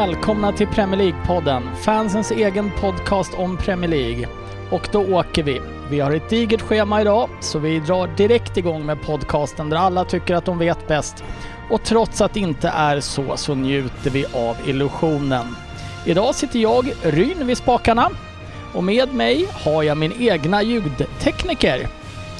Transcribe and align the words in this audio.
Välkomna 0.00 0.52
till 0.52 0.66
Premier 0.66 1.00
League-podden, 1.00 1.74
fansens 1.74 2.30
egen 2.30 2.70
podcast 2.80 3.34
om 3.34 3.56
Premier 3.56 3.90
League. 3.90 4.28
Och 4.70 4.88
då 4.92 5.00
åker 5.00 5.42
vi. 5.42 5.60
Vi 5.90 6.00
har 6.00 6.12
ett 6.12 6.28
digert 6.28 6.60
schema 6.60 7.00
idag, 7.00 7.28
så 7.40 7.58
vi 7.58 7.80
drar 7.80 8.06
direkt 8.16 8.56
igång 8.56 8.86
med 8.86 9.02
podcasten 9.02 9.70
där 9.70 9.76
alla 9.76 10.04
tycker 10.04 10.34
att 10.34 10.44
de 10.44 10.58
vet 10.58 10.88
bäst. 10.88 11.24
Och 11.70 11.82
trots 11.82 12.20
att 12.20 12.34
det 12.34 12.40
inte 12.40 12.68
är 12.68 13.00
så, 13.00 13.36
så 13.36 13.54
njuter 13.54 14.10
vi 14.10 14.26
av 14.34 14.56
illusionen. 14.66 15.56
Idag 16.06 16.34
sitter 16.34 16.58
jag, 16.58 16.92
Ryn, 17.02 17.46
vid 17.46 17.56
spakarna. 17.56 18.10
Och 18.72 18.84
med 18.84 19.14
mig 19.14 19.48
har 19.52 19.82
jag 19.82 19.96
min 19.96 20.12
egna 20.18 20.62
ljudtekniker, 20.62 21.88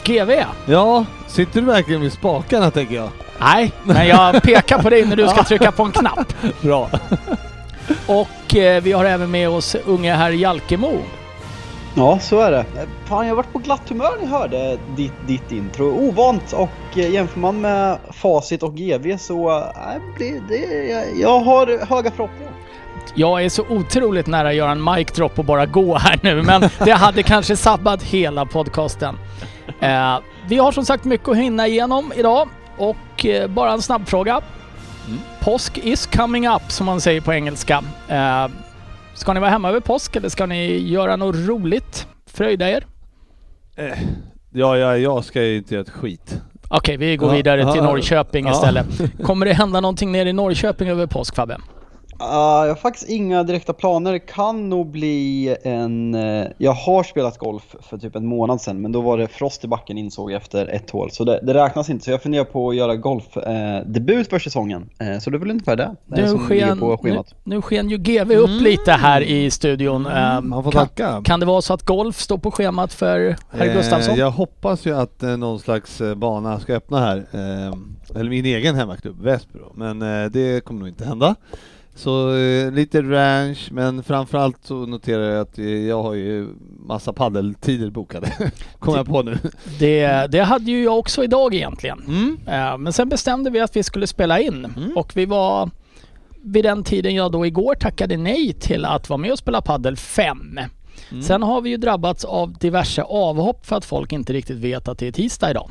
GV. 0.05 0.31
Ja, 0.67 1.05
sitter 1.27 1.61
du 1.61 1.67
verkligen 1.67 2.01
vid 2.01 2.13
spakarna 2.13 2.71
tänker 2.71 2.95
jag? 2.95 3.11
Nej, 3.41 3.73
men 3.85 4.07
jag 4.07 4.43
pekar 4.43 4.79
på 4.83 4.91
dig 4.91 5.07
när 5.07 5.17
du 5.17 5.29
ska 5.29 5.45
trycka 5.45 5.73
på 5.73 5.83
en 5.83 5.93
knapp. 5.93 6.35
Bra. 6.61 6.91
Och 8.11 8.57
eh, 8.57 8.83
vi 8.83 8.93
har 8.93 9.05
även 9.05 9.31
med 9.31 9.49
oss 9.49 9.77
unge 9.87 10.15
herr 10.15 10.31
Jalkemo. 10.31 10.99
Ja, 11.95 12.19
så 12.19 12.41
är 12.41 12.51
det. 12.51 12.65
Fan, 13.05 13.27
jag 13.27 13.35
varit 13.35 13.53
på 13.53 13.59
glatt 13.59 13.89
humör 13.89 14.11
när 14.21 14.31
jag 14.31 14.39
hörde 14.39 14.79
ditt, 14.97 15.13
ditt 15.27 15.53
intro. 15.53 15.85
Ovant 15.85 16.53
och 16.53 16.99
eh, 16.99 17.11
jämför 17.11 17.41
man 17.41 17.61
med 17.61 17.99
Facit 18.13 18.63
och 18.63 18.75
GV 18.75 19.17
så 19.19 19.59
äh, 19.59 19.65
det, 20.19 20.41
det, 20.49 20.89
jag, 20.91 21.05
jag 21.21 21.41
har 21.41 21.87
höga 21.87 22.11
förhoppningar. 22.11 22.53
Jag 23.15 23.45
är 23.45 23.49
så 23.49 23.65
otroligt 23.69 24.27
nära 24.27 24.49
att 24.49 24.55
göra 24.55 24.71
en 24.71 24.85
mic 24.85 25.09
drop 25.13 25.39
och 25.39 25.45
bara 25.45 25.67
gå 25.67 25.99
här 25.99 26.21
nu, 26.23 26.43
men 26.43 26.63
det 26.85 26.93
hade 26.93 27.23
kanske 27.23 27.57
sabbat 27.57 28.03
hela 28.03 28.47
podcasten. 28.47 29.19
Eh, 29.81 30.19
vi 30.49 30.57
har 30.57 30.73
som 30.73 30.85
sagt 30.85 31.05
mycket 31.05 31.29
att 31.29 31.37
hinna 31.37 31.67
igenom 31.67 32.13
idag 32.17 32.49
och 32.77 33.27
eh, 33.27 33.49
bara 33.49 33.73
en 33.73 33.83
snabb 33.83 34.09
fråga. 34.09 34.41
Mm. 35.07 35.21
Påsk 35.41 35.79
is 35.79 36.07
coming 36.07 36.49
up 36.49 36.63
som 36.69 36.87
man 36.87 37.01
säger 37.01 37.21
på 37.21 37.33
engelska. 37.33 37.83
Eh, 38.09 38.47
ska 39.15 39.33
ni 39.33 39.41
vara 39.41 39.51
hemma 39.51 39.69
över 39.69 39.81
påsk 39.81 40.17
eller 40.17 40.29
ska 40.29 40.47
ni 40.47 40.79
göra 40.79 41.17
något 41.17 41.37
roligt? 41.37 42.07
Fröjda 42.27 42.71
er? 42.71 42.87
Eh, 43.77 43.99
ja, 44.53 44.77
ja, 44.77 44.97
jag 44.97 45.25
ska 45.25 45.43
ju 45.43 45.57
inte 45.57 45.75
göra 45.75 45.83
ett 45.83 45.91
skit. 45.91 46.41
Okej, 46.69 46.97
vi 46.97 47.17
går 47.17 47.29
Ja, 47.29 47.35
vidare 47.37 47.73
till 47.73 47.81
ja, 47.83 47.85
Norrköping 47.85 48.47
ja. 48.47 48.53
istället. 48.53 48.87
Kommer 49.23 49.47
det 49.47 49.53
hända 49.53 49.81
någonting 49.81 50.13
nere 50.13 50.29
i 50.29 50.33
Norrköping 50.33 50.89
över 50.89 51.07
påsk 51.07 51.35
Fabbe? 51.35 51.57
Uh, 52.21 52.27
jag 52.27 52.69
har 52.69 52.75
faktiskt 52.75 53.09
inga 53.09 53.43
direkta 53.43 53.73
planer. 53.73 54.13
Det 54.13 54.19
kan 54.19 54.69
nog 54.69 54.91
bli 54.91 55.57
en... 55.63 56.15
eh, 56.15 56.47
jag 56.59 56.73
har 56.73 57.03
spelat 57.03 57.39
golf 57.39 57.77
för 57.81 57.99
typ 57.99 58.17
en 58.17 58.27
månad 58.27 58.61
sedan 58.61 58.81
men 58.81 58.93
då 58.93 59.01
var 59.01 59.19
det 59.19 59.29
frost 59.29 59.65
i 59.65 59.69
backen 59.69 59.99
insåg 59.99 60.31
jag 60.33 60.37
efter 60.43 60.67
ett 60.67 60.91
hål. 60.91 61.11
Så 61.11 61.25
det, 61.25 61.41
det 61.43 61.55
räknas 61.55 61.91
inte. 61.91 62.05
Så 62.05 62.11
jag 62.11 62.23
funderar 62.23 62.45
på 62.45 62.71
att 62.71 62.77
göra 62.77 62.97
golfdebut 62.97 63.47
eh, 63.49 63.91
debut 63.93 64.29
för 64.31 64.39
säsongen. 64.39 64.91
Eh, 64.99 65.19
så 65.19 65.31
det 65.31 65.37
är 65.37 65.39
väl 65.39 65.51
ungefär 65.51 65.77
det 65.77 65.97
Nu 66.07 66.29
som 66.29 66.49
ligger 66.49 66.67
sken, 66.67 66.79
på 66.79 66.91
nu, 66.91 66.97
schemat. 66.97 67.35
nu 67.45 67.63
sken 67.63 67.91
ju 67.91 67.99
GV 67.99 68.33
upp 68.33 68.61
lite 68.63 68.93
här 68.93 69.21
i 69.21 69.51
studion. 69.51 70.07
Eh, 70.07 70.41
Man 70.41 70.65
får 70.65 70.73
kan, 70.73 70.87
tacka. 70.89 71.23
kan 71.25 71.41
det 71.41 71.47
vara 71.47 71.63
så 71.63 71.75
att 71.75 71.83
golf 71.83 72.17
står 72.21 72.39
på 72.39 72.51
schemat 72.51 72.93
för 72.93 73.37
herr 73.51 73.75
Gustafsson? 73.75 74.15
Eh, 74.15 74.21
jag 74.21 74.31
hoppas 74.31 74.87
ju 74.87 74.97
att 74.97 75.23
eh, 75.23 75.37
någon 75.37 75.59
slags 75.61 76.03
bana 76.17 76.61
ska 76.61 76.75
öppna 76.75 76.99
här. 77.01 77.17
Eh, 77.33 78.21
eller 78.21 78.31
min 78.31 78.45
egen 78.47 78.75
hemmaklubb, 78.75 79.21
Väsbro. 79.23 79.73
Men 79.75 80.03
eh, 80.03 80.31
det 80.31 80.65
kommer 80.65 80.81
nog 80.81 80.89
inte 80.89 81.05
hända. 81.05 81.35
Så 82.01 82.37
eh, 82.37 82.73
lite 82.73 83.03
ranch, 83.03 83.69
men 83.73 84.03
framförallt 84.03 84.57
så 84.63 84.75
noterar 84.87 85.31
jag 85.31 85.41
att 85.41 85.59
eh, 85.59 85.65
jag 85.65 86.03
har 86.03 86.15
ju 86.15 86.49
massa 86.87 87.13
paddeltider 87.13 87.91
bokade. 87.91 88.33
Kommer 88.79 88.99
jag 88.99 89.07
på 89.07 89.23
nu. 89.23 89.39
Det, 89.79 90.27
det 90.33 90.41
hade 90.41 90.71
ju 90.71 90.83
jag 90.85 90.99
också 90.99 91.25
idag 91.25 91.55
egentligen. 91.55 92.03
Mm. 92.09 92.39
Eh, 92.47 92.79
Men 92.79 92.93
sen 92.93 93.09
bestämde 93.09 93.51
vi 93.51 93.61
att 93.61 93.77
vi 93.77 93.83
skulle 93.83 94.07
spela 94.07 94.41
in 94.41 94.65
Mm. 94.77 94.97
och 94.97 95.13
vi 95.17 95.25
var 95.27 95.71
vid 96.43 96.65
den 96.65 96.85
tiden 96.85 97.15
jag 97.15 97.33
då 97.33 97.47
igår 97.47 97.75
tackade 97.75 98.17
nej 98.17 98.53
till 98.53 98.85
att 98.85 99.09
vara 99.09 99.19
med 99.19 99.33
och 99.33 99.39
spela 99.39 99.61
paddel 99.61 99.97
5. 99.97 100.59
Mm. 101.11 101.23
Sen 101.23 101.43
har 101.43 101.61
vi 101.61 101.71
ju 101.71 101.77
drabbats 101.77 102.25
av 102.25 102.53
diverse 102.59 103.03
avhopp 103.03 103.67
för 103.67 103.77
att 103.77 103.85
folk 103.85 104.13
inte 104.13 104.33
riktigt 104.33 104.57
vet 104.59 104.89
att 104.89 104.99
det 104.99 105.07
är 105.07 105.13
tisdag 105.13 105.51
idag. 105.51 105.71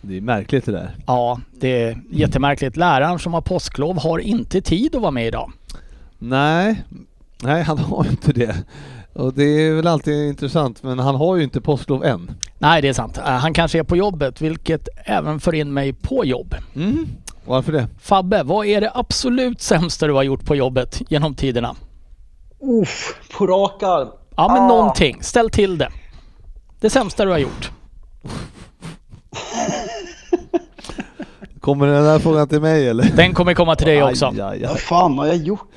Det 0.00 0.16
är 0.16 0.20
märkligt 0.20 0.64
det 0.66 0.72
där. 0.72 0.94
Ja, 1.06 1.40
det 1.60 1.82
är 1.82 1.98
jättemärkligt. 2.10 2.76
Läraren 2.76 3.18
som 3.18 3.34
har 3.34 3.40
påsklov 3.40 3.98
har 4.02 4.18
inte 4.18 4.60
tid 4.60 4.94
att 4.96 5.02
vara 5.02 5.10
med 5.10 5.26
idag. 5.26 5.52
Nej, 6.18 6.82
nej 7.42 7.62
han 7.62 7.78
har 7.78 8.06
inte 8.10 8.32
det. 8.32 8.56
Och 9.12 9.34
det 9.34 9.44
är 9.44 9.72
väl 9.74 9.86
alltid 9.86 10.28
intressant, 10.28 10.82
men 10.82 10.98
han 10.98 11.14
har 11.14 11.36
ju 11.36 11.42
inte 11.44 11.60
påsklov 11.60 12.04
än. 12.04 12.30
Nej, 12.58 12.82
det 12.82 12.88
är 12.88 12.92
sant. 12.92 13.18
Eh, 13.18 13.24
Han 13.24 13.54
kanske 13.54 13.78
är 13.78 13.82
på 13.82 13.96
jobbet, 13.96 14.40
vilket 14.40 14.88
även 15.04 15.40
får 15.40 15.54
in 15.54 15.72
mig 15.74 15.92
på 15.92 16.24
jobb. 16.24 16.54
Mm. 16.76 17.06
Varför 17.44 17.72
det? 17.72 17.86
Fabbe, 18.00 18.42
vad 18.42 18.66
är 18.66 18.80
det 18.80 18.90
absolut 18.94 19.60
sämsta 19.60 20.06
du 20.06 20.12
har 20.12 20.22
gjort 20.22 20.44
på 20.44 20.56
jobbet 20.56 21.02
genom 21.08 21.34
tiderna? 21.34 21.76
Uff, 22.82 23.14
på 23.38 23.46
rak 23.46 23.82
arm. 23.82 24.08
Ja, 24.36 24.48
men 24.48 24.62
Ah. 24.62 24.68
någonting. 24.68 25.22
Ställ 25.22 25.50
till 25.50 25.78
det. 25.78 25.88
Det 26.80 26.90
sämsta 26.90 27.24
du 27.24 27.30
har 27.30 27.38
gjort. 27.38 27.70
Kommer 31.60 31.86
den 31.86 32.04
här 32.04 32.18
frågan 32.18 32.48
till 32.48 32.60
mig 32.60 32.88
eller? 32.88 33.04
Den 33.16 33.34
kommer 33.34 33.54
komma 33.54 33.76
till 33.76 33.86
dig 33.86 34.02
också. 34.02 34.26
Aj, 34.26 34.40
aj, 34.40 34.60
Vad 34.62 34.70
aj. 34.70 34.78
fan 34.78 35.18
har 35.18 35.26
jag 35.26 35.36
gjort? 35.36 35.68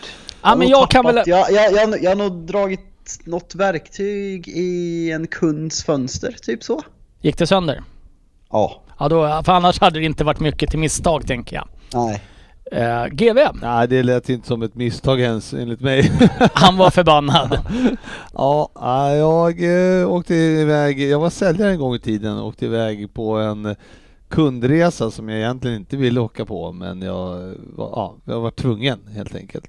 Ja, 0.44 0.56
men 0.56 0.68
jag 0.68 0.90
kan 0.90 1.06
väl... 1.06 1.16
Jag, 1.26 1.52
jag, 1.52 1.74
jag, 1.74 2.04
jag 2.04 2.12
har 2.12 2.16
nog 2.16 2.32
dragit 2.34 2.80
något 3.24 3.56
verktyg 3.56 4.48
i 4.48 5.12
en 5.12 5.28
kunds 5.28 5.84
fönster, 5.84 6.36
typ 6.42 6.64
så. 6.64 6.82
Gick 7.22 7.38
det 7.38 7.48
sönder? 7.48 7.84
Ja, 8.52 8.82
Ja, 9.02 9.10
då, 9.10 9.42
för 9.46 9.52
annars 9.52 9.80
hade 9.80 10.00
det 10.00 10.06
inte 10.06 10.24
varit 10.24 10.40
mycket 10.40 10.70
till 10.70 10.80
misstag, 10.80 11.28
tänker 11.28 11.56
jag. 11.56 11.68
nej. 11.94 12.22
Uh, 12.74 13.08
GV, 13.08 13.38
Nej, 13.62 13.88
det 13.88 14.04
lät 14.04 14.30
inte 14.30 14.48
som 14.48 14.62
ett 14.62 14.76
misstag 14.76 15.22
ens 15.22 15.54
enligt 15.54 15.82
mig. 15.82 16.12
han 16.54 16.78
var 16.78 16.90
förbannad. 16.90 17.60
ja, 18.34 18.70
nej, 18.82 19.18
jag 19.18 19.64
eh, 20.02 20.12
åkte 20.12 20.36
iväg, 20.36 21.02
jag 21.02 21.20
var 21.20 21.30
säljare 21.30 21.72
en 21.72 21.80
gång 21.80 21.96
i 21.96 22.00
tiden 22.00 22.38
och 22.38 22.48
åkte 22.48 22.66
iväg 22.66 23.14
på 23.14 23.38
en 23.38 23.76
kundresa 24.30 25.12
som 25.12 25.30
jag 25.30 25.40
egentligen 25.40 25.78
inte 25.78 25.98
ville 25.98 26.20
åka 26.20 26.46
på 26.46 26.72
men 26.72 27.02
jag 27.02 27.56
var, 27.76 27.90
ja, 27.90 28.16
jag 28.26 28.40
var 28.40 28.52
tvungen 28.52 29.00
helt 29.16 29.36
enkelt. 29.36 29.66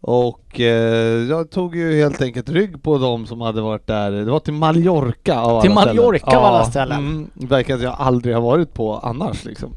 Och 0.00 0.60
eh, 0.60 1.28
jag 1.28 1.50
tog 1.50 1.76
ju 1.76 1.96
helt 1.96 2.22
enkelt 2.22 2.48
rygg 2.48 2.82
på 2.82 2.98
de 2.98 3.26
som 3.26 3.40
hade 3.40 3.60
varit 3.60 3.86
där. 3.86 4.10
Det 4.10 4.30
var 4.30 4.40
till 4.40 4.52
Mallorca 4.52 5.40
av 5.40 5.60
Till 5.60 5.70
alla 5.70 5.80
ställen. 5.80 5.96
Mallorca 5.96 6.38
av 6.38 6.44
alla 6.44 6.64
ställen. 6.64 6.98
Mm, 6.98 7.30
verkar 7.34 7.74
att 7.74 7.82
jag 7.82 7.94
aldrig 7.98 8.34
har 8.34 8.42
varit 8.42 8.74
på 8.74 8.98
annars 8.98 9.44
liksom. 9.44 9.72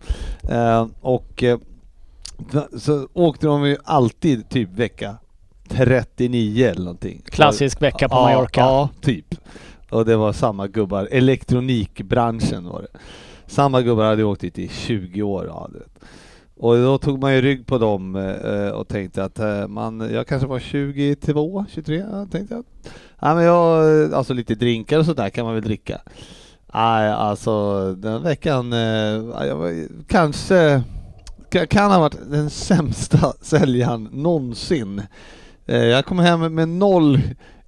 Eh, 0.49 0.87
och 1.01 1.43
eh, 1.43 1.57
så 2.77 3.07
åkte 3.13 3.47
de 3.47 3.67
ju 3.67 3.77
alltid 3.83 4.49
typ 4.49 4.69
vecka 4.69 5.15
39 5.69 6.67
eller 6.67 6.81
någonting. 6.81 7.21
Klassisk 7.25 7.81
vecka 7.81 8.09
på 8.09 8.15
ja, 8.15 8.21
Mallorca. 8.21 8.61
Ja, 8.61 8.89
typ. 9.01 9.35
Och 9.89 10.05
det 10.05 10.15
var 10.15 10.33
samma 10.33 10.67
gubbar. 10.67 11.07
Elektronikbranschen 11.11 12.69
var 12.69 12.81
det. 12.81 12.99
Samma 13.47 13.81
gubbar 13.81 14.03
hade 14.03 14.23
åkt 14.23 14.41
dit 14.41 14.59
i 14.59 14.67
20 14.67 15.21
år. 15.21 15.45
Ja. 15.47 15.69
Och 16.63 16.77
då 16.77 16.97
tog 16.97 17.21
man 17.21 17.33
ju 17.33 17.41
rygg 17.41 17.67
på 17.67 17.77
dem 17.77 18.15
eh, 18.15 18.69
och 18.69 18.87
tänkte 18.87 19.23
att 19.23 19.39
eh, 19.39 19.67
man, 19.67 20.09
jag 20.13 20.27
kanske 20.27 20.47
var 20.47 20.59
22, 20.59 21.65
23, 21.69 22.03
ja, 22.11 22.25
tänkte 22.31 22.53
jag. 22.55 22.63
Ja, 23.19 23.35
men 23.35 23.43
jag, 23.43 24.13
alltså 24.13 24.33
lite 24.33 24.55
drinkar 24.55 24.99
och 24.99 25.05
sådär 25.05 25.29
kan 25.29 25.45
man 25.45 25.53
väl 25.53 25.63
dricka. 25.63 26.01
Nej, 26.73 27.09
alltså 27.11 27.83
den 27.93 28.23
veckan, 28.23 28.73
eh, 28.73 28.79
jag 29.47 29.55
var, 29.55 29.87
kanske 30.07 30.83
ka- 31.51 31.65
kan 31.65 31.91
ha 31.91 31.99
varit 31.99 32.17
den 32.31 32.49
sämsta 32.49 33.33
säljaren 33.41 34.09
någonsin. 34.11 35.01
Eh, 35.65 35.83
jag 35.83 36.05
kom 36.05 36.19
hem 36.19 36.55
med 36.55 36.69
noll 36.69 37.19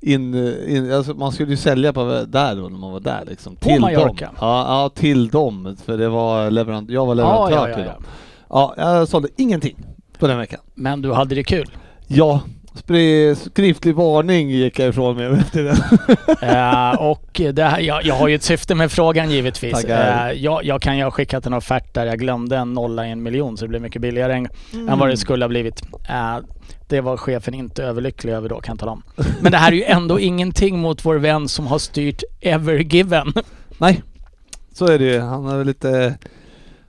in, 0.01 0.35
in 0.67 0.93
alltså 0.93 1.13
man 1.13 1.31
skulle 1.31 1.51
ju 1.51 1.57
sälja 1.57 1.93
på 1.93 2.25
där 2.27 2.55
då 2.55 2.61
när 2.61 2.77
man 2.77 2.91
var 2.91 2.99
där 2.99 3.23
liksom. 3.27 3.55
På 3.55 3.79
Mallorca? 3.79 4.25
Dem. 4.25 4.35
Ja, 4.39 4.65
ja, 4.67 4.89
till 4.89 5.27
dem. 5.27 5.77
För 5.85 5.97
det 5.97 6.09
var 6.09 6.51
leverant, 6.51 6.89
jag 6.89 7.05
var 7.05 7.15
leverantör 7.15 7.55
ja, 7.55 7.69
ja, 7.69 7.75
till 7.75 7.85
ja. 7.85 7.93
dem. 7.93 8.03
Ja, 8.55 8.73
jag 8.77 9.07
sålde 9.07 9.27
ingenting 9.37 9.85
på 10.19 10.27
den 10.27 10.37
veckan. 10.37 10.59
Men 10.75 11.01
du 11.01 11.13
hade 11.13 11.35
det 11.35 11.43
kul. 11.43 11.69
Ja, 12.07 12.41
skriftlig 13.35 13.95
varning 13.95 14.49
gick 14.49 14.79
jag 14.79 14.89
ifrån 14.89 15.15
med 15.17 15.31
efter 15.33 15.63
det. 15.63 15.75
Eh, 16.45 17.01
och 17.01 17.41
det 17.53 17.63
här, 17.63 17.79
jag, 17.79 18.05
jag 18.05 18.15
har 18.15 18.27
ju 18.27 18.35
ett 18.35 18.43
syfte 18.43 18.75
med 18.75 18.91
frågan 18.91 19.31
givetvis. 19.31 19.83
Eh, 19.83 20.31
jag, 20.31 20.65
jag 20.65 20.81
kan 20.81 20.97
ju 20.97 21.03
ha 21.03 21.11
skickat 21.11 21.45
en 21.45 21.53
offert 21.53 21.93
där 21.93 22.05
jag 22.05 22.19
glömde 22.19 22.57
en 22.57 22.73
nolla 22.73 23.07
i 23.07 23.11
en 23.11 23.23
miljon 23.23 23.57
så 23.57 23.65
det 23.65 23.69
blev 23.69 23.81
mycket 23.81 24.01
billigare 24.01 24.33
än, 24.33 24.47
än 24.89 24.99
vad 24.99 25.09
det 25.09 25.17
skulle 25.17 25.45
ha 25.45 25.49
blivit. 25.49 25.81
Eh, 26.09 26.37
det 26.87 27.01
var 27.01 27.17
chefen 27.17 27.53
inte 27.53 27.83
överlycklig 27.83 28.33
över 28.33 28.49
då 28.49 28.61
kan 28.61 28.73
jag 28.73 28.79
tala 28.79 28.91
om. 28.91 29.03
Men 29.41 29.51
det 29.51 29.57
här 29.57 29.71
är 29.71 29.75
ju 29.75 29.83
ändå 29.83 30.19
ingenting 30.19 30.79
mot 30.79 31.05
vår 31.05 31.15
vän 31.15 31.47
som 31.47 31.67
har 31.67 31.79
styrt 31.79 32.23
Evergiven. 32.41 33.33
Nej, 33.77 34.03
så 34.73 34.87
är 34.87 34.99
det 34.99 35.05
ju. 35.05 35.19
Han 35.19 35.45
har 35.45 35.63
lite... 35.63 36.17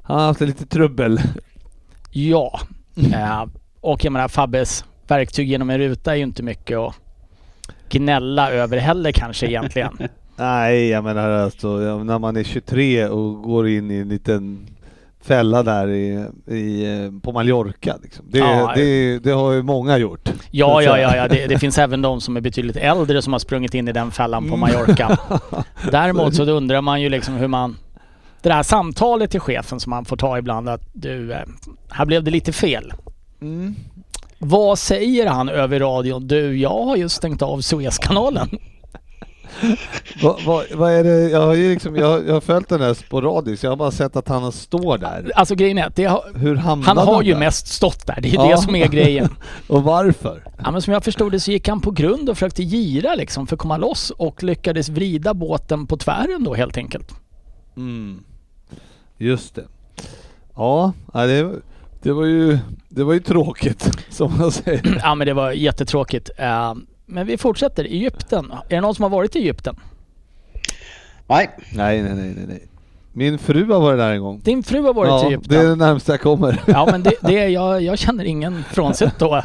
Han 0.03 0.19
har 0.19 0.27
haft 0.27 0.41
lite 0.41 0.67
trubbel. 0.67 1.21
Ja. 2.17 2.61
Eh, 3.13 3.45
och 3.81 4.05
jag 4.05 4.13
menar 4.13 4.29
Fabbes 4.29 4.85
verktyg 5.09 5.49
genom 5.49 5.71
en 5.71 5.79
ruta 5.79 6.13
är 6.13 6.17
ju 6.17 6.23
inte 6.23 6.43
mycket 6.43 6.79
att 6.79 6.95
gnälla 7.89 8.51
över 8.51 8.79
heller 8.79 9.13
kanske 9.13 9.47
egentligen. 9.47 9.99
Nej, 10.37 10.89
jag 10.89 11.05
menar 11.05 11.31
alltså 11.31 11.69
när 11.79 12.19
man 12.19 12.37
är 12.37 12.45
23 12.45 13.07
och 13.09 13.43
går 13.43 13.69
in 13.69 13.91
i 13.91 13.97
en 13.97 14.09
liten 14.09 14.67
fälla 15.23 15.63
där 15.63 15.89
i, 15.89 16.27
i, 16.47 16.85
eh, 17.05 17.21
på 17.23 17.33
Mallorca. 17.33 17.97
Liksom. 18.03 18.25
Det, 18.31 18.39
Ja. 18.39 18.73
det, 18.75 19.19
det 19.19 19.31
har 19.31 19.53
ju 19.53 19.63
många 19.63 19.99
gjort. 19.99 20.29
Ja, 20.51 20.83
ja, 20.83 20.99
ja, 20.99 21.17
ja. 21.17 21.29
Det, 21.29 21.47
det 21.47 21.59
finns 21.59 21.79
även 21.79 22.03
de 22.03 22.21
som 22.21 22.37
är 22.37 22.41
betydligt 22.41 22.77
äldre 22.77 23.23
som 23.23 23.33
har 23.33 23.41
sprungit 23.41 23.75
in 23.75 23.89
i 23.89 23.93
den 23.93 24.11
fällan 24.11 24.49
på 24.51 24.57
Mallorca. 24.57 25.19
Däremot 25.91 26.35
så 26.35 26.45
undrar 26.45 26.81
man 26.81 27.03
ju 27.03 27.09
liksom 27.09 27.35
hur 27.35 27.49
man... 27.49 27.77
Det 28.47 28.53
där 28.53 28.63
samtalet 28.63 29.31
till 29.31 29.41
chefen 29.41 29.81
som 29.81 29.91
man 29.91 30.05
får 30.05 30.17
ta 30.17 30.39
ibland 30.39 30.69
att 30.69 30.81
du, 30.93 31.33
eh, 31.33 31.39
här 31.91 32.05
blev 32.07 32.25
det 32.25 32.31
lite 32.31 32.53
fel. 32.53 32.93
Mm. 33.43 33.75
Vad 34.39 34.79
säger 34.79 35.27
han 35.27 35.49
över 35.49 35.81
radion? 35.81 36.27
Du, 36.29 36.57
jag 36.59 36.85
har 36.85 36.97
ju 36.97 37.09
stängt 37.09 37.43
av 37.43 37.61
Suezkanalen. 37.61 38.49
Vad 40.23 40.43
vad- 40.47 40.65
vad 40.75 40.93
är 40.93 41.05
det? 41.05 41.31
Jag 41.31 41.41
har 41.47 41.55
ju 41.55 41.71
liksom, 41.73 41.97
jag, 41.97 42.29
jag 42.29 42.33
har 42.35 42.41
följt 42.41 42.69
den 42.69 42.81
här 42.81 42.95
sporadiskt. 42.95 43.63
Jag 43.63 43.71
har 43.71 43.77
bara 43.77 43.91
sett 43.91 44.17
att 44.17 44.29
han 44.29 44.53
står 44.53 44.99
där. 44.99 45.33
Alltså 45.35 45.55
grejen 45.55 45.79
är 45.79 45.87
att 45.87 45.99
har, 45.99 46.55
hamnade 46.55 47.01
han 47.01 47.09
har 47.15 47.23
ju 47.23 47.33
där? 47.33 47.39
mest 47.41 47.67
stått 47.67 48.07
där. 48.07 48.19
Det 48.21 48.29
är 48.29 48.33
ju 48.33 48.37
Ja. 48.37 48.51
det 48.51 48.59
som 48.63 48.75
är 48.77 48.89
grejen. 48.89 49.29
Och 49.69 49.83
varför? 49.83 50.43
Ja, 50.65 50.71
men 50.71 50.83
som 50.83 50.93
jag 50.93 51.05
förstod 51.05 51.33
det 51.33 51.41
så 51.41 51.51
gick 51.51 51.69
han 51.69 51.81
på 51.81 51.91
grund 51.91 52.29
och 52.29 52.37
försökte 52.37 52.63
gira 52.63 53.15
liksom 53.15 53.47
för 53.47 53.57
att 53.57 53.61
komma 53.61 53.77
loss 53.77 54.11
och 54.11 54.43
lyckades 54.43 54.89
vrida 54.89 55.35
båten 55.35 55.87
på 55.87 55.97
tvären 55.97 56.45
då 56.45 56.55
helt 56.55 56.77
enkelt. 56.77 57.13
Mm. 57.77 58.23
Just 59.19 59.55
det. 59.55 59.65
Ja, 60.57 60.93
det, 61.13 61.53
det, 62.03 62.13
var 62.13 62.25
ju, 62.25 62.59
det 62.89 63.05
var 63.05 63.13
ju 63.15 63.21
tråkigt 63.21 63.91
som 64.11 64.39
man 64.39 64.53
säger. 64.53 64.99
Ja 65.03 65.15
men 65.15 65.27
det 65.27 65.35
var 65.35 65.53
jättetråkigt. 65.53 66.31
Eh, 66.37 66.75
Men 67.07 67.27
vi 67.27 67.37
fortsätter. 67.39 67.85
Egypten. 67.85 68.53
Är 68.69 68.75
det 68.75 68.81
någon 68.81 68.95
som 68.95 69.03
har 69.03 69.11
varit 69.11 69.37
i 69.37 69.39
Egypten? 69.39 69.77
Nej, 71.27 71.51
Nej, 71.75 72.03
nej, 72.03 72.15
nej, 72.15 72.45
nej. 72.49 72.69
Min 73.13 73.39
fru 73.39 73.73
har 73.73 73.81
varit 73.81 73.99
där 73.99 74.11
en 74.13 74.21
gång. 74.21 74.41
Din 74.45 74.63
fru 74.63 74.83
har 74.83 74.95
varit 74.95 75.09
i 75.09 75.11
Ja, 75.11 75.27
Egypten. 75.27 75.49
det 75.49 75.59
är 75.65 75.69
det 75.69 75.75
närmsta 75.77 76.13
jag 76.13 76.21
kommer. 76.21 76.63
Ja 76.67 76.89
men 76.91 77.03
det, 77.03 77.13
det 77.23 77.39
är, 77.39 77.49
jag, 77.49 77.83
jag 77.83 77.99
känner 77.99 78.25
ingen 78.25 78.65
frånsett 78.73 79.19
då 79.19 79.43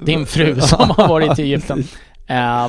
din 0.00 0.26
fru 0.26 0.60
som 0.60 0.90
har 0.90 1.08
varit 1.08 1.38
i 1.38 1.42
Egypten. 1.42 1.84
Eh, 2.26 2.68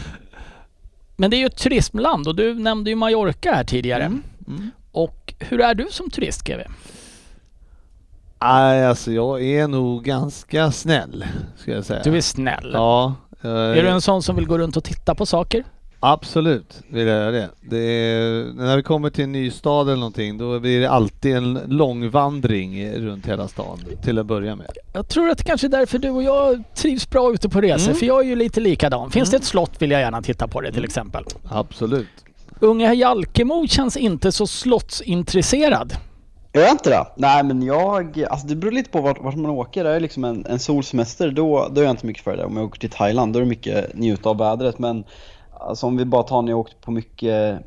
men 1.16 1.32
det 1.32 1.38
är 1.38 1.40
ju 1.40 1.46
ett 1.46 1.58
turismland 1.58 2.28
och 2.28 2.36
du 2.36 2.54
nämnde 2.60 2.90
ju 2.90 2.96
Mallorca 2.96 3.52
här 3.54 3.64
tidigare. 3.64 4.04
Mm. 4.04 4.72
Och 4.94 5.34
hur 5.40 5.62
är 5.62 5.76
du 5.76 5.88
som 5.92 6.10
turist 6.10 6.42
GW? 6.44 6.64
Nej, 8.42 8.86
alltså 8.86 9.12
jag 9.12 9.44
är 9.44 9.68
nog 9.68 10.04
ganska 10.04 10.72
snäll, 10.72 11.26
ska 11.58 11.72
jag 11.72 11.86
säga. 11.86 12.02
Du 12.04 12.18
är 12.18 12.22
snäll. 12.22 12.72
Ja. 12.74 13.16
eh, 13.44 13.50
Är 13.52 13.84
du 13.84 13.90
en 13.90 14.02
sån 14.02 14.24
som 14.24 14.36
vill 14.36 14.48
gå 14.48 14.58
runt 14.58 14.78
och 14.78 14.84
titta 14.84 15.16
på 15.16 15.26
saker? 15.26 15.64
Absolut 16.00 16.82
vill 16.88 17.08
jag 17.08 17.18
göra 17.18 17.32
det. 17.32 17.50
det 17.62 17.78
är, 17.78 18.54
när 18.54 18.76
vi 18.78 18.84
kommer 18.84 19.10
till 19.10 19.24
en 19.24 19.32
ny 19.32 19.52
stad 19.52 19.88
eller 19.88 19.96
någonting, 19.98 20.38
då 20.38 20.60
blir 20.60 20.80
det 20.82 20.90
alltid 20.90 21.36
en 21.36 21.54
lång 21.68 22.10
vandring 22.10 22.92
runt 22.94 23.26
hela 23.28 23.48
stan 23.48 23.80
till 24.04 24.20
att 24.20 24.26
börja 24.26 24.56
med. 24.56 24.72
Jag 24.94 25.08
tror 25.10 25.30
att 25.30 25.38
det 25.38 25.44
kanske 25.44 25.68
är 25.68 25.70
därför 25.70 25.98
du 26.00 26.10
och 26.10 26.24
jag 26.24 26.64
trivs 26.76 27.10
bra 27.10 27.34
ute 27.34 27.50
på 27.50 27.62
resor. 27.62 27.88
Mm. 27.88 28.00
För 28.00 28.06
jag 28.06 28.20
är 28.20 28.24
ju 28.30 28.36
lite 28.36 28.60
likadan. 28.60 29.12
Finns 29.12 29.30
det 29.32 29.38
ett 29.38 29.44
slott 29.44 29.82
vill 29.82 29.92
jag 29.92 30.02
gärna 30.02 30.22
titta 30.22 30.48
på 30.48 30.62
det 30.62 30.68
till 30.68 30.78
Mm. 30.78 30.86
exempel. 30.88 31.24
Absolut. 31.50 32.08
Unge 32.64 32.88
herr 32.88 32.96
Jalkemo 32.96 33.68
känns 33.68 33.98
inte 33.98 34.32
så 34.32 34.48
slottsintresserad. 34.48 35.94
Gör 36.54 36.62
jag 36.62 36.72
inte 36.72 36.90
det? 36.90 37.08
Nej 37.16 37.44
men 37.44 37.62
jag, 37.62 38.24
alltså 38.30 38.48
det 38.48 38.56
beror 38.56 38.72
lite 38.72 38.90
på 38.90 39.02
vart, 39.02 39.24
vart 39.24 39.36
man 39.36 39.52
åker. 39.52 39.86
Är 39.86 39.94
det 39.94 40.00
liksom 40.00 40.24
en, 40.24 40.46
en 40.46 40.60
solsemester 40.60 41.32
då, 41.32 41.68
då 41.72 41.82
är 41.82 41.86
jag 41.86 41.92
inte 41.92 42.06
mycket 42.06 42.24
för 42.24 42.38
det. 42.38 42.46
Om 42.46 42.58
jag 42.58 42.66
åker 42.66 42.80
till 42.80 42.90
Thailand 42.90 43.34
då 43.34 43.40
är 43.40 43.44
det 43.44 43.50
mycket 43.50 43.96
njuta 43.96 44.30
av 44.30 44.38
vädret. 44.38 44.80
Men 44.80 45.04
alltså, 45.60 45.86
om 45.86 45.98
vi 45.98 46.06
bara 46.06 46.24
tar 46.24 46.42
när 46.42 46.52
jag 46.52 46.60
åkte 46.60 46.76
på 46.82 46.92
mycket 46.92 47.60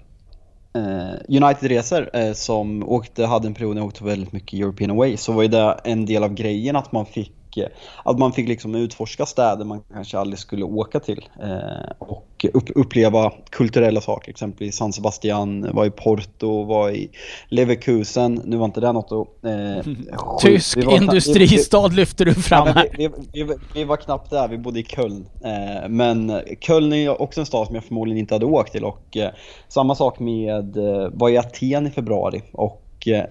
eh, 0.74 1.10
United-resor 1.28 2.10
eh, 2.12 2.32
som 2.32 2.88
åkte, 2.88 3.26
hade 3.26 3.46
en 3.46 3.54
period 3.54 3.74
när 3.74 3.82
jag 3.82 3.88
åkte 3.88 4.04
väldigt 4.04 4.32
mycket 4.32 4.60
European 4.60 4.90
Away 4.90 5.16
så 5.16 5.32
var 5.32 5.42
ju 5.42 5.48
det 5.48 5.80
en 5.84 6.06
del 6.06 6.24
av 6.24 6.34
grejen 6.34 6.76
att 6.76 6.92
man 6.92 7.06
fick 7.06 7.32
eh, 7.58 7.68
att 8.04 8.18
man 8.18 8.32
fick 8.32 8.48
liksom 8.48 8.74
utforska 8.74 9.26
städer 9.26 9.64
man 9.64 9.82
kanske 9.92 10.18
aldrig 10.18 10.38
skulle 10.38 10.64
åka 10.64 11.00
till 11.00 11.28
eh, 11.42 11.92
och 11.98 12.46
upp, 12.52 12.70
uppleva 12.74 13.32
kulturella 13.50 14.00
saker. 14.00 14.30
Exempelvis 14.30 14.76
San 14.76 14.92
Sebastian, 14.92 15.68
var 15.72 15.86
i 15.86 15.90
Porto, 15.90 16.64
var 16.64 16.90
i 16.90 17.10
Leverkusen. 17.48 18.40
Nu 18.44 18.56
var 18.56 18.64
inte 18.64 18.80
det 18.80 18.92
något 18.92 19.12
att... 19.12 19.44
Eh, 19.44 19.92
skjut- 20.12 20.40
Tysk 20.40 20.76
vi 20.76 20.82
var 20.82 20.96
industristad 20.96 21.88
lyfter 21.88 22.24
du 22.24 22.34
fram 22.34 22.68
här. 22.68 22.88
vi, 22.98 23.08
vi, 23.32 23.42
vi, 23.42 23.54
vi 23.74 23.84
var 23.84 23.96
knappt 23.96 24.30
där, 24.30 24.48
vi 24.48 24.58
bodde 24.58 24.80
i 24.80 24.84
Köln. 24.84 25.26
Eh, 25.44 25.88
men 25.88 26.40
Köln 26.60 26.92
är 26.92 27.22
också 27.22 27.40
en 27.40 27.46
stad 27.46 27.66
som 27.66 27.74
jag 27.74 27.84
förmodligen 27.84 28.18
inte 28.20 28.34
hade 28.34 28.46
åkt 28.46 28.72
till 28.72 28.84
och 28.84 29.16
eh, 29.16 29.30
samma 29.68 29.94
sak 29.94 30.18
med, 30.18 30.76
eh, 30.76 31.08
var 31.12 31.28
i 31.28 31.38
Aten 31.38 31.86
i 31.86 31.90
februari 31.90 32.42
och 32.52 32.82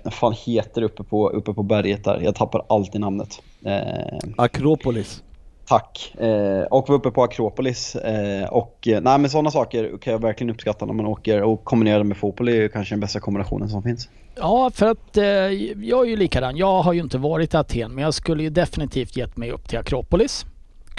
vad 0.04 0.14
fan 0.14 0.36
heter 0.46 0.82
det 0.82 0.88
uppe 0.88 1.04
på, 1.04 1.30
uppe 1.30 1.54
på 1.54 1.64
berget 1.64 2.04
där? 2.04 2.22
Jag 2.24 2.36
tappar 2.36 2.66
alltid 2.70 3.02
namnet. 3.02 3.42
Eh, 3.66 4.18
Akropolis. 4.38 5.24
tack. 5.68 6.14
Eh, 6.20 6.62
och 6.72 6.90
var 6.90 6.96
uppe 6.96 7.12
på 7.12 7.24
Akropolis 7.24 7.96
eh, 7.96 8.48
och 8.50 8.88
eh, 8.88 9.02
nej 9.02 9.18
men 9.18 9.30
sådana 9.30 9.52
saker 9.52 9.98
kan 10.02 10.14
jag 10.14 10.22
verkligen 10.22 10.50
uppskatta 10.54 10.86
när 10.86 10.94
man 10.94 11.06
åker 11.06 11.42
och 11.44 11.64
kombinera 11.64 11.98
det 11.98 12.04
med 12.04 12.18
fotboll 12.18 12.48
är 12.50 12.54
ju 12.56 12.70
kanske 12.70 12.94
den 12.96 13.00
bästa 13.00 13.20
kombinationen 13.20 13.70
som 13.70 13.84
finns. 13.84 14.10
Ja, 14.36 14.72
för 14.74 14.86
att 14.86 15.18
eh, 15.18 15.26
jag 15.26 16.06
är 16.06 16.10
ju 16.10 16.16
likadan. 16.18 16.58
Jag 16.58 16.82
har 16.82 16.94
ju 16.94 17.02
inte 17.02 17.18
varit 17.18 17.54
i 17.54 17.58
Aten, 17.58 17.92
men 17.96 18.04
jag 18.04 18.14
skulle 18.14 18.44
ju 18.44 18.50
definitivt 18.50 19.18
gett 19.18 19.38
mig 19.38 19.52
upp 19.52 19.70
till 19.70 19.78
Akropolis. 19.80 20.46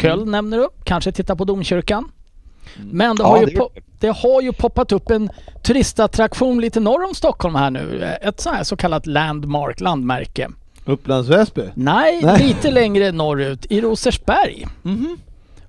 Köln 0.01 0.21
Mm. 0.21 0.31
nämner 0.31 0.59
du, 0.59 0.69
kanske 0.85 1.13
titta 1.13 1.37
på 1.37 1.45
domkyrkan. 1.45 2.11
Men 2.91 3.17
det 3.17 3.23
Ja, 3.23 3.29
har, 3.29 3.39
ju 3.39 3.47
det 3.47 3.57
po- 3.57 3.83
det 4.01 4.09
har 4.09 4.41
ju 4.43 4.53
poppat 4.53 4.93
upp 4.93 5.11
en 5.11 5.31
turistattraktion 5.63 6.61
lite 6.61 6.81
norr 6.81 7.05
om 7.08 7.15
Stockholm 7.15 7.55
här 7.55 7.70
nu. 7.70 8.05
Ett 8.23 8.41
så 8.41 8.51
här 8.51 8.65
så 8.65 8.77
kallat 8.77 9.06
landmark, 9.06 9.81
landmärke. 9.81 10.49
Upplands 10.86 11.28
Väsby. 11.28 11.62
Nej, 11.74 12.20
Nej. 12.22 12.46
lite 12.46 12.70
längre 12.70 13.12
norrut 13.12 13.66
i 13.70 13.81
Rosersberg. 13.81 14.66
Mhm. 14.82 15.19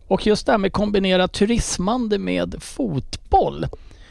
Och 0.08 0.28
just 0.28 0.46
det 0.46 0.52
här 0.52 0.60
med 0.60 0.72
kombinera 0.74 1.28
turismande 1.28 2.18
med 2.20 2.56
fotboll. 2.60 3.68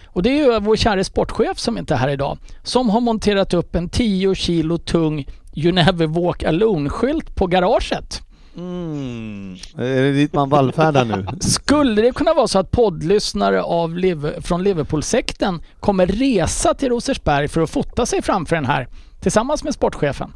Och 0.06 0.22
det 0.22 0.30
är 0.30 0.44
ju 0.54 0.60
vår 0.60 0.76
kära 0.76 1.04
sportchef 1.04 1.58
som 1.58 1.78
inte 1.78 1.94
är 1.94 1.98
här 1.98 2.08
idag 2.08 2.38
som 2.62 2.90
har 2.90 3.00
monterat 3.00 3.54
upp 3.54 3.75
en 3.75 3.88
10 3.88 4.34
kilo 4.34 4.78
tung 4.78 5.26
You 5.54 5.72
never 5.72 6.06
walk 6.06 6.42
alone-skylt 6.44 7.34
på 7.36 7.46
garaget. 7.46 8.22
Mm. 8.56 9.54
Är 9.78 10.02
det 10.02 10.12
dit 10.12 10.32
man 10.32 10.48
vallfärdar 10.48 11.04
nu? 11.04 11.26
Skulle 11.40 12.02
det 12.02 12.12
kunna 12.12 12.34
vara 12.34 12.48
så 12.48 12.58
att 12.58 12.70
poddlyssnare 12.70 13.62
av 13.62 13.96
Liv- 13.96 14.40
från 14.42 14.62
Liverpool-sekten 14.62 15.60
kommer 15.80 16.06
resa 16.06 16.75
till 16.75 16.88
Rosersberg 16.88 17.48
för 17.48 17.60
att 17.60 17.70
fota 17.70 18.06
sig 18.06 18.22
framför 18.22 18.56
den 18.56 18.64
här 18.66 18.88
tillsammans 19.20 19.64
med 19.64 19.75
sportchefen? 19.75 20.32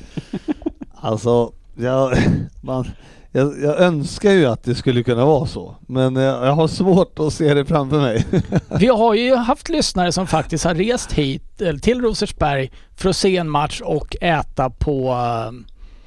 Alltså, 1.04 1.52
jag, 1.76 2.16
man, 2.60 2.84
jag, 3.32 3.62
jag 3.62 3.80
önskar 3.80 4.30
ju 4.30 4.46
att 4.46 4.64
det 4.64 4.74
skulle 4.74 5.02
kunna 5.02 5.24
vara 5.24 5.46
så, 5.46 5.76
men 5.86 6.16
jag, 6.16 6.46
jag 6.46 6.52
har 6.52 6.68
svårt 6.68 7.18
att 7.18 7.32
se 7.32 7.54
det 7.54 7.64
framför 7.64 8.00
mig. 8.00 8.26
Vi 8.78 8.86
har 8.86 9.14
ju 9.14 9.34
haft 9.34 9.68
lyssnare 9.68 10.12
som 10.12 10.26
faktiskt 10.26 10.64
har 10.64 10.74
rest 10.74 11.12
hit 11.12 11.60
eller 11.60 11.78
till 11.78 12.00
Rosersberg 12.00 12.70
för 12.96 13.08
att 13.08 13.16
se 13.16 13.36
en 13.36 13.50
match 13.50 13.80
och 13.84 14.16
äta 14.20 14.70
på, 14.70 15.10
eh, 15.10 15.52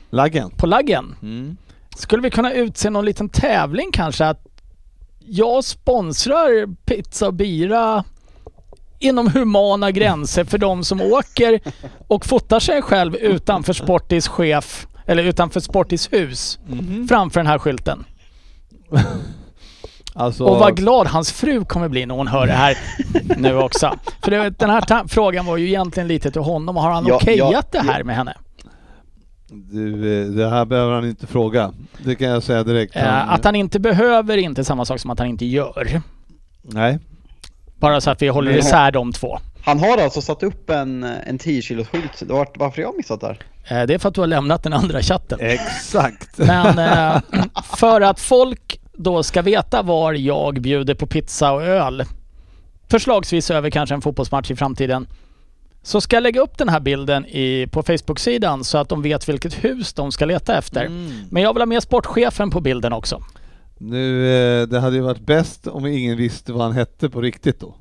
Laggen. 0.10 0.50
på 0.50 0.68
laggen. 0.68 1.15
Mm. 1.22 1.58
Skulle 1.98 2.22
vi 2.24 2.32
kunna 2.32 2.54
utse 2.54 2.89
någon 2.89 3.06
liten 3.06 3.30
tävling 3.30 3.89
kanske 3.94 4.25
att 4.25 4.42
jag 5.20 5.63
sponsrar 5.63 6.75
pizza 6.86 7.27
och 7.27 7.34
bira 7.34 8.04
inom 9.00 9.28
humana 9.28 9.92
gränser 9.92 10.44
för 10.44 10.58
de 10.58 10.84
som 10.84 11.02
åker 11.02 11.60
och 12.08 12.25
fotar 12.25 12.60
sig 12.60 12.82
själv 12.82 13.16
utanför 13.16 13.74
Sportis 13.74 14.28
chef 14.28 14.88
eller 15.06 15.24
utanför 15.24 15.60
Sportis 15.60 16.14
hus 16.14 16.60
Mhm. 16.68 17.08
framför 17.08 17.40
den 17.40 17.48
här 17.48 17.60
skylten. 17.60 18.06
Alltså, 20.18 20.44
Och 20.46 20.60
vad 20.60 20.75
glad 20.78 21.08
hans 21.08 21.32
fru 21.32 21.66
kommer 21.66 21.90
bli 21.90 22.06
när 22.06 22.16
hon 22.16 22.28
hör 22.28 22.48
det 22.48 22.54
här 22.54 22.78
nu 23.38 23.58
också. 23.58 23.94
För 24.24 24.32
det, 24.32 24.50
den 24.50 24.70
här 24.70 25.08
frågan 25.08 25.46
var 25.46 25.58
ju 25.58 25.68
egentligen 25.68 26.08
lite 26.08 26.32
till 26.32 26.42
honom. 26.42 26.75
Har 26.75 26.92
han 26.92 27.06
Ja, 27.08 27.16
okejat 27.16 27.52
ja, 27.52 27.64
det 27.82 27.92
här 27.92 28.04
med 28.04 28.16
henne? 28.16 28.34
Du, 29.48 30.22
eh, 30.22 30.28
det 30.28 30.50
här 30.50 30.66
behöver 30.66 30.94
han 30.94 31.06
inte 31.06 31.28
fråga. 31.28 31.72
Det 31.98 32.16
kan 32.16 32.28
jag 32.30 32.44
säga 32.44 32.64
direkt. 32.64 32.96
Eh, 32.96 33.34
att 33.34 33.46
han 33.46 33.56
inte 33.56 33.80
behöver 33.80 34.38
inte 34.38 34.64
samma 34.64 34.86
sak 34.86 35.00
som 35.00 35.12
att 35.12 35.20
han 35.20 35.28
inte 35.28 35.46
gör. 35.46 36.02
Nej. 36.62 37.00
Bara 37.79 38.01
så 38.01 38.10
att 38.10 38.22
vi 38.22 38.27
håller 38.27 38.58
isär 38.58 38.91
de 38.91 39.13
två. 39.13 39.39
Han 39.65 39.79
har 39.79 39.98
alltså 39.98 40.22
satt 40.22 40.44
upp 40.44 40.70
en, 40.70 41.03
en 41.03 41.38
10 41.38 41.62
kilos 41.62 41.88
skylt. 41.88 42.24
Varför 42.29 42.82
har 42.82 42.84
jag 42.89 42.98
missat 42.98 43.22
det 43.22 43.27
här? 43.27 43.38
Eh, 43.82 43.88
det 43.88 43.94
är 43.94 43.98
för 43.98 44.10
att 44.10 44.15
du 44.15 44.22
har 44.22 44.27
lämnat 44.27 44.63
den 44.63 44.74
andra 44.74 45.01
chatten. 45.01 45.39
Exakt. 45.41 46.38
Men 46.38 46.79
eh, 46.79 47.22
för 47.77 48.01
att 48.01 48.20
folk 48.20 48.79
då 48.94 49.24
ska 49.24 49.41
veta 49.41 49.82
var 49.82 50.13
jag 50.13 50.62
bjuder 50.62 50.96
på 50.96 51.08
pizza 51.08 51.51
och 51.51 51.63
öl, 51.63 52.03
förslagsvis 52.89 53.51
över 53.51 53.70
kanske 53.70 53.96
en 53.96 54.01
fotbollsmatch 54.01 54.51
i 54.51 54.55
framtiden, 54.55 55.08
så 55.84 56.01
ska 56.01 56.15
jag 56.15 56.24
lägga 56.24 56.41
upp 56.41 56.58
den 56.58 56.70
här 56.70 56.79
bilden 56.79 57.25
i, 57.25 57.67
på 57.72 57.84
Facebook-sidan 57.84 58.63
så 58.63 58.77
att 58.77 58.89
de 58.89 59.01
vet 59.01 59.29
vilket 59.29 59.63
hus 59.63 59.94
de 59.94 60.12
ska 60.12 60.25
leta 60.25 60.58
efter. 60.58 60.86
Mm. 60.86 61.12
Men 61.29 61.44
jag 61.44 61.53
vill 61.53 61.62
ha 61.62 61.65
med 61.65 61.84
sportchefen 61.84 62.50
på 62.50 62.62
bilden 62.62 62.94
också. 62.94 63.24
Nu, 63.77 64.27
eh, 64.62 64.67
det 64.67 64.79
hade 64.79 64.96
ju 64.96 65.01
varit 65.01 65.25
bäst 65.25 65.67
om 65.67 65.86
ingen 65.86 66.17
visste 66.17 66.53
vad 66.53 66.62
han 66.62 66.72
hette 66.74 67.10
på 67.10 67.22
riktigt 67.22 67.60
då. 67.60 67.75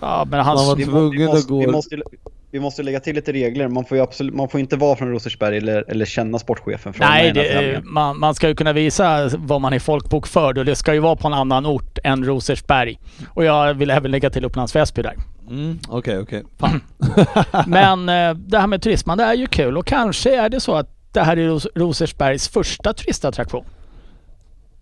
Ja, 0.00 0.26
men 0.30 0.40
hans... 0.40 0.60
Man 0.60 0.66
var 0.78 0.84
tvungen 0.84 1.18
vi, 1.18 1.24
att 1.24 1.30
måste, 1.32 1.48
gå- 1.52 1.60
vi, 1.60 1.66
måste, 1.66 2.02
vi 2.50 2.60
måste 2.60 2.82
lägga 2.82 3.00
till 3.00 3.14
lite 3.14 3.32
regler. 3.32 3.68
Man 3.68 3.84
får 3.84 3.96
ju 3.96 4.02
absolut, 4.02 4.34
man 4.34 4.48
får 4.48 4.60
inte 4.60 4.76
vara 4.76 4.96
från 4.96 5.10
Rosersberg 5.10 5.56
eller, 5.56 5.84
eller 5.90 6.04
känna 6.04 6.38
sportchefen 6.38 6.92
från 6.92 7.06
Nej, 7.06 7.32
det, 7.32 7.80
man, 7.84 8.18
man 8.20 8.34
ska 8.34 8.48
ju 8.48 8.54
kunna 8.54 8.72
visa 8.72 9.30
vad 9.38 9.60
man 9.60 9.72
är 9.72 9.78
folkbokförd 9.78 10.58
och 10.58 10.64
det 10.64 10.76
ska 10.76 10.94
ju 10.94 11.00
vara 11.00 11.16
på 11.16 11.26
en 11.28 11.34
annan 11.34 11.66
ort 11.66 11.98
än 12.04 12.24
Rosersberg. 12.24 12.98
Och 13.28 13.44
jag 13.44 13.74
vill 13.74 13.90
även 13.90 14.10
lägga 14.10 14.30
till 14.30 14.44
Upplands 14.44 14.76
Väsby 14.76 15.02
där. 15.02 15.14
Mm, 15.50 15.78
Okej, 15.88 16.18
okej. 16.18 16.42
Men 17.66 18.08
eh, 18.08 18.34
det 18.34 18.58
här 18.58 18.66
med 18.66 18.82
turismen, 18.82 19.18
det 19.18 19.24
är 19.24 19.34
ju 19.34 19.46
kul 19.46 19.76
och 19.78 19.86
kanske 19.86 20.36
är 20.40 20.48
det 20.48 20.60
så 20.60 20.74
att 20.74 20.90
det 21.12 21.20
här 21.20 21.36
är 21.36 21.48
Ros- 21.48 21.66
Rosersbergs 21.74 22.48
första 22.48 22.92
turistattraktion. 22.92 23.64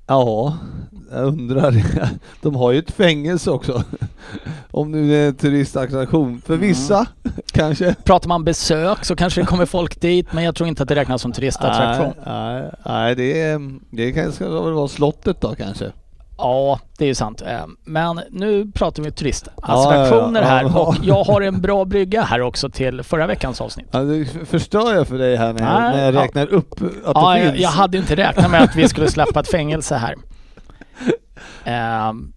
Ja, 0.06 0.58
jag 1.10 1.24
undrar. 1.24 1.74
De 2.42 2.54
har 2.54 2.72
ju 2.72 2.78
ett 2.78 2.90
fängelse 2.90 3.50
också. 3.50 3.82
Om 4.70 4.92
nu 4.92 5.08
det 5.08 5.16
är 5.16 5.28
en 5.28 5.34
turistattraktion. 5.34 6.40
För 6.40 6.56
vissa 6.56 7.06
kanske. 7.52 7.94
Pratar 8.04 8.28
man 8.28 8.44
besök 8.44 9.04
så 9.04 9.16
kanske 9.16 9.40
det 9.40 9.46
kommer 9.46 9.66
folk 9.66 10.00
dit 10.00 10.32
men 10.32 10.44
jag 10.44 10.54
tror 10.54 10.68
inte 10.68 10.82
att 10.82 10.88
det 10.88 10.94
räknas 10.94 11.22
som 11.22 11.32
turistattraktion. 11.32 12.12
Nej, 12.26 12.60
nej, 12.62 12.70
nej, 12.84 13.14
det, 13.14 13.42
är, 13.42 13.78
det 13.90 14.12
kanske 14.12 14.32
ska 14.32 14.62
väl 14.62 14.72
vara 14.72 14.88
slottet 14.88 15.40
då 15.40 15.54
kanske. 15.54 15.92
Ja, 16.38 16.80
det 16.98 17.06
är 17.10 17.14
sant. 17.14 17.42
Eh, 17.42 17.66
Men 17.84 18.20
nu 18.30 18.72
pratar 18.74 19.02
vi 19.02 19.10
turistattraktioner 19.10 20.42
Ja, 20.42 20.48
ja, 20.48 20.62
ja. 20.62 20.70
här 20.70 20.88
och 20.88 20.94
jag 21.02 21.24
har 21.24 21.40
en 21.40 21.60
bra 21.60 21.84
brygga 21.84 22.22
här 22.22 22.40
också 22.40 22.70
till 22.70 23.02
förra 23.02 23.26
veckans 23.26 23.60
avsnitt. 23.60 23.86
Ja, 23.90 23.98
det 24.00 24.24
förstör 24.46 24.94
jag 24.94 25.08
för 25.08 25.18
dig 25.18 25.36
här 25.36 25.52
när 25.52 25.80
när 25.92 26.04
jag 26.04 26.14
ja. 26.14 26.22
räknar 26.22 26.46
upp 26.46 26.72
att 26.82 27.12
Ja, 27.14 27.34
det 27.34 27.40
finns. 27.50 27.58
jag 27.62 27.68
hade 27.70 27.98
inte 27.98 28.16
räknat 28.16 28.50
med 28.50 28.62
att 28.62 28.76
vi 28.76 28.88
skulle 28.88 29.10
släppa 29.10 29.40
ett 29.40 29.48
fängelse 29.50 29.94
här. 29.96 30.14
Ehm, 31.64 32.32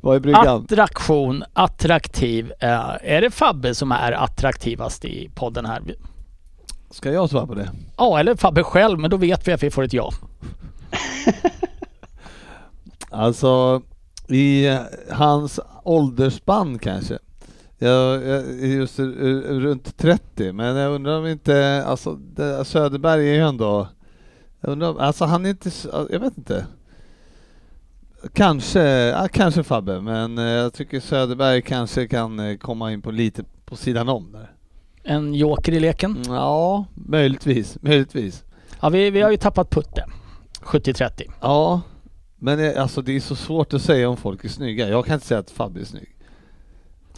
Vad 0.00 0.16
är 0.16 0.20
bryggan? 0.20 0.64
attraktion, 0.64 1.44
attraktiv. 1.52 2.52
Eh, 2.60 2.90
är 3.02 3.20
det 3.20 3.30
Fabbe 3.30 3.74
som 3.74 3.92
är 3.92 4.12
attraktivast 4.12 5.04
i 5.04 5.30
podden 5.34 5.66
här? 5.66 5.82
Ska 6.90 7.10
jag 7.12 7.30
svara 7.30 7.46
på 7.46 7.54
det? 7.54 7.70
Ja, 7.96 8.20
eller 8.20 8.34
Fabbe 8.34 8.62
själv, 8.62 8.98
men 8.98 9.10
då 9.10 9.16
vet 9.16 9.48
vi 9.48 9.52
att 9.52 9.62
vi 9.62 9.70
får 9.70 9.82
ett 9.82 9.92
ja. 9.92 10.10
Alltså, 13.10 13.82
i 14.28 14.78
hans 15.10 15.60
åldersspann 15.84 16.78
kanske. 16.78 17.18
Jag, 17.78 18.22
jag 18.26 18.46
just 18.66 18.98
runt 18.98 19.96
30, 19.96 20.52
men 20.52 20.76
jag 20.76 20.92
undrar 20.92 21.18
om 21.18 21.26
inte, 21.26 21.84
alltså 21.86 22.14
det, 22.14 22.64
Söderberg 22.64 23.28
är 23.30 23.34
ju 23.34 23.40
ändå, 23.40 23.88
jag 24.60 24.70
undrar, 24.72 24.90
om- 24.90 24.98
alltså 24.98 25.24
han 25.24 25.46
är 25.46 25.50
inte, 25.50 25.70
jag 26.10 26.20
vet 26.20 26.38
inte. 26.38 26.66
Kanske, 28.32 28.82
ja, 28.88 29.28
kanske 29.32 29.62
Fabbe, 29.62 30.00
men 30.00 30.38
eh, 30.38 30.44
jag 30.44 30.72
tycker 30.72 31.00
Söderberg 31.00 31.62
kanske 31.62 32.08
kan 32.08 32.38
eh, 32.40 32.56
komma 32.56 32.92
in 32.92 33.02
på 33.02 33.10
lite 33.10 33.44
på 33.64 33.76
sidan 33.76 34.08
om 34.08 34.32
där. 34.32 34.50
En 35.02 35.34
joker 35.34 35.72
i 35.72 35.80
leken. 35.80 36.22
Ja, 36.26 36.84
möjligtvis, 36.94 37.78
möjligtvis. 37.82 38.44
Ja, 38.80 38.88
vi, 38.88 39.10
vi 39.10 39.20
har 39.22 39.30
ju 39.30 39.36
tappat 39.36 39.70
Putte. 39.70 40.04
70-30. 40.62 41.22
Ja, 41.40 41.80
men 42.38 42.60
eh, 42.60 42.82
alltså 42.82 43.02
det 43.02 43.16
är 43.16 43.20
så 43.20 43.36
svårt 43.36 43.74
att 43.74 43.82
säga 43.82 44.08
om 44.08 44.16
folk 44.16 44.44
är 44.44 44.48
snygga. 44.48 44.88
Jag 44.88 45.06
kan 45.06 45.14
inte 45.14 45.26
säga 45.26 45.40
att 45.40 45.50
Fabbe 45.50 45.80
är 45.80 45.84
snygg. 45.84 46.14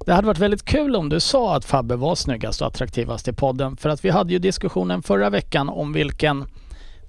Det 0.07 0.13
hade 0.13 0.27
varit 0.27 0.39
väldigt 0.39 0.65
kul 0.65 0.97
om 0.97 1.09
du 1.09 1.21
sa 1.21 1.57
att 1.57 1.65
Fabbe 1.65 1.97
var 1.97 2.15
snyggast 2.15 2.61
och 2.61 2.67
attraktivast 2.67 3.29
i 3.29 3.33
podden. 3.33 3.77
För 3.77 3.89
att 3.89 4.05
vi 4.05 4.11
hade 4.11 4.33
ju 4.33 4.39
diskussionen 4.39 5.03
förra 5.03 5.31
veckan 5.31 5.69
om 5.69 5.93
vilken 5.93 6.45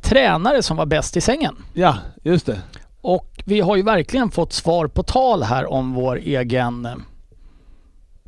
tränare 0.02 0.64
som 0.64 0.78
var 0.78 0.86
bäst 0.86 1.18
i 1.18 1.22
sängen. 1.22 1.56
Ja, 1.74 1.98
just 2.24 2.46
det. 2.46 2.62
Och 3.02 3.44
vi 3.46 3.60
har 3.60 3.76
ju 3.76 3.84
verkligen 3.84 4.32
fått 4.32 4.54
svar 4.54 4.88
på 4.88 5.04
tal 5.04 5.44
här 5.44 5.72
om 5.72 5.94
vår 5.94 6.18
egen 6.18 6.86
eh, 6.86 6.96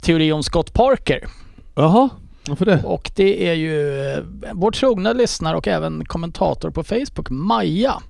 teori 0.01 0.31
om 0.31 0.43
Scott 0.43 0.73
Parker. 0.73 1.27
Jaha, 1.75 2.09
varför 2.47 2.65
det? 2.65 2.83
Och 2.83 3.11
det 3.15 3.49
är 3.49 3.53
ju 3.53 4.01
eh, 4.11 4.19
vår 4.53 4.71
trogna 4.71 5.13
lyssnare 5.13 5.57
och 5.57 5.67
även 5.67 6.05
kommentator 6.05 6.69
på 6.69 6.83
Facebook, 6.83 7.29
Maja, 7.29 8.01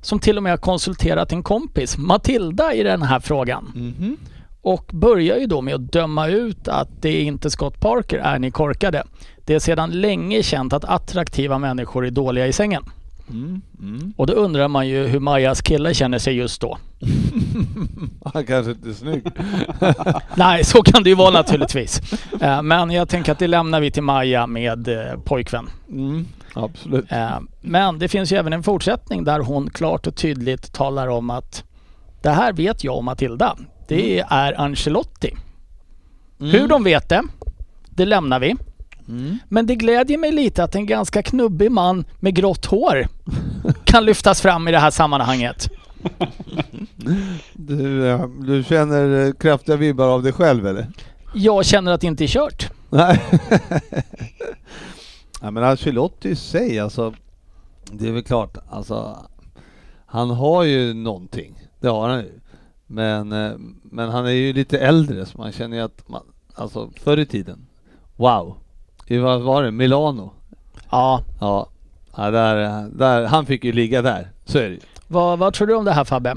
som 0.00 0.18
till 0.18 0.36
och 0.36 0.42
med 0.42 0.52
har 0.52 0.56
konsulterat 0.56 1.32
en 1.32 1.42
kompis, 1.42 1.98
Matilda, 1.98 2.74
i 2.74 2.82
den 2.82 3.02
här 3.02 3.20
frågan. 3.20 3.72
Mhm. 3.74 4.16
Och 4.62 4.90
börjar 4.92 5.36
ju 5.36 5.46
då 5.46 5.60
med 5.60 5.74
att 5.74 5.92
döma 5.92 6.28
ut 6.28 6.68
att 6.68 6.88
det 7.00 7.08
är 7.08 7.22
inte 7.22 7.50
Scott 7.50 7.80
Parker, 7.80 8.18
är 8.18 8.38
ni 8.38 8.50
korkade. 8.50 9.04
Det 9.44 9.54
är 9.54 9.58
sedan 9.58 9.90
länge 9.90 10.42
känt 10.42 10.72
att 10.72 10.84
attraktiva 10.84 11.58
människor 11.58 12.06
är 12.06 12.10
dåliga 12.10 12.46
i 12.46 12.52
sängen. 12.52 12.84
Mm. 13.30 13.62
Mm. 13.80 14.12
Och 14.16 14.26
då 14.26 14.32
undrar 14.32 14.68
man 14.68 14.88
ju 14.88 15.06
hur 15.06 15.20
Majas 15.20 15.62
kille 15.62 15.94
känner 15.94 16.18
sig 16.18 16.34
just 16.34 16.60
då. 16.60 16.78
Han 18.34 18.46
kanske 18.46 18.70
inte 18.72 18.88
är 18.88 18.92
snygg. 18.92 19.26
Nej, 20.34 20.64
så 20.64 20.82
kan 20.82 21.02
det 21.02 21.08
ju 21.08 21.14
vara 21.16 21.30
naturligtvis. 21.30 22.00
Eh, 22.40 22.62
Men 22.62 22.90
jag 22.90 23.08
tänker 23.08 23.32
att 23.32 23.38
det 23.38 23.46
lämnar 23.46 23.80
vi 23.80 23.90
till 23.90 24.02
Maja 24.02 24.46
med 24.46 24.88
eh, 24.88 25.20
pojkvän. 25.24 25.68
Mm. 25.88 26.26
Absolut. 26.54 27.12
Eh, 27.12 27.38
Men 27.60 27.98
det 27.98 28.08
finns 28.08 28.32
ju 28.32 28.36
även 28.36 28.52
en 28.52 28.62
fortsättning 28.62 29.24
där 29.24 29.40
hon 29.40 29.70
klart 29.70 30.06
och 30.06 30.16
tydligt 30.16 30.72
talar 30.72 31.08
om 31.08 31.30
att 31.30 31.64
det 32.22 32.30
här 32.30 32.52
vet 32.52 32.84
jag 32.84 32.96
och 32.96 33.04
Matilda. 33.04 33.56
Det 33.88 34.24
är 34.28 34.60
Ancelotti. 34.60 35.36
Hur 36.38 36.68
de 36.68 36.84
vet 36.84 37.08
det, 37.08 37.22
det 37.90 38.04
lämnar 38.04 38.40
vi. 38.40 38.56
Mm. 39.10 39.38
Men 39.48 39.66
det 39.66 39.74
glädjer 39.74 40.18
mig 40.18 40.32
lite 40.32 40.64
att 40.64 40.74
en 40.74 40.86
ganska 40.86 41.22
knubbig 41.22 41.70
man 41.70 42.04
med 42.20 42.34
grått 42.34 42.66
hår 42.66 43.08
kan 43.84 44.04
lyftas 44.04 44.40
fram 44.40 44.68
i 44.68 44.72
det 44.72 44.78
här 44.78 44.90
sammanhanget. 44.90 45.68
Du, 47.52 48.08
eh, 48.08 48.28
du 48.28 48.64
känner 48.64 49.26
eh, 49.26 49.32
kraftiga 49.32 49.76
vibbar 49.76 50.08
av 50.08 50.22
dig 50.22 50.32
själv 50.32 50.66
eller? 50.66 50.86
Jag 51.34 51.64
känner 51.64 51.92
att 51.92 52.00
det 52.00 52.06
inte 52.06 52.24
är 52.24 52.28
kört. 52.28 52.70
Nej. 52.90 53.22
Nej 55.42 55.50
men 55.50 55.64
Ancelotti 55.64 56.28
i 56.28 56.36
sig 56.36 56.78
alltså. 56.78 57.14
Det 57.92 58.08
är 58.08 58.12
väl 58.12 58.22
klart, 58.22 58.58
alltså. 58.70 59.16
Han 60.06 60.30
har 60.30 60.64
ju 60.64 60.94
någonting. 60.94 61.68
Det 61.80 61.88
har 61.88 62.08
han 62.08 62.20
ju. 62.20 62.40
Men, 62.86 63.32
eh, 63.32 63.52
men 63.82 64.08
han 64.08 64.26
är 64.26 64.30
ju 64.30 64.52
lite 64.52 64.78
äldre 64.78 65.26
så 65.26 65.38
man 65.38 65.52
känner 65.52 65.76
ju 65.76 65.82
att 65.82 66.08
man, 66.08 66.22
alltså 66.54 66.90
förr 66.96 67.18
i 67.18 67.26
tiden. 67.26 67.66
Wow. 68.16 68.56
I 69.10 69.18
vad 69.18 69.40
var 69.42 69.62
det? 69.62 69.70
Milano? 69.70 70.32
Ja, 70.90 71.22
Ja. 71.40 71.68
ja 72.16 72.30
där, 72.30 72.88
där, 72.92 73.24
han 73.26 73.46
fick 73.46 73.64
ju 73.64 73.72
ligga 73.72 74.02
där. 74.02 74.30
Så 74.44 74.58
är 74.58 74.62
det 74.62 74.68
ju. 74.74 74.80
vad, 75.08 75.38
vad 75.38 75.54
tror 75.54 75.66
du 75.66 75.74
om 75.74 75.84
det 75.84 75.92
här 75.92 76.04
Fabbe? 76.04 76.36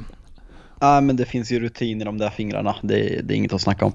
Ja, 0.80 1.02
men 1.02 1.16
det 1.16 1.26
finns 1.26 1.52
ju 1.52 1.60
rutin 1.60 2.02
i 2.02 2.06
de 2.06 2.18
där 2.18 2.30
fingrarna. 2.30 2.76
Det, 2.82 3.22
det 3.24 3.34
är 3.34 3.36
inget 3.36 3.54
att 3.54 3.62
snacka 3.62 3.86
om. 3.86 3.94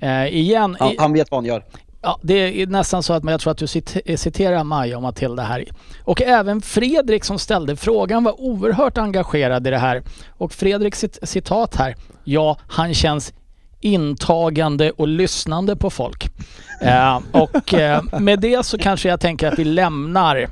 Eh, 0.00 0.26
igen, 0.26 0.76
Han, 0.80 0.92
i, 0.92 0.96
han 0.98 1.12
vet 1.12 1.30
vad 1.30 1.38
han 1.38 1.44
gör. 1.44 1.64
ja, 2.02 2.18
det 2.22 2.62
är 2.62 2.66
nästan 2.66 3.02
så 3.02 3.12
att 3.12 3.24
jag 3.24 3.40
tror 3.40 3.50
att 3.50 3.58
du 3.58 3.66
cit- 3.66 4.16
citerar 4.20 4.64
Maja 4.64 4.96
och 4.96 5.02
Matilda 5.02 5.42
här. 5.42 5.64
Och 6.04 6.22
även 6.22 6.60
Fredrik 6.60 7.24
som 7.24 7.38
ställde 7.38 7.76
frågan 7.76 8.24
var 8.24 8.40
oerhört 8.40 8.98
engagerad 8.98 9.66
i 9.66 9.70
det 9.70 9.78
här. 9.78 10.02
Och 10.28 10.52
Fredriks 10.52 11.00
cit- 11.04 11.18
citat 11.22 11.76
här, 11.76 11.94
ja, 12.24 12.56
han 12.68 12.94
känns 12.94 13.32
intagande 13.80 14.90
och 14.90 15.08
lyssnande 15.08 15.76
på 15.76 15.90
folk. 15.90 16.28
Eh, 16.82 17.18
och 17.32 17.74
eh, 17.74 18.02
med 18.20 18.40
det 18.40 18.66
så 18.66 18.78
kanske 18.78 19.08
jag 19.08 19.20
tänker 19.20 19.48
att 19.52 19.58
vi 19.58 19.64
lämnar 19.64 20.46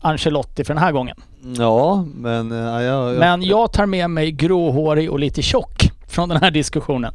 Ancelotti 0.00 0.64
för 0.64 0.74
den 0.74 0.82
här 0.82 0.92
gången. 0.92 1.16
Ja, 1.58 2.04
men... 2.14 2.52
eh, 2.52 2.58
Ja, 2.58 2.82
jag, 2.82 3.12
jag, 3.14 3.18
Men 3.18 3.42
jag 3.42 3.72
tar 3.72 3.86
med 3.86 4.10
mig 4.10 4.32
gråhårig 4.32 5.10
och 5.10 5.18
lite 5.18 5.42
tjock 5.42 5.90
från 6.08 6.28
den 6.28 6.40
här 6.40 6.50
diskussionen. 6.50 7.14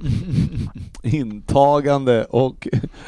Intagande 1.03 2.23
och... 2.23 2.67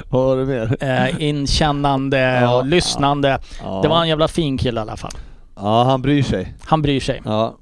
Vad 0.09 0.23
var 0.25 0.37
det 0.37 0.45
mer? 0.45 0.77
Eh, 0.79 1.23
inkännande 1.23 2.19
Ja, 2.19 2.57
och 2.57 2.65
lyssnande. 2.65 3.39
Ja. 3.63 3.79
Det 3.83 3.87
var 3.87 4.01
en 4.01 4.07
jävla 4.07 4.27
fin 4.27 4.57
kille 4.57 4.79
i 4.79 4.81
alla 4.81 4.97
fall. 4.97 5.11
Ja, 5.55 5.83
han 5.83 6.01
bryr 6.01 6.23
sig. 6.23 6.53
Han 6.65 6.81
bryr 6.81 6.99
sig. 6.99 7.21
Ja. 7.25 7.55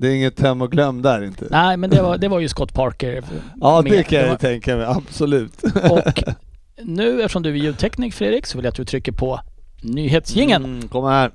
Det 0.00 0.08
är 0.08 0.14
inget 0.14 0.40
hem 0.40 0.62
och 0.62 0.70
glöm 0.72 1.02
där 1.02 1.22
inte. 1.24 1.46
Nej, 1.50 1.76
men 1.76 1.90
det 1.90 2.02
var, 2.02 2.18
det 2.18 2.28
var 2.28 2.40
ju 2.40 2.48
Scott 2.48 2.74
Parker. 2.74 3.22
Ja, 3.60 3.82
med. 3.82 3.92
det 3.92 4.02
kan 4.02 4.18
jag 4.18 4.24
var- 4.26 4.32
ju 4.32 4.38
tänka 4.38 4.76
mig. 4.76 4.86
Absolut. 4.86 5.62
Och 5.90 6.22
nu 6.84 7.22
eftersom 7.22 7.42
du 7.42 7.50
är 7.50 7.54
ljudteknik 7.54 8.14
Fredrik 8.14 8.46
så 8.46 8.58
vill 8.58 8.64
jag 8.64 8.70
att 8.70 8.76
du 8.76 8.84
trycker 8.84 9.12
på 9.12 9.40
nyhetsjingeln. 9.82 10.64
Mm, 10.64 10.88
kom 10.88 11.04
här. 11.04 11.30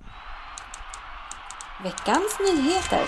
Veckans 1.83 2.37
nyheter. 2.39 2.99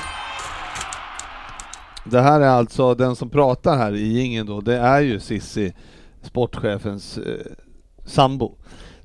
Det 2.04 2.22
här 2.22 2.42
är 2.42 2.48
alltså 2.50 2.96
den 2.96 3.16
som 3.16 3.30
pratar 3.30 3.78
här 3.78 3.96
i 3.96 4.08
jingeln 4.08 4.48
då, 4.48 4.62
det 4.62 4.78
är 4.78 5.02
ju 5.02 5.20
Sissi, 5.20 5.74
sportchefens 6.22 7.18
eh, 7.18 7.24
sambo. 8.06 8.58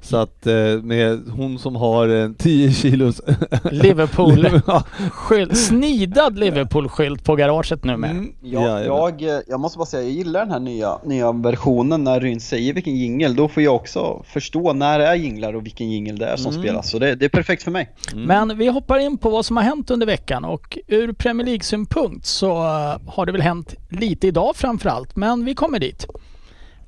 Så 0.04 0.16
att 0.16 0.46
eh, 0.46 0.54
med 0.82 1.20
hon 1.36 1.58
som 1.58 1.76
har 1.76 2.08
en 2.08 2.34
10 2.34 2.72
kilos... 2.72 3.20
Liverpool. 3.70 4.46
Skylt, 5.12 5.56
snidad 5.56 6.38
Liverpool-skylt 6.38 7.24
på 7.24 7.36
garaget 7.36 7.84
nu 7.84 7.96
med. 7.96 8.10
Mm, 8.10 8.32
Jag, 8.42 8.84
jag, 8.86 9.22
eh, 9.22 9.40
jag 9.48 9.60
måste 9.60 9.78
bara 9.78 9.86
säga, 9.86 10.02
jag 10.02 10.12
gillar 10.12 10.40
den 10.40 10.50
här 10.50 10.60
nya, 10.60 10.98
nya 11.04 11.32
versionen 11.32 12.04
när 12.04 12.20
Ryn 12.20 12.40
säger 12.40 12.74
vilken 12.74 12.96
jingel. 12.96 13.36
Då 13.36 13.48
får 13.48 13.62
jag 13.62 13.74
också 13.74 14.22
förstå 14.26 14.72
när 14.72 14.98
det 14.98 15.06
är 15.06 15.14
jinglar 15.14 15.54
och 15.54 15.64
vilken 15.66 15.90
jingel 15.90 16.18
det 16.18 16.26
är 16.26 16.36
som 16.36 16.50
Mm. 16.52 16.62
spelas. 16.62 16.90
Så 16.90 16.98
det, 16.98 17.14
det 17.14 17.24
är 17.24 17.28
perfekt 17.28 17.62
för 17.62 17.70
mig. 17.70 17.90
Mm. 18.12 18.24
Men 18.24 18.58
vi 18.58 18.68
hoppar 18.68 18.98
in 18.98 19.18
på 19.18 19.30
vad 19.30 19.46
som 19.46 19.56
har 19.56 19.64
hänt 19.64 19.90
under 19.90 20.06
veckan 20.06 20.44
och 20.44 20.78
ur 20.88 21.12
Premier 21.12 21.46
League-synpunkt 21.46 22.26
så 22.26 22.50
eh, 22.50 22.96
har 23.06 23.26
det 23.26 23.32
väl 23.32 23.42
hänt 23.42 23.74
lite 23.88 24.26
idag 24.26 24.56
framförallt, 24.56 25.16
men 25.16 25.44
vi 25.44 25.54
kommer 25.54 25.78
dit. 25.78 26.06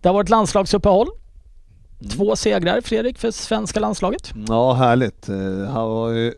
Det 0.02 0.08
har 0.08 0.14
varit 0.14 0.28
landslagsuppehåll. 0.30 1.08
Två 2.10 2.36
segrar 2.36 2.80
Fredrik 2.80 3.18
för 3.18 3.30
svenska 3.30 3.80
landslaget. 3.80 4.32
Ja, 4.48 4.72
härligt. 4.72 5.28
Eh, 5.28 5.36
Det 5.36 5.66
här 5.66 5.86
var 5.86 6.10
ju 6.10 6.34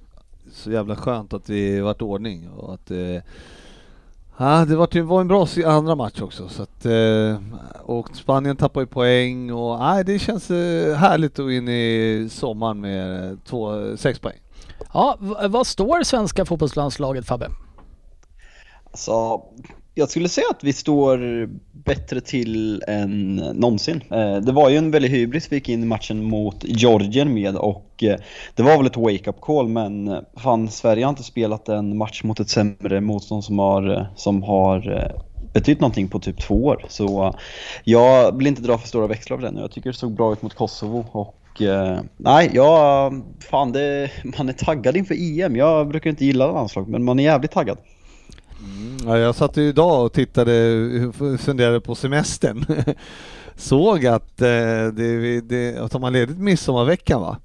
så 0.53 0.71
jävla 0.71 0.97
skönt 0.97 1.33
att 1.33 1.49
vi 1.49 1.81
vart 1.81 2.03
ordning 2.03 2.51
och 2.51 2.75
att 2.75 2.91
eh, 2.91 3.23
Ja, 4.39 4.65
det 4.65 4.77
var, 4.77 4.89
det 4.93 5.03
var 5.03 5.21
en 5.21 5.29
bra 5.29 5.47
andra 5.67 5.95
match 5.95 6.21
också. 6.21 6.49
Så 6.49 6.63
att, 6.63 6.87
eh, 6.87 7.41
och 7.83 8.17
Spanien 8.17 8.57
tappar 8.57 8.81
ju 8.81 8.87
poäng 8.87 9.53
och 9.53 9.79
nej, 9.79 10.05
det 10.05 10.19
känns 10.19 10.51
eh, 10.51 10.95
härligt 10.97 11.39
att 11.39 11.45
gå 11.45 11.51
in 11.53 11.69
i 11.69 12.29
sommaren 12.31 12.81
med 12.81 13.31
eh, 13.31 13.39
två, 13.49 13.97
sex 13.97 14.19
poäng. 14.19 14.39
Ja, 14.93 15.17
vad 15.49 15.67
står 15.67 16.03
svenska 16.03 16.45
fotbollslandslaget 16.45 17.27
Fabbe? 17.27 17.49
Så 18.95 19.45
jag 19.99 20.11
skulle 20.11 20.29
säga 20.29 20.47
att 20.51 20.65
vi 20.65 20.73
står 20.73 21.49
bättre 21.73 22.21
till 22.21 22.83
än 22.87 23.37
någonsin. 23.37 24.01
Eh, 24.11 24.37
det 24.37 24.53
var 24.53 24.71
ju 24.71 24.77
en 24.77 24.91
väldig 24.91 25.09
hybris 25.09 25.53
vi 25.53 25.57
gick 25.57 25.69
in 25.69 25.83
i 25.83 25.87
matchen 25.87 26.25
mot 26.25 26.65
Georgien 26.65 27.35
med 27.35 27.57
och 27.57 28.03
eh, 28.03 28.17
det 28.55 28.63
var 28.63 28.77
väl 28.77 28.87
ett 28.87 28.97
wake-up 28.97 29.41
call 29.41 29.69
men 29.69 30.09
eh, 30.09 30.19
fan 30.37 30.69
Sverige 30.69 31.05
har 31.05 31.11
inte 31.11 31.23
spelat 31.23 31.69
en 31.69 31.97
match 31.97 32.23
mot 32.25 32.41
ett 32.41 32.49
sämre 32.49 33.01
motstånd 33.01 33.45
som 33.45 33.59
har, 33.59 34.07
som 34.17 34.43
har 34.43 35.13
betytt 35.53 35.81
någonting 35.81 36.09
på 36.09 36.19
typ 36.19 36.41
två 36.41 36.65
år. 36.65 36.85
Så 36.89 37.35
jag 37.85 38.37
vill 38.37 38.47
inte 38.47 38.63
dra 38.63 38.79
för 38.79 38.89
stora 38.89 39.07
växlar 39.07 39.37
på 39.37 39.43
det 39.43 39.51
nu. 39.51 39.61
Jag 39.61 39.71
tycker 39.71 39.91
det 39.91 39.97
såg 39.97 40.13
bra 40.13 40.33
ut 40.33 40.43
mot 40.43 40.55
Kosovo 40.55 41.07
och 41.13 41.63
nej, 42.17 42.51
jag, 42.55 43.23
fan 43.51 43.73
det, 43.73 44.11
man 44.39 44.49
är 44.49 44.53
taggad 44.53 44.97
inför 44.97 45.15
EM. 45.15 45.57
Jag 45.57 45.89
brukar 45.89 46.11
inte 46.11 46.25
gilla 46.25 46.53
landslag 46.53 46.89
men 46.89 47.05
man 47.05 47.19
är 47.19 47.25
jävligt 47.25 47.51
taggad. 47.51 47.79
Ja, 49.05 49.19
jag 49.19 49.35
satt 49.35 49.57
ju 49.57 49.63
idag 49.63 50.05
och 50.05 50.13
tittade, 50.13 50.53
funderade 51.39 51.81
på 51.81 51.95
semestern. 51.95 52.65
Såg 53.57 54.07
att 54.07 54.43
eh, 54.43 54.87
det, 54.93 55.41
det, 55.41 55.77
att 55.79 55.93
de 55.93 56.03
har 56.03 56.11
ledigt 56.11 56.39
midsommarveckan 56.39 57.21
va? 57.21 57.39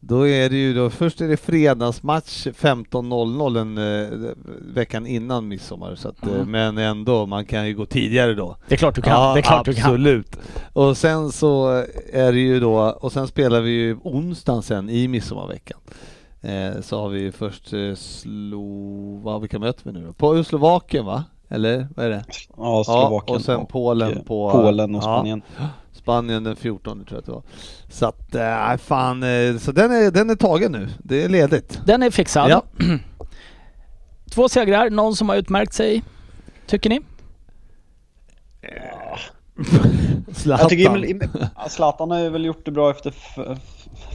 Då 0.00 0.28
är 0.28 0.50
det 0.50 0.56
ju 0.56 0.74
då, 0.74 0.90
först 0.90 1.20
är 1.20 1.28
det 1.28 1.36
fredagsmatch 1.36 2.46
15.00 2.46 3.54
den 3.54 3.78
eh, 3.78 4.30
veckan 4.74 5.06
innan 5.06 5.48
midsommar. 5.48 5.94
Så 5.94 6.08
att, 6.08 6.26
eh, 6.26 6.32
Mm. 6.32 6.50
Men 6.50 6.78
ändå, 6.78 7.26
man 7.26 7.44
kan 7.44 7.66
ju 7.66 7.74
gå 7.74 7.86
tidigare 7.86 8.34
då. 8.34 8.56
Det 8.68 8.74
är 8.74 8.78
klart 8.78 8.94
du 8.94 9.02
kan. 9.02 9.12
Ja, 9.12 9.34
det 9.34 9.40
är 9.40 9.42
klart 9.42 9.64
du 9.64 9.74
kan. 9.74 9.84
absolut. 9.84 10.36
Och 10.72 10.96
sen 10.96 11.32
så 11.32 11.84
är 12.12 12.32
det 12.32 12.38
ju 12.38 12.60
då, 12.60 12.78
och 13.00 13.12
sen 13.12 13.26
spelar 13.28 13.60
vi 13.60 13.70
ju 13.70 13.96
onsdagen 14.02 14.62
sen 14.62 14.90
i 14.90 15.08
midsommarveckan. 15.08 15.78
Eh, 16.42 16.80
så 16.80 17.00
har 17.00 17.08
vi 17.08 17.32
först 17.32 17.72
eh, 17.72 17.94
Slo... 17.94 19.20
Vad, 19.24 19.40
vilka 19.40 19.58
möter 19.58 19.84
vi 19.84 19.92
nu 19.92 20.06
då? 20.06 20.12
På 20.12 20.44
Slovakien 20.44 21.04
va? 21.04 21.24
Eller 21.48 21.88
vad 21.96 22.06
är 22.06 22.10
det? 22.10 22.24
Ja, 22.56 22.82
Slovakien 22.84 23.36
och 23.36 23.42
sen 23.42 23.66
Polen 23.66 24.12
eh, 24.12 24.22
på- 24.22 24.50
Polen 24.50 24.94
och 24.94 25.02
ja. 25.02 25.16
Spanien. 25.16 25.42
Spanien 25.92 26.44
den 26.44 26.56
14 26.56 27.04
tror 27.04 27.10
jag 27.10 27.18
att 27.18 27.26
det 27.26 27.32
var. 27.32 27.42
Så 27.88 28.06
att, 28.06 28.34
äh, 28.34 28.76
fan, 28.76 29.22
eh, 29.22 29.56
så 29.58 29.72
den 29.72 29.90
är, 29.90 30.10
den 30.10 30.30
är 30.30 30.34
tagen 30.34 30.72
nu. 30.72 30.88
Det 30.98 31.22
är 31.24 31.28
ledigt. 31.28 31.80
Den 31.86 32.02
är 32.02 32.10
fixad. 32.10 32.50
Ja. 32.50 32.62
Två 34.30 34.48
segrar, 34.48 34.90
någon 34.90 35.16
som 35.16 35.28
har 35.28 35.36
utmärkt 35.36 35.72
sig, 35.72 36.02
tycker 36.66 36.90
ni? 36.90 37.00
Zlatan. 40.32 40.62
Jag 40.62 40.68
tycker 40.68 40.90
Emil, 40.90 41.04
Emil, 41.04 41.28
Zlatan 41.68 42.10
har 42.10 42.30
väl 42.30 42.44
gjort 42.44 42.64
det 42.64 42.70
bra 42.70 42.90
efter 42.90 43.14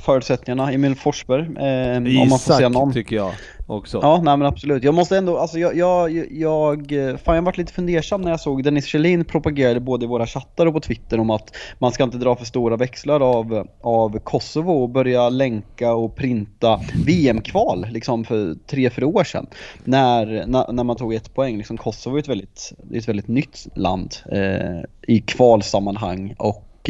förutsättningarna. 0.06 0.72
Emil 0.72 0.96
Forsberg, 0.96 1.42
eh, 1.42 1.98
om 2.22 2.30
man 2.30 2.40
får 2.40 2.54
säga 2.54 2.70
någon. 2.70 2.90
Isak 2.90 2.94
tycker 2.94 3.16
jag 3.16 3.34
också. 3.68 4.00
Ja, 4.02 4.22
nej 4.24 4.38
men 4.38 4.48
absolut. 4.48 4.84
Jag 4.84 4.94
måste 4.94 5.18
ändå, 5.18 5.38
alltså 5.38 5.60
jag, 5.60 5.78
jag, 5.78 6.12
jag, 6.32 6.92
fan 7.24 7.36
jag 7.36 7.42
varit 7.42 7.58
lite 7.58 7.74
fundersam 7.74 8.22
när 8.22 8.32
jag 8.32 8.40
såg 8.40 8.64
Dennis 8.64 8.86
Kjellin 8.86 9.26
propagerade 9.26 9.80
både 9.80 10.06
i 10.06 10.08
våra 10.08 10.28
chattar 10.28 10.66
och 10.66 10.74
på 10.74 10.80
Twitter 10.80 11.20
om 11.20 11.30
att 11.30 11.56
man 11.80 11.92
ska 11.92 12.04
inte 12.04 12.18
dra 12.18 12.36
för 12.36 12.46
stora 12.46 12.78
växlar 12.78 13.20
av, 13.20 13.68
av 13.82 14.20
Kosovo 14.20 14.72
och 14.72 14.90
börja 14.90 15.30
länka 15.30 15.94
och 15.94 16.16
printa 16.16 16.80
VM-kval 17.06 17.88
liksom 17.92 18.24
för 18.24 18.56
tre, 18.68 18.90
fyra 18.90 19.08
år 19.08 19.24
sedan. 19.24 19.48
När, 19.84 20.46
när, 20.48 20.72
när 20.72 20.84
man 20.84 20.96
tog 20.96 21.14
ett 21.14 21.34
poäng. 21.34 21.58
Liksom 21.58 21.78
Kosovo 21.78 22.16
är 22.16 22.20
ett 22.20 22.30
väldigt, 22.30 22.74
ett 22.94 23.08
väldigt 23.08 23.28
nytt 23.28 23.68
land 23.76 24.16
eh, 24.32 24.82
i 25.08 25.20
kvalsammanhang 25.20 26.36
och 26.38 26.90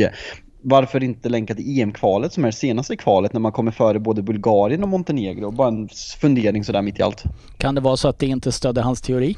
varför 0.61 1.03
inte 1.03 1.29
länka 1.29 1.55
till 1.55 1.79
EM-kvalet 1.79 2.33
som 2.33 2.43
är 2.43 2.47
det 2.47 2.51
senaste 2.53 2.95
kvalet 2.97 3.33
när 3.33 3.39
man 3.39 3.51
kommer 3.51 3.71
före 3.71 3.99
både 3.99 4.21
Bulgarien 4.21 4.83
och 4.83 4.89
Montenegro? 4.89 5.51
Bara 5.51 5.67
en 5.67 5.89
fundering 6.19 6.63
sådär 6.63 6.81
mitt 6.81 6.99
i 6.99 7.01
allt. 7.01 7.23
Kan 7.57 7.75
det 7.75 7.81
vara 7.81 7.97
så 7.97 8.07
att 8.07 8.19
det 8.19 8.25
inte 8.27 8.51
stödde 8.51 8.81
hans 8.81 9.01
teori? 9.01 9.35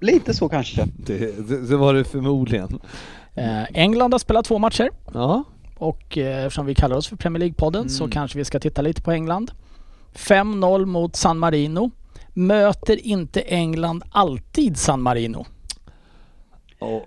Lite 0.00 0.34
så 0.34 0.48
kanske. 0.48 0.86
Det, 1.06 1.48
det, 1.48 1.66
det 1.68 1.76
var 1.76 1.94
det 1.94 2.04
förmodligen. 2.04 2.78
Eh, 3.34 3.62
England 3.74 4.12
har 4.12 4.18
spelat 4.18 4.44
två 4.44 4.58
matcher 4.58 4.90
Ja. 5.14 5.44
och 5.78 6.18
eh, 6.18 6.44
eftersom 6.44 6.66
vi 6.66 6.74
kallar 6.74 6.96
oss 6.96 7.08
för 7.08 7.16
Premier 7.16 7.40
League-podden 7.48 7.88
så 7.88 8.04
Mm. 8.04 8.10
kanske 8.12 8.38
vi 8.38 8.44
ska 8.44 8.60
titta 8.60 8.82
lite 8.82 9.02
på 9.02 9.12
England. 9.12 9.50
5-0 10.14 10.84
mot 10.84 11.16
San 11.16 11.38
Marino. 11.38 11.90
Möter 12.34 13.06
inte 13.06 13.40
England 13.40 14.02
alltid 14.10 14.76
San 14.76 15.02
Marino? 15.02 15.46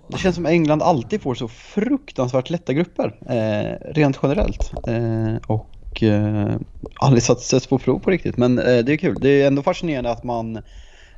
Det 0.08 0.18
känns 0.18 0.34
som 0.36 0.46
England 0.46 0.82
alltid 0.82 1.22
får 1.22 1.34
så 1.34 1.48
fruktansvärt 1.48 2.50
lätta 2.50 2.72
grupper. 2.72 3.14
Eh, 3.28 3.92
rent 3.94 4.18
generellt. 4.22 4.72
Eh, 4.86 5.36
och 5.46 6.02
eh, 6.02 6.54
aldrig 7.00 7.22
sätts 7.22 7.66
på 7.66 7.78
prov 7.78 7.98
på 7.98 8.10
riktigt. 8.10 8.36
Men 8.36 8.58
eh, 8.58 8.64
det 8.64 8.92
är 8.92 8.96
kul. 8.96 9.16
Det 9.20 9.42
är 9.42 9.46
ändå 9.46 9.62
fascinerande 9.62 10.10
att 10.10 10.24
man 10.24 10.58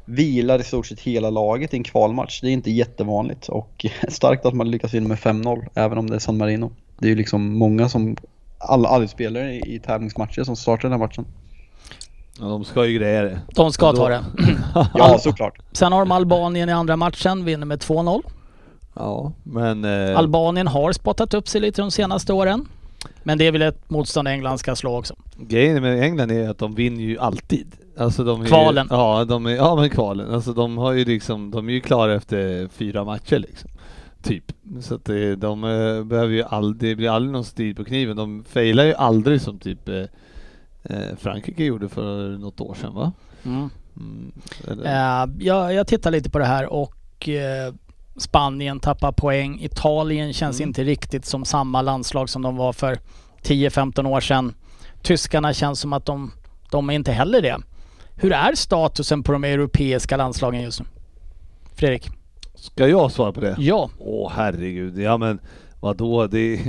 vilar 0.04 0.58
i 0.58 0.62
stort 0.64 0.86
sett 0.86 1.00
hela 1.00 1.30
laget 1.30 1.74
i 1.74 1.76
en 1.76 1.84
kvalmatch. 1.84 2.40
Det 2.40 2.48
är 2.48 2.52
inte 2.52 2.70
jättevanligt. 2.70 3.48
Och 3.48 3.86
starkt 4.08 4.46
att 4.46 4.54
man 4.54 4.70
lyckas 4.70 4.94
vinna 4.94 5.08
med 5.08 5.18
5-0 5.18 5.66
även 5.74 5.98
om 5.98 6.10
det 6.10 6.14
är 6.16 6.18
San 6.18 6.36
Marino. 6.36 6.72
Det 6.98 7.06
är 7.06 7.10
ju 7.10 7.16
liksom 7.16 7.58
många 7.58 7.88
som 7.88 8.16
alla, 8.58 8.88
alla 8.88 9.08
spelare 9.08 9.54
i, 9.54 9.74
i 9.74 9.78
tävlingsmatcher 9.78 10.44
som 10.44 10.56
startar 10.56 10.82
den 10.88 10.92
här 10.92 11.06
matchen. 11.06 11.24
ja, 12.40 12.44
de 12.44 12.64
ska 12.64 12.86
ju 12.86 12.98
greja 12.98 13.22
det. 13.22 13.40
De 13.54 13.72
ska 13.72 13.92
då- 13.92 13.96
ta 13.96 14.08
det. 14.08 14.24
Ja, 14.94 15.18
såklart. 15.18 15.58
Sen 15.72 15.92
har 15.92 16.00
de 16.00 16.12
Albanien 16.12 16.68
i 16.68 16.72
andra 16.72 16.96
matchen, 16.96 17.44
vinner 17.44 17.66
med 17.66 17.78
2-0. 17.78 18.22
Ja, 18.94 19.32
men... 19.42 19.84
Eh, 19.84 20.18
Albanien 20.18 20.66
har 20.66 20.92
spottat 20.92 21.34
upp 21.34 21.48
sig 21.48 21.60
lite 21.60 21.82
de 21.82 21.90
senaste 21.90 22.32
åren. 22.32 22.66
Men 23.22 23.38
det 23.38 23.46
är 23.46 23.52
väl 23.52 23.62
ett 23.62 23.90
motstånd 23.90 24.28
England 24.28 24.58
ska 24.58 24.76
slå 24.76 24.98
också. 24.98 25.14
Grejen 25.36 25.82
med 25.82 26.02
England 26.02 26.30
är 26.30 26.48
att 26.48 26.58
de 26.58 26.74
vinner 26.74 27.04
ju 27.04 27.18
alltid. 27.18 27.76
Alltså 27.98 28.24
de 28.24 28.42
är 28.42 28.46
Kvalen. 28.46 28.86
Ja, 28.90 29.24
de 29.24 29.46
är, 29.46 29.50
ja 29.50 29.76
men 29.76 29.90
kvalen. 29.90 30.34
Alltså 30.34 30.52
de 30.52 30.78
har 30.78 30.92
ju 30.92 31.04
liksom, 31.04 31.50
de 31.50 31.68
är 31.68 31.72
ju 31.72 31.80
klara 31.80 32.14
efter 32.14 32.68
fyra 32.68 33.04
matcher 33.04 33.38
liksom. 33.38 33.70
Typ. 34.22 34.52
Så 34.80 34.94
att 34.94 35.04
det, 35.04 35.36
de 35.36 35.64
eh, 35.64 36.04
behöver 36.04 36.34
ju 36.34 36.42
aldrig, 36.42 36.90
det 36.92 36.96
blir 36.96 37.10
aldrig 37.10 37.32
någon 37.32 37.44
strid 37.44 37.76
på 37.76 37.84
kniven. 37.84 38.16
De 38.16 38.44
failar 38.44 38.84
ju 38.84 38.94
aldrig 38.94 39.40
som 39.40 39.58
typ 39.58 39.88
eh, 39.88 40.04
eh, 40.82 41.16
Frankrike 41.18 41.64
gjorde 41.64 41.88
för 41.88 42.38
något 42.38 42.60
år 42.60 42.74
sedan 42.74 42.94
va? 42.94 43.12
Mm, 43.44 43.70
eller, 44.68 44.84
Eh, 44.84 45.28
jag, 45.38 45.74
jag 45.74 45.86
tittar 45.86 46.10
lite 46.10 46.30
på 46.30 46.38
det 46.38 46.44
här 46.44 46.66
och 46.66 47.28
eh, 47.28 47.74
Spanien 48.20 48.80
tappar 48.80 49.12
poäng. 49.12 49.60
Italien 49.60 50.32
känns 50.32 50.60
Mm. 50.60 50.68
inte 50.68 50.84
riktigt 50.84 51.24
som 51.24 51.44
samma 51.44 51.82
landslag 51.82 52.28
som 52.28 52.42
de 52.42 52.56
var 52.56 52.72
för 52.72 52.98
10-15 53.42 54.06
år 54.06 54.20
sedan. 54.20 54.54
Tyskarna 55.02 55.52
känns 55.52 55.80
som 55.80 55.92
att 55.92 56.06
de, 56.06 56.32
de 56.70 56.90
är 56.90 56.94
inte 56.94 57.12
heller 57.12 57.42
det. 57.42 57.56
Hur 58.16 58.32
är 58.32 58.54
statusen 58.54 59.22
på 59.22 59.32
de 59.32 59.44
europeiska 59.44 60.16
landslagen 60.16 60.62
just 60.62 60.80
nu? 60.80 60.86
Fredrik? 61.74 62.08
Ska 62.54 62.88
jag 62.88 63.12
svara 63.12 63.32
på 63.32 63.40
det? 63.40 63.56
Ja. 63.58 63.90
Åh 63.98 64.32
herregud, 64.34 64.98
ja 64.98 65.16
men 65.16 65.40
vadå? 65.80 66.26
Det, 66.26 66.60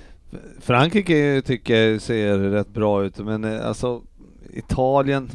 Frankrike 0.60 1.42
tycker 1.46 1.76
jag 1.76 2.00
ser 2.00 2.38
rätt 2.38 2.68
bra 2.68 3.04
ut, 3.04 3.18
men 3.18 3.44
eh, 3.44 3.66
alltså 3.66 4.02
Italien... 4.52 5.30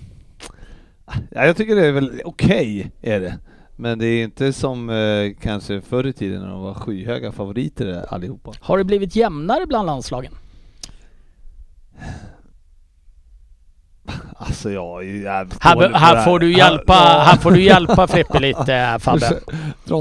Ja, 1.32 1.46
jag 1.46 1.58
tycker 1.58 1.76
det 1.76 1.88
är 1.88 1.92
väl 1.92 2.22
okej, 2.26 2.92
är 3.02 3.20
det. 3.20 3.38
Men 3.80 4.00
det 4.00 4.06
är 4.08 4.24
inte 4.24 4.54
som 4.54 4.90
eh, 4.90 5.34
kanske 5.42 5.82
förr 5.82 6.08
i 6.08 6.14
tiden 6.14 6.42
när 6.42 6.50
de 6.50 6.62
var 6.62 6.74
skyhöga 6.74 7.32
favoriter 7.32 8.06
allihopa. 8.10 8.52
Har 8.62 8.78
det 8.78 8.84
blivit 8.84 9.16
jämnare 9.16 9.66
bland 9.66 9.86
landslagen? 9.86 10.34
Alltså 14.40 14.72
jag 14.72 15.08
är 15.08 15.48
Här, 15.60 15.94
här, 15.94 16.26
får 16.26 16.40
du 16.40 16.52
Ja, 16.52 16.58
hjälpa, 16.58 16.94
ja. 16.94 17.24
här 17.26 17.38
får 17.38 17.52
du 17.52 17.64
hjälpa 17.64 18.08
Frippe 18.08 18.40
lite 18.48 18.98
Fabbe. 19.00 19.40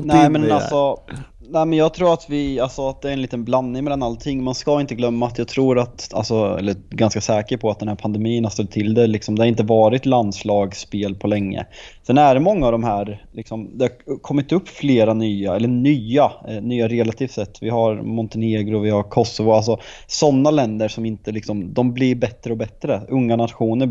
Nej 0.04 0.30
men 0.30 0.52
alltså, 0.52 1.00
nej 1.48 1.66
men 1.66 1.78
jag 1.78 1.94
tror 1.94 2.12
att 2.12 2.30
vi, 2.30 2.60
alltså 2.60 2.88
att 2.88 3.02
det 3.02 3.08
är 3.08 3.12
en 3.12 3.22
liten 3.22 3.44
blandning 3.44 3.84
mellan 3.84 4.02
allting. 4.02 4.44
Man 4.44 4.54
ska 4.54 4.80
inte 4.80 4.94
glömma 4.94 5.26
att 5.26 5.38
jag 5.38 5.48
tror 5.48 5.78
att, 5.78 6.14
alltså, 6.14 6.56
eller 6.58 6.76
ganska 6.90 7.20
säker 7.20 7.56
på 7.56 7.70
att 7.70 7.78
den 7.78 7.88
här 7.88 7.96
pandemin 7.96 8.44
har 8.44 8.50
ställt 8.50 8.70
till 8.70 8.94
det. 8.94 9.06
Liksom, 9.06 9.36
det 9.36 9.42
har 9.42 9.46
inte 9.46 9.62
varit 9.62 10.06
landslagsspel 10.06 11.14
på 11.14 11.26
länge. 11.26 11.66
Sen 12.02 12.18
är 12.18 12.34
det 12.34 12.40
många 12.40 12.66
av 12.66 12.72
de 12.72 12.84
här, 12.84 13.26
liksom, 13.32 13.78
det 13.78 13.84
har 13.84 14.18
kommit 14.18 14.52
upp 14.52 14.68
flera 14.68 15.14
nya, 15.14 15.56
eller 15.56 15.68
nya, 15.68 16.32
eh, 16.48 16.62
nya 16.62 16.88
relativt 16.88 17.32
sett. 17.32 17.62
Vi 17.62 17.68
har 17.68 18.02
Montenegro, 18.02 18.78
vi 18.78 18.90
har 18.90 19.02
Kosovo, 19.02 19.52
alltså 19.52 19.78
sådana 20.06 20.50
länder 20.50 20.88
som 20.88 21.04
inte 21.04 21.32
liksom, 21.32 21.74
de 21.74 21.94
blir 21.94 22.14
bättre 22.14 22.50
och 22.50 22.58
bättre. 22.58 23.02
Unga 23.08 23.36
nationer 23.36 23.86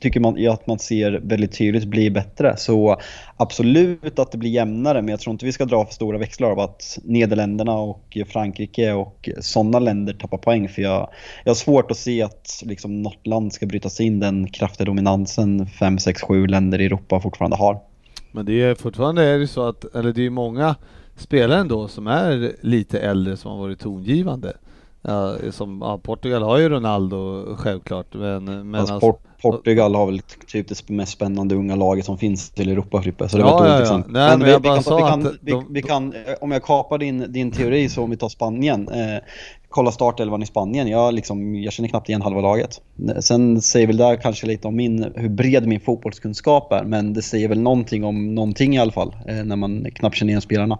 tycker 0.00 0.20
man 0.20 0.48
att 0.48 0.66
man 0.66 0.78
ser 0.78 1.12
väldigt 1.12 1.58
tydligt 1.58 1.84
blir 1.84 2.10
bättre. 2.10 2.56
Så 2.56 3.00
absolut 3.36 4.18
att 4.18 4.32
det 4.32 4.38
blir 4.38 4.50
jämnare, 4.50 5.02
men 5.02 5.08
jag 5.08 5.20
tror 5.20 5.32
inte 5.32 5.46
vi 5.46 5.52
ska 5.52 5.64
dra 5.64 5.84
för 5.84 5.94
stora 5.94 6.18
växlar 6.18 6.50
av 6.50 6.60
att 6.60 6.98
Nederländerna 7.04 7.74
och 7.74 8.18
Frankrike 8.28 8.92
och 8.92 9.28
sådana 9.40 9.78
länder 9.78 10.12
tappar 10.14 10.38
poäng. 10.38 10.68
För 10.68 10.82
jag, 10.82 11.10
jag 11.44 11.50
har 11.50 11.54
svårt 11.54 11.90
att 11.90 11.96
se 11.96 12.22
att 12.22 12.62
liksom, 12.64 13.02
något 13.02 13.26
land 13.26 13.52
ska 13.52 13.66
bryta 13.66 13.90
sig 13.90 14.06
in 14.06 14.20
den 14.20 14.46
kraftiga 14.46 14.84
dominansen 14.84 15.66
5, 15.66 15.98
6, 15.98 16.22
7 16.22 16.46
länder 16.46 16.80
i 16.80 16.86
Europa 16.86 17.20
fortfarande 17.20 17.56
har. 17.56 17.80
Men 18.32 18.46
det 18.46 18.62
är 18.62 18.74
fortfarande 18.74 19.24
är 19.24 19.38
det 19.38 19.46
så 19.46 19.68
att, 19.68 19.94
eller 19.94 20.12
det 20.12 20.26
är 20.26 20.30
många 20.30 20.76
spelare 21.16 21.60
ändå 21.60 21.88
som 21.88 22.06
är 22.06 22.52
lite 22.60 23.00
äldre 23.00 23.36
som 23.36 23.50
har 23.50 23.58
varit 23.58 23.80
tongivande. 23.80 24.52
Ja, 25.06 25.36
som, 25.50 25.78
ja, 25.80 25.98
Portugal 26.02 26.42
har 26.42 26.58
ju 26.58 26.68
Ronaldo 26.68 27.44
självklart, 27.56 28.06
men... 28.14 28.44
men 28.44 28.74
Alltså, 28.74 28.94
alltså- 28.94 29.12
Port- 29.12 29.22
Portugal 29.42 29.94
har 29.94 30.06
väl 30.06 30.20
typ 30.46 30.68
det 30.68 30.88
mest 30.90 31.12
spännande 31.12 31.54
unga 31.54 31.76
laget 31.76 32.04
som 32.04 32.18
finns 32.18 32.50
till 32.50 32.68
Europa 32.70 33.02
Frippe, 33.02 33.28
så 33.28 33.36
det 33.36 33.42
Ja, 33.42 33.50
var 33.58 33.66
ett 33.82 33.88
ja, 33.88 33.94
ja. 33.96 34.04
Nej, 34.08 34.38
men 34.38 34.44
vi, 34.46 34.50
jag 34.52 34.58
vi 34.58 34.62
bara 34.68 34.74
kan, 34.74 34.82
sa 34.82 34.96
vi 34.96 35.02
att 35.02 35.08
kan, 35.10 35.36
vi, 35.42 35.50
de- 35.52 35.66
vi 35.72 35.82
kan, 35.82 36.12
eh, 36.12 36.20
om 36.40 36.50
jag 36.50 36.62
kapar 36.62 36.98
din, 36.98 37.32
din 37.32 37.50
teori 37.50 37.88
så 37.88 38.02
om 38.02 38.10
vi 38.10 38.16
tar 38.16 38.28
Spanien, 38.28 38.88
eh, 38.88 39.18
kolla 39.68 39.92
startelvan 39.92 40.42
i 40.42 40.46
Spanien, 40.46 40.88
jag, 40.88 41.14
liksom, 41.14 41.54
jag 41.54 41.72
känner 41.72 41.88
knappt 41.88 42.08
igen 42.08 42.22
halva 42.22 42.40
laget. 42.40 42.80
Sen 43.20 43.60
säger 43.62 43.86
väl 43.86 43.96
det 43.96 44.16
kanske 44.22 44.46
lite 44.46 44.68
om 44.68 44.76
min, 44.76 45.12
hur 45.14 45.28
bred 45.28 45.66
min 45.66 45.80
fotbollskunskap 45.80 46.72
är, 46.72 46.84
men 46.84 47.12
det 47.12 47.22
säger 47.22 47.48
väl 47.48 47.60
någonting 47.60 48.04
om 48.04 48.34
någonting 48.34 48.74
i 48.74 48.78
alla 48.78 48.92
fall, 48.92 49.16
eh, 49.28 49.44
när 49.44 49.56
man 49.56 49.86
knappt 49.94 50.16
känner 50.16 50.30
igen 50.30 50.40
spelarna. 50.42 50.78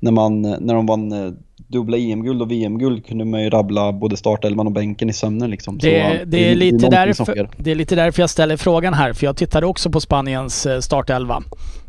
När, 0.00 0.10
man, 0.12 0.42
när 0.42 0.74
de 0.74 0.86
vann 0.86 1.12
eh, 1.12 1.32
dubbla 1.72 1.96
EM-guld 1.96 2.42
och 2.42 2.50
VM-guld 2.50 3.06
kunde 3.06 3.24
man 3.24 3.42
ju 3.42 3.50
rabbla 3.50 3.92
både 3.92 4.16
startelvan 4.16 4.66
och 4.66 4.72
bänken 4.72 5.10
i 5.10 5.12
sömnen 5.12 5.50
liksom. 5.50 5.80
Så, 5.80 5.86
Det, 5.86 6.00
eh, 6.00 6.26
det, 6.26 6.50
är 6.50 6.54
lite 6.54 6.76
någonting 6.76 7.14
som 7.14 7.24
därför, 7.24 7.48
det 7.56 7.70
är 7.70 7.74
lite 7.74 7.94
därför 7.94 8.22
jag 8.22 8.30
ställer 8.30 8.56
frågan 8.56 8.94
här, 8.94 9.12
för 9.12 9.26
jag 9.26 9.36
tittade 9.36 9.66
också 9.66 9.90
på 9.90 10.00
Spaniens 10.00 10.66
eh, 10.66 10.80
startelva 10.80 11.42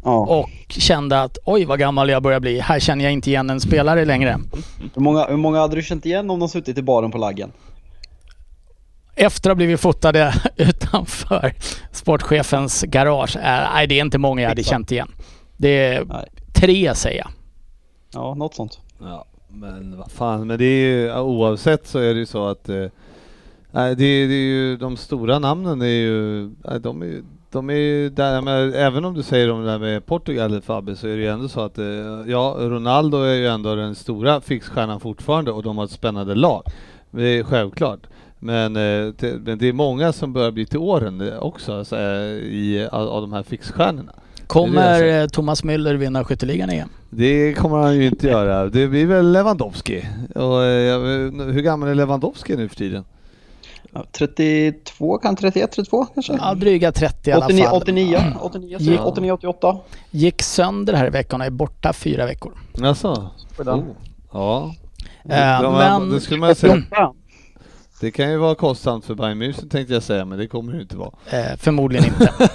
Ja. 0.04 0.18
och 0.42 0.50
kände 0.68 1.22
att 1.22 1.38
oj 1.46 1.66
vad 1.66 1.80
gammal 1.80 2.10
jag 2.10 2.24
börjar 2.24 2.40
bli. 2.40 2.60
Här 2.60 2.80
känner 2.80 3.04
jag 3.04 3.14
inte 3.14 3.30
igen 3.30 3.50
en 3.50 3.60
spelare 3.60 4.06
längre. 4.06 4.40
Hur 4.96 5.02
många, 5.02 5.26
hur 5.26 5.38
många 5.38 5.60
hade 5.60 5.76
du 5.76 5.82
känt 5.82 6.06
igen 6.06 6.30
om 6.30 6.40
de 6.40 6.50
suttit 6.50 6.78
i 6.78 6.82
baren 6.82 7.12
på 7.12 7.18
laggen? 7.18 7.52
Efter 9.16 9.50
att 9.50 9.52
ha 9.52 9.56
blivit 9.56 9.80
fotade 9.80 10.34
utanför 10.56 11.54
sportchefens 11.92 12.84
garage. 12.84 13.36
Eh, 13.36 13.42
nej, 13.74 13.88
det 13.88 14.00
är 14.00 14.02
inte 14.02 14.18
många 14.18 14.42
jag 14.42 14.50
hade 14.50 14.64
känt 14.64 14.92
igen. 14.92 15.12
Det 15.58 15.70
är 15.70 16.06
Nej. 16.06 16.28
tre 16.54 16.96
säger 16.96 17.18
jag. 17.18 17.30
Ja, 18.14 18.34
något 18.34 18.56
sånt. 18.56 18.80
Ja, 19.00 19.26
men 19.54 19.98
vad 19.98 20.12
fan, 20.12 20.48
men 20.48 20.58
det 20.58 20.66
är 20.66 20.88
ju 20.88 21.20
oavsett 21.20 21.88
så 21.88 22.00
är 22.00 22.14
det 22.14 22.20
ju 22.20 22.26
så 22.26 22.48
att 22.48 22.70
eh, 22.70 22.76
det, 23.72 23.80
är- 23.80 23.96
det 24.28 24.34
är 24.34 24.48
ju 24.48 24.78
de 24.78 24.98
stora 24.98 25.40
namnen 25.40 25.82
är 25.82 25.86
ju, 25.86 26.50
de 26.80 27.02
är 27.02 27.06
ju 27.06 27.24
de 27.52 27.70
är 27.70 27.74
ju 27.74 28.10
där, 28.10 28.42
men 28.42 28.74
även 28.74 29.06
om 29.06 29.14
du 29.14 29.24
säger 29.24 29.52
om 29.52 29.64
det 29.66 29.72
där 29.72 29.80
med 29.80 30.06
Portugal 30.06 30.62
Fabbe 30.62 30.96
så 30.96 31.08
är 31.08 31.12
det 31.18 31.22
ju 31.24 31.28
ändå 31.28 31.48
så 31.48 31.62
att 31.62 31.78
eh, 31.78 31.86
ja, 32.28 32.56
Ronaldo 32.60 33.18
är 33.18 33.34
ju 33.34 33.48
ändå 33.48 33.76
den 33.76 33.96
stora 33.96 34.42
fixstjärnan 34.42 35.00
fortfarande 35.00 35.52
och 35.52 35.64
de 35.64 35.78
har 35.78 35.86
ett 35.86 35.92
spännande 35.92 36.36
lag. 36.36 36.64
Det 37.12 37.24
är 37.24 37.44
självklart. 37.44 38.00
Men, 38.40 38.76
eh, 38.76 39.14
det, 39.20 39.40
men 39.46 39.58
det 39.58 39.68
är 39.68 39.74
många 39.74 40.14
som 40.14 40.34
börjar 40.34 40.52
bli 40.52 40.66
till 40.66 40.80
åren 40.80 41.22
eh, 41.22 41.38
också 41.40 41.74
alltså, 41.74 41.96
i, 41.98 42.88
av, 42.92 43.08
av 43.10 43.22
de 43.22 43.34
här 43.34 43.44
fixstjärnorna. 43.44 44.14
Kommer 44.48 45.22
eh, 45.22 45.28
Thomas 45.28 45.64
Müller 45.64 45.96
vinna 45.96 46.24
skytteligan 46.24 46.70
igen? 46.72 46.90
Det 47.10 47.54
kommer 47.54 47.78
han 47.78 47.96
ju 47.96 48.08
inte 48.08 48.28
göra. 48.28 48.66
Det 48.70 48.88
blir 48.88 49.06
väl 49.06 49.32
Lewandowski. 49.32 50.06
Och, 50.36 50.64
eh, 50.64 51.00
hur 51.52 51.62
gammal 51.62 51.90
är 51.90 51.96
Lewandowski 51.96 52.56
nu 52.56 52.68
för 52.70 52.76
tiden? 52.76 53.04
Ja, 53.94 54.06
32, 54.12 55.18
kan 55.18 55.36
31, 55.36 55.72
32 55.72 56.06
kanske? 56.06 56.34
Ja, 56.42 56.54
dryga 56.54 56.92
30 56.92 57.30
i 57.30 57.34
alla 57.34 57.46
89, 57.46 57.64
fall. 57.64 57.76
89, 57.82 58.18
89, 58.42 58.78
Gick- 58.80 59.00
89, 59.06 59.32
88. 59.32 59.78
Gick 60.12 60.42
sönder 60.42 60.94
här 60.94 61.08
i 61.08 61.10
veckan 61.10 61.42
och 61.42 61.48
är 61.48 61.52
borta 61.52 61.94
fyra 61.94 62.26
veckor. 62.26 62.54
Jaså? 62.74 63.30
Oh. 63.58 63.84
Ja. 64.34 64.76
Eh, 65.30 65.38
Ja, 65.40 65.72
men- 66.00 66.10
det 66.10 66.20
skulle 66.22 66.40
man 66.40 66.56
säga. 66.56 66.84
Det 68.02 68.12
kan 68.12 68.32
ju 68.32 68.38
vara 68.38 68.56
kostsamt 68.56 69.06
för 69.06 69.16
Bayern 69.16 69.42
München 69.42 69.70
tänkte 69.70 69.94
jag 69.94 70.04
säga, 70.04 70.26
men 70.26 70.38
det 70.38 70.48
kommer 70.48 70.74
det 70.74 70.82
inte 70.82 70.98
vara. 70.98 71.12
Eh, 71.30 71.58
förmodligen 71.58 72.06
inte. 72.06 72.32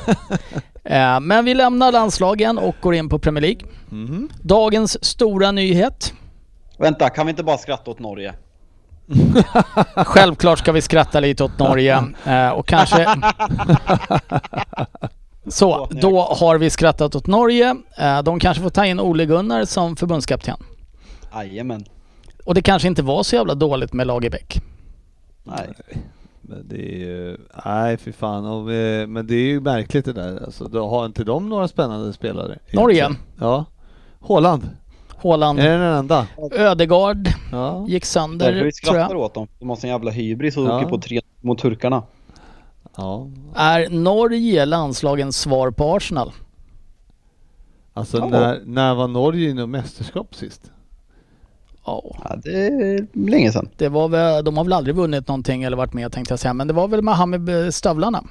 eh, 0.88 1.20
men 1.20 1.44
vi 1.44 1.55
lämnar 1.55 1.92
landslagen 1.92 2.59
och 2.59 2.74
går 2.81 2.94
in 2.94 3.09
på 3.09 3.18
Premier 3.18 3.42
League. 3.42 3.61
Mhm. 3.88 4.29
Dagens 4.42 5.05
stora 5.05 5.51
nyhet. 5.53 6.12
Vänta, 6.79 7.11
kan 7.11 7.27
vi 7.27 7.31
inte 7.31 7.44
bara 7.44 7.59
skratta 7.59 7.90
åt 7.90 7.98
Norge? 7.98 8.35
Självklart 9.96 10.59
ska 10.59 10.72
vi 10.72 10.83
skratta 10.83 11.20
lite 11.20 11.44
åt 11.44 11.59
Norge 11.59 12.05
eh, 12.24 12.48
och 12.48 12.66
kanske... 12.66 13.07
Så, 15.46 15.88
då 15.90 16.20
har 16.20 16.59
vi 16.59 16.70
skrattat 16.70 17.14
åt 17.14 17.27
Norge. 17.27 17.77
Eh, 17.98 18.22
de 18.22 18.40
kanske 18.40 18.62
får 18.62 18.70
ta 18.70 18.87
in 18.87 19.01
Ole 19.01 19.27
Gunnar 19.27 19.64
som 19.64 19.96
förbundskapten. 19.96 20.57
Jajamän. 21.35 21.85
Och 22.44 22.55
det 22.55 22.62
kanske 22.62 22.88
inte 22.88 23.03
var 23.03 23.22
så 23.22 23.37
jävla 23.37 23.55
dåligt 23.55 23.92
med 23.92 24.07
Lagerbäck. 24.07 24.62
Nej. 25.44 25.68
Men 26.40 26.68
det 26.68 26.94
är 26.94 26.98
ju, 26.98 27.37
nej 27.64 27.96
fy 27.96 28.12
fan. 28.12 28.46
Och, 28.46 28.72
eh, 28.72 29.07
men 29.07 29.27
det 29.27 29.35
är 29.35 29.46
ju 29.46 29.61
märkligt 29.61 30.05
det 30.05 30.12
där. 30.12 30.44
Alltså, 30.44 30.64
då 30.68 30.88
har 30.88 31.07
inte 31.07 31.24
de 31.24 31.48
några 31.48 31.68
spännande 31.68 32.12
spelare? 32.12 32.59
Norge? 32.72 33.09
Ja. 33.40 33.64
Holland? 34.20 34.68
Haaland, 35.22 35.59
Är 35.61 35.64
det 35.79 35.85
den 35.85 35.94
enda? 35.96 36.27
Ödegard 36.53 37.29
Ja. 37.53 37.85
gick 37.88 38.03
Därför 38.03 38.07
sönder 38.07 38.53
vi 38.53 38.61
tror 38.61 38.70
skrattar 38.70 39.14
jag. 39.14 39.20
åt 39.20 39.35
dem. 39.35 39.48
De 39.59 39.68
har 39.68 39.77
sån 39.77 39.90
jävla 39.90 40.11
hybris 40.11 40.57
och 40.57 40.64
Ja. 40.64 40.77
åker 40.79 40.88
på 40.88 40.98
tre 40.98 41.20
mot 41.40 41.59
turkarna. 41.59 42.03
ja. 42.96 43.27
Är 43.55 43.88
Norge 43.90 44.66
landslagens 44.66 45.38
svar 45.40 45.70
på 45.70 45.96
Arsenal? 45.96 46.33
Alltså 47.94 48.18
Ja. 48.18 48.27
när, 48.27 48.61
när 48.64 48.94
var 48.94 49.09
Norge 49.09 49.48
i 49.51 49.55
något 49.55 49.68
mästerskap 49.68 50.35
sist? 50.35 50.70
Ja, 51.88 52.03
Ja, 52.24 52.37
det 52.44 52.51
är 52.66 53.07
länge 53.31 53.53
sedan. 53.53 53.68
det 53.77 53.88
var 53.88 54.09
väl, 54.09 54.44
de 54.44 54.57
har 54.57 54.64
väl 54.64 54.72
aldrig 54.72 54.96
vunnit 54.96 55.29
någonting 55.29 55.62
eller 55.62 55.77
varit 55.77 55.94
med 55.94 56.12
tänkte 56.12 56.33
jag 56.33 56.38
säga. 56.38 56.55
Men 56.55 56.66
det 56.66 56.72
var 56.72 56.88
väl 56.88 57.03
med 57.03 57.14
han 57.14 57.31
med 57.31 57.74
stövlarna. 57.74 58.24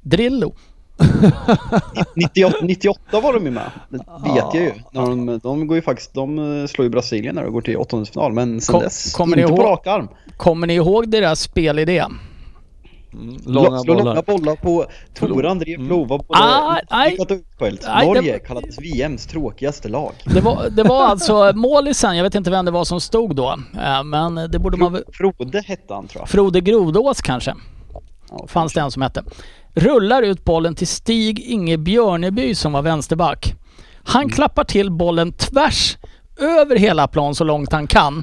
Drillo. 0.00 0.52
98, 2.16 2.56
98 2.62 3.20
var 3.20 3.32
de 3.32 3.44
ju 3.44 3.50
med. 3.50 3.70
Det 3.90 3.98
vet 4.34 4.44
jag 4.54 4.62
ju. 4.62 4.72
De, 4.92 5.38
de 5.42 5.66
går 5.66 5.76
ju 5.76 5.82
faktiskt, 5.82 6.14
de 6.14 6.66
slår 6.70 6.84
ju 6.84 6.90
Brasilien 6.90 7.34
när 7.34 7.42
de 7.44 7.52
går 7.52 7.60
till 7.60 7.76
åttondelsfinal. 7.76 8.32
Men 8.32 8.60
sen 8.60 8.72
Kom- 8.72 8.82
dess, 8.82 9.12
kommer 9.14 9.36
ni 9.36 9.42
inte 9.42 9.54
på 9.54 9.62
ihåg- 9.62 9.70
rak 9.70 9.86
arm. 9.86 10.08
Kommer 10.36 10.66
ni 10.66 10.74
ihåg 10.74 11.08
deras 11.10 11.40
spelidé? 11.40 12.04
Mm. 13.12 13.36
Långa 13.46 13.78
slå 13.78 13.94
bollar. 13.94 14.04
långa 14.04 14.22
bollar 14.22 14.56
på 14.56 14.86
Tore 15.14 15.50
André 15.50 15.74
Mm. 15.74 15.86
Flova. 15.86 16.18
Både 16.18 16.24
Ah, 16.40 16.78
nej. 16.90 17.12
utskällt 17.12 17.30
och 17.30 17.36
utskällt. 17.36 17.82
Nej, 17.94 18.06
det- 18.08 18.14
Norge 18.14 18.38
kallades 18.38 18.78
VMs 18.78 19.26
tråkigaste 19.26 19.88
lag. 19.88 20.12
Det 20.26 20.40
var, 20.40 20.70
det 20.70 20.82
var 20.82 21.04
alltså 21.06 21.52
målisen, 21.54 22.16
jag 22.16 22.24
vet 22.24 22.34
inte 22.34 22.50
vem 22.50 22.64
det 22.64 22.70
var 22.70 22.84
som 22.84 23.00
stod 23.00 23.36
då. 23.36 23.58
eh, 23.84 24.04
Men 24.04 24.34
det 24.34 24.58
borde 24.58 24.76
man. 24.76 25.02
Frode 25.12 25.60
hette 25.66 25.94
han 25.94 26.06
tror 26.08 26.20
jag. 26.22 26.28
Frode 26.28 26.60
Grodås 26.60 27.20
kanske, 27.22 27.54
Ja, 28.30 28.46
fanns 28.48 28.72
det 28.72 28.80
en 28.80 28.90
som 28.90 29.02
hette. 29.02 29.22
Rullar 29.74 30.22
ut 30.22 30.44
bollen 30.44 30.74
till 30.74 30.86
Stig 30.86 31.40
Inge 31.40 31.78
Björneby 31.78 32.54
som 32.54 32.72
var 32.72 32.82
vänsterback. 32.82 33.54
Han 34.04 34.28
klappar 34.28 34.64
till 34.64 34.90
bollen 34.90 35.32
tvärs 35.32 35.96
över 36.40 36.76
hela 36.76 37.08
plan 37.08 37.34
så 37.34 37.44
långt 37.44 37.72
han 37.72 37.86
kan. 37.86 38.22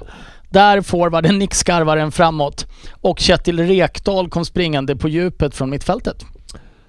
Där 0.55 0.81
forwarden 0.81 1.39
nickskarvar 1.39 1.97
den 1.97 2.11
framåt. 2.11 2.67
Och 3.01 3.19
Kjetil 3.19 3.59
Rekdal 3.59 4.29
kom 4.29 4.45
springande 4.45 4.95
på 4.95 5.09
djupet 5.09 5.55
från 5.55 5.69
mittfältet. 5.69 6.25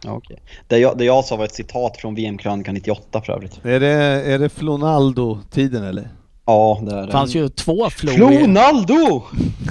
Okej. 0.07 0.43
Det, 0.69 0.79
jag, 0.79 0.99
det 0.99 1.05
jag 1.05 1.25
sa 1.25 1.37
var 1.37 1.45
ett 1.45 1.55
citat 1.55 1.97
från 1.97 2.15
VM-krönikan 2.15 2.75
98 2.75 3.21
för 3.21 3.33
övrigt. 3.33 3.65
Är 3.65 3.81
det, 3.81 3.89
är 4.33 4.39
det 4.39 4.49
Flonaldo-tiden 4.49 5.85
eller? 5.85 6.09
Ja, 6.47 6.79
det 6.83 6.97
är 6.97 7.07
det. 7.07 7.13
Fanns 7.13 7.35
ju 7.35 7.49
två 7.49 7.91
Flo 7.91 8.11
i... 8.13 8.15
Flonaldo! 8.15 9.23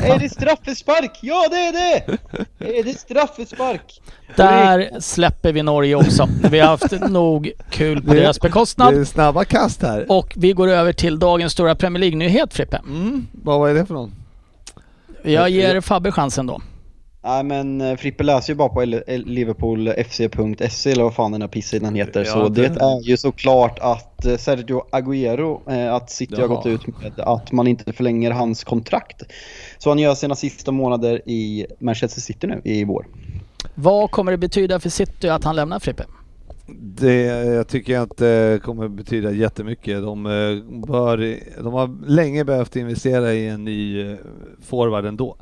Är 0.04 0.20
det 0.20 0.30
straffespark? 0.30 1.20
Ja 1.22 1.48
det 1.52 1.56
är 1.58 1.72
det! 1.74 2.18
Är 2.80 2.84
det 2.84 3.00
straffespark? 3.00 4.02
Där 4.36 5.00
släpper 5.00 5.54
vi 5.54 5.64
Norge 5.64 5.96
också. 5.96 6.30
Vi 6.52 6.60
har 6.60 6.68
haft 6.68 6.92
nog 7.10 7.52
kul 7.70 8.02
på 8.04 8.14
Det- 8.14 8.20
deras 8.20 8.42
bekostnad. 8.42 8.94
Det 8.94 9.00
är 9.00 9.06
snabba 9.06 9.46
kast 9.46 9.82
här. 9.82 10.06
Och 10.12 10.34
vi 10.36 10.52
går 10.54 10.68
över 10.68 10.94
till 10.94 11.20
dagens 11.20 11.54
stora 11.54 11.76
Premier 11.76 12.00
League-nyhet 12.02 12.54
Frippe. 12.54 12.78
Mm. 12.78 13.28
Vad 13.32 13.60
var 13.60 13.74
det 13.74 13.86
för 13.86 13.94
någon? 13.94 14.14
Jag 15.24 15.50
ger 15.50 15.82
Fabbe 15.82 16.12
chansen 16.12 16.46
då. 16.48 16.62
Nej 17.26 17.44
men 17.44 17.82
eh, 17.82 17.96
Frippe 17.96 18.24
läser 18.24 18.54
ju 18.54 18.58
bara 18.58 18.70
på 18.70 18.86
liverpoolfc.se 19.08 20.92
eller 20.92 21.04
vad 21.04 21.16
fan 21.16 21.32
den 21.32 21.42
här 21.42 21.48
pisssidan 21.48 21.96
heter. 21.96 22.26
Ja, 22.26 22.32
så 22.32 22.50
det- 22.50 22.62
det 22.70 22.80
är 22.82 23.02
ju 23.10 23.18
såklart 23.18 23.80
att 23.82 24.26
eh, 24.26 24.38
Sergio 24.38 24.82
Agüero, 24.92 25.72
eh, 25.72 25.94
att 25.94 26.10
City 26.10 26.36
har 26.36 26.42
Jaha. 26.42 26.48
gått 26.56 26.66
ut 26.66 26.88
med 26.88 27.20
att 27.20 27.52
man 27.52 27.68
inte 27.68 27.94
förlänger 27.94 28.32
hans 28.32 28.64
kontrakt. 28.64 29.22
Så 29.78 29.90
han 29.90 30.00
gör 30.00 30.16
sina 30.16 30.36
sista 30.36 30.72
månader 30.72 31.22
i 31.30 31.66
Manchester 31.80 32.22
City 32.22 32.48
nu 32.48 32.62
i 32.64 32.84
vår. 32.84 33.08
Vad 33.76 34.12
kommer 34.12 34.32
det 34.32 34.38
betyda 34.38 34.80
för 34.80 34.90
City 34.90 35.30
att 35.30 35.44
han 35.44 35.56
lämnar 35.56 35.80
Frippe? 35.80 36.04
Det 36.82 37.22
jag 37.46 37.68
tycker 37.68 37.94
jag 37.94 38.04
inte 38.04 38.60
kommer 38.64 38.88
betyda 38.88 39.32
jättemycket. 39.32 40.02
De, 40.02 40.24
bör, 40.88 41.38
de 41.64 41.74
har 41.74 42.08
länge 42.10 42.44
behövt 42.46 42.76
investera 42.76 43.34
i 43.34 43.48
en 43.48 43.64
ny 43.66 44.16
forward 44.64 45.06
ändå. 45.06 45.36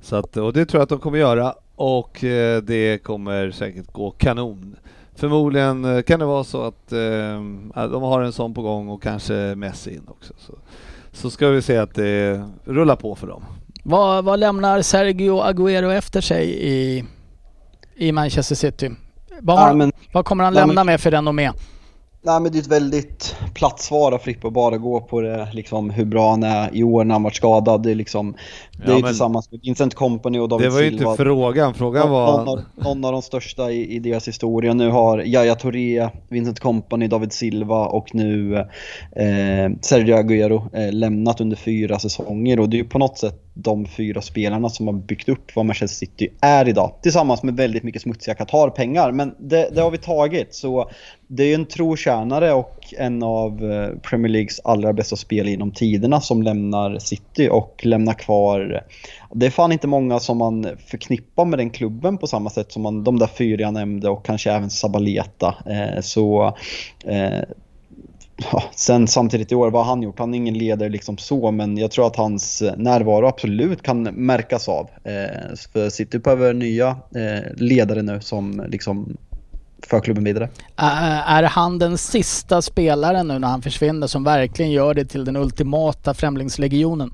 Så 0.00 0.16
att, 0.16 0.36
och 0.36 0.52
det 0.52 0.66
tror 0.66 0.78
jag 0.78 0.82
att 0.82 0.88
de 0.88 0.98
kommer 0.98 1.18
göra 1.18 1.54
och 1.76 2.24
eh, 2.24 2.62
det 2.62 2.98
kommer 3.02 3.50
säkert 3.50 3.92
gå 3.92 4.10
kanon. 4.10 4.76
Förmodligen 5.14 5.84
eh, 5.84 6.02
kan 6.02 6.20
det 6.20 6.26
vara 6.26 6.44
så 6.44 6.62
att 6.62 6.92
eh, 6.92 7.88
de 7.90 8.02
har 8.02 8.20
en 8.22 8.32
sån 8.32 8.54
på 8.54 8.62
gång 8.62 8.88
och 8.88 9.02
kanske 9.02 9.34
Messi 9.56 9.94
in 9.94 10.06
också. 10.08 10.34
Så, 10.38 10.52
så 11.12 11.30
ska 11.30 11.48
vi 11.48 11.62
se 11.62 11.76
att 11.76 11.94
det 11.94 12.44
rullar 12.64 12.96
på 12.96 13.14
för 13.14 13.26
dem. 13.26 13.44
Vad, 13.82 14.24
vad 14.24 14.38
lämnar 14.40 14.82
Sergio 14.82 15.42
Agüero 15.42 15.92
efter 15.92 16.20
sig 16.20 16.48
i, 16.68 17.04
i 17.96 18.12
Manchester 18.12 18.54
City? 18.54 18.90
Vad, 19.40 19.58
har, 19.58 19.68
Ja, 19.68 19.74
men- 19.74 19.92
vad 20.12 20.24
kommer 20.24 20.44
han 20.44 20.54
Ja, 20.54 20.60
men- 20.60 20.68
lämna 20.68 20.84
med 20.84 21.00
för 21.00 21.10
renommé? 21.10 21.50
Nej 22.28 22.40
men 22.40 22.52
det 22.52 22.58
är 22.58 22.60
ett 22.60 22.66
väldigt 22.66 23.36
platt 23.54 23.80
svar 23.80 24.12
av 24.12 24.18
Frippe 24.18 24.46
att 24.46 24.52
bara 24.52 24.76
gå 24.76 25.00
på 25.00 25.20
det, 25.20 25.48
liksom, 25.52 25.90
hur 25.90 26.04
bra 26.04 26.30
han 26.30 26.42
är 26.42 26.76
i 26.76 26.82
år 26.82 27.04
när 27.04 27.14
han 27.14 27.22
varit 27.22 27.36
skadad. 27.36 27.82
Det 27.82 27.90
är, 27.90 27.94
liksom, 27.94 28.34
det 28.86 28.92
Ja, 28.92 28.98
är 28.98 29.02
tillsammans 29.02 29.50
med 29.50 29.60
Vincent 29.62 29.94
Company 29.94 30.38
och 30.38 30.48
David 30.48 30.66
Det 30.66 30.70
var 30.70 30.80
ju 30.80 30.90
Silva. 30.90 31.10
inte 31.10 31.22
frågan. 31.22 31.74
Frågan 31.74 32.08
Någon, 32.08 32.12
var... 32.12 32.52
av, 32.52 32.60
någon 32.74 33.04
av 33.04 33.12
de 33.12 33.22
största 33.22 33.70
i, 33.70 33.94
i 33.94 33.98
deras 33.98 34.28
historia. 34.28 34.74
Nu 34.74 34.90
har 34.90 35.18
Yahya 35.18 35.54
Touré, 35.54 36.08
Vincent 36.28 36.60
Company, 36.60 37.06
David 37.08 37.32
Silva 37.32 37.86
och 37.86 38.14
nu 38.14 38.56
eh, 38.56 39.70
Sergio 39.80 40.16
Agüero 40.16 40.76
eh, 40.76 40.92
lämnat 40.92 41.40
under 41.40 41.56
fyra 41.56 41.98
säsonger. 41.98 42.60
Och 42.60 42.68
det 42.68 42.76
är 42.76 42.78
ju 42.78 42.88
på 42.88 42.98
något 42.98 43.18
sätt 43.18 43.44
de 43.54 43.86
fyra 43.86 44.22
spelarna 44.22 44.68
som 44.68 44.86
har 44.86 44.94
byggt 44.94 45.28
upp 45.28 45.56
vad 45.56 45.66
Manchester 45.66 45.96
City 45.96 46.28
är 46.40 46.68
idag. 46.68 46.92
Tillsammans 47.02 47.42
med 47.42 47.56
väldigt 47.56 47.82
mycket 47.82 48.02
smutsiga 48.02 48.34
Qatar-pengar. 48.34 49.12
Men 49.12 49.34
det, 49.38 49.70
det 49.74 49.80
har 49.80 49.90
vi 49.90 49.98
tagit. 49.98 50.54
Så 50.54 50.90
det 51.28 51.42
är 51.42 51.46
ju 51.46 51.54
en 51.54 51.66
trotjänare 51.66 52.52
och 52.52 52.94
en 52.98 53.22
av 53.22 53.72
eh, 53.72 53.98
Premier 53.98 54.32
Leagues 54.32 54.60
allra 54.64 54.92
bästa 54.92 55.16
spel 55.16 55.48
inom 55.48 55.70
tiderna 55.70 56.20
som 56.20 56.42
lämnar 56.42 56.98
City 56.98 57.48
och 57.52 57.80
lämnar 57.84 58.14
kvar 58.14 58.82
det 59.34 59.46
är 59.46 59.50
fan 59.50 59.72
inte 59.72 59.86
många 59.86 60.20
som 60.20 60.38
man 60.38 60.66
förknippar 60.86 61.44
med 61.44 61.58
den 61.58 61.70
klubben 61.70 62.18
på 62.18 62.26
samma 62.26 62.50
sätt 62.50 62.72
som 62.72 62.82
man, 62.82 63.04
de 63.04 63.18
där 63.18 63.26
fyra 63.26 63.60
jag 63.60 63.74
nämnde 63.74 64.08
och 64.08 64.24
kanske 64.24 64.52
även 64.52 64.70
Sabaleta. 64.70 65.54
Eh, 65.66 66.00
så 66.00 66.56
eh, 67.04 67.42
ja, 68.52 68.62
sen 68.74 69.08
samtidigt 69.08 69.52
i 69.52 69.54
år, 69.54 69.70
vad 69.70 69.84
har 69.84 69.92
han 69.92 70.02
gjort? 70.02 70.18
Han 70.18 70.34
är 70.34 70.38
ingen 70.38 70.58
ledare 70.58 70.88
liksom 70.88 71.18
så, 71.18 71.50
men 71.50 71.78
jag 71.78 71.90
tror 71.90 72.06
att 72.06 72.16
hans 72.16 72.62
eh, 72.62 72.76
närvaro 72.76 73.26
absolut 73.26 73.82
kan 73.82 74.02
märkas 74.02 74.68
av. 74.68 74.90
Eh, 75.04 75.56
för 75.72 75.90
City 75.90 76.18
behöver 76.18 76.54
nya 76.54 76.88
eh, 77.14 77.54
ledare 77.56 78.02
nu 78.02 78.20
som 78.20 78.66
liksom 78.68 79.16
för 79.86 80.00
klubben 80.00 80.24
vidare. 80.24 80.48
Är 80.76 81.42
han 81.42 81.78
den 81.78 81.98
sista 81.98 82.62
spelaren 82.62 83.28
nu 83.28 83.38
när 83.38 83.48
han 83.48 83.62
försvinner 83.62 84.06
som 84.06 84.24
verkligen 84.24 84.70
gör 84.70 84.94
det 84.94 85.04
till 85.04 85.24
den 85.24 85.36
ultimata 85.36 86.14
främlingslegionen? 86.14 87.10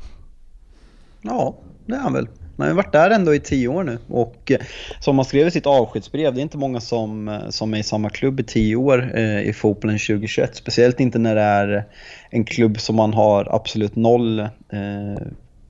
Ja, 1.23 1.57
det 1.87 1.95
är 1.95 1.99
han 1.99 2.13
väl. 2.13 2.29
Han 2.59 2.69
har 2.69 2.75
varit 2.75 2.93
där 2.93 3.11
ändå 3.11 3.35
i 3.35 3.41
tio 3.41 3.69
år 3.69 3.85
nu 3.85 3.99
och 4.09 4.51
eh, 4.51 4.59
som 5.01 5.19
han 5.19 5.25
skrev 5.25 5.47
i 5.47 5.51
sitt 5.51 5.67
avskedsbrev, 5.67 6.35
det 6.35 6.41
är 6.41 6.43
inte 6.43 6.59
många 6.59 6.81
som, 6.81 7.29
eh, 7.29 7.49
som 7.49 7.75
är 7.75 7.79
i 7.79 7.83
samma 7.83 8.11
klubb 8.11 8.41
i 8.41 8.43
tio 8.43 8.77
år 8.77 9.19
eh, 9.19 9.43
i 9.43 9.53
fotbollen 9.53 9.99
2021. 9.99 10.57
Speciellt 10.57 11.01
inte 11.01 11.19
när 11.19 11.35
det 11.35 11.41
är 11.41 11.85
en 12.31 12.45
klubb 12.45 12.81
som 12.81 12.97
man 12.97 13.15
har 13.15 13.55
absolut 13.55 13.97
noll 13.97 14.41
eh, 14.41 14.49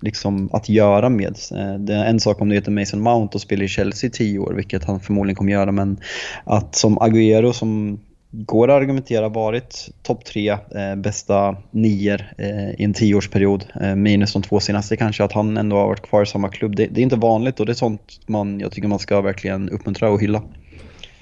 liksom 0.04 0.50
att 0.52 0.68
göra 0.68 1.08
med. 1.08 1.38
Eh, 1.52 1.74
det 1.74 1.94
är 1.94 2.04
en 2.04 2.20
sak 2.20 2.40
om 2.40 2.48
du 2.48 2.54
heter 2.54 2.70
Mason 2.70 3.00
Mount 3.00 3.34
och 3.34 3.40
spelar 3.40 3.64
i 3.64 3.68
Chelsea 3.68 4.08
i 4.08 4.10
tio 4.10 4.38
år, 4.38 4.52
vilket 4.52 4.84
han 4.84 5.00
förmodligen 5.00 5.36
kommer 5.36 5.52
göra, 5.52 5.72
men 5.72 6.00
att 6.44 6.74
som 6.74 6.98
Agüero 6.98 7.52
som 7.52 7.98
går 8.36 8.70
att 8.70 8.74
argumentera 8.74 9.28
varit 9.28 9.90
topp 10.02 10.24
tre 10.24 10.50
eh, 10.50 10.96
bästa 10.96 11.56
nior 11.70 12.32
eh, 12.38 12.70
i 12.70 12.84
en 12.84 12.92
tioårsperiod. 12.92 13.64
Eh, 13.80 13.94
minus 13.94 14.32
de 14.32 14.42
två 14.42 14.60
senaste 14.60 14.96
kanske, 14.96 15.24
att 15.24 15.32
han 15.32 15.56
ändå 15.56 15.76
har 15.76 15.86
varit 15.86 16.02
kvar 16.08 16.22
i 16.22 16.26
samma 16.26 16.48
klubb. 16.48 16.76
Det, 16.76 16.86
det 16.86 17.00
är 17.00 17.02
inte 17.02 17.16
vanligt 17.16 17.60
och 17.60 17.66
det 17.66 17.72
är 17.72 17.74
sånt 17.74 18.20
man, 18.26 18.60
jag 18.60 18.72
tycker 18.72 18.88
man 18.88 18.98
ska 18.98 19.20
verkligen 19.20 19.68
uppmuntra 19.68 20.10
och 20.10 20.22
hylla. 20.22 20.42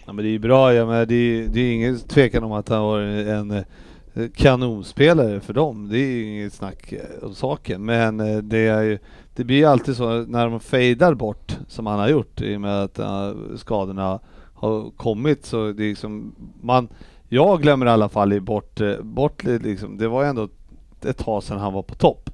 Ja, 0.06 0.12
men 0.12 0.24
det 0.24 0.30
är 0.30 0.32
ju 0.32 0.38
bra, 0.38 0.74
ja, 0.74 0.86
men 0.86 1.08
det 1.08 1.14
är, 1.14 1.48
det 1.48 1.60
är 1.60 1.72
ingen 1.72 1.98
tvekan 1.98 2.44
om 2.44 2.52
att 2.52 2.68
han 2.68 2.82
var 2.82 3.00
en 3.00 3.50
eh, 3.50 3.62
kanonspelare 4.34 5.40
för 5.40 5.52
dem. 5.52 5.88
Det 5.88 5.98
är 5.98 6.06
ju 6.06 6.24
inget 6.24 6.52
snack 6.52 6.94
om 7.22 7.34
saken. 7.34 7.84
Men 7.84 8.20
eh, 8.20 8.38
det, 8.38 8.66
är 8.66 8.82
ju, 8.82 8.98
det 9.34 9.44
blir 9.44 9.56
ju 9.56 9.64
alltid 9.64 9.96
så 9.96 10.10
när 10.10 10.48
de 10.48 10.60
fejdar 10.60 11.14
bort, 11.14 11.58
som 11.68 11.86
han 11.86 11.98
har 11.98 12.08
gjort, 12.08 12.40
i 12.40 12.56
och 12.56 12.60
med 12.60 12.82
att 12.82 12.98
eh, 12.98 13.32
skadorna 13.56 14.20
har 14.54 14.90
kommit, 14.90 15.46
så 15.46 15.72
det 15.72 15.84
är 15.84 15.88
liksom, 15.88 16.34
man, 16.62 16.88
jag 17.28 17.62
glömmer 17.62 17.86
i 17.86 17.90
alla 17.90 18.08
fall 18.08 18.40
bort, 18.40 18.80
eh, 18.80 19.00
bort 19.02 19.44
liksom, 19.44 19.98
det 19.98 20.08
var 20.08 20.22
ju 20.22 20.28
ändå 20.28 20.48
ett 21.04 21.18
tag 21.18 21.42
sedan 21.42 21.58
han 21.58 21.72
var 21.72 21.82
på 21.82 21.94
topp. 21.94 22.30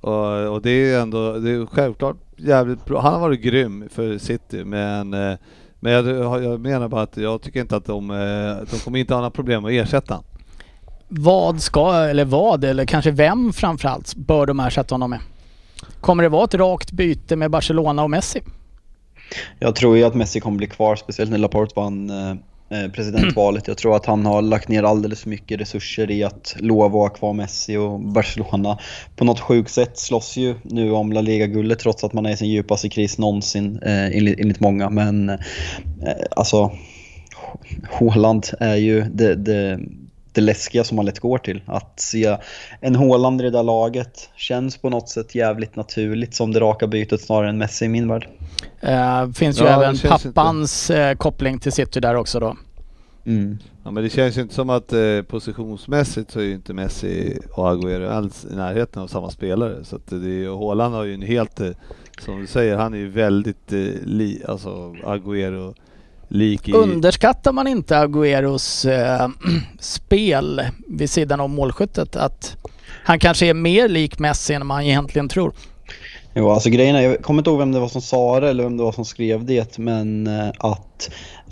Och, 0.00 0.52
och 0.54 0.62
det 0.62 0.70
är 0.70 1.00
ändå, 1.02 1.32
det 1.32 1.50
är 1.50 1.66
självklart 1.66 2.16
jävligt 2.36 2.84
bra. 2.84 3.00
Han 3.00 3.12
har 3.12 3.20
varit 3.20 3.40
grym 3.40 3.88
för 3.90 4.18
City, 4.18 4.64
men 4.64 5.10
men 5.80 5.92
jag, 5.92 6.44
jag 6.44 6.60
menar 6.60 6.88
bara 6.88 7.02
att 7.02 7.16
jag 7.16 7.42
tycker 7.42 7.60
inte 7.60 7.76
att 7.76 7.84
de, 7.84 8.08
de 8.70 8.78
kommer 8.78 8.98
inte 8.98 9.14
ha 9.14 9.20
några 9.20 9.30
problem 9.30 9.64
att 9.64 9.70
ersätta 9.70 10.14
honom. 10.14 10.33
Vad 11.16 11.62
ska, 11.62 11.94
eller 11.94 12.24
vad, 12.24 12.64
eller 12.64 12.84
kanske 12.84 13.10
vem 13.10 13.52
framförallt 13.52 14.14
bör 14.14 14.46
de 14.46 14.60
ersätta 14.60 14.94
honom 14.94 15.10
med? 15.10 15.20
Kommer 16.00 16.22
det 16.22 16.28
vara 16.28 16.44
ett 16.44 16.54
rakt 16.54 16.92
byte 16.92 17.36
med 17.36 17.50
Barcelona 17.50 18.02
och 18.02 18.10
Messi? 18.10 18.42
Jag 19.58 19.76
tror 19.76 19.96
ju 19.96 20.04
att 20.04 20.14
Messi 20.14 20.40
kommer 20.40 20.56
bli 20.56 20.66
kvar, 20.66 20.96
speciellt 20.96 21.30
när 21.30 21.38
Laporte 21.38 21.72
vann 21.76 22.10
eh, 22.10 22.30
eh, 22.68 22.90
presidentvalet. 22.90 23.68
Jag 23.68 23.78
tror 23.78 23.96
att 23.96 24.06
han 24.06 24.26
har 24.26 24.42
lagt 24.42 24.68
ner 24.68 24.82
alldeles 24.82 25.22
för 25.22 25.30
mycket 25.30 25.60
resurser 25.60 26.10
i 26.10 26.24
att 26.24 26.56
lova 26.58 26.98
att 26.98 27.10
ha 27.10 27.18
kvar 27.18 27.32
Messi 27.32 27.76
och 27.76 28.00
Barcelona 28.00 28.78
på 29.16 29.24
något 29.24 29.40
sjukt 29.40 29.70
sätt 29.70 29.98
slåss 29.98 30.36
ju 30.36 30.54
nu 30.62 30.90
om 30.90 31.12
La 31.12 31.20
Liga-guldet 31.20 31.78
trots 31.78 32.04
att 32.04 32.12
man 32.12 32.26
är 32.26 32.30
i 32.30 32.36
sin 32.36 32.50
djupaste 32.50 32.88
kris 32.88 33.18
någonsin 33.18 33.78
eh, 33.82 34.16
enligt, 34.16 34.40
enligt 34.40 34.60
många. 34.60 34.90
Men 34.90 35.28
eh, 35.28 35.38
alltså, 36.36 36.72
Håland 37.90 38.46
är 38.60 38.76
ju 38.76 39.00
det, 39.00 39.34
det, 39.34 39.80
det 40.34 40.40
läskiga 40.40 40.84
som 40.84 40.96
man 40.96 41.04
lätt 41.06 41.20
går 41.20 41.38
till. 41.38 41.62
Att 41.66 42.00
se 42.00 42.36
en 42.80 42.96
Håland 42.96 43.40
i 43.40 43.44
det 43.44 43.50
där 43.50 43.62
laget 43.62 44.30
känns 44.36 44.76
på 44.76 44.90
något 44.90 45.08
sätt 45.08 45.34
jävligt 45.34 45.76
naturligt 45.76 46.34
som 46.34 46.52
det 46.52 46.60
raka 46.60 46.86
bytet 46.86 47.20
snarare 47.20 47.48
än 47.48 47.58
Messi 47.58 47.84
i 47.84 47.88
min 47.88 48.08
värld. 48.08 48.28
Eh, 48.80 49.30
finns 49.30 49.60
ju 49.60 49.64
Ja, 49.64 49.70
även 49.70 49.96
känns 49.96 50.24
inte- 50.24 50.34
pappans 50.34 50.90
eh, 50.90 51.16
koppling 51.16 51.58
till 51.58 51.72
City 51.72 52.00
där 52.00 52.14
också 52.14 52.40
då. 52.40 52.56
Mm. 53.26 53.58
Ja, 53.84 53.90
men 53.90 54.02
det 54.02 54.10
känns 54.10 54.38
ju 54.38 54.42
inte 54.42 54.54
som 54.54 54.70
att 54.70 54.92
eh, 54.92 55.22
positionsmässigt 55.28 56.30
så 56.30 56.40
är 56.40 56.44
ju 56.44 56.52
inte 56.54 56.72
Messi 56.74 57.38
och 57.52 57.68
Agüero 57.72 58.08
alls 58.10 58.46
i 58.52 58.54
närheten 58.54 59.02
av 59.02 59.06
samma 59.06 59.30
spelare. 59.30 59.84
Så 59.84 59.96
att 59.96 60.06
det 60.06 60.16
är 60.16 60.20
ju, 60.20 60.56
Haaland 60.56 60.94
har 60.94 61.04
ju 61.04 61.14
en 61.14 61.22
helt, 61.22 61.60
eh, 61.60 61.70
som 62.20 62.40
du 62.40 62.46
säger, 62.46 62.76
han 62.76 62.94
är 62.94 62.98
ju 62.98 63.08
väldigt 63.08 63.72
eh, 63.72 63.78
li, 64.04 64.42
alltså 64.48 64.68
Agüero 65.04 65.74
lik 66.34 66.68
i... 66.68 66.72
Underskattar 66.72 67.52
man 67.52 67.66
inte 67.66 67.98
Agüeros 67.98 68.90
eh, 68.90 69.28
spel 69.80 70.62
vid 70.88 71.10
sidan 71.10 71.40
om 71.40 71.54
målskyttet? 71.54 72.16
Att 72.16 72.56
han 73.04 73.18
kanske 73.18 73.46
är 73.46 73.54
mer 73.54 73.88
lik 73.88 74.18
Messi 74.18 74.54
än 74.54 74.66
man 74.66 74.82
egentligen 74.82 75.28
tror. 75.28 75.52
Jo, 76.34 76.50
alltså 76.50 76.70
grejen 76.70 76.96
är, 76.96 77.00
jag 77.00 77.22
kommer 77.22 77.40
inte 77.40 77.50
ihåg 77.50 77.58
vem 77.58 77.72
det 77.72 77.80
var 77.80 77.88
som 77.88 78.02
sa 78.02 78.40
det 78.40 78.48
eller 78.48 78.64
vem 78.64 78.76
det 78.76 78.82
var 78.82 78.92
som 78.92 79.04
skrev 79.04 79.44
det, 79.44 79.78
men 79.78 80.26
eh, 80.26 80.48
att 80.58 81.10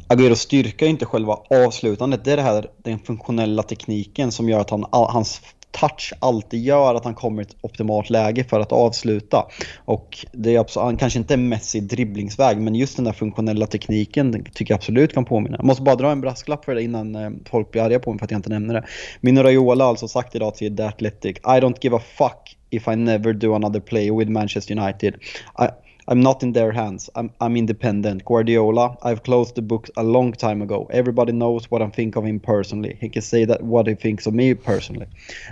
Agüeros 0.09 0.35
styrka 0.35 0.85
är 0.85 0.89
inte 0.89 1.07
själva 1.07 1.39
avslutandet. 1.67 2.25
Det 2.25 2.33
är 2.33 2.37
det 2.37 2.43
här, 2.43 2.67
den 2.85 2.99
funktionella 2.99 3.63
tekniken 3.63 4.33
som 4.33 4.49
gör 4.49 4.61
att 4.61 4.71
han, 4.71 4.87
hans 4.91 5.41
touch 5.73 6.13
alltid 6.19 6.65
gör 6.65 6.95
att 6.95 7.05
han 7.05 7.15
kommer 7.15 7.43
i 7.43 7.45
ett 7.45 7.57
optimalt 7.61 8.11
läge 8.11 8.45
för 8.45 8.61
att 8.61 8.73
avsluta. 8.73 9.47
Och 9.85 10.27
det 10.33 10.55
är 10.55 10.61
absolut, 10.61 10.85
han 10.85 10.97
kanske 10.97 11.19
inte 11.19 11.35
är 11.35 11.39
Messi 11.39 11.81
dribblingsväg, 11.81 12.59
men 12.59 12.75
just 12.75 12.97
den 12.97 13.05
där 13.05 13.13
funktionella 13.13 13.67
tekniken 13.67 14.45
tycker 14.55 14.75
jag 14.75 14.79
absolut 14.79 15.15
kan 15.15 15.25
påminna. 15.25 15.57
Jag 15.57 15.67
måste 15.67 15.83
bara 15.83 15.97
dra 15.97 16.11
en 16.11 16.21
brasklapp 16.21 16.65
för 16.65 16.75
det 16.75 16.83
innan 16.83 17.15
eh, 17.15 17.31
folk 17.51 17.71
blir 17.71 17.83
arga 17.83 17.99
på 17.99 18.11
mig 18.11 18.19
för 18.19 18.25
att 18.25 18.31
jag 18.31 18.39
inte 18.39 18.51
nämner 18.51 18.75
det. 18.75 18.85
Mino 19.21 19.43
Raiola 19.43 19.85
har 19.85 19.89
alltså 19.89 20.09
sagt 20.09 20.35
idag 20.35 20.55
till 20.55 20.77
The 20.77 20.83
Athletic, 20.83 21.37
I 21.37 21.61
don't 21.61 21.77
give 21.81 21.97
a 21.97 22.01
fuck 22.19 22.57
if 22.71 22.89
I 22.89 22.97
never 22.97 23.33
do 23.33 23.55
another 23.55 23.81
play 23.81 24.11
with 24.11 24.31
Manchester 24.31 24.79
United. 24.79 25.15
I, 25.59 25.69
I'm 26.09 26.21
not 26.21 26.43
in 26.43 26.53
their 26.53 26.73
hands. 26.73 27.11
I'm, 27.15 27.31
I'm 27.41 27.57
independent. 27.57 28.25
Guardiola, 28.25 28.97
I've 29.03 29.23
closed 29.23 29.55
the 29.55 29.63
books 29.63 29.91
a 29.97 30.03
long 30.03 30.33
time 30.33 30.63
ago. 30.63 30.89
Everybody 30.93 31.33
knows 31.33 31.71
what 31.71 31.83
I 31.83 31.91
think 31.91 32.17
of 32.17 32.25
him 32.25 32.41
personally. 32.41 32.97
He 33.01 33.09
can 33.09 33.23
say 33.23 33.47
that 33.47 33.63
what 33.63 33.89
he 33.89 33.95
thinks 33.97 34.27
of 34.27 34.35
me 34.35 34.55
personally. 34.55 35.07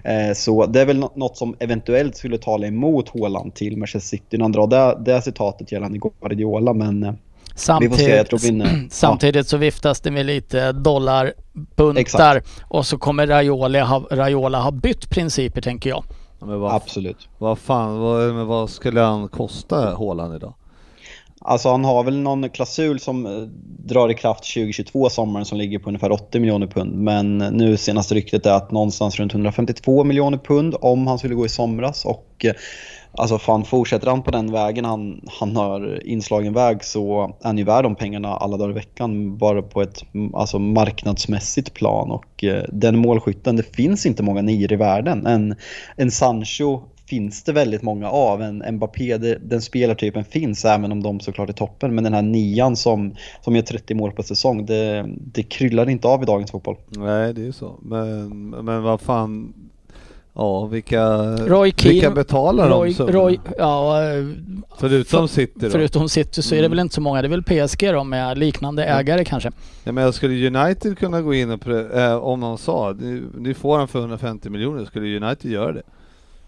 Eh, 0.04 0.34
så 0.34 0.66
det 0.66 0.80
är 0.80 0.86
väl 0.86 0.98
nå- 0.98 1.12
något 1.14 1.36
som 1.36 1.56
eventuellt 1.58 2.16
skulle 2.16 2.38
tala 2.38 2.66
emot 2.66 3.08
Haaland 3.08 3.54
till 3.54 3.76
Manchester 3.76 4.08
City 4.16 4.40
han 4.40 4.52
drar 4.52 4.66
det, 4.66 5.12
det 5.12 5.22
citatet 5.22 5.72
gällande 5.72 5.98
Guardiola. 5.98 6.72
Men 6.72 7.02
eh, 7.02 7.12
får 7.88 7.96
se. 7.96 8.24
Samtidigt, 8.38 8.92
samtidigt 8.92 9.48
så 9.48 9.56
viftas 9.56 10.00
det 10.00 10.10
med 10.10 10.26
lite 10.26 10.72
dollarbuntar 10.72 12.00
Exakt. 12.00 12.48
och 12.62 12.86
så 12.86 12.98
kommer 12.98 13.26
Raiola 13.26 13.84
ha, 13.84 14.06
Raiola 14.10 14.60
ha 14.60 14.70
bytt 14.70 15.10
principer 15.10 15.60
tänker 15.60 15.90
jag. 15.90 16.04
Men 16.40 16.60
vad, 16.60 16.74
Absolut. 16.74 17.28
vad 17.38 17.58
fan, 17.58 17.98
vad, 17.98 18.34
men 18.34 18.46
vad 18.46 18.70
skulle 18.70 19.00
han 19.00 19.28
kosta 19.28 19.76
Haaland 19.76 20.34
idag? 20.34 20.54
Alltså 21.42 21.68
han 21.70 21.84
har 21.84 22.04
väl 22.04 22.18
någon 22.18 22.50
klausul 22.50 23.00
som 23.00 23.26
eh, 23.26 23.32
drar 23.84 24.10
i 24.10 24.14
kraft 24.14 24.54
2022 24.54 25.10
sommaren 25.10 25.46
som 25.46 25.58
ligger 25.58 25.78
på 25.78 25.88
ungefär 25.88 26.12
80 26.12 26.40
miljoner 26.40 26.66
pund. 26.66 26.94
Men 26.94 27.38
nu 27.38 27.76
senaste 27.76 28.14
ryktet 28.14 28.46
är 28.46 28.52
att 28.52 28.70
någonstans 28.70 29.18
runt 29.18 29.32
152 29.32 30.04
miljoner 30.04 30.38
pund 30.38 30.76
om 30.80 31.06
han 31.06 31.18
skulle 31.18 31.34
gå 31.34 31.46
i 31.46 31.48
somras. 31.48 32.04
Och 32.04 32.44
eh, 32.44 32.52
alltså 33.12 33.38
fan 33.38 33.64
fortsätter 33.64 34.06
han 34.06 34.22
på 34.22 34.30
den 34.30 34.52
vägen 34.52 34.84
han, 34.84 35.20
han 35.40 35.56
har 35.56 36.06
inslagen 36.06 36.52
väg 36.52 36.84
så 36.84 37.22
är 37.22 37.46
han 37.46 37.58
ju 37.58 37.64
värd 37.64 37.84
de 37.84 37.94
pengarna 37.94 38.28
alla 38.28 38.56
dagar 38.56 38.70
i 38.70 38.74
veckan 38.74 39.38
bara 39.38 39.62
på 39.62 39.82
ett 39.82 40.04
alltså, 40.34 40.58
marknadsmässigt 40.58 41.74
plan. 41.74 42.10
Och 42.10 42.44
eh, 42.44 42.64
den 42.72 42.98
målskytten, 42.98 43.56
det 43.56 43.76
finns 43.76 44.06
inte 44.06 44.22
många 44.22 44.42
nior 44.42 44.72
i 44.72 44.76
världen. 44.76 45.26
En, 45.26 45.54
en 45.96 46.10
Sancho 46.10 46.80
finns 47.10 47.44
det 47.44 47.52
väldigt 47.52 47.82
många 47.82 48.10
av. 48.10 48.42
En 48.42 48.74
Mbappé, 48.74 49.16
det, 49.16 49.38
den 49.42 49.62
spelartypen 49.62 50.24
finns 50.24 50.64
även 50.64 50.92
om 50.92 51.02
de 51.02 51.20
såklart 51.20 51.48
är 51.48 51.52
toppen. 51.52 51.94
Men 51.94 52.04
den 52.04 52.14
här 52.14 52.22
nian 52.22 52.76
som, 52.76 53.14
som 53.40 53.56
gör 53.56 53.62
30 53.62 53.94
mål 53.94 54.12
på 54.12 54.22
säsong, 54.22 54.66
det, 54.66 55.06
det 55.16 55.42
kryllar 55.42 55.88
inte 55.88 56.08
av 56.08 56.22
i 56.22 56.26
dagens 56.26 56.50
fotboll. 56.50 56.76
Nej, 56.88 57.34
det 57.34 57.40
är 57.40 57.44
ju 57.44 57.52
så. 57.52 57.78
Men, 57.82 58.48
men 58.50 58.82
vad 58.82 59.00
fan, 59.00 59.54
ja 60.34 60.66
vilka, 60.66 61.06
Roy 61.36 61.72
Keane, 61.76 61.92
vilka 61.92 62.10
betalar 62.10 62.68
Roy, 62.68 62.92
de? 62.98 63.12
Roy, 63.12 63.40
ja, 63.58 63.96
Förutom 64.78 65.28
City 65.28 65.52
då? 65.54 65.70
förutom 65.70 66.08
City 66.08 66.42
så 66.42 66.54
är 66.54 66.58
det 66.58 66.64
Mm. 66.66 66.70
väl 66.70 66.78
inte 66.80 66.94
så 66.94 67.00
många. 67.00 67.22
Det 67.22 67.28
är 67.28 67.40
väl 67.40 67.42
PSG 67.42 67.92
då 67.92 68.04
med 68.04 68.38
liknande 68.38 68.84
ägare 68.84 69.24
kanske. 69.24 69.50
Ja, 69.84 69.92
men 69.92 70.12
skulle 70.12 70.46
United 70.46 70.98
kunna 70.98 71.22
gå 71.22 71.34
in 71.34 71.50
och 71.50 71.66
eh, 71.68 72.16
om 72.16 72.40
de 72.40 72.58
sa, 72.58 72.94
ni, 72.98 73.22
ni 73.38 73.54
får 73.54 73.78
han 73.78 73.88
för 73.88 73.98
150 73.98 74.50
miljoner, 74.50 74.84
skulle 74.84 75.16
United 75.26 75.50
göra 75.50 75.72
det? 75.72 75.82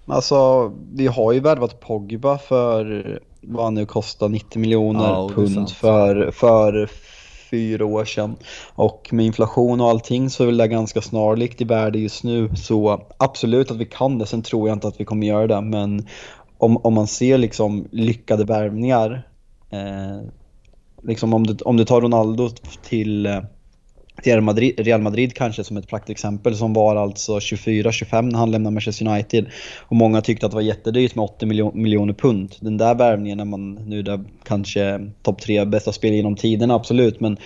Alltså, 0.07 0.73
vi 0.92 1.07
har 1.07 1.33
ju 1.33 1.40
värvat 1.40 1.81
Pogba 1.81 2.38
för 2.38 3.21
vad 3.40 3.64
han 3.64 3.75
nu 3.75 3.87
kostar, 3.87 4.29
90 4.29 4.59
miljoner 4.61 5.05
Ja, 5.09 5.29
pund 5.35 5.71
för, 5.71 6.31
för 6.31 6.88
fyra 7.53 7.85
år 7.85 8.05
sedan. 8.05 8.37
Och 8.75 9.09
med 9.12 9.27
inflation 9.27 9.81
och 9.81 9.91
allting 9.91 10.31
så 10.31 10.43
är 10.43 10.47
väl 10.47 10.57
det 10.57 10.69
ganska 10.69 11.01
snarlikt 11.01 11.61
i 11.61 11.65
värde 11.65 11.99
just 11.99 12.25
nu. 12.25 12.51
Så 12.57 13.03
absolut 13.17 13.71
att 13.71 13.77
vi 13.77 13.85
kan 13.85 14.19
det, 14.19 14.27
sen 14.27 14.43
tror 14.43 14.69
jag 14.69 14.77
inte 14.77 14.88
att 14.88 15.01
vi 15.01 15.05
kommer 15.05 15.27
göra 15.27 15.47
det. 15.47 15.61
Men 15.61 16.07
om, 16.59 16.77
om 16.77 16.95
man 16.95 17.07
ser 17.07 17.38
liksom 17.38 17.88
lyckade 17.91 18.45
värvningar, 18.45 19.29
eh, 19.71 20.29
liksom 21.03 21.35
om 21.35 21.47
du, 21.47 21.57
om 21.65 21.77
du 21.77 21.85
tar 21.85 22.01
Ronaldo 22.01 22.51
till 22.83 23.27
eh, 23.27 23.41
Real 24.27 24.41
Madrid, 24.41 24.81
Real 24.81 25.01
Madrid 25.01 25.35
kanske 25.35 25.65
som 25.65 25.77
ett 25.77 25.89
praktexempel 25.89 26.57
som 26.57 26.73
var 26.73 26.97
alltså 26.97 27.39
24-25 27.39 28.23
när 28.23 28.39
han 28.39 28.51
lämnade 28.51 28.75
Manchester 28.75 29.09
United. 29.09 29.47
Och 29.81 29.97
många 29.97 30.21
tyckte 30.21 30.47
att 30.47 30.53
det 30.53 30.57
var 30.57 30.63
jättedyrt 30.63 31.15
med 31.15 31.25
80 31.25 31.47
miljon, 31.47 31.83
miljoner 31.83 32.13
pund. 32.15 32.55
Den 32.61 32.77
där 32.77 32.95
värvningen 32.95 33.39
när 33.39 33.45
man 33.45 33.75
nu 33.75 34.03
där 34.03 34.25
kanske 34.45 35.11
topp 35.23 35.41
tre 35.41 35.65
bästa 35.65 35.93
spel 35.93 36.15
genom 36.15 36.37
tiderna, 36.37 36.75
absolut. 36.75 37.21
Men 37.21 37.37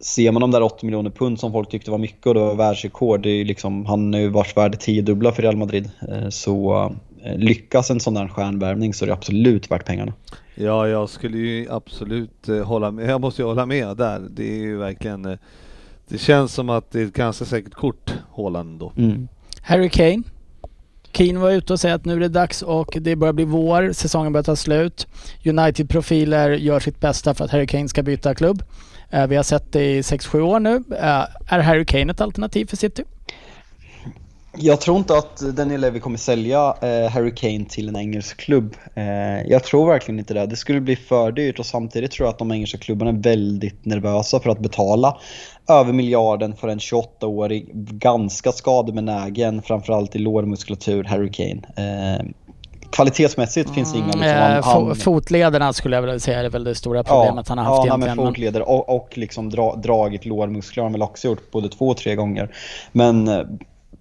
ser 0.00 0.32
man 0.32 0.40
de 0.40 0.50
där 0.50 0.62
80 0.62 0.86
miljoner 0.86 1.10
pund 1.10 1.40
som 1.40 1.52
folk 1.52 1.70
tyckte 1.70 1.90
var 1.90 1.98
mycket 1.98 2.26
och 2.26 2.34
det 2.34 2.40
var 2.40 2.54
världsrekord. 2.54 3.22
Det 3.22 3.30
är 3.30 3.44
liksom, 3.44 3.86
han 3.86 4.14
är 4.14 4.18
ju 4.18 4.28
vars 4.28 4.56
värde 4.56 4.76
tiodubbla 4.76 5.32
för 5.32 5.42
Real 5.42 5.56
Madrid. 5.56 5.90
Eh, 6.08 6.28
så 6.28 6.84
eh, 7.24 7.38
lyckas 7.38 7.90
en 7.90 8.00
sån 8.00 8.14
där 8.14 8.28
stjärnvärvning 8.28 8.94
så 8.94 9.04
är 9.04 9.06
det 9.06 9.12
absolut 9.12 9.70
värt 9.70 9.84
pengarna. 9.84 10.12
Ja, 10.54 10.88
jag 10.88 11.08
skulle 11.08 11.38
ju 11.38 11.66
absolut 11.70 12.48
eh, 12.48 12.62
hålla 12.62 12.90
med. 12.90 13.10
Jag 13.10 13.20
måste 13.20 13.42
ju 13.42 13.48
hålla 13.48 13.66
med 13.66 13.96
där. 13.96 14.20
Det 14.30 14.50
är 14.50 14.62
ju 14.62 14.76
verkligen, 14.76 15.24
eh, 15.24 15.38
det 16.14 16.18
känns 16.18 16.54
som 16.54 16.70
att 16.70 16.90
det 16.90 17.00
är 17.00 17.06
ett 17.06 17.12
ganska 17.12 17.44
säkert 17.44 17.74
kort, 17.74 18.14
Haaland 18.36 18.80
då. 18.80 18.92
Mm. 18.96 19.28
Harry 19.62 19.88
Kane. 19.88 20.22
Kane 21.12 21.38
var 21.38 21.50
ute 21.50 21.72
och 21.72 21.80
säger 21.80 21.94
att 21.94 22.04
nu 22.04 22.12
är 22.12 22.20
det 22.20 22.28
dags 22.28 22.62
och 22.62 22.96
det 23.00 23.16
börjar 23.16 23.32
bli 23.32 23.44
vår, 23.44 23.92
säsongen 23.92 24.32
börjar 24.32 24.44
ta 24.44 24.56
slut. 24.56 25.06
United-profiler 25.44 26.50
gör 26.50 26.80
sitt 26.80 27.00
bästa 27.00 27.34
för 27.34 27.44
att 27.44 27.50
Harry 27.50 27.66
Kane 27.66 27.88
ska 27.88 28.02
byta 28.02 28.34
klubb. 28.34 28.62
Eh, 29.10 29.26
vi 29.26 29.36
har 29.36 29.42
sett 29.42 29.72
det 29.72 29.96
i 29.96 30.02
6-7 30.02 30.40
år 30.40 30.60
nu. 30.60 30.74
Eh, 30.76 31.24
är 31.46 31.60
Harry 31.60 31.84
Kane 31.84 32.12
ett 32.12 32.20
alternativ 32.20 32.66
för 32.66 32.76
City? 32.76 33.04
Jag 34.56 34.80
tror 34.80 34.96
inte 34.96 35.18
att 35.18 35.36
Daniel 35.40 35.80
Levy 35.80 36.00
kommer 36.00 36.18
sälja 36.18 36.74
eh, 36.82 37.10
Harry 37.10 37.34
Kane 37.34 37.64
till 37.64 37.88
en 37.88 37.96
engelsk 37.96 38.36
klubb. 38.36 38.76
Eh, 38.94 39.42
jag 39.46 39.64
tror 39.64 39.86
verkligen 39.86 40.18
inte 40.18 40.34
det. 40.34 40.46
Det 40.46 40.56
skulle 40.56 40.80
bli 40.80 40.96
för 40.96 41.32
dyrt 41.32 41.58
och 41.58 41.66
samtidigt 41.66 42.10
tror 42.10 42.26
jag 42.26 42.32
att 42.32 42.38
de 42.38 42.52
engelska 42.52 42.78
klubbarna 42.78 43.10
är 43.10 43.22
väldigt 43.22 43.84
nervösa 43.84 44.40
för 44.40 44.50
att 44.50 44.58
betala 44.58 45.16
över 45.68 45.92
miljarden 45.92 46.56
för 46.56 46.68
en 46.68 46.78
28-årig, 46.78 47.70
ganska 47.74 48.52
skadebenägen, 48.52 49.62
framförallt 49.62 50.16
i 50.16 50.18
lårmuskulatur, 50.18 51.04
Harry 51.04 51.30
Kane. 51.32 51.60
Eh, 51.76 52.26
kvalitetsmässigt 52.90 53.70
finns 53.70 53.92
det 53.92 53.98
inga... 53.98 54.06
Liksom, 54.06 54.22
Eh, 54.22 54.34
han, 54.34 54.62
han, 54.62 54.96
Fotlederna 54.96 55.72
skulle 55.72 55.96
jag 55.96 56.02
vilja 56.02 56.20
säga 56.20 56.40
är 56.40 56.50
väl 56.50 56.64
det 56.64 56.74
stora 56.74 57.04
problemet 57.04 57.48
han 57.48 57.58
har 57.58 57.64
haft 57.64 57.78
ja, 57.78 57.86
egentligen. 57.86 58.16
men- 58.16 58.26
fotleder 58.26 58.68
och, 58.68 58.96
och 58.96 59.18
liksom 59.18 59.50
dra, 59.50 59.74
dragit 59.76 60.26
lårmuskler 60.26 60.82
har 60.82 60.84
han 60.84 60.92
väl 60.92 61.02
också 61.02 61.28
gjort 61.28 61.50
både 61.50 61.68
två 61.68 61.88
och 61.88 61.96
tre 61.96 62.14
gånger. 62.14 62.54
Men 62.92 63.28
eh, 63.28 63.40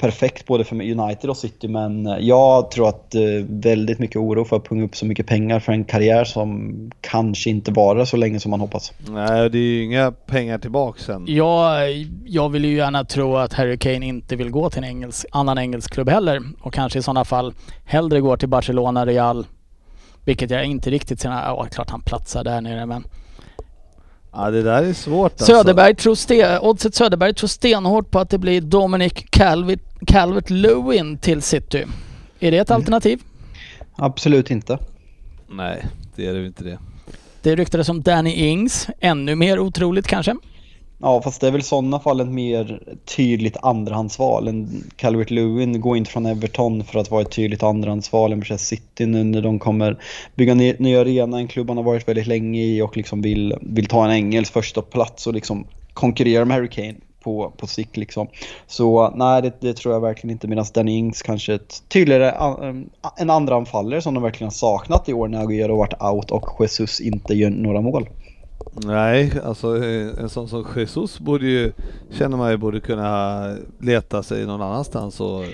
perfekt 0.04 0.46
både 0.46 0.64
för 0.64 0.76
United 0.76 1.30
och 1.30 1.38
City 1.38 1.68
men 1.68 2.06
jag 2.20 2.72
tror 2.72 2.90
att 2.90 3.16
eh, 3.16 3.22
väldigt 3.48 4.00
mycket 4.00 4.16
oro 4.16 4.46
för 4.46 4.56
att 4.56 4.70
punga 4.70 4.86
upp 4.86 4.96
så 4.96 5.06
mycket 5.06 5.28
pengar 5.28 5.60
för 5.60 5.72
en 5.72 5.86
karriär 5.86 6.24
som 6.24 6.74
kanske 7.02 7.50
inte 7.50 7.72
varar 7.72 8.06
så 8.06 8.18
länge 8.18 8.40
som 8.40 8.52
man 8.52 8.60
hoppas. 8.60 8.92
Nej, 9.08 9.50
det 9.50 9.58
är 9.58 9.62
ju 9.62 9.84
inga 9.84 10.12
pengar 10.12 10.58
tillbaks 10.58 11.04
sen. 11.06 11.26
Jag, 11.28 11.92
jag 12.26 12.50
vill 12.50 12.66
ju 12.66 12.76
gärna 12.76 13.06
tro 13.06 13.38
att 13.38 13.54
Harry 13.54 13.78
Kane 13.78 14.06
inte 14.06 14.36
vill 14.36 14.50
gå 14.50 14.70
till 14.70 14.84
en 14.84 14.90
engelsk, 14.90 15.26
annan 15.32 15.58
engelsk 15.58 15.94
klubb 15.94 16.10
heller 16.10 16.42
och 16.62 16.74
kanske 16.74 17.00
i 17.00 17.02
sådana 17.02 17.26
fall 17.26 17.54
hellre 17.86 18.22
går 18.22 18.38
till 18.38 18.50
Barcelona, 18.50 19.06
Real. 19.06 19.46
Vilket 20.26 20.50
jag 20.50 20.66
inte 20.66 20.90
riktigt 20.90 21.20
ser, 21.20 21.30
ja 21.30 21.68
klart 21.72 21.90
han 21.90 22.02
platsar 22.02 22.44
där 22.44 22.62
nere 22.62 22.86
men. 22.86 23.04
Ja, 24.36 24.52
det 24.52 24.62
där 24.62 24.84
är 24.84 24.94
svårt 24.94 25.32
alltså. 25.32 25.46
Söderberg 25.46 25.96
tror 25.96 26.16
sten, 26.16 26.60
Oddset 26.62 26.96
Söderberg 26.96 27.34
tror 27.34 27.48
stenhårt 27.48 28.12
på 28.12 28.20
att 28.20 28.30
det 28.30 28.38
blir 28.38 28.62
Dominic 28.62 29.14
Calvert, 29.30 29.80
Calvert 30.06 30.50
Lewin 30.50 31.18
till 31.18 31.42
City. 31.42 31.86
Är 32.40 32.52
det 32.52 32.58
ett 32.58 32.70
Mm. 32.70 32.80
alternativ? 32.82 33.22
Absolut 33.96 34.52
inte. 34.52 34.78
Nej, 35.50 35.86
det 36.16 36.26
är 36.26 36.34
det 36.34 36.46
inte 36.46 36.64
det. 36.64 36.80
Det 37.42 37.56
ryktades 37.56 37.90
om 37.90 38.02
Danny 38.02 38.32
Ings, 38.34 38.88
ännu 39.00 39.36
mer 39.36 39.60
otroligt 39.60 40.08
kanske. 40.08 40.36
Ja, 40.98 41.22
fast 41.22 41.42
det 41.42 41.48
är 41.48 41.52
väl 41.52 41.62
i 41.62 41.64
sådana 41.64 42.00
fall 42.00 42.20
ett 42.20 42.28
mer 42.28 42.82
tydligt 43.16 43.58
andrahandsval. 43.62 44.48
En 44.48 44.84
Calvert 44.96 45.30
Lewin 45.32 45.82
går 45.82 45.98
inte 45.98 46.12
från 46.12 46.26
Everton 46.26 46.84
för 46.84 47.00
att 47.00 47.12
vara 47.12 47.22
ett 47.22 47.32
tydligt 47.32 47.64
andrahandsval 47.64 48.32
än 48.32 48.38
Manchester 48.38 48.76
City 48.76 49.06
nu 49.06 49.24
när 49.24 49.42
de 49.42 49.60
kommer 49.60 49.98
bygga 50.36 50.54
ny, 50.54 50.76
ny 50.80 50.96
arena, 50.96 51.38
en 51.38 51.48
klubb 51.48 51.68
han 51.68 51.78
har 51.78 51.84
varit 51.84 52.08
väldigt 52.08 52.28
länge 52.28 52.62
i 52.64 52.82
och 52.82 52.98
liksom 52.98 53.22
vill, 53.22 53.56
vill 53.62 53.86
ta 53.86 54.06
en 54.06 54.12
engelsk 54.12 54.54
första 54.54 54.82
plats 54.82 55.28
och 55.28 55.34
liksom 55.34 55.66
konkurrera 55.94 56.46
med 56.46 56.58
Harry 56.58 56.70
Kane 56.70 56.96
på, 57.24 57.54
på 57.58 57.68
sikt 57.68 57.98
liksom. 57.98 58.28
Så 58.68 59.14
nej, 59.16 59.42
det, 59.42 59.54
det 59.60 59.74
tror 59.74 59.94
jag 59.94 60.02
verkligen 60.02 60.32
inte. 60.32 60.48
Medan 60.48 60.66
Danny 60.74 60.92
Ings 60.92 61.22
kanske 61.22 61.54
ett 61.54 61.84
tydligare 61.88 62.32
an, 62.32 62.64
um, 62.64 62.90
en 63.18 63.30
andra 63.30 63.56
anfallare 63.56 64.02
som 64.02 64.14
de 64.14 64.24
verkligen 64.24 64.48
har 64.48 64.52
saknat 64.52 65.10
i 65.10 65.14
år 65.14 65.28
när 65.28 65.46
Agüero 65.46 65.70
har 65.70 65.78
varit 65.78 66.02
out 66.02 66.32
och 66.32 66.62
Jesus 66.62 67.00
inte 67.00 67.34
gör 67.34 67.50
några 67.50 67.82
mål. 67.82 68.10
Nej, 68.76 69.34
alltså 69.44 69.84
eh, 69.84 70.20
en 70.20 70.30
sån 70.30 70.48
som 70.48 70.66
Jesus 70.76 71.20
borde 71.20 71.46
ju, 71.46 71.72
känner 72.12 72.38
man 72.38 72.52
ju, 72.52 72.58
borde 72.58 72.80
kunna 72.80 73.56
leta 73.80 74.24
sig 74.24 74.46
någon 74.46 74.62
annanstans 74.62 75.20
och 75.20 75.46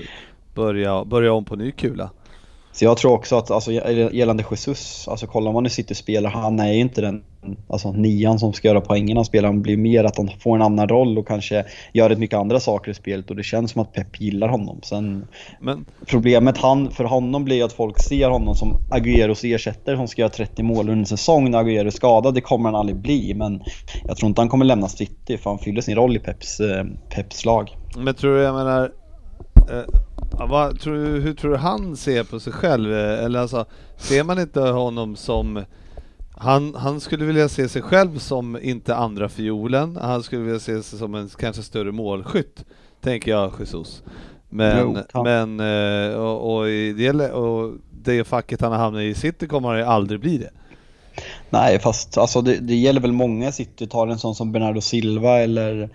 börja, 0.56 1.06
börja 1.06 1.34
om 1.34 1.46
på 1.46 1.56
ny 1.56 1.72
kula. 1.72 2.10
Så 2.80 2.86
jag 2.86 2.98
tror 2.98 3.14
också 3.14 3.38
att 3.38 3.52
alltså, 3.52 3.72
gällande 3.72 4.44
Jesus, 4.52 5.08
alltså 5.08 5.28
kollar 5.28 5.52
man 5.52 5.66
hur 5.66 5.70
City 5.70 5.96
spelar, 5.96 6.30
han 6.30 6.60
är 6.60 6.74
ju 6.74 6.80
inte 6.80 7.02
den 7.02 7.24
alltså, 7.70 7.92
nian 7.92 8.40
som 8.40 8.54
ska 8.54 8.68
göra 8.68 8.82
poängen 8.82 9.18
han 9.18 9.26
spelar. 9.26 9.50
Han 9.50 9.62
blir 9.62 9.78
mer 9.78 10.04
att 10.04 10.18
han 10.18 10.30
får 10.40 10.56
en 10.56 10.62
annan 10.62 10.88
roll 10.88 11.18
och 11.18 11.28
kanske 11.28 11.66
gör 11.94 12.10
rätt 12.10 12.20
mycket 12.20 12.38
andra 12.38 12.60
saker 12.60 12.92
i 12.92 12.94
spelet 12.94 13.30
och 13.30 13.36
det 13.36 13.44
känns 13.44 13.72
som 13.72 13.82
att 13.82 13.94
Pep 13.94 14.22
gillar 14.22 14.48
honom. 14.48 14.80
Sen 14.84 15.28
Men 15.60 15.86
problemet 16.06 16.58
han, 16.58 16.92
för 16.92 17.04
honom 17.04 17.46
blir 17.46 17.64
att 17.64 17.74
folk 17.74 18.00
ser 18.00 18.30
honom 18.30 18.56
som 18.56 18.78
Agüeros 18.90 19.56
ersättare 19.56 19.98
som 19.98 20.08
ska 20.08 20.22
göra 20.22 20.30
30 20.30 20.64
mål 20.64 20.80
under 20.80 20.94
en 20.94 21.06
säsong 21.06 21.52
när 21.52 21.64
Agüero 21.64 21.88
är 21.88 21.90
skadad. 21.90 22.34
Det 22.34 22.42
kommer 22.42 22.70
han 22.70 22.76
aldrig 22.76 22.98
bli 22.98 23.34
men 23.34 23.62
jag 24.08 24.18
tror 24.18 24.30
inte 24.30 24.42
han 24.42 24.50
kommer 24.50 24.66
lämna 24.66 24.88
City 24.88 25.38
för 25.38 25.50
han 25.50 25.60
fyller 25.60 25.82
sin 25.82 25.96
roll 25.96 26.16
i 26.16 26.20
Peps, 26.20 26.60
eh, 26.60 26.86
Peps 27.16 27.46
lag. 27.46 27.70
Men 27.98 28.16
tror 28.16 28.36
du, 28.36 28.42
jag 28.42 28.56
menar, 28.56 28.92
eh, 29.70 29.84
ja, 30.38 30.46
vad, 30.46 30.80
tror 30.80 30.96
du, 30.96 31.22
hur 31.22 31.34
tror 31.34 31.52
du 31.52 31.58
han 31.58 31.98
ser 31.98 32.24
på 32.24 32.40
sig 32.40 32.54
själv? 32.54 32.94
Eh, 32.94 33.24
Eller 33.24 33.40
alltså, 33.40 33.66
ser 33.98 34.24
man 34.24 34.40
inte 34.40 34.62
honom 34.62 35.16
som, 35.16 35.64
Han, 36.38 36.76
han 36.76 37.00
skulle 37.00 37.26
vilja 37.26 37.50
se 37.50 37.70
sig 37.70 37.82
själv 37.82 38.18
som 38.18 38.58
inte 38.62 38.96
andra 38.96 39.30
fiolen. 39.30 39.98
Han 40.02 40.24
skulle 40.24 40.42
vilja 40.42 40.60
se 40.60 40.84
sig 40.84 41.00
som 41.00 41.16
en 41.16 41.30
kanske 41.30 41.64
större 41.64 41.92
målskytt, 41.92 42.66
tänker 43.02 43.32
jag, 43.32 43.52
Jesus. 43.60 44.04
Men, 44.50 44.98
Jo, 45.14 45.24
men 45.24 45.60
eh, 45.60 46.16
och, 46.16 46.56
och, 46.56 46.70
i 46.70 46.94
det, 46.94 47.32
och 47.32 47.74
det 48.04 48.24
facket 48.24 48.62
han 48.62 48.72
har 48.72 48.80
hamnat 48.80 49.02
i 49.02 49.14
City 49.14 49.48
kommer 49.48 49.70
han 49.70 49.88
aldrig 49.88 50.20
bli 50.20 50.38
det. 50.38 50.50
Nej, 51.50 51.80
fast 51.80 52.18
alltså, 52.18 52.42
det, 52.42 52.56
det 52.56 52.76
gäller 52.76 53.02
väl 53.02 53.12
många 53.12 53.52
City. 53.52 53.88
Tar 53.88 54.08
en 54.08 54.20
sån 54.20 54.36
som 54.36 54.52
Bernardo 54.52 54.82
Silva 54.82 55.40
eller 55.40 55.90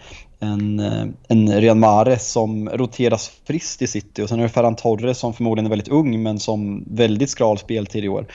en, 0.44 0.80
eh, 0.80 1.06
en 1.28 1.60
Real 1.60 1.76
Mahrez 1.76 2.32
som 2.32 2.68
roteras 2.68 3.32
friskt 3.44 3.82
i 3.82 3.86
City. 3.86 4.22
Och 4.22 4.28
sen 4.28 4.38
är 4.38 4.42
det 4.42 4.48
Ferran 4.48 4.76
Torres 4.76 5.18
som 5.18 5.34
förmodligen 5.34 5.66
är 5.66 5.70
väldigt 5.70 5.88
ung 5.88 6.22
men 6.22 6.38
som 6.38 6.84
väldigt 6.86 7.30
skral 7.30 7.58
speltid 7.58 8.04
i 8.04 8.08
år. 8.08 8.26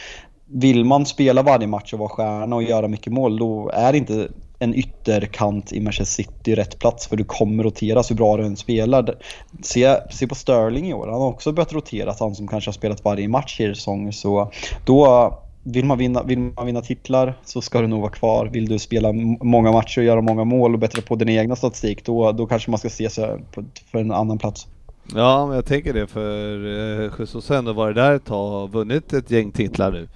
Vill 0.45 0.85
man 0.85 1.05
spela 1.05 1.41
varje 1.41 1.67
match 1.67 1.93
och 1.93 1.99
vara 1.99 2.09
stjärna 2.09 2.55
och 2.55 2.63
göra 2.63 2.87
mycket 2.87 3.13
mål 3.13 3.39
då 3.39 3.71
är 3.73 3.93
inte 3.93 4.27
en 4.59 4.75
ytterkant 4.75 5.73
i 5.73 5.79
Manchester 5.79 6.23
City 6.23 6.55
rätt 6.55 6.79
plats 6.79 7.07
för 7.07 7.17
du 7.17 7.23
kommer 7.23 7.63
roteras 7.63 8.11
hur 8.11 8.15
bra 8.15 8.37
du 8.37 8.45
än 8.45 8.57
spelar. 8.57 9.15
Se, 9.61 9.97
se 10.11 10.27
på 10.27 10.35
Sterling 10.35 10.89
i 10.89 10.93
år, 10.93 11.07
han 11.07 11.21
har 11.21 11.27
också 11.27 11.51
börjat 11.51 11.73
roteras, 11.73 12.19
han 12.19 12.35
som 12.35 12.47
kanske 12.47 12.67
har 12.67 12.73
spelat 12.73 13.03
varje 13.03 13.27
match 13.27 13.59
i 13.59 13.75
säsong. 13.75 14.13
Så 14.13 14.51
då 14.85 15.33
vill 15.63 15.85
man, 15.85 15.97
vinna, 15.97 16.23
vill 16.23 16.39
man 16.39 16.65
vinna 16.65 16.81
titlar 16.81 17.33
så 17.43 17.61
ska 17.61 17.81
du 17.81 17.87
nog 17.87 18.01
vara 18.01 18.11
kvar. 18.11 18.45
Vill 18.45 18.69
du 18.69 18.79
spela 18.79 19.11
många 19.41 19.71
matcher 19.71 20.01
och 20.01 20.05
göra 20.05 20.21
många 20.21 20.43
mål 20.43 20.73
och 20.73 20.79
bättra 20.79 21.01
på 21.01 21.15
din 21.15 21.29
egna 21.29 21.55
statistik 21.55 22.05
då, 22.05 22.31
då 22.31 22.47
kanske 22.47 22.71
man 22.71 22.77
ska 22.77 22.89
se 22.89 23.09
sig 23.09 23.39
på, 23.51 23.63
för 23.91 23.99
en 23.99 24.11
annan 24.11 24.37
plats. 24.37 24.67
Ja, 25.15 25.45
men 25.45 25.55
jag 25.55 25.65
tänker 25.65 25.93
det 25.93 26.07
för 26.07 26.65
eh, 27.03 27.11
Jesus 27.19 27.49
har 27.49 27.55
ändå 27.55 27.73
varit 27.73 27.95
där 27.95 28.15
ett 28.15 28.25
tag 28.25 28.63
och 28.63 28.71
vunnit 28.71 29.13
ett 29.13 29.31
gäng 29.31 29.51
titlar 29.51 29.91
nu. 29.91 30.07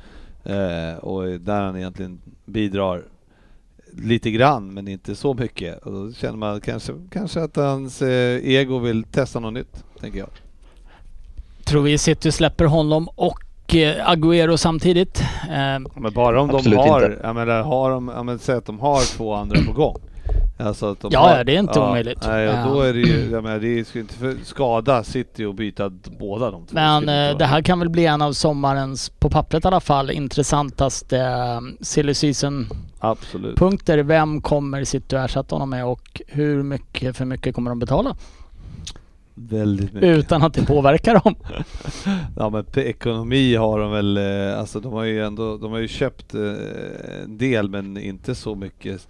Eh, 0.45 0.97
och 0.97 1.39
där 1.39 1.61
han 1.61 1.77
egentligen 1.77 2.21
bidrar 2.45 3.03
lite 3.91 4.31
grann, 4.31 4.73
men 4.73 4.87
inte 4.87 5.15
så 5.15 5.33
mycket. 5.33 5.83
Och 5.83 5.91
då 5.91 6.13
känner 6.13 6.37
man 6.37 6.61
kanske, 6.61 6.93
kanske 7.11 7.43
att 7.43 7.55
hans 7.55 8.01
eh, 8.01 8.45
ego 8.45 8.79
vill 8.79 9.03
testa 9.03 9.39
något 9.39 9.53
nytt, 9.53 9.83
tänker 9.99 10.19
jag. 10.19 10.29
Tror 11.63 11.81
vi 11.81 11.97
City 11.97 12.31
släpper 12.31 12.65
honom 12.65 13.09
och 13.15 13.42
eh, 13.67 14.09
Agüero 14.09 14.57
samtidigt. 14.57 15.21
Eh, 15.49 15.79
Men 15.95 16.13
bara 16.15 16.41
om 16.41 16.49
Absolut 16.49 16.79
de 16.79 16.89
har, 16.89 17.05
inte. 17.05 17.19
jag 17.23 17.35
menar, 17.35 17.61
har 17.61 17.91
de, 17.91 18.07
jag 18.15 18.25
menar, 18.25 18.39
säg 18.39 18.55
att 18.55 18.65
de 18.65 18.79
har 18.79 19.17
två 19.17 19.33
andra 19.33 19.61
på 19.67 19.73
gång. 19.73 19.97
Alltså 20.59 20.91
att 20.91 20.99
de 21.01 21.11
Ja, 21.13 21.19
har, 21.19 21.37
ja, 21.37 21.43
det 21.43 21.55
är 21.55 21.59
inte 21.59 21.79
omöjligt. 21.79 22.19
Nej, 22.27 22.47
och 22.49 22.53
Ja. 22.55 22.65
då 22.67 22.81
är 22.81 22.93
det 22.93 22.99
ju, 22.99 23.29
jag 23.31 23.43
menar, 23.43 23.59
det 23.59 23.87
skulle 23.87 24.01
inte 24.01 24.13
för, 24.15 24.35
skada 24.43 25.03
City 25.03 25.45
att 25.45 25.55
byta 25.55 25.89
båda 26.19 26.51
de 26.51 26.65
två. 26.65 26.75
Men 26.75 27.03
inte 27.03 27.13
eh, 27.13 27.37
det 27.37 27.45
här 27.45 27.61
kan 27.61 27.79
väl 27.79 27.89
bli 27.89 28.05
en 28.05 28.21
av 28.21 28.33
sommarens, 28.33 29.09
på 29.09 29.29
pappret 29.29 29.65
i 29.65 29.67
alla 29.67 29.79
fall, 29.79 30.11
intressantaste 30.11 31.27
silly 31.81 32.13
season-punkter. 32.13 32.77
Absolut. 32.99 34.05
Vem 34.05 34.41
kommer 34.41 34.83
City 34.83 35.15
att 35.15 35.25
ersätta 35.29 35.55
honom 35.55 35.69
med 35.69 35.85
och 35.85 36.21
hur 36.27 36.63
mycket 36.63 37.17
för 37.17 37.25
mycket 37.25 37.55
kommer 37.55 37.71
de 37.71 37.79
betala? 37.79 38.15
Väldigt 39.35 39.93
mycket. 39.93 40.17
Utan 40.17 40.43
att 40.43 40.53
det 40.53 40.65
påverkar 40.65 41.21
dem. 41.23 41.35
Ja 42.37 42.49
men 42.49 42.65
på 42.65 42.79
ekonomi 42.79 43.55
har 43.55 43.79
de 43.79 43.91
väl, 43.91 44.17
eh, 44.17 44.59
alltså 44.59 44.79
de 44.79 44.93
har 44.93 45.03
ju 45.03 45.25
ändå, 45.25 45.57
de 45.57 45.71
har 45.71 45.79
ju 45.79 45.87
köpt 45.87 46.33
eh, 46.33 46.41
en 47.23 47.37
del 47.37 47.69
men 47.69 47.97
inte 47.97 48.35
så 48.35 48.55
mycket 48.55 49.07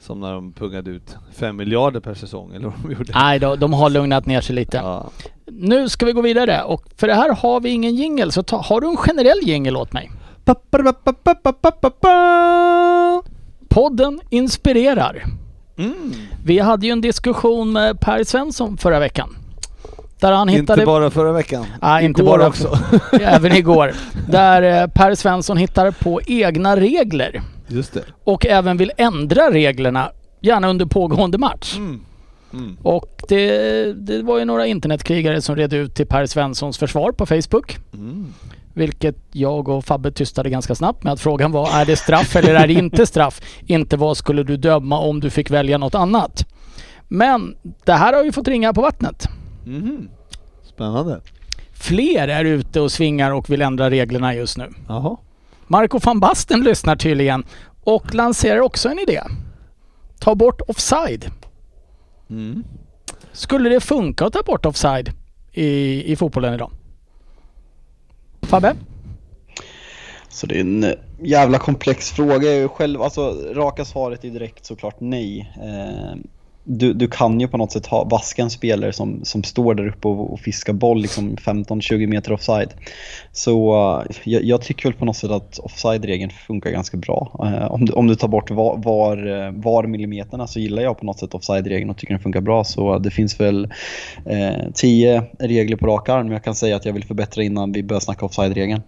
som 0.00 0.20
när 0.20 0.32
de 0.32 0.52
pungade 0.52 0.90
ut 0.90 1.16
5 1.34 1.56
miljarder 1.56 2.00
per 2.00 2.14
säsong 2.14 2.54
eller 2.54 2.64
vad 2.64 2.74
de 2.82 2.92
gjorde. 2.92 3.12
Nej, 3.14 3.38
då, 3.38 3.56
de 3.56 3.72
har 3.72 3.90
lugnat 3.90 4.26
ner 4.26 4.40
sig 4.40 4.54
lite. 4.54 4.76
Ja. 4.76 5.10
Nu 5.46 5.88
ska 5.88 6.06
vi 6.06 6.12
gå 6.12 6.20
vidare 6.20 6.62
och 6.62 6.84
för 6.96 7.06
det 7.06 7.14
här 7.14 7.34
har 7.34 7.60
vi 7.60 7.70
ingen 7.70 7.94
jingel 7.96 8.32
så 8.32 8.42
ta, 8.42 8.56
har 8.56 8.80
du 8.80 8.88
en 8.88 8.96
generell 8.96 9.38
jingel 9.42 9.76
åt 9.76 9.92
mig? 9.92 10.10
Podden 13.68 14.20
inspirerar. 14.30 15.24
Mm. 15.78 16.12
Vi 16.44 16.58
hade 16.58 16.86
ju 16.86 16.92
en 16.92 17.00
diskussion 17.00 17.72
med 17.72 18.00
Per 18.00 18.24
Svensson 18.24 18.76
förra 18.76 18.98
veckan. 18.98 19.36
Där 20.20 20.32
han 20.32 20.48
Inte 20.48 20.60
hittade... 20.60 20.86
bara 20.86 21.10
förra 21.10 21.32
veckan. 21.32 21.66
Nej, 21.82 22.04
inte 22.04 22.22
bara 22.22 22.46
också. 22.46 22.78
Även 23.20 23.52
igår. 23.52 23.92
Där 24.28 24.82
eh, 24.82 24.86
Per 24.86 25.14
Svensson 25.14 25.56
hittar 25.56 25.90
på 25.90 26.20
egna 26.26 26.76
regler 26.76 27.42
Just 27.66 27.94
det. 27.94 28.02
och 28.24 28.46
även 28.46 28.76
vill 28.76 28.92
ändra 28.96 29.50
reglerna, 29.50 30.10
gärna 30.40 30.68
under 30.68 30.86
pågående 30.86 31.38
match. 31.38 31.76
Mm. 31.76 32.00
Mm. 32.52 32.76
Och 32.82 33.22
det, 33.28 33.92
det 33.92 34.22
var 34.22 34.38
ju 34.38 34.44
några 34.44 34.66
internetkrigare 34.66 35.42
som 35.42 35.56
red 35.56 35.72
ut 35.72 35.94
till 35.94 36.06
Per 36.06 36.26
Svenssons 36.26 36.78
försvar 36.78 37.12
på 37.12 37.26
Facebook. 37.26 37.78
Mm. 37.94 38.34
Vilket 38.74 39.16
jag 39.32 39.68
och 39.68 39.84
Fabbe 39.84 40.12
tystade 40.12 40.50
ganska 40.50 40.74
snabbt 40.74 41.04
med 41.04 41.12
att 41.12 41.20
frågan 41.20 41.52
var 41.52 41.80
är 41.80 41.84
det 41.84 41.96
straff 41.96 42.36
eller 42.36 42.54
är 42.54 42.66
det 42.66 42.72
inte 42.72 43.06
straff? 43.06 43.40
Inte 43.66 43.96
vad 43.96 44.16
skulle 44.16 44.42
du 44.42 44.56
döma 44.56 44.98
om 44.98 45.20
du 45.20 45.30
fick 45.30 45.50
välja 45.50 45.78
något 45.78 45.94
annat? 45.94 46.46
Men 47.08 47.56
det 47.84 47.92
här 47.92 48.12
har 48.12 48.24
ju 48.24 48.32
fått 48.32 48.48
ringa 48.48 48.72
på 48.72 48.80
vattnet. 48.80 49.28
Mhm. 49.68 50.08
Spännande. 50.62 51.20
Fler 51.72 52.28
är 52.28 52.44
ute 52.44 52.80
och 52.80 52.92
svingar 52.92 53.30
och 53.30 53.50
vill 53.50 53.62
ändra 53.62 53.90
reglerna 53.90 54.34
just 54.34 54.58
nu. 54.58 54.72
Jaha. 54.88 55.16
Marco 55.66 55.98
van 55.98 56.20
Basten 56.20 56.60
lyssnar 56.60 56.96
tydligen 56.96 57.44
och 57.84 58.14
lanserar 58.14 58.60
också 58.60 58.88
en 58.88 58.98
idé. 58.98 59.22
Ta 60.20 60.34
bort 60.34 60.60
offside. 60.68 61.30
Mm. 62.30 62.64
Skulle 63.32 63.68
det 63.68 63.80
funka 63.80 64.26
att 64.26 64.32
ta 64.32 64.42
bort 64.42 64.66
offside 64.66 65.12
i, 65.52 66.02
i 66.12 66.16
fotbollen 66.16 66.54
idag? 66.54 66.70
Fabbe? 68.42 68.74
Så 70.28 70.46
det 70.46 70.56
är 70.56 70.60
en 70.60 70.84
eh, 70.84 70.92
jävla 71.22 71.58
komplex 71.58 72.10
fråga. 72.10 72.54
Jag 72.54 72.70
själv, 72.70 73.02
alltså, 73.02 73.52
raka 73.54 73.84
svaret 73.84 74.24
är 74.24 74.30
direkt 74.30 74.66
såklart 74.66 74.96
nej. 75.00 75.52
Eh, 75.56 76.18
du, 76.70 76.92
du 76.92 77.08
kan 77.08 77.40
ju 77.40 77.48
på 77.48 77.56
något 77.56 77.72
sätt 77.72 77.86
ha, 77.86 78.04
vaska 78.04 78.42
en 78.42 78.50
spelare 78.50 78.92
som, 78.92 79.24
som 79.24 79.42
står 79.42 79.74
där 79.74 79.88
uppe 79.88 80.08
och, 80.08 80.32
och 80.32 80.40
fiskar 80.40 80.72
boll 80.72 81.02
liksom 81.02 81.36
15-20 81.36 82.06
meter 82.06 82.32
offside. 82.32 82.74
Så 83.32 83.74
eh, 84.08 84.16
jag, 84.24 84.44
jag 84.44 84.62
tycker 84.62 84.88
väl 84.88 84.98
på 84.98 85.04
något 85.04 85.16
sätt 85.16 85.30
att 85.30 85.58
offside-regeln 85.58 86.30
funkar 86.30 86.70
ganska 86.70 86.96
bra. 86.96 87.40
Eh, 87.44 87.72
om, 87.72 87.84
du, 87.84 87.92
om 87.92 88.06
du 88.06 88.14
tar 88.14 88.28
bort 88.28 88.50
var, 88.50 88.76
var, 88.76 89.46
eh, 89.46 89.52
var 89.52 89.86
millimeterna 89.86 90.46
så 90.46 90.60
gillar 90.60 90.82
jag 90.82 90.98
på 90.98 91.06
något 91.06 91.18
sätt 91.18 91.34
offside-regeln 91.34 91.90
och 91.90 91.96
tycker 91.96 92.14
den 92.14 92.22
funkar 92.22 92.40
bra. 92.40 92.64
Så 92.64 92.98
det 92.98 93.10
finns 93.10 93.40
väl 93.40 93.68
eh, 94.26 94.70
tio 94.74 95.22
regler 95.38 95.76
på 95.76 95.86
rak 95.86 96.08
arm. 96.08 96.32
Jag 96.32 96.44
kan 96.44 96.54
säga 96.54 96.76
att 96.76 96.84
jag 96.84 96.92
vill 96.92 97.04
förbättra 97.04 97.42
innan 97.42 97.72
vi 97.72 97.82
börjar 97.82 98.00
snacka 98.00 98.26
offside-regeln. 98.26 98.82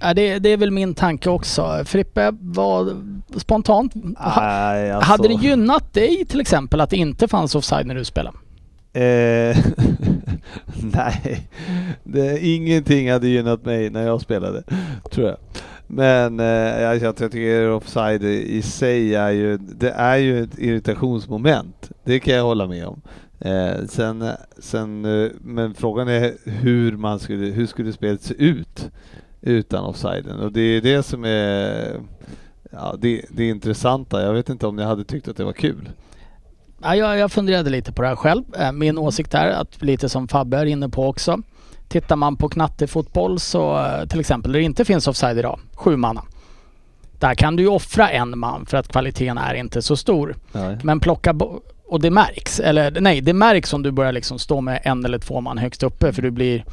Ja, 0.00 0.14
det, 0.14 0.38
det 0.38 0.48
är 0.48 0.56
väl 0.56 0.70
min 0.70 0.94
tanke 0.94 1.30
också. 1.30 1.82
Frippe, 1.84 2.32
vad 2.40 2.96
spontant? 3.36 3.92
Nej, 3.94 4.90
alltså. 4.90 5.10
Hade 5.10 5.28
det 5.28 5.34
gynnat 5.34 5.94
dig 5.94 6.24
till 6.24 6.40
exempel 6.40 6.80
att 6.80 6.90
det 6.90 6.96
inte 6.96 7.28
fanns 7.28 7.54
offside 7.54 7.86
när 7.86 7.94
du 7.94 8.04
spelade? 8.04 8.36
Eh, 8.92 9.56
nej, 10.94 11.48
det, 12.04 12.46
ingenting 12.46 13.12
hade 13.12 13.28
gynnat 13.28 13.64
mig 13.64 13.90
när 13.90 14.06
jag 14.06 14.20
spelade, 14.20 14.62
tror 15.10 15.28
jag. 15.28 15.36
Men 15.86 16.40
eh, 16.40 16.82
jag, 16.82 16.96
jag 16.96 17.16
tycker 17.16 17.70
offside 17.70 18.22
i 18.24 18.62
sig 18.62 19.14
är 19.14 19.30
ju, 19.30 19.56
det 19.56 19.90
är 19.90 20.16
ju 20.16 20.42
ett 20.42 20.58
irritationsmoment. 20.58 21.90
Det 22.04 22.20
kan 22.20 22.34
jag 22.34 22.44
hålla 22.44 22.66
med 22.66 22.86
om. 22.86 23.00
Eh, 23.40 23.86
sen, 23.88 24.24
sen, 24.58 25.04
eh, 25.04 25.30
men 25.40 25.74
frågan 25.74 26.08
är 26.08 26.32
hur 26.44 26.96
man 26.96 27.18
skulle, 27.18 27.46
hur 27.46 27.66
skulle 27.66 27.92
spelet 27.92 28.22
se 28.22 28.34
ut 28.34 28.90
utan 29.46 29.84
offsiden? 29.84 30.40
Och 30.40 30.52
det 30.52 30.60
är 30.60 30.80
det 30.80 31.02
som 31.02 31.24
är 31.24 32.00
Ja, 32.76 32.94
det, 32.98 33.24
det 33.30 33.44
är 33.44 33.50
intressanta. 33.50 34.22
Jag 34.22 34.32
vet 34.32 34.48
inte 34.48 34.66
om 34.66 34.78
jag 34.78 34.86
hade 34.86 35.04
tyckt 35.04 35.28
att 35.28 35.36
det 35.36 35.44
var 35.44 35.52
kul. 35.52 35.88
Ja, 36.82 36.96
jag, 36.96 37.18
jag 37.18 37.32
funderade 37.32 37.70
lite 37.70 37.92
på 37.92 38.02
det 38.02 38.08
här 38.08 38.16
själv. 38.16 38.44
Eh, 38.58 38.72
Min 38.72 38.98
åsikt 38.98 39.34
är 39.34 39.50
att 39.50 39.82
lite 39.82 40.08
som 40.08 40.28
Fabbe 40.28 40.56
är 40.56 40.66
inne 40.66 40.88
på 40.88 41.08
också. 41.08 41.42
Tittar 41.88 42.16
man 42.16 42.36
på 42.36 42.48
knattefotboll 42.48 43.40
så 43.40 43.78
eh, 43.78 44.06
till 44.08 44.20
exempel 44.20 44.52
där 44.52 44.58
det 44.58 44.64
inte 44.64 44.84
finns 44.84 45.08
offside 45.08 45.38
idag, 45.38 45.60
sju 45.74 45.96
manna. 45.96 46.22
Där 47.18 47.34
kan 47.34 47.56
du 47.56 47.62
ju 47.62 47.68
offra 47.68 48.10
en 48.10 48.38
man 48.38 48.66
för 48.66 48.76
att 48.76 48.88
kvaliteten 48.88 49.38
är 49.38 49.54
inte 49.54 49.82
så 49.82 49.96
stor. 49.96 50.36
Nej. 50.52 50.78
Men 50.82 51.00
plocka 51.00 51.34
och 51.86 52.00
det 52.00 52.10
märks, 52.10 52.60
eller 52.60 53.00
nej 53.00 53.20
det 53.20 53.32
märks 53.32 53.72
om 53.72 53.82
du 53.82 53.90
börjar 53.90 54.12
liksom 54.12 54.38
stå 54.38 54.60
med 54.60 54.80
en 54.84 55.04
eller 55.04 55.18
två 55.18 55.40
man 55.40 55.58
högst 55.58 55.82
uppe 55.82 56.12
för 56.12 56.22
du 56.22 56.30
blir, 56.30 56.64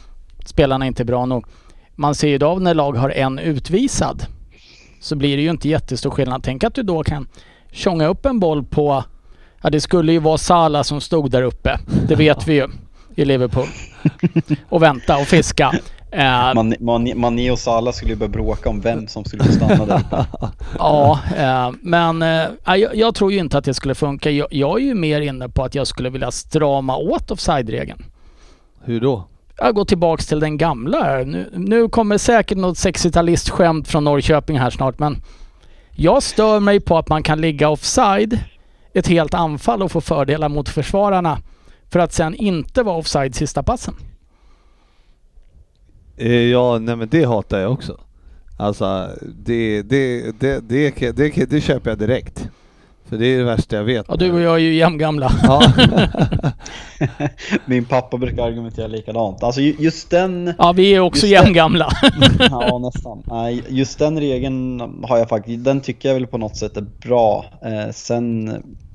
spelarna 0.45 0.85
är 0.85 0.87
inte 0.87 1.05
bra 1.05 1.25
nog. 1.25 1.45
Man 2.01 2.15
ser 2.15 2.27
ju 2.27 2.33
idag 2.35 2.61
när 2.61 2.73
lag 2.73 2.97
har 2.97 3.09
en 3.09 3.39
utvisad 3.39 4.25
så 4.99 5.15
blir 5.15 5.37
det 5.37 5.43
ju 5.43 5.49
inte 5.49 5.69
jättestor 5.69 6.09
skillnad. 6.09 6.43
Tänk 6.43 6.63
att 6.63 6.73
du 6.73 6.83
då 6.83 7.03
kan 7.03 7.27
tjonga 7.71 8.07
upp 8.07 8.25
en 8.25 8.39
boll 8.39 8.63
på, 8.63 9.03
ja 9.61 9.69
det 9.69 9.81
skulle 9.81 10.11
ju 10.11 10.19
vara 10.19 10.37
Salah 10.37 10.83
som 10.83 11.01
stod 11.01 11.31
där 11.31 11.41
uppe. 11.41 11.79
Det 12.07 12.15
vet 12.15 12.47
vi 12.47 12.53
ju 12.53 12.67
i 13.15 13.25
Liverpool. 13.25 13.65
Och 14.69 14.81
vänta 14.83 15.17
och 15.17 15.27
fiska. 15.27 15.71
Eh, 16.11 16.53
Man, 16.55 16.75
man, 16.79 17.11
Mané 17.15 17.51
och 17.51 17.59
Salah 17.59 17.93
skulle 17.93 18.11
ju 18.11 18.17
börja 18.17 18.29
bråka 18.31 18.69
om 18.69 18.81
vem 18.81 19.07
som 19.07 19.25
skulle 19.25 19.43
få 19.43 19.51
stanna 19.51 19.85
där. 19.85 20.01
Ja, 20.79 21.19
eh, 21.37 21.71
men 21.81 22.21
eh, 22.21 22.47
jag, 22.65 22.95
jag 22.95 23.15
tror 23.15 23.31
ju 23.31 23.39
inte 23.39 23.57
att 23.57 23.63
det 23.65 23.73
skulle 23.73 23.95
funka. 23.95 24.31
Jag, 24.31 24.47
jag 24.51 24.81
är 24.81 24.85
ju 24.85 24.95
mer 24.95 25.21
inne 25.21 25.49
på 25.49 25.63
att 25.63 25.75
jag 25.75 25.87
skulle 25.87 26.09
vilja 26.09 26.31
strama 26.31 26.97
åt 26.97 27.31
offside-regeln. 27.31 28.03
Hur 28.83 29.01
då? 29.01 29.27
Jag 29.63 29.75
går 29.75 29.85
tillbaks 29.85 30.27
till 30.27 30.39
den 30.39 30.57
gamla. 30.57 31.17
Nu, 31.17 31.49
nu 31.53 31.89
kommer 31.89 32.17
säkert 32.17 32.57
något 32.57 32.77
60-talistskämt 32.77 33.83
från 33.83 34.03
Norrköping 34.03 34.59
här 34.59 34.69
snart 34.69 34.99
men 34.99 35.21
Jag 35.91 36.23
stör 36.23 36.59
mig 36.59 36.79
på 36.79 36.97
att 36.97 37.09
man 37.09 37.23
kan 37.23 37.41
ligga 37.41 37.69
offside 37.69 38.39
ett 38.93 39.07
helt 39.07 39.33
anfall 39.33 39.83
och 39.83 39.91
få 39.91 40.01
fördelar 40.01 40.49
mot 40.49 40.69
försvararna 40.69 41.39
för 41.89 41.99
att 41.99 42.13
sen 42.13 42.35
inte 42.35 42.83
vara 42.83 42.97
offside 42.97 43.35
sista 43.35 43.63
passen. 43.63 43.93
Eh, 46.17 46.31
ja, 46.31 46.79
nej 46.79 46.95
men 46.95 47.09
det 47.09 47.23
hatar 47.23 47.59
jag 47.59 47.71
också. 47.71 47.99
Alltså, 48.57 49.09
det, 49.45 49.81
det, 49.81 50.31
det, 50.39 50.59
det, 50.69 50.99
det, 50.99 51.35
det, 51.35 51.45
det 51.45 51.61
köper 51.61 51.91
jag 51.91 51.99
direkt. 51.99 52.49
För 53.11 53.17
det 53.17 53.25
är 53.27 53.37
det 53.37 53.43
värsta 53.43 53.75
jag 53.75 53.83
vet. 53.83 54.05
Ja, 54.09 54.15
du 54.15 54.31
och 54.31 54.41
jag 54.41 54.53
är 54.55 54.59
ju 54.59 54.73
jämngamla. 54.73 55.31
Ja. 55.43 55.61
Min 57.65 57.85
pappa 57.85 58.17
brukar 58.17 58.43
argumentera 58.43 58.87
likadant. 58.87 59.43
Alltså 59.43 59.61
ju- 59.61 59.75
just 59.79 60.09
den... 60.09 60.53
Ja, 60.57 60.71
vi 60.71 60.95
är 60.95 60.99
också 60.99 61.27
jämngamla. 61.27 61.89
Ja, 62.39 62.77
nästan. 62.77 63.23
Nej, 63.25 63.63
just 63.69 63.99
den 63.99 64.19
regeln 64.19 64.79
har 65.03 65.17
jag 65.17 65.29
faktiskt, 65.29 65.63
den 65.63 65.81
tycker 65.81 66.09
jag 66.09 66.13
väl 66.13 66.27
på 66.27 66.37
något 66.37 66.57
sätt 66.57 66.77
är 66.77 66.85
bra. 67.07 67.45
Eh, 67.65 67.91
sen 67.91 68.51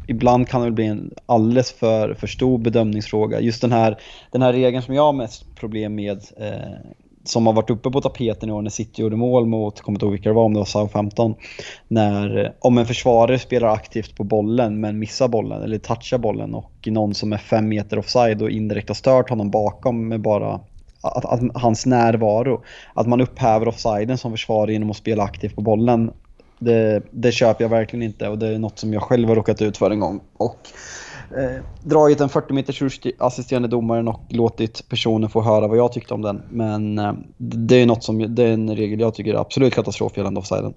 ibland 0.06 0.48
kan 0.48 0.62
det 0.62 0.70
bli 0.70 0.86
en 0.86 1.10
alldeles 1.26 1.72
för, 1.72 2.14
för 2.14 2.26
stor 2.26 2.58
bedömningsfråga. 2.58 3.40
Just 3.40 3.60
den 3.60 3.72
här, 3.72 3.96
den 4.32 4.42
här 4.42 4.52
regeln 4.52 4.82
som 4.82 4.94
jag 4.94 5.02
har 5.02 5.12
mest 5.12 5.44
problem 5.60 5.94
med, 5.94 6.20
eh, 6.40 6.72
som 7.28 7.46
har 7.46 7.52
varit 7.52 7.70
uppe 7.70 7.90
på 7.90 8.00
tapeten 8.00 8.48
i 8.48 8.52
år 8.52 8.62
när 8.62 8.70
City 8.70 9.02
gjorde 9.02 9.16
mål 9.16 9.46
mot, 9.46 9.80
kommer 9.80 9.96
inte 9.96 10.04
ihåg 10.06 10.12
vilka 10.12 10.28
det 10.28 10.34
var, 10.34 10.44
om 10.44 10.52
det 10.52 10.58
var 10.60 10.64
Southampton. 10.64 11.34
När, 11.88 12.52
om 12.58 12.78
en 12.78 12.86
försvarare 12.86 13.38
spelar 13.38 13.68
aktivt 13.68 14.16
på 14.16 14.24
bollen 14.24 14.80
men 14.80 14.98
missar 14.98 15.28
bollen 15.28 15.62
eller 15.62 15.78
touchar 15.78 16.18
bollen 16.18 16.54
och 16.54 16.72
någon 16.86 17.14
som 17.14 17.32
är 17.32 17.38
fem 17.38 17.68
meter 17.68 17.98
offside 17.98 18.42
och 18.42 18.50
indirekt 18.50 18.88
har 18.88 18.94
stört 18.94 19.30
honom 19.30 19.50
bakom 19.50 20.08
med 20.08 20.20
bara 20.20 20.60
att, 21.00 21.24
att 21.24 21.40
hans 21.54 21.86
närvaro, 21.86 22.62
att 22.94 23.06
man 23.06 23.20
upphäver 23.20 23.68
offsiden 23.68 24.18
som 24.18 24.30
försvarare 24.30 24.72
genom 24.72 24.90
att 24.90 24.96
spela 24.96 25.22
aktivt 25.22 25.54
på 25.54 25.60
bollen. 25.60 26.10
Det, 26.58 27.02
det 27.10 27.32
köper 27.32 27.64
jag 27.64 27.68
verkligen 27.68 28.02
inte 28.02 28.28
och 28.28 28.38
det 28.38 28.48
är 28.48 28.58
något 28.58 28.78
som 28.78 28.92
jag 28.92 29.02
själv 29.02 29.28
har 29.28 29.36
råkat 29.36 29.62
ut 29.62 29.76
för 29.76 29.90
en 29.90 30.00
gång. 30.00 30.20
Och 30.36 30.58
eh, 31.30 31.62
dragit 31.82 32.20
en 32.20 32.28
40 32.28 32.52
meters 32.52 32.98
till 32.98 33.12
assisterande 33.18 33.68
domaren 33.68 34.08
och 34.08 34.20
låtit 34.28 34.88
personen 34.88 35.30
få 35.30 35.42
höra 35.42 35.68
vad 35.68 35.78
jag 35.78 35.92
tyckte 35.92 36.14
om 36.14 36.22
den. 36.22 36.42
Men 36.50 36.98
eh, 36.98 37.12
det 37.38 37.76
är 37.76 37.86
något 37.86 38.04
som, 38.04 38.34
det 38.34 38.44
är 38.44 38.52
en 38.52 38.76
regel 38.76 39.00
jag 39.00 39.14
tycker 39.14 39.34
är 39.34 39.38
absolut 39.38 39.74
katastrof 39.74 40.16
gällande 40.16 40.40
offsiden. 40.40 40.74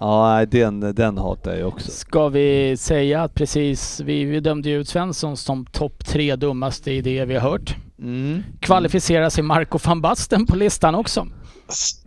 ja, 0.00 0.46
den, 0.48 0.80
den 0.80 1.18
hatar 1.18 1.54
jag 1.54 1.68
också. 1.68 1.90
Ska 1.90 2.28
vi 2.28 2.76
säga 2.76 3.22
att 3.22 3.34
precis, 3.34 4.00
vi, 4.00 4.24
vi 4.24 4.40
dömde 4.40 4.68
ju 4.68 4.80
ut 4.80 4.88
Svensson 4.88 5.36
som 5.36 5.66
topp 5.66 6.06
tre 6.06 6.36
dummaste 6.36 6.92
idéer 6.92 7.26
vi 7.26 7.34
har 7.34 7.50
hört. 7.50 7.76
Mm. 7.98 8.42
Kvalificerar 8.60 9.30
sig 9.30 9.44
Marco 9.44 9.78
van 9.84 10.00
Basten 10.00 10.46
på 10.46 10.56
listan 10.56 10.94
också? 10.94 11.26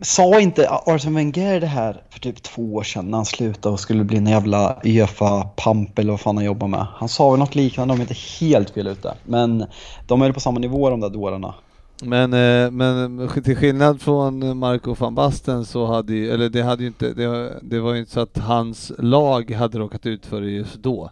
Sa 0.02 0.40
inte 0.40 0.68
Arsene 0.70 1.16
Wenger 1.16 1.60
det 1.60 1.66
här 1.66 2.02
för 2.10 2.20
typ 2.20 2.42
två 2.42 2.74
år 2.74 2.82
sedan 2.82 3.10
när 3.10 3.18
han 3.18 3.24
slutade 3.26 3.72
och 3.72 3.80
skulle 3.80 4.04
bli 4.04 4.16
en 4.16 4.26
jävla 4.26 4.80
Uefa-pamp 4.84 5.98
eller 5.98 6.10
vad 6.10 6.20
fan 6.20 6.36
han 6.36 6.46
jobbar 6.46 6.68
med? 6.68 6.86
Han 6.94 7.08
sa 7.08 7.30
väl 7.30 7.38
något 7.38 7.54
liknande 7.54 7.94
om 7.94 8.00
inte 8.00 8.14
helt 8.40 8.70
fel 8.70 8.86
ute. 8.86 9.14
Men 9.24 9.64
de 10.06 10.22
är 10.22 10.26
väl 10.26 10.34
på 10.34 10.40
samma 10.40 10.60
nivå 10.60 10.90
de 10.90 11.00
där 11.00 11.10
dårarna. 11.10 11.54
Men, 12.02 12.32
eh, 12.32 12.70
men 12.70 13.28
till 13.44 13.56
skillnad 13.56 14.02
från 14.02 14.58
Marco 14.58 14.94
van 14.94 15.14
Basten 15.14 15.64
så 15.64 15.86
hade 15.86 16.12
ju, 16.12 16.30
eller 16.30 16.48
det 16.48 16.62
hade 16.62 16.82
ju 16.82 16.86
inte, 16.86 17.12
det, 17.12 17.58
det 17.62 17.80
var 17.80 17.92
ju 17.92 18.00
inte 18.00 18.12
så 18.12 18.20
att 18.20 18.38
hans 18.38 18.92
lag 18.98 19.50
hade 19.50 19.78
råkat 19.78 20.06
ut 20.06 20.26
för 20.26 20.40
det 20.40 20.50
just 20.50 20.74
då. 20.74 21.10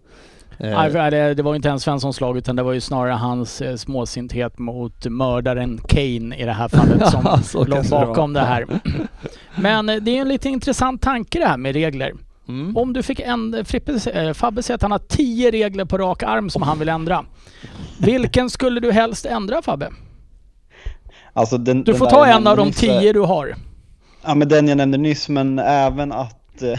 Eh, 0.60 0.70
Nej, 0.70 0.90
för 0.90 1.10
det, 1.10 1.34
det 1.34 1.42
var 1.42 1.52
ju 1.52 1.56
inte 1.56 1.68
ens 1.68 1.82
Svenssons 1.82 2.20
lag 2.20 2.38
utan 2.38 2.56
det 2.56 2.62
var 2.62 2.72
ju 2.72 2.80
snarare 2.80 3.12
hans 3.12 3.60
eh, 3.60 3.76
småsinthet 3.76 4.58
mot 4.58 5.06
mördaren 5.06 5.80
Kane 5.88 6.36
i 6.36 6.44
det 6.44 6.52
här 6.52 6.68
fallet 6.68 7.10
som 7.10 7.20
Ja, 7.24 7.42
så 7.42 7.58
låg 7.64 7.72
kanske 7.74 7.94
det 8.00 8.06
bakom 8.06 8.32
var. 8.32 8.40
det 8.40 8.46
här. 8.46 8.66
Men 9.60 9.88
eh, 9.88 9.96
det 9.96 10.10
är 10.10 10.14
ju 10.14 10.20
en 10.20 10.28
lite 10.28 10.48
intressant 10.48 11.02
tanke 11.02 11.38
det 11.38 11.46
här 11.46 11.56
med 11.56 11.72
regler. 11.72 12.12
mm. 12.48 12.76
Om 12.76 12.92
du 12.92 13.02
fick 13.02 13.20
en, 13.20 13.64
Frippe, 13.64 14.34
Fabbe 14.34 14.62
säger 14.62 14.74
att 14.74 14.82
han 14.82 14.92
har 14.92 14.98
tio 14.98 15.50
regler 15.50 15.84
på 15.84 15.98
rak 15.98 16.22
arm 16.22 16.50
som 16.50 16.62
han 16.62 16.78
vill 16.78 16.88
ändra. 16.88 17.24
Vilken 17.98 18.50
skulle 18.50 18.80
du 18.80 18.92
helst 18.92 19.26
ändra 19.26 19.62
Fabbe? 19.62 19.90
Alltså 21.32 21.58
den, 21.58 21.78
Du 21.84 21.92
den 21.92 21.98
får 21.98 22.06
där 22.06 22.10
ta 22.12 22.26
jag 22.26 22.36
en 22.36 22.46
av 22.46 22.56
nämnde 22.56 22.62
de 22.62 22.66
nyss, 22.68 23.00
tio 23.00 23.12
du 23.12 23.20
har. 23.20 23.54
Ja 24.24 24.34
men 24.34 24.48
den 24.48 24.68
jag 24.68 24.76
nämnde 24.76 24.98
nyss 24.98 25.28
men 25.28 25.58
även 25.58 26.12
att 26.12 26.62
eh, 26.62 26.68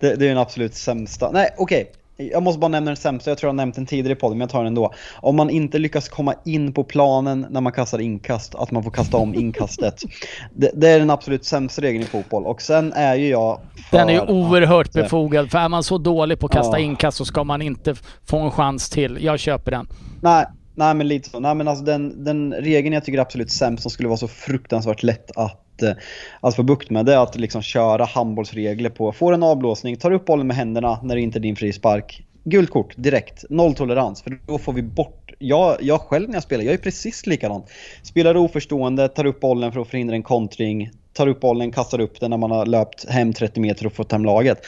det, 0.00 0.14
det 0.14 0.24
är 0.24 0.28
den 0.28 0.38
absolut 0.38 0.74
sämsta. 0.74 1.30
Nej 1.30 1.48
okej. 1.58 1.92
Jag 2.32 2.42
måste 2.42 2.58
bara 2.58 2.68
nämna 2.68 2.90
den 2.90 2.96
sämsta, 2.96 3.30
jag 3.30 3.38
tror 3.38 3.48
jag 3.48 3.52
har 3.52 3.56
nämnt 3.56 3.74
den 3.74 3.86
tidigare 3.86 4.12
i 4.12 4.16
podden 4.16 4.38
men 4.38 4.44
jag 4.44 4.50
tar 4.50 4.58
den 4.58 4.66
ändå. 4.66 4.92
Om 5.16 5.36
man 5.36 5.50
inte 5.50 5.78
lyckas 5.78 6.08
komma 6.08 6.34
in 6.44 6.72
på 6.72 6.84
planen 6.84 7.46
när 7.50 7.60
man 7.60 7.72
kastar 7.72 7.98
inkast, 7.98 8.54
att 8.54 8.70
man 8.70 8.82
får 8.82 8.90
kasta 8.90 9.16
om 9.16 9.34
inkastet. 9.34 9.94
Det, 10.54 10.70
det 10.74 10.88
är 10.88 10.98
den 10.98 11.10
absolut 11.10 11.44
sämsta 11.44 11.82
regeln 11.82 12.04
i 12.04 12.06
fotboll 12.06 12.46
och 12.46 12.62
sen 12.62 12.92
är 12.92 13.14
ju 13.14 13.28
jag 13.28 13.60
för 13.90 13.98
Den 13.98 14.08
är 14.08 14.12
ju 14.12 14.20
oerhört 14.20 14.88
att, 14.88 14.96
eh, 14.96 15.02
befogad. 15.02 15.50
För 15.50 15.58
är 15.58 15.68
man 15.68 15.82
så 15.82 15.98
dålig 15.98 16.38
på 16.38 16.46
att 16.46 16.52
kasta 16.52 16.78
Ja. 16.78 16.84
inkast 16.84 17.16
så 17.16 17.24
ska 17.24 17.44
man 17.44 17.62
inte 17.62 17.94
få 18.24 18.38
en 18.38 18.50
chans 18.50 18.90
till. 18.90 19.18
Jag 19.24 19.38
köper 19.38 19.70
den. 19.70 19.88
Nej, 20.22 20.46
nej 20.74 20.94
men 20.94 21.08
lite 21.08 21.30
så. 21.30 21.40
Nej 21.40 21.54
men 21.54 21.68
alltså 21.68 21.84
den, 21.84 22.24
den 22.24 22.54
regeln 22.54 22.94
jag 22.94 23.04
tycker 23.04 23.18
är 23.18 23.22
absolut 23.22 23.50
sämst 23.50 23.82
som 23.82 23.90
skulle 23.90 24.08
vara 24.08 24.16
så 24.16 24.28
fruktansvärt 24.28 25.02
lätt 25.02 25.36
att, 25.36 25.82
eh, 25.82 25.92
att 26.40 26.56
få 26.56 26.62
bukt 26.62 26.90
med 26.90 27.06
det 27.06 27.14
är 27.14 27.18
att 27.18 27.36
liksom 27.36 27.62
köra 27.62 28.04
handbollsregler 28.04 28.90
på, 28.90 29.12
får 29.12 29.32
en 29.32 29.42
avblåsning, 29.42 29.96
tar 29.96 30.10
upp 30.10 30.24
bollen 30.24 30.46
med 30.46 30.56
händerna 30.56 31.00
när 31.02 31.14
det 31.14 31.20
inte 31.20 31.38
är 31.38 31.40
din 31.40 31.56
frispark. 31.56 32.24
Gult 32.44 32.70
kort 32.70 32.94
direkt, 32.96 33.44
nolltolerans 33.50 34.22
för 34.22 34.38
då 34.46 34.58
får 34.58 34.72
vi 34.72 34.82
bort, 34.82 35.32
jag, 35.38 35.76
jag 35.80 36.00
själv 36.00 36.28
när 36.28 36.36
jag 36.36 36.42
spelar, 36.42 36.64
jag 36.64 36.74
är 36.74 36.78
precis 36.78 37.26
likadant. 37.26 37.66
Spelar 38.02 38.36
oförstående, 38.36 39.08
tar 39.08 39.26
upp 39.26 39.40
bollen 39.40 39.72
för 39.72 39.80
att 39.80 39.88
förhindra 39.88 40.16
en 40.16 40.22
kontring, 40.22 40.90
tar 41.12 41.26
upp 41.26 41.40
bollen, 41.40 41.72
kastar 41.72 42.00
upp 42.00 42.20
den 42.20 42.30
när 42.30 42.36
man 42.36 42.50
har 42.50 42.66
löpt 42.66 43.08
hem 43.08 43.32
30 43.32 43.60
meter 43.60 43.86
och 43.86 43.92
fått 43.92 44.12
hem 44.12 44.24
laget. 44.24 44.66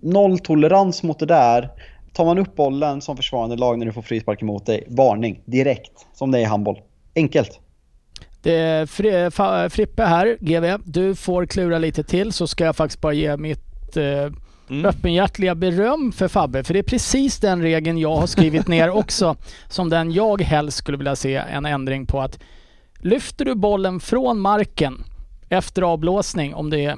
Nolltolerans 0.00 1.02
mot 1.02 1.18
det 1.18 1.26
där. 1.26 1.70
Tar 2.12 2.24
man 2.24 2.38
upp 2.38 2.56
bollen 2.56 3.00
som 3.00 3.16
försvarande 3.16 3.56
lag 3.56 3.78
när 3.78 3.86
du 3.86 3.92
får 3.92 4.02
frispark 4.02 4.42
emot 4.42 4.66
dig, 4.66 4.84
varning 4.88 5.40
direkt. 5.44 6.06
Som 6.14 6.30
det 6.30 6.38
är 6.38 6.42
i 6.42 6.44
handboll. 6.44 6.80
Enkelt. 7.16 7.60
Det 8.42 8.54
är 8.56 8.86
Fri, 8.86 9.10
Fa- 9.10 9.68
Frippe 9.68 10.04
här, 10.04 10.36
GV. 10.40 10.78
Du 10.84 11.14
får 11.14 11.46
klura 11.46 11.78
lite 11.78 12.02
till 12.04 12.32
så 12.32 12.46
ska 12.46 12.64
jag 12.64 12.76
faktiskt 12.76 13.00
bara 13.00 13.12
ge 13.12 13.36
mitt 13.36 13.96
eh, 13.96 14.32
Mm. 14.70 14.84
öppenhjärtliga 14.86 15.54
beröm 15.54 16.12
för 16.12 16.28
Fabbe. 16.28 16.64
För 16.64 16.72
det 16.74 16.78
är 16.80 16.82
precis 16.82 17.38
den 17.38 17.62
regeln 17.62 17.98
jag 17.98 18.16
har 18.16 18.26
skrivit 18.26 18.68
ner 18.68 18.90
också. 18.96 19.36
Som 19.68 19.88
den 19.88 20.12
jag 20.12 20.42
helst 20.42 20.76
skulle 20.78 20.98
vilja 20.98 21.16
se 21.16 21.34
en 21.34 21.66
ändring 21.66 22.06
på. 22.06 22.20
att 22.20 22.38
Lyfter 23.00 23.44
du 23.44 23.54
bollen 23.54 24.00
från 24.00 24.40
marken 24.40 25.04
efter 25.48 25.82
avblåsning, 25.82 26.54
om 26.54 26.70
det 26.70 26.96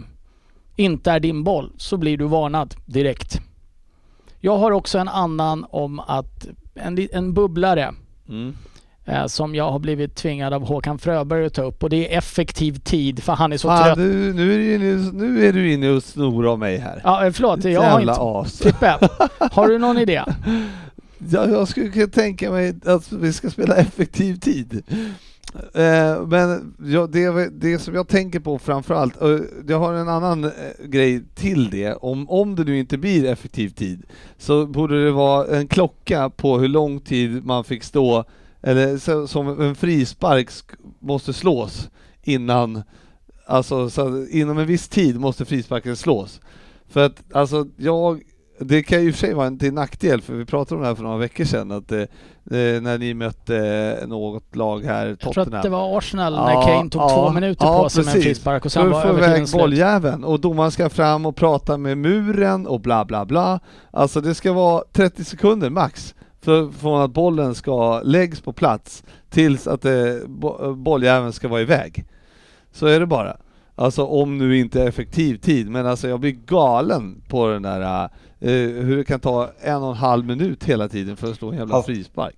inte 0.77 1.11
är 1.11 1.21
din 1.21 1.45
boll, 1.45 1.73
så 1.77 1.97
blir 1.97 2.17
du 2.17 2.25
varnad 2.25 2.75
direkt. 2.87 3.41
Jag 4.45 4.59
har 4.59 4.71
också 4.71 4.99
en 4.99 5.09
annan 5.09 5.67
om 5.71 6.01
att 6.01 6.47
en, 6.75 7.09
en 7.13 7.35
bubblare 7.35 7.93
Mm. 8.29 8.55
eh, 9.05 9.27
som 9.27 9.55
jag 9.55 9.71
har 9.73 9.79
blivit 9.79 10.15
tvingad 10.17 10.53
av 10.53 10.67
Håkan 10.67 10.99
Fröberg 10.99 11.47
att 11.47 11.55
ta 11.55 11.63
upp 11.63 11.83
och 11.83 11.91
det 11.91 12.15
är 12.15 12.19
effektiv 12.19 12.79
tid 12.79 13.23
för 13.23 13.33
han 13.33 13.53
är 13.53 13.57
så 13.57 13.69
Fan, 13.69 13.85
trött. 13.85 13.97
du, 13.99 14.33
nu, 14.35 14.55
är 14.55 14.59
du 14.59 14.75
inne, 14.75 15.13
nu 15.13 15.47
är 15.49 15.53
du 15.53 15.73
inne 15.73 15.89
och 15.91 16.03
snor 16.03 16.47
av 16.47 16.59
mig 16.59 16.79
här. 16.79 17.01
Ja, 17.05 17.27
eh, 17.27 17.33
förlåt, 17.33 17.65
jag 17.65 17.81
har 17.83 18.01
inte... 18.01 18.13
as. 18.19 18.59
Frippe, 18.59 18.99
har 19.53 19.69
du 19.69 19.79
någon 19.79 19.99
idé? 19.99 20.23
Ja, 21.31 21.47
jag 21.49 21.69
skulle 21.69 21.89
kunna 21.89 22.07
tänka 22.07 22.51
mig 22.51 22.75
att 22.87 23.13
vi 23.13 23.33
ska 23.33 23.51
spela 23.51 23.75
effektiv 23.77 24.37
tid. 24.37 24.83
Eh, 25.55 26.27
men 26.27 26.75
ja, 26.85 27.07
det, 27.07 27.49
det 27.61 27.79
som 27.79 27.95
jag 27.95 28.09
tänker 28.09 28.41
på 28.41 28.59
framförallt, 28.59 29.17
och 29.17 29.41
jag 29.69 29.79
har 29.79 29.95
en 29.95 30.09
annan 30.09 30.45
eh, 30.45 30.51
grej 30.85 31.23
till 31.35 31.71
det. 31.71 31.95
Om, 31.95 32.31
om 32.31 32.57
det 32.57 32.65
nu 32.65 32.79
inte 32.79 32.99
blir 32.99 33.25
effektiv 33.25 33.69
tid 33.69 34.03
så 34.39 34.67
borde 34.67 35.05
det 35.05 35.11
vara 35.11 35.57
en 35.57 35.69
klocka 35.69 36.31
på 36.31 36.59
hur 36.59 36.69
lång 36.69 37.01
tid 37.01 37.45
man 37.45 37.65
fick 37.65 37.83
stå, 37.83 38.25
eller 38.63 38.99
så, 38.99 39.27
som 39.27 39.61
en 39.61 39.75
frispark 39.75 40.51
måste 40.99 41.33
slås 41.33 41.89
innan, 42.23 42.83
alltså 43.47 43.91
så, 43.91 44.27
inom 44.27 44.59
en 44.59 44.67
viss 44.67 44.89
tid 44.89 45.21
måste 45.21 45.45
frisparken 45.45 45.97
slås. 45.97 46.41
För 46.89 47.07
att 47.07 47.23
alltså 47.33 47.67
jag 47.77 48.23
det 48.65 48.83
kan 48.83 49.03
ju 49.03 49.09
i 49.09 49.11
och 49.11 49.15
för 49.15 49.27
sig 49.27 49.35
vara 49.35 49.47
en 49.47 49.59
till 49.59 49.73
nackdel, 49.73 50.21
för 50.21 50.35
vi 50.35 50.45
pratade 50.45 50.75
om 50.75 50.83
det 50.83 50.89
här 50.89 50.95
för 50.95 51.03
några 51.03 51.17
veckor 51.17 51.45
sedan, 51.45 51.71
att 51.71 51.93
eh, 51.93 52.01
eh, 52.01 52.07
när 52.83 52.99
ni 52.99 53.15
mötte 53.15 53.57
eh, 54.03 54.09
något 54.09 54.57
lag 54.57 54.85
här, 54.85 55.07
Jag 55.07 55.19
tror 55.21 55.33
Tottenham. 55.33 55.59
att 55.59 55.63
det 55.63 55.69
var 55.69 55.99
Arsenal 55.99 56.33
när 56.33 56.53
Ja, 56.53 56.63
Kane 56.67 56.91
tog 56.91 57.03
ja, 57.03 57.09
två 57.09 57.33
minuter 57.33 57.67
ja, 57.67 57.83
på 57.83 57.89
sig 57.89 58.05
med 58.05 58.09
en 58.09 58.13
precis. 58.15 58.29
frispark 58.29 58.65
och 58.65 58.73
sen 58.73 58.91
var 58.91 59.05
övertiden 59.05 59.47
slut. 59.47 59.61
bolljäveln 59.63 60.25
och 60.25 60.41
domaren 60.41 60.71
ska 60.71 60.89
fram 60.89 61.27
och 61.27 61.37
prata 61.37 61.77
med 61.77 61.99
muren 61.99 62.67
och 62.67 62.81
bla 62.81 63.05
bla 63.05 63.25
bla. 63.25 63.61
Alltså 63.91 64.21
det 64.21 64.35
ska 64.35 64.53
vara 64.53 64.83
30 64.93 65.25
sekunder 65.25 65.71
max 65.71 66.15
för, 66.41 66.71
från 66.71 67.01
att 67.03 67.11
bollen 67.11 67.55
ska 67.55 68.01
läggs 68.01 68.41
på 68.41 68.53
plats 68.53 69.05
tills 69.31 69.67
att 69.67 69.85
eh, 69.85 69.93
bo, 70.27 70.75
bolljäveln 70.75 71.33
ska 71.33 71.49
vara 71.49 71.61
iväg. 71.61 72.05
Så 72.73 72.87
är 72.87 73.01
det 73.01 73.07
bara. 73.07 73.37
Alltså 73.75 74.05
om 74.07 74.39
nu 74.39 74.59
inte 74.59 74.83
effektiv 74.83 75.37
tid, 75.37 75.71
men 75.71 75.87
alltså 75.87 76.09
jag 76.09 76.21
blir 76.21 76.37
galen 76.47 77.23
på 77.29 77.47
den 77.49 77.63
där 77.63 78.09
eh, 78.43 78.51
hur 78.85 78.97
det 78.97 79.05
kan 79.05 79.21
ta 79.21 79.51
en 79.61 79.83
och 79.83 79.91
en 79.91 79.97
halv 79.97 80.27
minut 80.27 80.65
hela 80.65 80.89
tiden 80.89 81.17
för 81.17 81.31
att 81.31 81.37
slå 81.37 81.51
en 81.51 81.59
jävla 81.59 81.75
Fast- 81.75 81.87
frispark. 81.87 82.35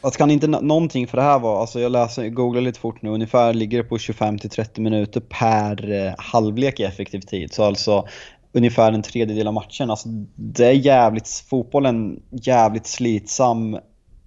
Alltså 0.00 0.18
kan 0.18 0.30
inte 0.30 0.46
nå- 0.46 0.60
någonting 0.60 1.06
för 1.06 1.16
det 1.16 1.22
här 1.22 1.38
vara, 1.38 1.60
alltså 1.60 1.80
jag 1.80 1.92
läser, 1.92 2.28
googlar 2.28 2.60
lite 2.60 2.80
fort 2.80 3.02
nu, 3.02 3.10
ungefär 3.10 3.54
ligger 3.54 3.78
det 3.78 3.84
på 3.88 3.98
25 3.98 4.38
till 4.38 4.50
30 4.50 4.80
minuter 4.80 5.20
per 5.20 5.90
eh, 6.06 6.12
halvlek 6.18 6.80
i 6.80 6.82
effektiv 6.82 7.20
tid. 7.20 7.52
Så 7.52 7.64
alltså 7.64 8.08
ungefär 8.52 8.92
en 8.92 9.02
tredjedel 9.02 9.46
av 9.46 9.54
matchen. 9.54 9.90
Alltså, 9.90 10.08
det 10.34 10.66
är 10.66 10.72
jävligt, 10.72 11.28
fotbollen 11.50 12.22
jävligt 12.30 12.86
slitsam 12.86 13.78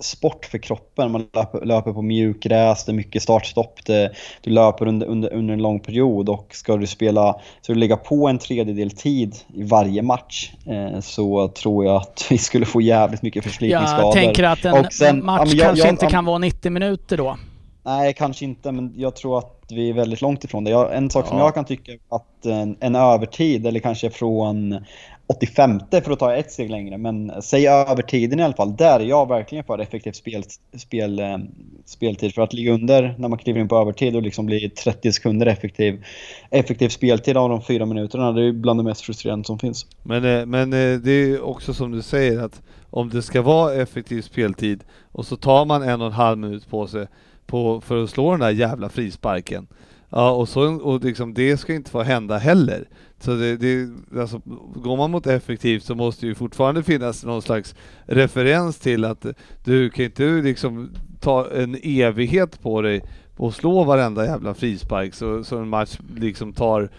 sport 0.02 0.46
för 0.46 0.58
kroppen. 0.58 1.12
Man 1.12 1.28
löper, 1.34 1.66
löper 1.66 1.94
på 1.94 2.02
mjukgräs, 2.02 2.86
det 2.86 2.92
är 2.92 2.94
mycket 2.94 3.24
startstopp, 3.24 3.86
det, 3.86 4.12
du 4.42 4.50
löper 4.50 4.88
under, 4.88 5.08
under, 5.08 5.34
under 5.34 5.54
en 5.54 5.62
lång 5.62 5.80
period 5.80 6.30
och 6.30 6.48
ska 6.52 6.78
du 6.78 6.88
spela, 6.88 7.36
så 7.62 7.74
du 7.74 7.80
lägga 7.80 7.98
på 7.98 8.28
en 8.28 8.38
tredjedel 8.38 8.92
tid 8.92 9.36
i 9.54 9.64
varje 9.64 10.02
match 10.02 10.52
eh, 10.66 11.00
så 11.00 11.48
tror 11.48 11.86
jag 11.86 11.96
att 11.96 12.28
vi 12.30 12.38
skulle 12.38 12.66
få 12.66 12.82
jävligt 12.82 13.22
mycket 13.22 13.44
förslitningsskador. 13.44 14.06
Jag 14.06 14.14
tänker 14.14 14.44
att 14.44 14.66
en 14.66 14.92
sen, 14.92 15.26
match 15.26 15.42
ja, 15.46 15.54
jag, 15.56 15.66
kanske 15.68 15.86
jag, 15.86 15.94
inte 15.94 16.06
jag, 16.06 16.12
kan 16.12 16.26
vara 16.26 16.38
90 16.38 16.72
minuter 16.72 17.18
då. 17.18 17.38
Nej, 17.84 18.14
kanske 18.14 18.46
inte, 18.46 18.72
men 18.72 18.94
jag 18.98 19.16
tror 19.16 19.38
att 19.38 19.66
vi 19.70 19.90
är 19.90 19.94
väldigt 19.94 20.22
långt 20.22 20.44
ifrån 20.44 20.64
det. 20.64 20.72
En 20.72 21.10
sak 21.10 21.26
ja. 21.26 21.30
som 21.30 21.38
jag 21.38 21.54
kan 21.54 21.66
tycka 21.66 21.92
att 22.10 22.46
en, 22.46 22.78
en 22.80 22.96
övertid, 22.96 23.68
eller 23.68 23.80
kanske 23.80 24.10
från 24.10 24.86
85 25.32 25.80
för 25.90 26.12
att 26.12 26.20
ta 26.20 26.36
ett 26.36 26.52
steg 26.52 26.70
längre, 26.70 26.98
men 26.98 27.32
säg 27.42 27.68
övertiden 27.68 28.40
i 28.40 28.44
alla 28.44 28.54
fall. 28.54 28.76
Där 28.76 29.00
är 29.00 29.04
jag 29.04 29.28
verkligen 29.28 29.64
för 29.64 29.80
effektiv 29.80 30.12
spel, 30.12 30.44
spel, 30.78 31.20
eh, 31.20 31.38
speltid. 31.86 32.34
För 32.34 32.42
att 32.42 32.54
ligga 32.54 32.72
under 32.72 33.16
när 33.18 33.28
man 33.28 33.38
kliver 33.38 33.60
in 33.60 33.68
på 33.68 33.78
övertid 33.78 34.16
och 34.16 34.22
liksom 34.22 34.46
bli 34.46 34.70
30 34.70 35.12
sekunder 35.12 35.46
effektiv, 35.46 36.04
effektiv 36.50 36.90
speltid 36.90 37.38
av 37.38 37.50
de 37.50 37.62
fyra 37.62 37.86
minuterna, 37.86 38.32
det 38.32 38.44
är 38.44 38.52
bland 38.52 38.80
det 38.80 38.84
mest 38.84 39.02
frustrerande 39.02 39.46
som 39.46 39.60
finns. 39.60 39.86
Men, 40.04 40.26
eh, 40.26 40.46
men 40.46 40.74
eh, 40.74 41.00
det 41.00 41.12
är 41.12 41.42
också 41.42 41.74
som 41.74 41.92
du 41.92 42.02
säger 42.02 42.40
att 42.40 42.62
om 42.90 43.10
det 43.10 43.22
ska 43.22 43.42
vara 43.42 43.74
effektiv 43.74 44.22
speltid 44.22 44.84
och 45.12 45.26
så 45.26 45.36
tar 45.36 45.66
man 45.66 45.84
en 45.84 46.02
och 46.02 46.08
en 46.08 46.14
halv 46.14 46.38
minut 46.38 46.70
på 46.70 46.88
sig 46.88 47.08
på, 47.46 47.82
för 47.82 48.04
att 48.04 48.10
slå 48.10 48.32
den 48.32 48.40
där 48.40 48.50
jävla 48.50 48.90
frisparken. 48.90 49.68
Ja, 50.10 50.32
och, 50.32 50.50
så, 50.50 50.76
och 50.76 51.04
liksom, 51.04 51.34
det 51.34 51.58
ska 51.58 51.74
inte 51.74 51.92
få 51.92 52.02
hända 52.02 52.38
heller. 52.38 52.88
Så 53.22 53.36
det, 53.36 53.58
det, 53.58 53.90
alltså, 54.20 54.42
går 54.76 54.98
man 54.98 55.12
mot 55.12 55.28
effektivt 55.28 55.84
så 55.84 55.96
måste 55.96 56.28
ju 56.28 56.36
fortfarande 56.36 56.84
finnas 56.84 57.24
någon 57.24 57.42
slags 57.42 57.76
referens 58.06 58.80
till 58.80 59.06
att 59.06 59.26
du 59.64 59.90
kan 59.90 60.06
inte 60.06 60.24
liksom 60.24 60.90
ta 61.20 61.52
en 61.52 61.78
evighet 61.84 62.62
på 62.62 62.82
dig 62.82 63.02
och 63.38 63.54
slå 63.54 63.84
varenda 63.84 64.26
jävla 64.26 64.54
frispark 64.54 65.14
så, 65.14 65.44
så 65.44 65.58
en 65.58 65.70
match 65.70 66.00
liksom 66.16 66.54
tar 66.54 66.90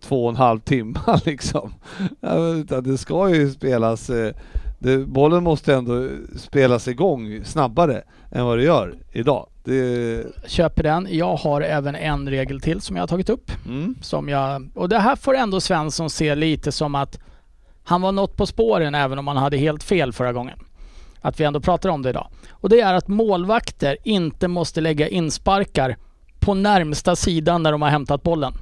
två 0.00 0.24
och 0.24 0.30
en 0.30 0.36
halv 0.36 0.60
timme 0.60 0.98
liksom. 1.24 1.72
Utan 2.60 2.84
det 2.84 2.98
ska 2.98 3.34
ju 3.34 3.50
spelas 3.50 4.10
eh, 4.10 4.34
det, 4.78 4.98
bollen 4.98 5.42
måste 5.42 5.74
ändå 5.74 6.08
spelas 6.36 6.88
igång 6.88 7.44
snabbare 7.44 8.02
än 8.30 8.44
vad 8.46 8.58
det 8.58 8.64
gör 8.64 8.94
idag. 9.12 9.46
Det... 9.64 10.26
Köper 10.46 10.82
den. 10.82 11.08
Jag 11.10 11.36
har 11.36 11.60
även 11.60 11.94
en 11.94 12.28
regel 12.28 12.60
till 12.60 12.80
som 12.80 12.96
jag 12.96 13.02
har 13.02 13.08
tagit 13.08 13.30
upp. 13.30 13.50
Mm. 13.66 13.94
Som 14.02 14.28
jag, 14.28 14.68
och 14.74 14.88
det 14.88 14.98
här 14.98 15.16
får 15.16 15.36
ändå 15.36 15.60
Svensson 15.60 16.10
se 16.10 16.34
lite 16.34 16.72
som 16.72 16.94
att 16.94 17.18
han 17.84 18.02
var 18.02 18.12
något 18.12 18.36
på 18.36 18.46
spåren 18.46 18.94
även 18.94 19.18
om 19.18 19.26
han 19.26 19.36
hade 19.36 19.56
helt 19.56 19.82
fel 19.82 20.12
förra 20.12 20.32
gången. 20.32 20.58
Att 21.20 21.40
vi 21.40 21.44
ändå 21.44 21.60
pratar 21.60 21.88
om 21.88 22.02
det 22.02 22.10
idag. 22.10 22.28
Och 22.50 22.68
det 22.68 22.80
är 22.80 22.94
att 22.94 23.08
målvakter 23.08 23.96
inte 24.04 24.48
måste 24.48 24.80
lägga 24.80 25.08
insparkar 25.08 25.96
på 26.40 26.54
närmsta 26.54 27.16
sidan 27.16 27.62
när 27.62 27.72
de 27.72 27.82
har 27.82 27.88
hämtat 27.88 28.22
bollen. 28.22 28.52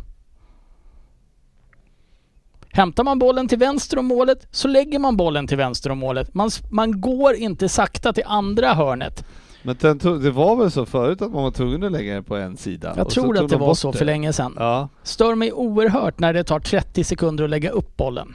Hämtar 2.72 3.04
man 3.04 3.18
bollen 3.18 3.48
till 3.48 3.58
vänster 3.58 3.98
om 3.98 4.06
målet 4.06 4.46
så 4.50 4.68
lägger 4.68 4.98
man 4.98 5.16
bollen 5.16 5.46
till 5.46 5.56
vänster 5.56 5.90
om 5.90 5.98
målet. 5.98 6.34
Man, 6.34 6.50
man 6.70 7.00
går 7.00 7.34
inte 7.34 7.68
sakta 7.68 8.12
till 8.12 8.24
andra 8.26 8.74
hörnet. 8.74 9.24
Men 9.66 9.76
det 10.02 10.30
var 10.30 10.56
väl 10.56 10.70
så 10.70 10.86
förut 10.86 11.22
att 11.22 11.32
man 11.32 11.42
var 11.42 11.50
tvungen 11.50 11.82
att 11.82 11.92
lägga 11.92 12.14
den 12.14 12.24
på 12.24 12.36
en 12.36 12.56
sida? 12.56 12.94
Jag 12.96 13.10
tror 13.10 13.38
att 13.38 13.50
det 13.50 13.56
var 13.56 13.74
så 13.74 13.92
det. 13.92 13.98
för 13.98 14.04
länge 14.04 14.32
sedan. 14.32 14.54
Ja. 14.58 14.88
Stör 15.02 15.34
mig 15.34 15.52
oerhört 15.52 16.18
när 16.18 16.32
det 16.32 16.44
tar 16.44 16.60
30 16.60 17.04
sekunder 17.04 17.44
att 17.44 17.50
lägga 17.50 17.70
upp 17.70 17.96
bollen. 17.96 18.34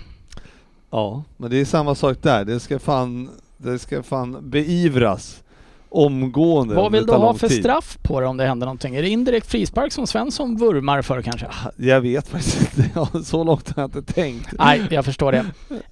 Ja, 0.89 1.23
men 1.37 1.49
det 1.49 1.61
är 1.61 1.65
samma 1.65 1.95
sak 1.95 2.17
där. 2.21 2.45
Det 2.45 2.59
ska 2.59 2.79
fan, 2.79 3.29
det 3.57 3.79
ska 3.79 4.03
fan 4.03 4.37
beivras 4.41 5.43
omgående. 5.89 6.75
Vad 6.75 6.91
vill 6.91 7.05
du 7.05 7.13
ha 7.13 7.33
för 7.33 7.47
tid. 7.47 7.59
straff 7.59 7.97
på 8.01 8.21
det 8.21 8.27
om 8.27 8.37
det 8.37 8.45
händer 8.45 8.65
någonting? 8.65 8.95
Är 8.95 9.01
det 9.01 9.09
indirekt 9.09 9.47
frispark 9.47 9.93
som 9.93 10.07
Svensson 10.07 10.57
vurmar 10.57 11.01
för 11.01 11.21
kanske? 11.21 11.47
Jag 11.77 12.01
vet 12.01 12.27
faktiskt 12.27 12.77
inte. 12.77 13.23
Så 13.23 13.43
långt 13.43 13.75
har 13.75 13.83
jag 13.83 13.87
inte 13.87 14.13
tänkt. 14.13 14.53
Nej, 14.59 14.87
jag 14.89 15.05
förstår 15.05 15.31
det. 15.31 15.45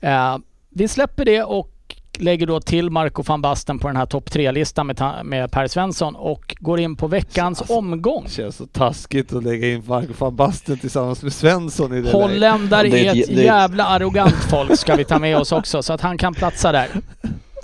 Uh, 0.07 0.37
vi 0.69 0.87
släpper 0.87 1.25
det 1.25 1.43
och 1.43 1.76
lägger 2.19 2.47
då 2.47 2.59
till 2.59 2.89
Marco 2.89 3.23
van 3.23 3.41
Basten 3.41 3.79
på 3.79 3.87
den 3.87 3.97
här 3.97 4.05
topp 4.05 4.31
tre-listan 4.31 4.87
med, 4.87 5.21
med 5.23 5.51
Per 5.51 5.67
Svensson 5.67 6.15
och 6.15 6.55
går 6.59 6.79
in 6.79 6.95
på 6.95 7.07
veckans 7.07 7.61
alltså, 7.61 7.77
omgång. 7.77 8.23
Det 8.23 8.31
känns 8.31 8.55
så 8.55 8.65
taskigt 8.65 9.33
att 9.33 9.43
lägga 9.43 9.67
in 9.67 9.83
Marco 9.87 10.13
van 10.17 10.35
Basten 10.35 10.77
tillsammans 10.77 11.23
med 11.23 11.33
Svensson 11.33 11.93
i 11.93 12.01
det 12.01 12.11
Holländare 12.11 12.87
är 12.87 13.11
ett, 13.11 13.29
ett 13.29 13.29
jävla 13.29 13.85
arrogant 13.85 14.35
folk 14.49 14.79
ska 14.79 14.95
vi 14.95 15.05
ta 15.05 15.19
med 15.19 15.37
oss 15.37 15.51
också 15.51 15.83
så 15.83 15.93
att 15.93 16.01
han 16.01 16.17
kan 16.17 16.33
platsa 16.33 16.71
där. 16.71 16.87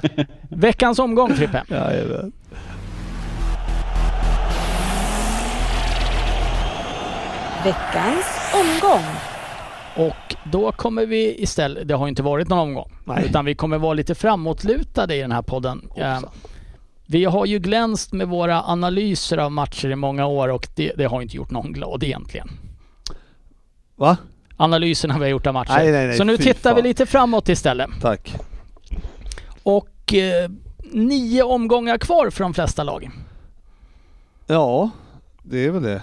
Veckans 0.49 0.99
omgång 0.99 1.33
Frippe. 1.33 1.63
Jajamän. 1.67 2.31
Veckans 7.63 8.25
omgång. 8.53 9.32
Och 9.97 10.35
då 10.51 10.71
kommer 10.71 11.05
vi 11.05 11.41
istället, 11.43 11.87
det 11.87 11.93
har 11.95 12.07
inte 12.07 12.23
varit 12.23 12.47
någon 12.49 12.59
omgång, 12.59 12.91
Nej. 13.05 13.25
utan 13.25 13.45
vi 13.45 13.55
kommer 13.55 13.77
vara 13.77 13.93
lite 13.93 14.15
framåtlutade 14.15 15.15
i 15.15 15.19
den 15.21 15.31
här 15.31 15.41
podden. 15.41 15.89
Eh, 15.95 16.19
vi 17.05 17.25
har 17.25 17.45
ju 17.45 17.59
glänst 17.59 18.13
med 18.13 18.27
våra 18.27 18.63
analyser 18.63 19.37
av 19.37 19.51
matcher 19.51 19.89
i 19.89 19.95
många 19.95 20.25
år 20.25 20.47
och 20.49 20.67
det, 20.75 20.93
det 20.97 21.05
har 21.05 21.21
inte 21.21 21.35
gjort 21.37 21.51
någon 21.51 21.73
glad 21.73 22.03
egentligen. 22.03 22.49
Va? 23.95 24.17
Analyserna 24.57 25.13
vi 25.17 25.19
har 25.19 25.29
gjort 25.29 25.47
av 25.47 25.53
matcher. 25.53 25.73
Nej, 25.77 25.91
nej, 25.91 26.07
nej, 26.07 26.17
Så 26.17 26.23
nu 26.23 26.37
tittar 26.37 26.69
fan. 26.69 26.75
vi 26.75 26.81
lite 26.81 27.05
framåt 27.05 27.49
istället. 27.49 27.89
Tack. 28.01 28.35
Och 29.63 30.13
eh, 30.13 30.49
nio 30.91 31.43
omgångar 31.43 31.97
kvar 31.97 32.29
för 32.29 32.43
de 32.43 32.53
flesta 32.53 32.83
lag. 32.83 33.09
Ja, 34.47 34.89
det 35.43 35.65
är 35.65 35.71
väl 35.71 35.83
det. 35.83 36.01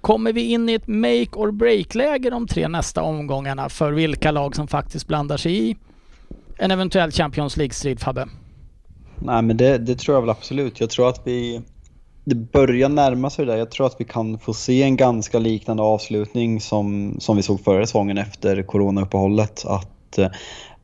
Kommer 0.00 0.32
vi 0.32 0.42
in 0.42 0.68
i 0.68 0.72
ett 0.72 0.86
make 0.86 1.30
or 1.32 1.50
break-läge 1.50 2.30
de 2.30 2.46
tre 2.46 2.68
nästa 2.68 3.02
omgångarna 3.02 3.68
för 3.68 3.92
vilka 3.92 4.30
lag 4.30 4.56
som 4.56 4.68
faktiskt 4.68 5.06
blandar 5.06 5.36
sig 5.36 5.70
i 5.70 5.76
en 6.58 6.70
eventuell 6.70 7.10
Champions 7.10 7.56
League-strid, 7.56 8.00
Fabbe? 8.00 8.28
Nej, 9.18 9.42
men 9.42 9.56
det, 9.56 9.78
det, 9.78 9.94
tror 9.94 10.16
jag 10.16 10.20
väl 10.20 10.30
absolut. 10.30 10.80
Jag 10.80 10.90
tror 10.90 11.08
att 11.08 11.20
vi... 11.24 11.60
Det 12.24 12.34
börjar 12.34 12.88
närma 12.88 13.30
sig 13.30 13.46
det 13.46 13.52
där. 13.52 13.58
Jag 13.58 13.70
tror 13.70 13.86
att 13.86 13.96
vi 13.98 14.04
kan 14.04 14.38
få 14.38 14.54
se 14.54 14.82
en 14.82 14.96
ganska 14.96 15.38
liknande 15.38 15.82
avslutning 15.82 16.60
som, 16.60 17.16
som 17.20 17.36
vi 17.36 17.42
såg 17.42 17.60
förra 17.60 17.86
säsongen 17.86 18.18
efter 18.18 18.62
coronauppehållet. 18.62 19.64
Att 19.66 20.18
eh, 20.18 20.28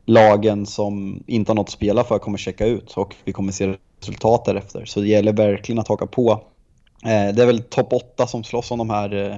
lagen 0.05 0.65
som 0.65 1.23
inte 1.27 1.51
har 1.51 1.55
något 1.55 1.67
att 1.67 1.71
spela 1.71 2.03
för 2.03 2.19
kommer 2.19 2.37
checka 2.37 2.65
ut 2.65 2.93
och 2.97 3.15
vi 3.23 3.33
kommer 3.33 3.51
se 3.51 3.75
resultat 3.99 4.45
därefter. 4.45 4.85
Så 4.85 4.99
det 4.99 5.07
gäller 5.07 5.33
verkligen 5.33 5.79
att 5.79 5.87
haka 5.87 6.07
på 6.07 6.43
Eh, 7.03 7.35
det 7.35 7.41
är 7.41 7.45
väl 7.45 7.61
topp 7.61 7.93
8 7.93 8.27
som 8.27 8.43
slåss 8.43 8.71
om 8.71 8.77
de 8.77 8.89
här, 8.89 9.13
eh, 9.13 9.37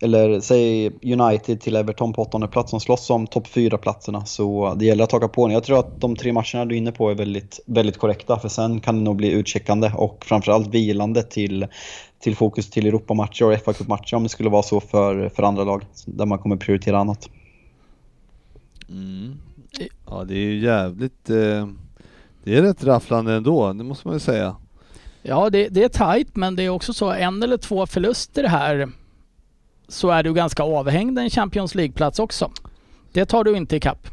eller 0.00 0.40
säg 0.40 0.90
United 1.02 1.60
till 1.60 1.76
Everton 1.76 2.12
på 2.12 2.22
åttonde 2.22 2.48
plats 2.48 2.70
som 2.70 2.80
slåss 2.80 3.10
om 3.10 3.26
topp 3.26 3.46
4-platserna. 3.46 4.24
Så 4.24 4.74
det 4.74 4.84
gäller 4.84 5.04
att 5.04 5.12
haka 5.12 5.28
på. 5.28 5.52
Jag 5.52 5.64
tror 5.64 5.78
att 5.78 6.00
de 6.00 6.16
tre 6.16 6.32
matcherna 6.32 6.64
du 6.64 6.74
är 6.74 6.78
inne 6.78 6.92
på 6.92 7.10
är 7.10 7.14
väldigt, 7.14 7.60
väldigt 7.66 7.98
korrekta 7.98 8.38
för 8.38 8.48
sen 8.48 8.80
kan 8.80 8.96
det 8.96 9.02
nog 9.02 9.16
bli 9.16 9.30
utcheckande 9.30 9.92
och 9.94 10.24
framförallt 10.24 10.66
vilande 10.66 11.22
till, 11.22 11.66
till 12.18 12.36
fokus 12.36 12.70
till 12.70 12.86
Europamatcher 12.86 13.44
och 13.44 13.58
fa 13.58 13.72
Cup-matcher 13.72 14.14
om 14.14 14.22
det 14.22 14.28
skulle 14.28 14.50
vara 14.50 14.62
så 14.62 14.80
för, 14.80 15.28
för 15.28 15.42
andra 15.42 15.64
lag 15.64 15.84
där 16.06 16.26
man 16.26 16.38
kommer 16.38 16.56
prioritera 16.56 16.98
annat. 16.98 17.28
Mm. 18.88 19.38
Ja 20.06 20.24
det 20.24 20.34
är 20.34 20.38
ju 20.38 20.58
jävligt, 20.58 21.30
eh, 21.30 21.68
det 22.44 22.56
är 22.56 22.62
rätt 22.62 22.84
rafflande 22.84 23.34
ändå, 23.34 23.72
det 23.72 23.84
måste 23.84 24.08
man 24.08 24.16
ju 24.16 24.20
säga. 24.20 24.56
Ja, 25.22 25.50
det, 25.50 25.68
det 25.68 25.84
är 25.84 25.88
tajt 25.88 26.36
men 26.36 26.56
det 26.56 26.62
är 26.62 26.68
också 26.68 26.92
så 26.92 27.10
en 27.10 27.42
eller 27.42 27.56
två 27.56 27.86
förluster 27.86 28.44
här 28.44 28.88
så 29.88 30.10
är 30.10 30.22
du 30.22 30.34
ganska 30.34 30.62
avhängd 30.62 31.18
en 31.18 31.30
Champions 31.30 31.74
League-plats 31.74 32.18
också. 32.18 32.50
Det 33.12 33.26
tar 33.26 33.44
du 33.44 33.56
inte 33.56 33.76
ikapp. 33.76 34.06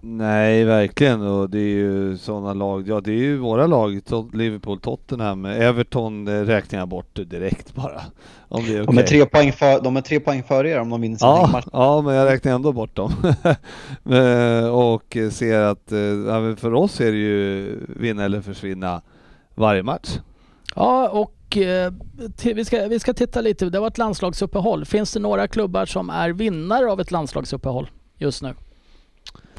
Nej, 0.00 0.64
verkligen. 0.64 1.22
Och 1.22 1.50
det 1.50 1.58
är 1.58 1.68
ju 1.68 2.16
sådana 2.18 2.52
lag. 2.54 2.88
Ja, 2.88 3.00
det 3.00 3.10
är 3.10 3.16
ju 3.16 3.36
våra 3.36 3.66
lag. 3.66 4.00
Liverpool, 4.32 4.80
Tottenham, 4.80 5.44
Everton 5.44 6.46
räknar 6.46 6.78
jag 6.78 6.88
bort 6.88 7.14
direkt 7.14 7.74
bara. 7.74 8.00
Om 8.48 8.64
det 8.64 8.76
är 8.76 8.82
okay. 8.82 8.96
de, 8.96 9.02
är 9.02 9.06
tre 9.06 9.26
poäng 9.26 9.52
för, 9.52 9.80
de 9.80 9.96
är 9.96 10.00
tre 10.00 10.20
poäng 10.20 10.42
före 10.42 10.70
er 10.70 10.80
om 10.80 10.90
de 10.90 11.00
vinner 11.00 11.16
sin 11.16 11.28
ja, 11.28 11.48
match. 11.52 11.66
Ja, 11.72 12.02
men 12.02 12.14
jag 12.14 12.26
räknar 12.26 12.52
ändå 12.52 12.72
bort 12.72 12.96
dem. 12.96 13.12
och 14.72 15.16
ser 15.32 15.60
att 15.60 15.88
för 16.60 16.74
oss 16.74 17.00
är 17.00 17.12
det 17.12 17.18
ju 17.18 17.76
vinna 17.88 18.24
eller 18.24 18.40
försvinna 18.40 19.02
varje 19.58 19.82
match. 19.82 20.18
Ja, 20.74 21.08
och 21.08 21.56
eh, 21.56 21.92
vi, 22.44 22.64
ska, 22.64 22.86
vi 22.88 22.98
ska 23.00 23.14
titta 23.14 23.40
lite. 23.40 23.70
Det 23.70 23.80
var 23.80 23.86
ett 23.88 23.98
landslagsuppehåll. 23.98 24.84
Finns 24.84 25.12
det 25.12 25.20
några 25.20 25.48
klubbar 25.48 25.86
som 25.86 26.10
är 26.10 26.30
vinnare 26.30 26.92
av 26.92 27.00
ett 27.00 27.10
landslagsuppehåll 27.10 27.90
just 28.18 28.42
nu? 28.42 28.54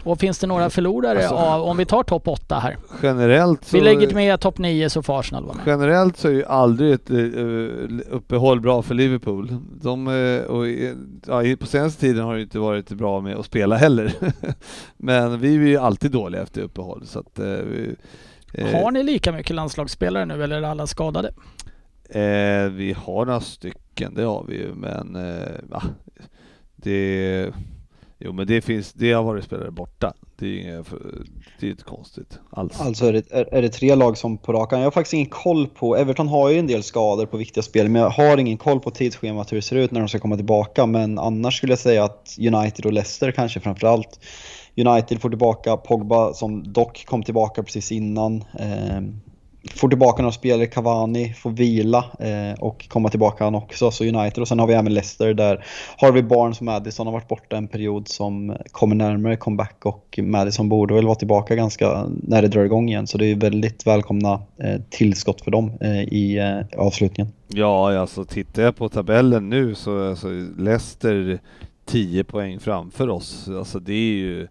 Och 0.04 0.20
finns 0.20 0.39
det 0.39 0.47
några 0.47 0.70
förlorare 0.70 1.20
Alltså- 1.20 1.36
av, 1.36 1.62
om 1.62 1.78
vi 1.78 1.86
tar 1.86 2.04
topp 2.04 2.28
8 2.28 2.56
här? 2.60 2.78
Generellt 3.04 3.66
så... 3.66 3.78
Vi 3.78 3.84
lägger 3.84 4.14
med 4.14 4.39
topp 4.39 4.58
9 4.58 4.89
så 4.89 5.04
får 5.04 5.20
Arsenal 5.20 5.45
vara 5.45 5.56
med. 5.56 5.64
Generellt 5.68 6.18
så 6.18 6.28
är 6.28 6.32
ju 6.32 6.45
aldrig 6.45 6.93
ett 6.93 7.10
eh, 7.10 8.16
uppehåll 8.16 8.62
bra 8.62 8.82
för 8.82 8.95
Liverpool. 8.95 9.56
De, 9.82 10.08
eh, 10.08 10.41
och, 10.41 10.68
eh, 10.68 10.95
ja, 11.28 11.56
på 11.60 11.66
senaste 11.66 12.00
tiden 12.02 12.26
har 12.26 12.36
det 12.36 12.41
inte 12.41 12.60
varit 12.60 12.89
bra 12.89 13.22
med 13.22 13.38
att 13.38 13.45
spela 13.45 13.76
heller. 13.76 14.14
Men 14.97 15.39
vi 15.39 15.56
är 15.56 15.60
ju 15.60 15.78
alltid 15.78 16.12
dåliga 16.12 16.41
efter 16.41 16.62
uppehåll. 16.62 17.06
Så 17.06 17.20
att, 17.20 17.39
eh, 17.39 17.45
vi, 17.45 17.88
eh, 17.89 17.95
Har 18.58 18.91
ni 18.91 19.04
lika 19.04 19.32
mycket 19.32 19.56
landslagsspelare 19.56 20.26
nu 20.26 20.43
eller 20.43 20.58
är 20.58 20.64
alla 20.64 20.88
skadade? 20.88 21.32
eh, 22.10 22.70
vi 22.72 22.95
har 22.97 23.26
några 23.26 23.41
stycken, 23.41 24.14
det 24.14 24.24
har 24.24 24.45
vi 24.47 24.56
ju, 24.56 24.74
men 24.74 25.16
eh, 25.16 25.70
va, 25.70 25.84
det... 26.76 27.52
Jo 28.22 28.34
men 28.34 28.47
det 28.47 28.62
finns, 28.62 28.93
det 28.93 29.12
har 29.12 29.24
varit 29.24 29.43
spelare 29.43 29.72
borta. 29.72 30.14
Det 30.38 30.45
är 30.45 30.60
inget, 30.60 30.88
det 31.60 31.68
är 31.68 31.72
inte 31.72 31.84
konstigt 31.84 32.39
alls. 32.50 32.82
Alltså 32.82 33.06
är 33.06 33.14
det, 33.14 33.32
är, 33.32 33.54
är 33.54 33.62
det 33.62 33.70
tre 33.70 33.95
lag 33.95 34.18
som 34.18 34.38
på 34.38 34.54
rakan. 34.54 34.80
Jag 34.80 34.86
har 34.86 34.91
faktiskt 34.91 35.14
ingen 35.14 35.30
koll 35.30 35.68
på, 35.68 35.95
Everton 35.95 36.28
har 36.28 36.50
ju 36.50 36.60
en 36.60 36.68
del 36.68 36.84
skador 36.84 37.26
på 37.26 37.38
viktiga 37.38 37.64
spel, 37.64 37.89
men 37.89 38.02
jag 38.02 38.10
har 38.10 38.38
ingen 38.38 38.58
koll 38.58 38.80
på 38.80 38.91
tidsschemat 38.91 39.52
hur 39.52 39.58
det 39.58 39.62
ser 39.62 39.76
ut 39.76 39.91
när 39.91 40.00
de 40.00 40.10
ska 40.10 40.20
komma 40.20 40.36
tillbaka. 40.36 40.86
Men 40.86 41.20
annars 41.20 41.58
skulle 41.58 41.72
jag 41.72 41.80
säga 41.80 42.04
att 42.04 42.38
United 42.39 42.86
och 42.86 42.93
Leicester 42.93 43.32
kanske 43.32 43.60
framförallt. 43.60 44.20
United 44.88 45.21
får 45.21 45.30
tillbaka 45.30 45.77
Pogba 45.77 46.34
som 46.34 46.73
dock 46.73 47.05
kom 47.05 47.23
tillbaka 47.23 47.63
precis 47.63 47.91
innan. 47.91 48.43
Eh, 48.59 49.01
får 49.75 49.89
tillbaka 49.89 50.21
några 50.21 50.32
spelare, 50.32 50.65
Cavani 50.65 51.34
får 51.34 51.49
vila 51.49 52.05
eh, 52.19 52.59
och 52.59 52.88
komma 52.89 53.09
tillbaka 53.09 53.43
han 53.43 53.55
också. 53.55 53.91
Så 53.91 54.03
United 54.03 54.41
och 54.41 54.47
sen 54.47 54.59
har 54.59 54.67
vi 54.67 54.73
även 54.73 54.93
Leicester 54.93 55.34
där 55.34 55.65
Harvey 55.97 56.21
Barnes 56.21 56.57
och 56.57 56.65
Madison 56.65 57.07
har 57.07 57.13
varit 57.13 57.27
borta 57.27 57.57
en 57.57 57.67
period 57.67 58.07
som 58.07 58.57
kommer 58.71 58.95
närmare 58.95 59.36
comeback 59.36 59.86
och 59.86 60.19
Madison 60.23 60.69
borde 60.69 60.93
väl 60.93 61.05
vara 61.05 61.15
tillbaka 61.15 61.55
ganska 61.55 62.05
när 62.23 62.41
det 62.41 62.47
drar 62.47 62.63
igång 62.63 62.89
igen. 62.89 63.07
Så 63.07 63.17
det 63.17 63.25
är 63.25 63.36
väldigt 63.36 63.88
välkomna 63.88 64.34
eh, 64.63 64.82
tillskott 64.89 65.41
för 65.41 65.51
dem 65.51 65.71
eh, 65.82 66.01
i 66.01 66.38
eh, 66.38 66.80
avslutningen. 66.80 67.34
Ja, 67.47 67.99
alltså 67.99 68.25
tittar 68.25 68.63
jag 68.63 68.75
på 68.75 68.89
tabellen 68.89 69.49
nu 69.49 69.75
så 69.75 69.99
är 69.99 70.09
alltså 70.09 70.27
Leicester 70.57 71.39
10 71.86 72.23
poäng 72.23 72.59
framför 72.59 73.09
oss. 73.09 73.47
Alltså 73.47 73.80
det 73.80 73.93
är 73.93 74.13
ju, 74.13 74.47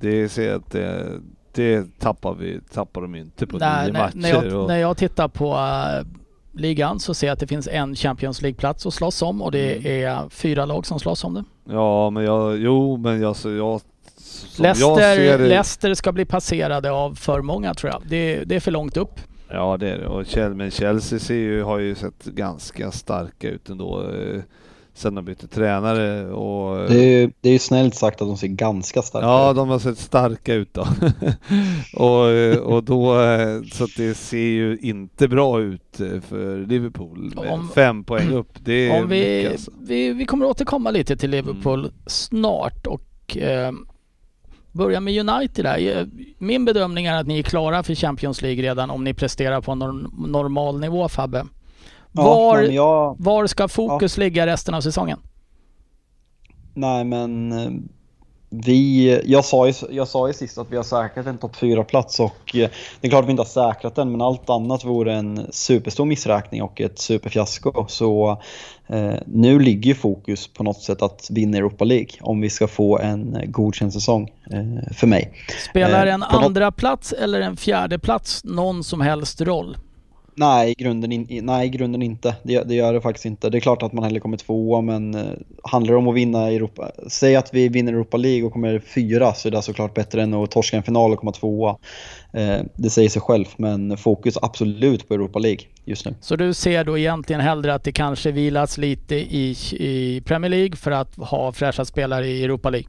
det 0.00 0.28
ser 0.28 0.54
att 0.54 0.70
det, 0.70 1.20
det 1.52 1.98
tappar 1.98 2.34
vi, 2.34 2.60
tappar 2.72 3.00
de 3.02 3.14
inte 3.14 3.46
på 3.46 3.58
Nej, 3.58 3.84
nio 3.86 3.92
när, 3.92 4.00
matcher. 4.00 4.16
när, 4.16 4.28
jag, 4.28 4.62
och, 4.62 4.68
när 4.68 4.76
jag 4.78 4.96
tittar 4.96 5.28
på 5.28 5.52
äh, 5.54 6.06
ligan 6.52 7.00
så 7.00 7.14
ser 7.14 7.26
jag 7.26 7.32
att 7.32 7.40
det 7.40 7.46
finns 7.46 7.68
en 7.68 7.94
Champions 7.94 8.42
League-plats 8.42 8.86
att 8.86 8.94
slåss 8.94 9.22
om 9.22 9.42
och 9.42 9.52
det 9.52 9.72
Mm. 9.76 10.08
är 10.08 10.28
fyra 10.28 10.64
lag 10.64 10.86
som 10.86 10.98
slåss 10.98 11.24
om 11.24 11.34
det. 11.34 11.44
Ja, 11.70 12.10
men 12.10 12.24
jag, 12.24 12.58
jo, 12.58 12.96
men 12.96 13.20
jag, 13.20 13.36
så 13.36 13.50
jag, 13.50 13.80
Leicester, 14.58 15.38
Leicester 15.38 15.94
ska 15.94 16.12
bli 16.12 16.24
passerade 16.24 16.90
av 16.90 17.14
för 17.14 17.42
många 17.42 17.74
tror 17.74 17.92
jag. 17.92 18.02
Det, 18.08 18.44
det 18.44 18.56
är 18.56 18.60
för 18.60 18.70
långt 18.70 18.96
upp. 18.96 19.20
Ja, 19.50 19.76
det 19.76 19.90
är 19.90 19.98
det. 19.98 20.06
Och 20.06 20.26
Chelsea, 20.26 20.54
men 20.54 20.70
Chelsea 20.70 21.18
ser 21.18 21.34
ju, 21.34 21.62
har 21.62 21.78
ju 21.78 21.94
sett 21.94 22.24
ganska 22.24 22.90
starka 22.90 23.48
ut 23.48 23.68
ändå. 23.68 24.10
Sen 24.98 25.14
de 25.14 25.24
bytte 25.24 25.48
tränare 25.48 26.30
och... 26.32 26.88
Det 26.90 26.98
är 27.04 27.20
ju 27.20 27.30
det 27.40 27.48
är 27.48 27.52
ju 27.52 27.58
snällt 27.58 27.94
sagt 27.94 28.22
att 28.22 28.28
de 28.28 28.36
ser 28.36 28.46
ganska 28.46 29.02
starka 29.02 29.26
Ja, 29.26 29.50
ut. 29.50 29.56
de 29.56 29.68
har 29.68 29.78
sett 29.78 29.98
starka 29.98 30.54
ut 30.54 30.74
då. 30.74 30.86
och, 32.04 32.26
och 32.74 32.84
då, 32.84 33.20
eh, 33.22 33.62
så 33.72 33.84
att 33.84 33.90
det 33.96 34.14
ser 34.14 34.38
ju 34.38 34.78
inte 34.82 35.28
bra 35.28 35.60
ut 35.60 36.00
eh, 36.00 36.20
för 36.20 36.66
Liverpool. 36.66 37.34
Om- 37.36 37.68
fem 37.74 38.04
poäng 38.04 38.30
upp, 38.32 38.48
det 38.64 38.72
är 38.72 39.02
Om 39.02 39.08
vi, 39.08 39.20
mycket 39.36 39.52
alltså. 39.52 39.70
vi, 39.80 40.12
vi 40.12 40.26
kommer 40.26 40.46
återkomma 40.46 40.90
lite 40.90 41.16
till 41.16 41.30
Liverpool 41.30 41.78
Mm. 41.80 41.92
snart 42.06 42.86
och 42.86 43.36
eh, 43.36 43.72
börja 44.72 45.00
med 45.00 45.28
United 45.28 45.64
där. 45.64 45.98
Eh, 46.00 46.06
Min 46.38 46.64
bedömning 46.64 47.06
är 47.06 47.16
att 47.20 47.26
ni 47.26 47.38
är 47.38 47.42
klara 47.42 47.82
för 47.82 47.94
Champions 47.94 48.42
League 48.42 48.62
redan 48.62 48.90
om 48.90 49.04
ni 49.04 49.14
presterar 49.14 49.60
på 49.60 49.72
en 49.72 49.78
norm- 49.82 50.26
normal 50.28 50.80
nivå 50.80 51.08
Fabbe. 51.08 51.44
Ja, 52.12 52.22
Var, 52.24 52.62
jag, 52.62 53.16
var 53.18 53.46
ska 53.46 53.68
fokus 53.68 54.16
ligga 54.18 54.46
resten 54.46 54.74
av 54.74 54.80
säsongen? 54.80 55.18
Nej 56.74 57.04
men 57.04 57.52
eh, 57.52 57.70
vi, 58.50 59.20
jag 59.24 59.44
sa, 59.44 59.66
ju, 59.66 59.72
jag 59.90 60.08
sa 60.08 60.28
ju 60.28 60.34
sist 60.34 60.58
att 60.58 60.70
vi 60.70 60.76
har 60.76 60.82
säkrat 60.84 61.26
en 61.26 61.38
topp 61.38 61.56
4-plats 61.56 62.20
och 62.20 62.54
eh, 62.56 62.68
det 63.00 63.06
är 63.06 63.10
klart 63.10 63.22
att 63.22 63.26
vi 63.28 63.30
inte 63.30 63.40
har 63.42 63.72
säkrat 63.72 63.94
den 63.94 64.10
men 64.12 64.20
allt 64.20 64.50
annat 64.50 64.84
vore 64.84 65.14
en 65.14 65.46
superstor 65.50 66.04
missräkning 66.04 66.62
och 66.62 66.80
ett 66.80 66.98
superfiasko. 66.98 67.86
Så 67.88 68.38
eh, 68.86 69.14
nu 69.26 69.58
ligger 69.58 69.88
ju 69.88 69.94
fokus 69.94 70.48
på 70.48 70.62
något 70.62 70.80
sätt 70.82 71.02
att 71.02 71.26
vinna 71.30 71.56
Europa 71.56 71.84
League 71.84 72.08
om 72.20 72.40
vi 72.40 72.50
ska 72.50 72.68
få 72.68 72.98
en 72.98 73.36
eh, 73.36 73.46
godkänd 73.50 73.92
säsong 73.92 74.30
eh, 74.50 74.92
för 74.94 75.06
mig. 75.06 75.32
Spelar 75.70 76.06
Eh, 76.06 76.14
en 76.14 76.20
något- 76.20 76.44
andra 76.44 76.72
plats 76.72 77.12
eller 77.12 77.40
en 77.40 77.56
fjärde 77.56 77.98
plats 77.98 78.44
någon 78.44 78.84
som 78.84 79.00
helst 79.00 79.40
roll? 79.40 79.76
Nej, 80.38 80.70
i 80.70 80.82
grunden, 80.82 81.12
in, 81.12 81.26
nej, 81.42 81.66
i 81.66 81.70
grunden 81.70 82.02
inte. 82.02 82.36
Det, 82.42 82.62
det 82.62 82.74
gör 82.74 82.92
det 82.92 83.00
faktiskt 83.00 83.26
inte. 83.26 83.50
det 83.50 83.58
är 83.58 83.60
klart 83.60 83.82
att 83.82 83.92
man 83.92 84.04
hellre 84.04 84.20
kommer 84.20 84.36
tvåa, 84.36 84.80
men 84.80 85.14
eh, 85.14 85.22
handlar 85.62 85.92
det 85.92 85.98
om 85.98 86.08
att 86.08 86.14
vinna 86.14 86.50
Europa... 86.50 86.90
Säg 87.06 87.36
att 87.36 87.54
vi 87.54 87.68
vinner 87.68 87.92
Europa 87.92 88.16
League 88.16 88.46
och 88.46 88.52
kommer 88.52 88.78
fyra 88.78 89.34
så 89.34 89.48
är 89.48 89.52
det 89.52 89.62
såklart 89.62 89.94
bättre 89.94 90.22
än 90.22 90.34
att 90.34 90.50
torska 90.50 90.76
en 90.76 90.82
final 90.82 91.12
och 91.12 91.18
komma 91.18 91.32
tvåa. 91.32 91.76
Eh, 92.32 92.58
det 92.74 92.90
säger 92.90 93.08
sig 93.08 93.22
själv, 93.22 93.46
men 93.56 93.96
fokus 93.96 94.38
absolut 94.42 95.08
på 95.08 95.14
Europa 95.14 95.38
League 95.38 95.60
just 95.84 96.06
nu. 96.06 96.14
Så 96.20 96.36
du 96.36 96.54
ser 96.54 96.84
då 96.84 96.98
egentligen 96.98 97.40
hellre 97.40 97.74
att 97.74 97.84
det 97.84 97.92
kanske 97.92 98.30
vilas 98.30 98.78
lite 98.78 99.14
i, 99.14 99.56
i 99.72 100.22
Premier 100.24 100.50
League 100.50 100.76
för 100.76 100.90
att 100.90 101.16
ha 101.16 101.52
fräscha 101.52 101.84
spelare 101.84 102.26
i 102.26 102.44
Europa 102.44 102.70
League? 102.70 102.88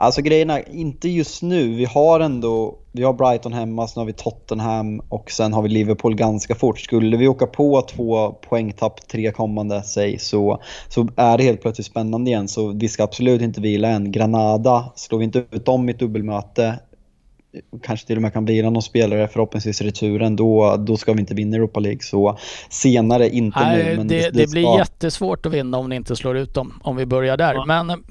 Alltså 0.00 0.22
grejen 0.22 0.50
är, 0.50 0.74
inte 0.74 1.08
just 1.08 1.42
nu. 1.42 1.74
Vi 1.74 1.84
har 1.84 2.20
ändå, 2.20 2.78
vi 2.92 3.02
har 3.02 3.12
Brighton 3.12 3.52
hemma, 3.52 3.88
sen 3.88 4.00
har 4.00 4.06
vi 4.06 4.12
Tottenham 4.12 5.00
och 5.08 5.30
sen 5.30 5.52
har 5.52 5.62
vi 5.62 5.68
Liverpool 5.68 6.14
ganska 6.14 6.54
fort. 6.54 6.80
Skulle 6.80 7.16
vi 7.16 7.28
åka 7.28 7.46
på 7.46 7.82
två 7.82 8.32
poängtapp, 8.32 9.08
tre 9.08 9.32
kommande, 9.32 9.82
säg, 9.82 10.18
så, 10.18 10.62
så 10.88 11.08
är 11.16 11.38
det 11.38 11.44
helt 11.44 11.62
plötsligt 11.62 11.86
spännande 11.86 12.30
igen. 12.30 12.48
Så 12.48 12.72
vi 12.72 12.88
ska 12.88 13.04
absolut 13.04 13.42
inte 13.42 13.60
vila 13.60 13.88
än. 13.88 14.12
Granada, 14.12 14.92
slår 14.94 15.18
vi 15.18 15.24
inte 15.24 15.44
ut 15.50 15.66
dem 15.66 15.88
i 15.88 15.92
ett 15.92 15.98
dubbelmöte, 15.98 16.78
kanske 17.82 18.06
till 18.06 18.16
och 18.16 18.22
med 18.22 18.32
kan 18.32 18.44
vila 18.44 18.70
någon 18.70 18.82
spelare, 18.82 19.28
förhoppningsvis 19.28 19.80
returen, 19.82 20.36
då, 20.36 20.76
då 20.76 20.96
ska 20.96 21.12
vi 21.12 21.20
inte 21.20 21.34
vinna 21.34 21.56
Europa 21.56 21.80
League. 21.80 22.00
Så 22.02 22.38
senare, 22.70 23.28
inte 23.28 23.60
Nej, 23.60 23.84
nu. 23.84 23.96
Men 23.96 24.08
det, 24.08 24.30
det, 24.30 24.50
blir 24.50 24.62
ska- 24.64 24.78
jättesvårt 24.78 25.46
att 25.46 25.52
vinna 25.52 25.78
om 25.78 25.88
ni 25.88 25.96
inte 25.96 26.16
slår 26.16 26.36
ut 26.36 26.54
dem, 26.54 26.80
om 26.82 26.96
vi 26.96 27.06
börjar 27.06 27.36
där. 27.36 27.66
Men, 27.66 27.88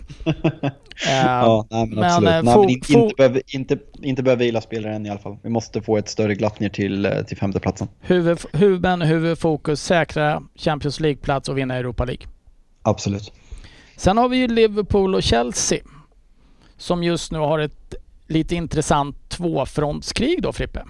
Ja, 1.06 1.68
nej, 1.70 1.86
men 1.88 1.96
men, 2.00 2.04
absolut. 2.04 2.30
nej, 2.46 2.56
fo- 2.56 2.60
men 2.62 2.70
inte, 2.70 2.94
fo- 2.94 3.04
inte, 3.04 3.14
behöver, 3.18 3.42
inte, 3.56 3.78
inte 4.02 4.24
behöver 4.24 4.46
vila 4.46 4.62
spelare 4.62 4.96
än 4.96 5.06
i 5.06 5.10
alla 5.10 5.20
fall. 5.20 5.38
Vi 5.44 5.50
måste 5.50 5.82
få 5.82 5.98
ett 5.98 6.10
större 6.10 6.36
glapp 6.36 6.60
ner 6.60 6.70
till, 6.70 7.06
eh, 7.06 7.12
till 7.28 7.38
femteplatsen. 7.38 7.88
huvud, 8.02 8.40
huvud, 8.54 9.04
huvudfokus, 9.04 9.84
säkra 9.84 10.44
Champions 10.56 11.00
League-plats 11.00 11.50
och 11.50 11.58
vinna 11.58 11.76
Europa 11.76 12.06
League. 12.06 12.28
Absolut. 12.82 13.32
Sen 13.96 14.18
har 14.18 14.30
vi 14.30 14.38
ju 14.38 14.48
Liverpool 14.48 15.16
och 15.16 15.24
Chelsea 15.24 15.80
som 16.78 17.04
just 17.04 17.32
nu 17.32 17.38
har 17.40 17.60
ett 17.60 17.96
lite 18.28 18.56
intressant 18.56 19.30
tvåfrontskrig 19.30 20.42
då 20.42 20.54
Frippe. 20.54 20.86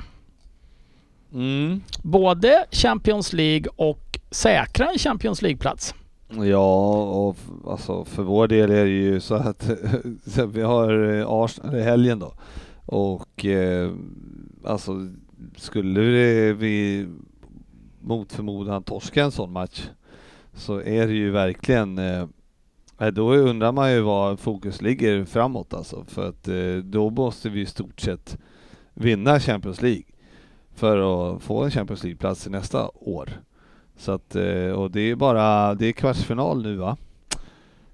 Mm. 1.33 1.81
Både 2.01 2.65
Champions 2.71 3.33
League 3.33 3.71
och 3.75 4.19
säkra 4.31 4.91
en 4.91 4.99
Champions 4.99 5.41
League-plats. 5.41 5.93
Ja, 6.29 6.93
och 7.03 7.37
alltså 7.67 8.05
för 8.05 8.23
vår 8.23 8.47
del 8.47 8.71
är 8.71 8.85
det 8.85 8.91
ju 8.91 9.19
så 9.19 9.35
att 9.35 9.69
vi 10.47 10.61
har 10.61 11.13
eh, 11.19 11.25
Arsenal 11.27 11.75
i 11.75 11.81
helgen 11.81 12.19
då. 12.19 12.33
Och 12.85 13.45
eh, 13.45 13.91
alltså 14.65 14.91
skulle 15.55 16.01
vi 16.53 17.07
mot 18.01 18.33
förmodan 18.33 18.83
torska 18.83 19.23
en 19.23 19.31
sån 19.31 19.51
match 19.51 19.89
så 20.53 20.81
är 20.81 21.07
det 21.07 21.13
ju 21.13 21.31
verkligen 21.31 21.97
eh, 21.97 22.27
nej, 22.97 23.11
då 23.11 23.33
undrar 23.33 23.71
man 23.71 23.91
ju 23.91 24.01
var 24.01 24.35
fokus 24.35 24.81
ligger 24.81 25.25
framåt 25.25 25.73
alltså. 25.73 26.05
För 26.07 26.29
att 26.29 26.47
eh, 26.47 26.75
då 26.83 27.09
måste 27.09 27.49
vi 27.49 27.61
i 27.61 27.65
stort 27.65 27.99
sett 27.99 28.37
vinna 28.93 29.39
Champions 29.39 29.81
League 29.81 30.03
för 30.75 30.97
att 30.97 31.43
få 31.43 31.63
en 31.63 31.71
Champions 31.71 32.03
League-plats 32.03 32.47
nästa 32.47 32.89
år. 32.93 33.29
Så 33.97 34.11
att, 34.11 34.35
eh, 34.35 34.71
och 34.71 34.91
det 34.91 35.01
är 35.01 35.15
bara, 35.15 35.75
det 35.75 35.85
är 35.85 35.91
kvartsfinal 35.91 36.61
nu 36.61 36.75
va? 36.75 36.97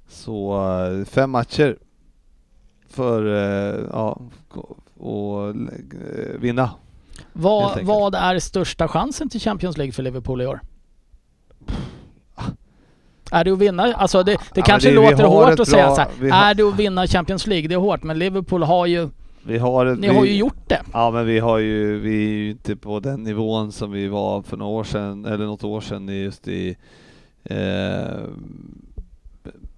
Så 0.07 0.67
eh, 0.85 1.05
fem 1.05 1.31
matcher 1.31 1.77
för, 2.87 3.23
ja, 3.91 4.21
och 4.97 5.55
vinna. 6.39 6.69
Vad, 7.33 7.83
vad 7.83 8.15
är 8.15 8.39
största 8.39 8.87
chansen 8.87 9.29
till 9.29 9.41
Champions 9.41 9.77
League 9.77 9.91
för 9.91 10.03
Liverpool 10.03 10.41
i 10.41 10.47
år? 10.47 10.61
Är 13.33 13.43
det 13.43 13.51
att 13.51 13.59
vinna? 13.59 13.93
Alltså 13.93 14.23
det, 14.23 14.31
det 14.31 14.37
men 14.55 14.63
kanske 14.63 14.89
det- 14.89 14.95
låter 14.95 15.23
hårt 15.23 15.59
att 15.59 15.67
säga 15.67 15.85
bra- 15.85 15.95
så 15.95 16.01
här. 16.01 16.31
har- 16.31 16.49
Är 16.49 16.53
det 16.53 16.63
att 16.63 16.79
vinna 16.79 17.07
Champions 17.07 17.47
League? 17.47 17.67
Det 17.67 17.73
är 17.75 17.79
hårt, 17.79 18.03
men 18.03 18.19
Liverpool 18.19 18.63
har 18.63 18.85
ju, 18.85 19.09
Vi 19.43 19.57
har, 19.57 19.85
ni 19.85 20.07
vi, 20.09 20.15
har 20.15 20.25
ju 20.25 20.35
gjort 20.35 20.67
det. 20.69 20.81
Ja 20.93 21.11
men 21.11 21.25
vi 21.25 21.39
har 21.39 21.57
ju, 21.57 21.99
vi 21.99 22.15
är 22.25 22.29
ju 22.29 22.49
inte 22.49 22.75
på 22.75 22.99
den 22.99 23.23
nivån 23.23 23.71
som 23.71 23.91
vi 23.91 24.07
var 24.07 24.41
för 24.41 24.57
några 24.57 24.71
år 24.71 24.83
sedan, 24.83 25.25
eller 25.25 25.45
något 25.45 25.63
år 25.63 25.81
sedan 25.81 26.07
just 26.23 26.47
i, 26.47 26.75
eh, 27.43 28.23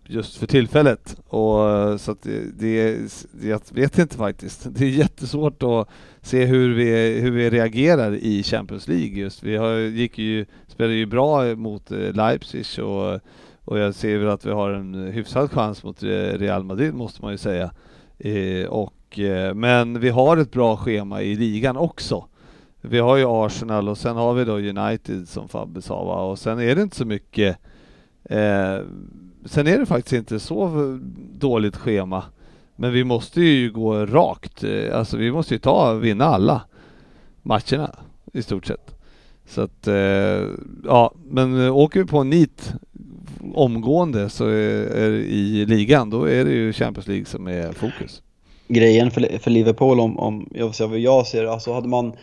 just 0.08 0.38
för 0.38 0.48
tillfället. 0.48 1.18
Och, 1.28 2.02
så 2.02 2.12
att 2.12 2.22
det, 2.24 2.60
det, 2.60 2.98
jag 3.44 3.62
vet 3.72 3.98
inte 4.00 4.16
faktiskt. 4.18 4.68
Det 4.70 4.86
är 4.86 4.90
jättesvårt 4.90 5.64
att 5.64 5.90
se 6.22 6.46
hur 6.46 6.74
vi, 6.74 7.20
hur 7.20 7.32
vi 7.32 7.50
reagerar 7.50 8.16
i 8.16 8.44
Champions 8.44 8.88
League 8.88 9.20
just. 9.20 9.44
Vi 9.44 9.56
har, 9.58 9.74
gick 9.78 10.18
ju, 10.18 10.46
spelade 10.68 10.96
ju 10.96 11.06
bra 11.06 11.56
mot 11.56 11.92
eh, 11.92 11.98
Leipzig 12.14 12.84
och, 12.84 13.20
och 13.66 13.80
jag 13.80 13.96
ser 13.96 14.18
väl 14.18 14.30
att 14.30 14.46
vi 14.46 14.52
har 14.52 14.70
en 14.70 14.94
hyfsad 14.94 15.52
chans 15.52 15.84
mot 15.84 16.04
Real 16.04 16.64
Madrid 16.64 16.94
måste 16.94 17.22
man 17.22 17.32
ju 17.32 17.38
säga. 17.38 17.72
Eh, 18.18 18.68
och, 18.68 19.20
eh, 19.20 19.54
men 19.54 20.00
vi 20.00 20.10
har 20.10 20.38
ett 20.38 20.52
bra 20.52 20.78
schema 20.78 21.22
i 21.22 21.36
ligan 21.36 21.78
också. 21.78 22.26
Vi 22.82 23.00
har 23.00 23.18
ju 23.18 23.26
Arsenal 23.28 23.90
och 23.90 23.98
sen 23.98 24.16
har 24.16 24.34
vi 24.34 24.46
då 24.46 24.54
United 24.54 25.28
som 25.28 25.48
Fabbe 25.48 25.82
sa 25.82 26.04
va? 26.04 26.24
och 26.24 26.40
sen 26.40 26.60
är 26.60 26.76
det 26.76 26.82
inte 26.82 26.96
så 26.96 27.06
mycket 27.06 27.58
eh, 28.24 28.80
Sen 29.46 29.68
är 29.68 29.78
det 29.78 29.86
faktiskt 29.86 30.14
inte 30.14 30.40
så 30.40 31.00
dåligt 31.34 31.76
schema. 31.76 32.24
Men 32.76 32.92
vi 32.92 33.04
måste 33.04 33.42
ju 33.42 33.72
gå 33.72 34.06
rakt. 34.06 34.64
Eh, 34.64 34.98
alltså 34.98 35.18
vi 35.18 35.32
måste 35.32 35.54
ju 35.54 35.60
ta, 35.60 35.94
vinna 35.94 36.26
alla 36.26 36.62
matcherna 37.42 37.96
i 38.34 38.42
stort 38.42 38.66
sett. 38.66 38.96
Så 39.46 39.62
att, 39.62 39.88
eh, 39.88 40.48
ja, 40.84 41.14
men 41.26 41.66
eh, 41.66 41.78
åker 41.78 42.00
vi 42.00 42.06
på 42.06 42.20
en 42.20 42.30
nit 42.30 42.74
omgående 43.54 44.30
så 44.30 44.48
är, 44.48 44.96
är, 44.96 45.12
i 45.12 45.66
ligan, 45.66 46.10
då 46.10 46.24
är 46.24 46.46
det 46.46 46.52
ju 46.52 46.74
Champions 46.74 47.08
League 47.08 47.26
som 47.26 47.48
är 47.48 47.72
fokus. 47.72 48.22
Grejen 48.68 49.12
för, 49.12 49.40
för 49.40 49.52
Liverpool, 49.52 50.00
om, 50.00 50.20
om 50.20 50.50
jag, 50.54 50.88
vad 50.88 51.00
jag 51.00 51.28
ser 51.28 51.46
alltså 51.46 51.74
hade 51.74 51.88
man 51.88 52.14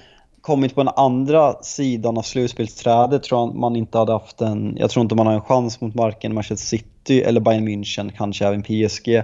kommit 0.40 0.74
på 0.74 0.82
den 0.82 0.92
andra 0.96 1.62
sidan 1.62 2.18
av 2.18 2.22
slutspelsträdet 2.22 3.22
tror 3.22 3.40
jag 3.40 3.54
man 3.54 3.76
inte 3.76 3.98
hade 3.98 4.12
haft 4.12 4.40
en, 4.40 4.76
jag 4.78 4.90
tror 4.90 5.02
inte 5.02 5.14
man 5.14 5.26
har 5.26 5.34
en 5.34 5.40
chans 5.40 5.80
mot 5.80 5.94
varken 5.94 6.34
Manchester 6.34 6.66
City 6.66 7.22
eller 7.22 7.40
Bayern 7.40 7.68
München, 7.68 8.12
kanske 8.16 8.46
även 8.46 8.62
PSG. 8.62 9.22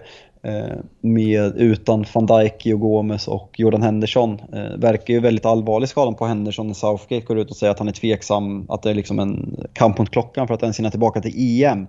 Eh, 0.49 0.77
med, 1.01 1.57
utan 1.57 2.05
van 2.15 2.27
Dijk 2.27 2.75
och 2.75 2.81
Gomes 2.81 3.29
och 3.29 3.55
Jordan 3.59 3.83
Henderson. 3.83 4.41
Eh, 4.53 4.79
verkar 4.79 5.15
ju 5.15 5.21
väldigt 5.21 5.47
allvarlig 5.47 5.89
skadan 5.89 6.15
på 6.15 6.27
Henderson 6.27 6.67
när 6.67 6.75
Southgate 6.75 7.27
går 7.27 7.39
ut 7.39 7.51
och 7.51 7.57
säger 7.57 7.71
att 7.71 7.79
han 7.79 7.89
är 7.89 7.93
tveksam, 7.93 8.67
att 8.71 8.83
det 8.83 8.91
är 8.91 8.95
liksom 8.95 9.19
en 9.19 9.57
kamp 9.73 9.99
mot 9.99 10.11
klockan 10.11 10.47
för 10.47 10.55
att 10.55 10.63
ens 10.63 10.79
hinna 10.79 10.91
tillbaka 10.91 11.21
till 11.21 11.63
EM. 11.63 11.73
Mm. 11.73 11.89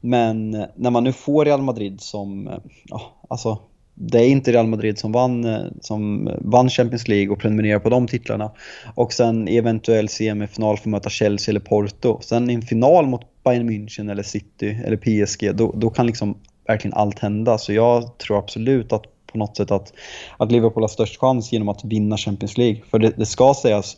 Men 0.00 0.54
eh, 0.54 0.66
när 0.76 0.90
man 0.90 1.04
nu 1.04 1.12
får 1.12 1.44
Real 1.44 1.62
Madrid 1.62 2.00
som, 2.00 2.50
ja, 2.84 3.00
alltså 3.28 3.58
det 3.94 4.18
är 4.18 4.28
inte 4.28 4.52
Real 4.52 4.66
Madrid 4.66 4.98
som 4.98 5.12
vann, 5.12 5.44
eh, 5.44 5.60
som 5.80 6.30
vann 6.40 6.70
Champions 6.70 7.08
League 7.08 7.32
och 7.32 7.38
prenumererar 7.38 7.78
på 7.78 7.88
de 7.88 8.06
titlarna. 8.06 8.50
Och 8.94 9.12
sen 9.12 9.48
eventuell 9.48 10.08
semifinal 10.08 10.76
för 10.76 10.82
att 10.82 10.90
möta 10.90 11.10
Chelsea 11.10 11.52
eller 11.52 11.60
Porto. 11.60 12.18
Sen 12.22 12.50
i 12.50 12.54
en 12.54 12.62
final 12.62 13.06
mot 13.06 13.22
Bayern 13.44 13.70
München 13.70 14.10
eller 14.10 14.22
City 14.22 14.80
eller 14.84 14.96
PSG, 14.96 15.54
då, 15.54 15.72
då 15.76 15.90
kan 15.90 16.06
liksom 16.06 16.36
verkligen 16.66 16.96
allt 16.96 17.18
hända. 17.18 17.58
Så 17.58 17.72
jag 17.72 18.18
tror 18.18 18.38
absolut 18.38 18.92
att 18.92 19.04
på 19.32 19.38
något 19.38 19.56
sätt 19.56 19.70
att, 19.70 19.92
att 20.36 20.52
Liverpool 20.52 20.82
har 20.82 20.88
störst 20.88 21.20
chans 21.20 21.52
genom 21.52 21.68
att 21.68 21.84
vinna 21.84 22.16
Champions 22.16 22.58
League. 22.58 22.82
För 22.90 22.98
det, 22.98 23.12
det 23.16 23.26
ska 23.26 23.54
sägas, 23.54 23.96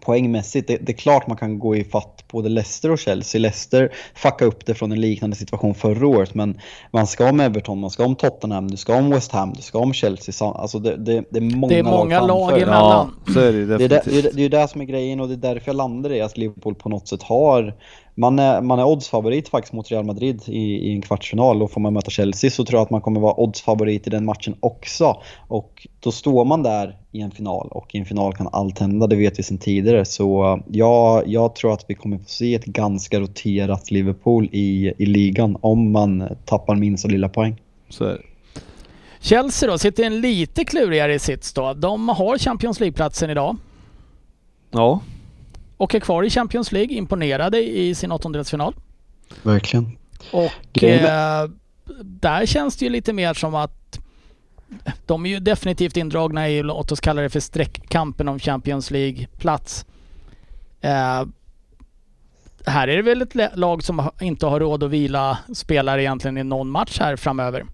poängmässigt, 0.00 0.68
det, 0.68 0.76
det, 0.76 0.92
är 0.92 0.96
klart 0.96 1.26
man 1.26 1.36
kan 1.36 1.58
gå 1.58 1.76
i 1.76 1.84
fatt 1.84 2.24
både 2.30 2.48
Leicester 2.48 2.90
och 2.90 2.98
Chelsea. 2.98 3.40
Leicester 3.40 3.92
fuckade 4.14 4.44
upp 4.44 4.66
det 4.66 4.74
från 4.74 4.92
en 4.92 5.00
liknande 5.00 5.36
situation 5.36 5.74
förra 5.74 6.06
året, 6.06 6.34
men 6.34 6.60
man 6.90 7.06
ska 7.06 7.30
om 7.30 7.40
Everton, 7.40 7.80
man 7.80 7.90
ska 7.90 8.04
om 8.04 8.16
Tottenham, 8.16 8.70
du 8.70 8.76
ska 8.76 8.96
om 8.96 9.10
West 9.10 9.32
Ham, 9.32 9.52
du 9.52 9.62
ska 9.62 9.78
om 9.78 9.92
Chelsea. 9.92 10.48
Alltså 10.48 10.78
det, 10.78 10.96
det, 10.96 11.24
det 11.30 11.38
är 11.38 11.56
många, 11.56 11.68
det 11.68 11.78
är 11.78 11.82
många 11.82 12.20
lag, 12.20 12.28
lag 12.28 12.62
emellan. 12.62 13.14
Ja, 13.26 13.32
så 13.32 13.40
är 13.40 13.52
det, 13.52 13.66
det, 13.66 13.84
är 13.84 13.88
det, 13.88 14.30
det 14.34 14.42
är 14.42 14.48
det 14.48 14.68
som 14.68 14.80
är 14.80 14.84
grejen 14.84 15.20
och 15.20 15.28
det 15.28 15.34
är 15.34 15.54
därför 15.54 15.68
jag 15.68 15.76
landar 15.76 16.12
i 16.12 16.20
att 16.20 16.36
Liverpool 16.36 16.74
på 16.74 16.88
något 16.88 17.08
sätt 17.08 17.22
har 17.22 17.74
man 18.14 18.38
är, 18.38 18.60
man 18.60 18.78
är 18.78 18.84
oddsfavorit 18.84 19.48
faktiskt 19.48 19.72
mot 19.72 19.90
Real 19.90 20.04
Madrid 20.04 20.42
i, 20.46 20.60
i 20.60 20.92
en 20.92 21.02
kvartsfinal 21.02 21.62
och 21.62 21.70
får 21.70 21.80
man 21.80 21.92
möta 21.92 22.10
Chelsea 22.10 22.50
så 22.50 22.64
tror 22.64 22.78
jag 22.78 22.84
att 22.84 22.90
man 22.90 23.00
kommer 23.00 23.20
vara 23.20 23.40
oddsfavorit 23.40 24.06
i 24.06 24.10
den 24.10 24.24
matchen 24.24 24.54
också. 24.60 25.22
Och 25.48 25.86
då 26.00 26.12
står 26.12 26.44
man 26.44 26.62
där 26.62 26.96
i 27.12 27.20
en 27.20 27.30
final 27.30 27.68
och 27.70 27.94
i 27.94 27.98
en 27.98 28.04
final 28.04 28.34
kan 28.34 28.48
allt 28.52 28.78
hända, 28.78 29.06
det 29.06 29.16
vet 29.16 29.38
vi 29.38 29.42
sedan 29.42 29.58
tidigare. 29.58 30.04
Så 30.04 30.60
ja, 30.70 31.22
jag 31.26 31.54
tror 31.54 31.72
att 31.72 31.84
vi 31.88 31.94
kommer 31.94 32.18
få 32.18 32.24
se 32.28 32.54
ett 32.54 32.64
ganska 32.64 33.20
roterat 33.20 33.90
Liverpool 33.90 34.48
i, 34.52 34.92
i 34.98 35.06
ligan 35.06 35.56
om 35.60 35.92
man 35.92 36.28
tappar 36.44 36.76
minsta 36.76 37.08
lilla 37.08 37.28
poäng. 37.28 37.60
Så 37.88 38.04
är 38.04 38.12
det. 38.12 38.22
Chelsea 39.20 39.70
då, 39.70 39.78
sitter 39.78 40.04
en 40.04 40.20
lite 40.20 40.64
klurigare 40.64 41.18
sits 41.18 41.52
då. 41.52 41.74
De 41.74 42.08
har 42.08 42.38
Champions 42.38 42.80
League-platsen 42.80 43.30
idag. 43.30 43.56
Ja, 44.70 45.00
och 45.76 45.94
är 45.94 46.00
kvar 46.00 46.22
i 46.22 46.30
Champions 46.30 46.72
League, 46.72 46.96
imponerade 46.96 47.58
i 47.58 47.94
sin 47.94 48.12
åttondelsfinal. 48.12 48.74
Verkligen. 49.42 49.96
Och 50.32 50.82
eh, 50.82 51.50
där 52.00 52.46
känns 52.46 52.76
det 52.76 52.84
ju 52.84 52.90
lite 52.90 53.12
mer 53.12 53.34
som 53.34 53.54
att 53.54 54.00
de 55.06 55.26
är 55.26 55.30
ju 55.30 55.40
definitivt 55.40 55.96
indragna 55.96 56.48
i, 56.48 56.62
låt 56.62 56.92
oss 56.92 57.00
kalla 57.00 57.22
det 57.22 57.30
för 57.30 57.40
streckkampen 57.40 58.28
om 58.28 58.38
Champions 58.38 58.90
League-plats. 58.90 59.86
Eh, 60.80 61.24
här 62.66 62.88
är 62.88 62.96
det 62.96 63.02
väl 63.02 63.22
ett 63.22 63.58
lag 63.58 63.82
som 63.82 64.10
inte 64.20 64.46
har 64.46 64.60
råd 64.60 64.82
att 64.82 64.90
vila 64.90 65.38
spelare 65.54 66.02
egentligen 66.02 66.38
i 66.38 66.44
någon 66.44 66.70
match 66.70 66.98
här 67.00 67.16
framöver. 67.16 67.64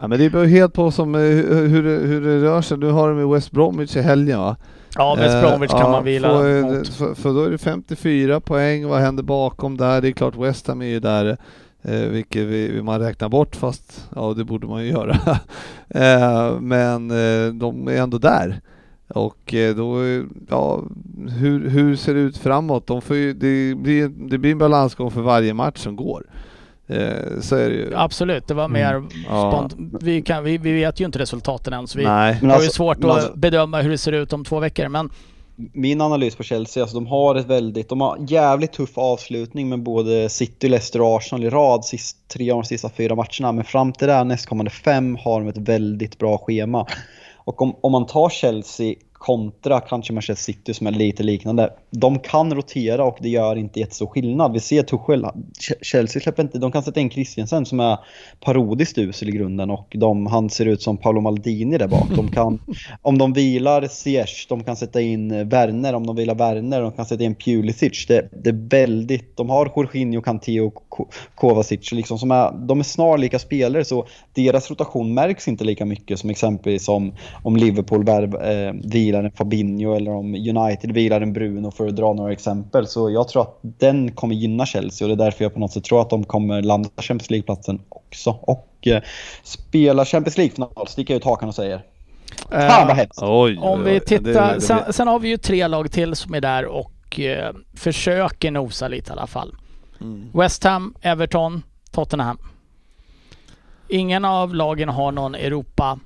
Ja, 0.00 0.08
men 0.08 0.18
det 0.18 0.30
beror 0.30 0.46
helt 0.46 0.74
på 0.74 0.90
som, 0.90 1.14
eh, 1.14 1.20
hur, 1.20 2.06
hur 2.06 2.20
det 2.20 2.42
rör 2.42 2.62
sig. 2.62 2.78
Nu 2.78 2.90
har 2.90 3.08
de 3.08 3.20
i 3.20 3.34
West 3.34 3.50
Bromwich 3.50 3.96
i 3.96 4.00
helgen 4.02 4.38
va? 4.38 4.56
Ja, 4.94 5.14
West 5.14 5.40
Bromwich 5.40 5.70
kan 5.70 5.80
ja, 5.80 5.90
man 5.90 6.04
vila 6.04 6.28
för, 6.28 6.84
för, 6.92 7.14
för, 7.14 7.34
då 7.34 7.44
är 7.44 7.50
det 7.50 7.58
54 7.58 8.40
poäng. 8.40 8.88
Vad 8.88 9.00
händer 9.00 9.22
bakom 9.22 9.76
där? 9.76 10.00
Det 10.00 10.08
är 10.08 10.12
klart 10.12 10.36
West 10.36 10.66
Ham 10.66 10.82
är 10.82 10.86
ju 10.86 11.00
där, 11.00 11.36
eh, 11.82 12.00
vilket 12.00 12.46
vi, 12.46 12.82
man 12.82 13.00
räknar 13.00 13.28
bort 13.28 13.56
fast 13.56 14.08
ja, 14.14 14.34
det 14.36 14.44
borde 14.44 14.66
man 14.66 14.84
ju 14.84 14.90
göra. 14.90 15.16
eh, 15.88 16.60
men 16.60 17.10
eh, 17.10 17.52
de 17.52 17.88
är 17.88 18.02
ändå 18.02 18.18
där. 18.18 18.60
Och 19.08 19.54
eh, 19.54 19.76
då, 19.76 20.02
ja, 20.48 20.82
hur, 21.28 21.68
hur 21.68 21.96
ser 21.96 22.14
det 22.14 22.20
ut 22.20 22.36
framåt? 22.36 22.86
De 22.86 23.00
ju, 23.10 23.32
det, 23.32 23.74
blir, 23.74 24.08
det 24.08 24.38
blir 24.38 24.52
en 24.52 24.58
balansgång 24.58 25.10
för 25.10 25.20
varje 25.20 25.54
match 25.54 25.78
som 25.78 25.96
går. 25.96 26.26
Eh, 26.88 27.40
så 27.40 27.56
är 27.56 27.70
det 27.70 27.74
ju. 27.74 27.94
Absolut, 27.94 28.46
det 28.46 28.54
var 28.54 28.68
mer 28.68 28.94
mm. 28.94 29.08
ja. 29.28 29.70
vi, 30.00 30.22
kan, 30.22 30.44
vi, 30.44 30.58
vi, 30.58 30.72
vet 30.72 31.00
ju 31.00 31.04
inte 31.04 31.18
resultaten 31.18 31.72
än 31.72 31.86
så 31.86 31.98
vi 31.98 32.04
Nej. 32.04 32.34
har 32.34 32.48
alltså, 32.48 32.64
ju 32.64 32.70
svårt 32.70 33.04
att 33.04 33.04
alltså, 33.04 33.32
bedöma 33.36 33.80
hur 33.80 33.90
det 33.90 33.98
ser 33.98 34.12
ut 34.12 34.32
om 34.32 34.44
två 34.44 34.60
veckor. 34.60 34.88
Men... 34.88 35.10
Min 35.72 36.00
analys 36.00 36.36
på 36.36 36.42
Chelsea, 36.42 36.82
alltså 36.82 36.96
de 36.96 37.06
har 37.06 37.34
ett 37.34 37.46
väldigt, 37.46 37.88
de 37.88 38.00
har 38.00 38.18
jävligt 38.28 38.72
tuff 38.72 38.98
avslutning 38.98 39.68
med 39.68 39.82
både 39.82 40.28
City, 40.28 40.68
Leicester 40.68 41.00
och 41.00 41.16
Arsenal 41.16 41.44
i 41.44 41.50
rad 41.50 41.84
sist, 41.84 42.16
tre 42.28 42.50
av 42.50 42.56
de 42.62 42.64
sista 42.64 42.90
fyra 42.96 43.14
matcherna. 43.14 43.52
Men 43.52 43.64
fram 43.64 43.92
till 43.92 44.06
det 44.06 44.14
här 44.14 44.24
nästkommande 44.24 44.70
fem 44.70 45.16
har 45.16 45.40
de 45.40 45.48
ett 45.48 45.68
väldigt 45.68 46.18
bra 46.18 46.38
schema. 46.38 46.86
Och 47.36 47.62
om, 47.62 47.76
om 47.80 47.92
man 47.92 48.06
tar 48.06 48.28
Chelsea 48.28 48.94
kontra 49.18 49.80
kanske 49.80 50.12
Manchester 50.12 50.52
City 50.52 50.74
som 50.74 50.86
är 50.86 50.90
lite 50.90 51.22
liknande. 51.22 51.72
De 51.90 52.18
kan 52.18 52.54
rotera 52.54 53.04
och 53.04 53.18
det 53.20 53.28
gör 53.28 53.56
inte 53.56 53.80
jättestor 53.80 54.06
skillnad. 54.06 54.52
Vi 54.52 54.60
ser 54.60 54.82
Tuchel, 54.82 55.26
Chelsea 55.82 56.22
släpper 56.22 56.42
inte, 56.42 56.58
de 56.58 56.72
kan 56.72 56.82
sätta 56.82 57.00
in 57.00 57.10
Christiansen 57.10 57.66
som 57.66 57.80
är 57.80 57.98
parodiskt 58.40 58.98
usel 58.98 59.28
i 59.28 59.32
grunden 59.32 59.70
och 59.70 59.86
de, 59.94 60.26
han 60.26 60.50
ser 60.50 60.66
ut 60.66 60.82
som 60.82 60.96
Paolo 60.96 61.20
Maldini 61.20 61.78
där 61.78 61.88
bak. 61.88 62.08
De 62.16 62.30
kan, 62.30 62.60
om 63.02 63.18
de 63.18 63.32
vilar 63.32 63.86
Ziyech, 63.86 64.46
de 64.48 64.64
kan 64.64 64.76
sätta 64.76 65.00
in 65.00 65.48
Werner, 65.48 65.94
om 65.94 66.06
de 66.06 66.16
vilar 66.16 66.34
Werner, 66.34 66.82
de 66.82 66.92
kan 66.92 67.06
sätta 67.06 67.24
in 67.24 67.34
Pulisic. 67.34 68.06
Det, 68.06 68.28
det 68.42 68.50
är 68.50 68.68
väldigt, 68.70 69.36
de 69.36 69.50
har 69.50 69.72
Jorginho, 69.76 70.22
Kanté 70.22 70.60
och 70.60 70.74
Kovacic 71.34 71.92
liksom 71.92 72.18
som 72.18 72.30
är, 72.30 72.66
de 72.66 72.80
är 72.80 72.84
snarlika 72.84 73.38
spelare 73.38 73.84
så 73.84 74.06
deras 74.34 74.70
rotation 74.70 75.14
märks 75.14 75.48
inte 75.48 75.64
lika 75.64 75.84
mycket 75.84 76.18
som 76.18 76.30
exempelvis 76.30 76.88
om, 76.88 77.12
om 77.42 77.56
Liverpool 77.56 78.04
värv, 78.04 78.34
eh, 78.34 78.74
vilar 79.08 79.24
en 79.24 79.30
Fabinho 79.30 79.94
eller 79.94 80.10
om 80.10 80.34
United 80.34 80.92
vilar 80.92 81.20
en 81.20 81.32
Bruno 81.32 81.70
för 81.70 81.88
att 81.88 81.96
dra 81.96 82.12
några 82.12 82.32
exempel. 82.32 82.86
Så 82.86 83.10
jag 83.10 83.28
tror 83.28 83.42
att 83.42 83.58
den 83.62 84.12
kommer 84.12 84.34
gynna 84.34 84.66
Chelsea 84.66 85.04
och 85.08 85.16
det 85.16 85.22
är 85.22 85.24
därför 85.24 85.44
jag 85.44 85.54
på 85.54 85.60
något 85.60 85.72
sätt 85.72 85.84
tror 85.84 86.00
att 86.00 86.10
de 86.10 86.24
kommer 86.24 86.62
landa 86.62 86.88
Champions 86.96 87.30
League-platsen 87.30 87.80
också. 87.88 88.30
Och 88.30 88.86
eh, 88.86 89.02
spela 89.42 90.04
Champions 90.04 90.36
League-final, 90.38 90.86
sticker 90.88 91.14
jag 91.14 91.18
ut 91.18 91.24
hakan 91.24 91.48
och 91.48 91.54
säger. 91.54 91.76
Uh, 91.76 92.68
Fan 92.68 92.86
vad 92.86 92.96
hemskt! 92.96 93.22
Om 93.62 93.84
vi 93.84 94.00
tittar, 94.00 94.54
det, 94.54 94.60
sen, 94.60 94.92
sen, 94.92 95.08
har 95.08 95.18
vi 95.18 95.28
ju 95.28 95.36
tre 95.36 95.66
lag 95.66 95.92
till 95.92 96.16
som 96.16 96.34
är 96.34 96.40
där 96.40 96.64
och 96.64 97.20
eh, 97.20 97.54
försöker 97.74 98.50
nosa 98.50 98.88
lite 98.88 99.10
i 99.10 99.12
alla 99.12 99.26
fall. 99.26 99.54
Mm. 100.00 100.30
West 100.34 100.64
Ham, 100.64 100.94
Everton, 101.00 101.62
Tottenham. 101.90 102.38
Ingen 103.88 104.24
av 104.24 104.54
lagen 104.54 104.88
har 104.88 105.12
någon 105.12 105.34
Europa 105.34 105.98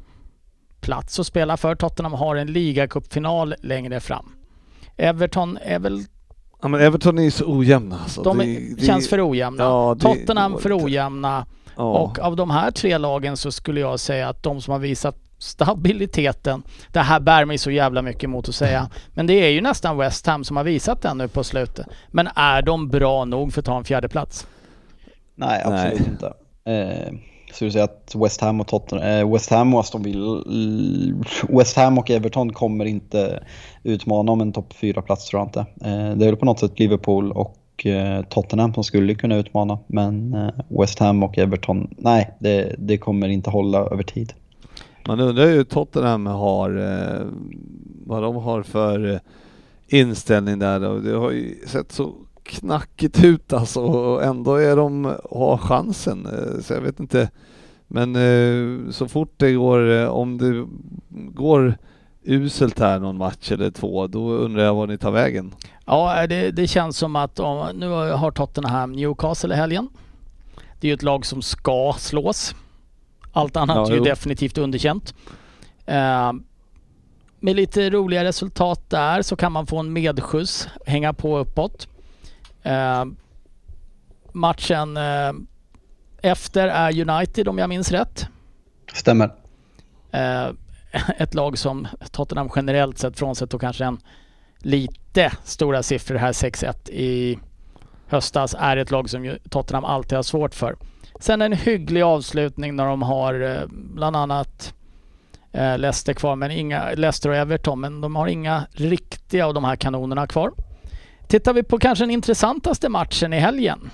plats 0.82 1.18
att 1.18 1.26
spela 1.26 1.56
för. 1.56 1.74
Tottenham 1.74 2.12
har 2.12 2.36
en 2.36 2.52
ligacupfinal 2.52 3.54
längre 3.62 4.00
fram. 4.00 4.32
Everton 4.96 5.58
är 5.62 5.78
väl... 5.78 6.04
Ja 6.62 6.68
men 6.68 6.80
Everton 6.80 7.18
är 7.18 7.30
så 7.30 7.44
ojämna 7.46 7.98
alltså. 8.02 8.22
De 8.22 8.38
det, 8.38 8.86
känns 8.86 9.04
det, 9.04 9.10
för 9.10 9.30
ojämna. 9.30 9.64
Ja, 9.64 9.94
Tottenham 9.94 10.58
för 10.58 10.84
ojämna. 10.84 11.46
Ja. 11.76 11.82
Och 11.82 12.18
av 12.18 12.36
de 12.36 12.50
här 12.50 12.70
tre 12.70 12.98
lagen 12.98 13.36
så 13.36 13.52
skulle 13.52 13.80
jag 13.80 14.00
säga 14.00 14.28
att 14.28 14.42
de 14.42 14.60
som 14.60 14.72
har 14.72 14.78
visat 14.78 15.16
stabiliteten. 15.38 16.62
Det 16.92 17.00
här 17.00 17.20
bär 17.20 17.44
mig 17.44 17.58
så 17.58 17.70
jävla 17.70 18.02
mycket 18.02 18.24
emot 18.24 18.48
att 18.48 18.54
säga. 18.54 18.90
Men 19.14 19.26
det 19.26 19.34
är 19.34 19.48
ju 19.48 19.60
nästan 19.60 19.96
West 19.96 20.26
Ham 20.26 20.44
som 20.44 20.56
har 20.56 20.64
visat 20.64 21.02
det 21.02 21.14
nu 21.14 21.28
på 21.28 21.44
slutet. 21.44 21.86
Men 22.08 22.28
är 22.34 22.62
de 22.62 22.88
bra 22.88 23.24
nog 23.24 23.52
för 23.52 23.60
att 23.60 23.66
ta 23.66 23.78
en 23.78 23.84
fjärde 23.84 24.08
plats? 24.08 24.46
Nej, 25.34 25.62
absolut 25.64 26.00
Nej. 26.00 26.08
inte. 26.08 26.32
Eh, 26.64 27.31
så 27.52 27.64
du 27.64 27.70
säger 27.70 27.84
att 27.84 28.14
West 28.14 28.40
Ham 28.40 28.60
och 28.60 28.66
Tottenham, 28.66 29.08
eh, 29.08 29.32
West 29.32 29.50
Ham 29.50 29.74
och 29.74 29.80
Aston 29.80 30.02
Villa, 30.02 30.42
West 31.48 31.76
Ham 31.76 31.98
och 31.98 32.10
Everton 32.10 32.52
kommer 32.52 32.84
inte 32.84 33.42
utmana 33.82 34.32
om 34.32 34.40
en 34.40 34.52
topp 34.52 34.74
4-plats 34.80 35.26
tror 35.26 35.40
jag 35.40 35.48
inte. 35.48 35.60
Eh, 35.60 36.16
det 36.16 36.24
är 36.24 36.30
väl 36.30 36.36
på 36.36 36.44
något 36.44 36.58
sätt 36.58 36.78
Liverpool 36.78 37.32
och 37.32 37.86
eh, 37.86 38.22
Tottenham 38.22 38.74
som 38.74 38.84
skulle 38.84 39.14
kunna 39.14 39.36
utmana, 39.36 39.78
men 39.86 40.36
West 40.68 40.98
Ham 40.98 41.22
och 41.22 41.38
Everton, 41.38 41.94
nej, 41.98 42.36
det, 42.38 42.74
det 42.78 42.98
kommer 42.98 43.28
inte 43.28 43.50
hålla 43.50 43.78
över 43.78 44.02
tid. 44.02 44.32
Man 45.06 45.20
undrar 45.20 45.46
ju 45.46 45.52
hur 45.52 45.64
Tottenham 45.64 46.26
har, 46.26 46.70
vad 48.06 48.22
de 48.22 48.36
har 48.36 48.62
för 48.62 49.20
inställning 49.88 50.58
där. 50.58 50.88
Och 50.88 51.02
det 51.02 51.16
har 51.16 51.30
ju 51.30 51.54
sett 51.66 51.92
så 51.92 52.12
knackigt 52.42 53.24
ut 53.24 53.52
alltså 53.52 53.80
och 53.80 54.24
ändå 54.24 54.54
är 54.54 54.76
de, 54.76 55.04
har 55.30 55.58
chansen. 55.58 56.26
Eh, 56.26 56.62
så 56.62 56.72
jag 56.72 56.80
vet 56.80 57.00
inte. 57.00 57.30
Men 57.86 58.16
eh, 58.16 58.90
så 58.90 59.08
fort 59.08 59.34
det 59.36 59.52
går, 59.52 59.90
eh, 59.90 60.08
om 60.08 60.38
det 60.38 60.66
går 61.08 61.78
uselt 62.24 62.78
här 62.78 62.98
någon 63.00 63.16
match 63.16 63.52
eller 63.52 63.70
två, 63.70 64.06
då 64.06 64.30
undrar 64.30 64.64
jag 64.64 64.74
var 64.74 64.86
ni 64.86 64.98
tar 64.98 65.10
vägen. 65.10 65.54
Ja, 65.86 66.26
det, 66.26 66.50
det 66.50 66.66
känns 66.66 66.96
som 66.96 67.16
att 67.16 67.40
om, 67.40 67.68
nu 67.74 67.88
har 67.88 68.30
Tottenham 68.30 68.92
Newcastle 68.92 69.54
i 69.54 69.56
helgen. 69.56 69.88
Det 70.80 70.86
är 70.86 70.88
ju 70.88 70.94
ett 70.94 71.02
lag 71.02 71.26
som 71.26 71.42
ska 71.42 71.94
slås. 71.98 72.54
Allt 73.32 73.56
annat 73.56 73.76
Ja, 73.76 73.86
är 73.86 73.90
ju 73.90 73.96
jo. 73.96 74.04
definitivt 74.04 74.58
underkänt. 74.58 75.14
Eh, 75.86 76.32
med 77.40 77.56
lite 77.56 77.90
roliga 77.90 78.24
resultat 78.24 78.90
där 78.90 79.22
så 79.22 79.36
kan 79.36 79.52
man 79.52 79.66
få 79.66 79.78
en 79.78 79.92
medskjuts, 79.92 80.68
hänga 80.86 81.12
på 81.12 81.38
uppåt. 81.38 81.88
Eh, 82.62 83.04
matchen 84.32 84.96
eh, 84.96 85.32
efter 86.22 86.68
är 86.68 87.10
United 87.10 87.48
om 87.48 87.58
jag 87.58 87.68
minns 87.68 87.90
rätt. 87.90 88.26
Stämmer. 88.92 89.34
Eh, 90.10 90.48
ett 91.18 91.34
lag 91.34 91.58
som 91.58 91.88
Tottenham 92.10 92.50
generellt 92.56 92.98
sett 92.98 93.18
frånsett 93.18 93.54
och 93.54 93.60
kanske 93.60 93.84
en 93.84 93.98
lite 94.58 95.32
stora 95.44 95.82
siffror 95.82 96.16
här 96.16 96.32
6-1 96.32 96.90
i 96.90 97.38
höstas 98.06 98.54
är 98.58 98.76
ett 98.76 98.90
lag 98.90 99.10
som 99.10 99.36
Tottenham 99.50 99.84
alltid 99.84 100.18
har 100.18 100.22
svårt 100.22 100.54
för. 100.54 100.76
Sen 101.20 101.42
en 101.42 101.52
hygglig 101.52 102.02
avslutning 102.02 102.76
när 102.76 102.86
de 102.86 103.02
har 103.02 103.40
eh, 103.40 103.66
bland 103.68 104.16
annat 104.16 104.74
eh, 105.52 105.78
Leicester 105.78 106.14
kvar, 106.14 106.36
men 106.36 106.50
inga, 106.50 106.90
Leicester 106.94 107.28
och 107.30 107.36
Everton, 107.36 107.80
men 107.80 108.00
de 108.00 108.16
har 108.16 108.26
inga 108.26 108.66
riktiga 108.72 109.46
av 109.46 109.54
de 109.54 109.64
här 109.64 109.76
kanonerna 109.76 110.26
kvar. 110.26 110.52
Tittar 111.32 111.52
vi 111.52 111.62
på 111.62 111.78
kanske 111.78 112.02
den 112.02 112.10
intressantaste 112.10 112.88
matchen 112.88 113.32
i 113.32 113.38
helgen 113.38 113.90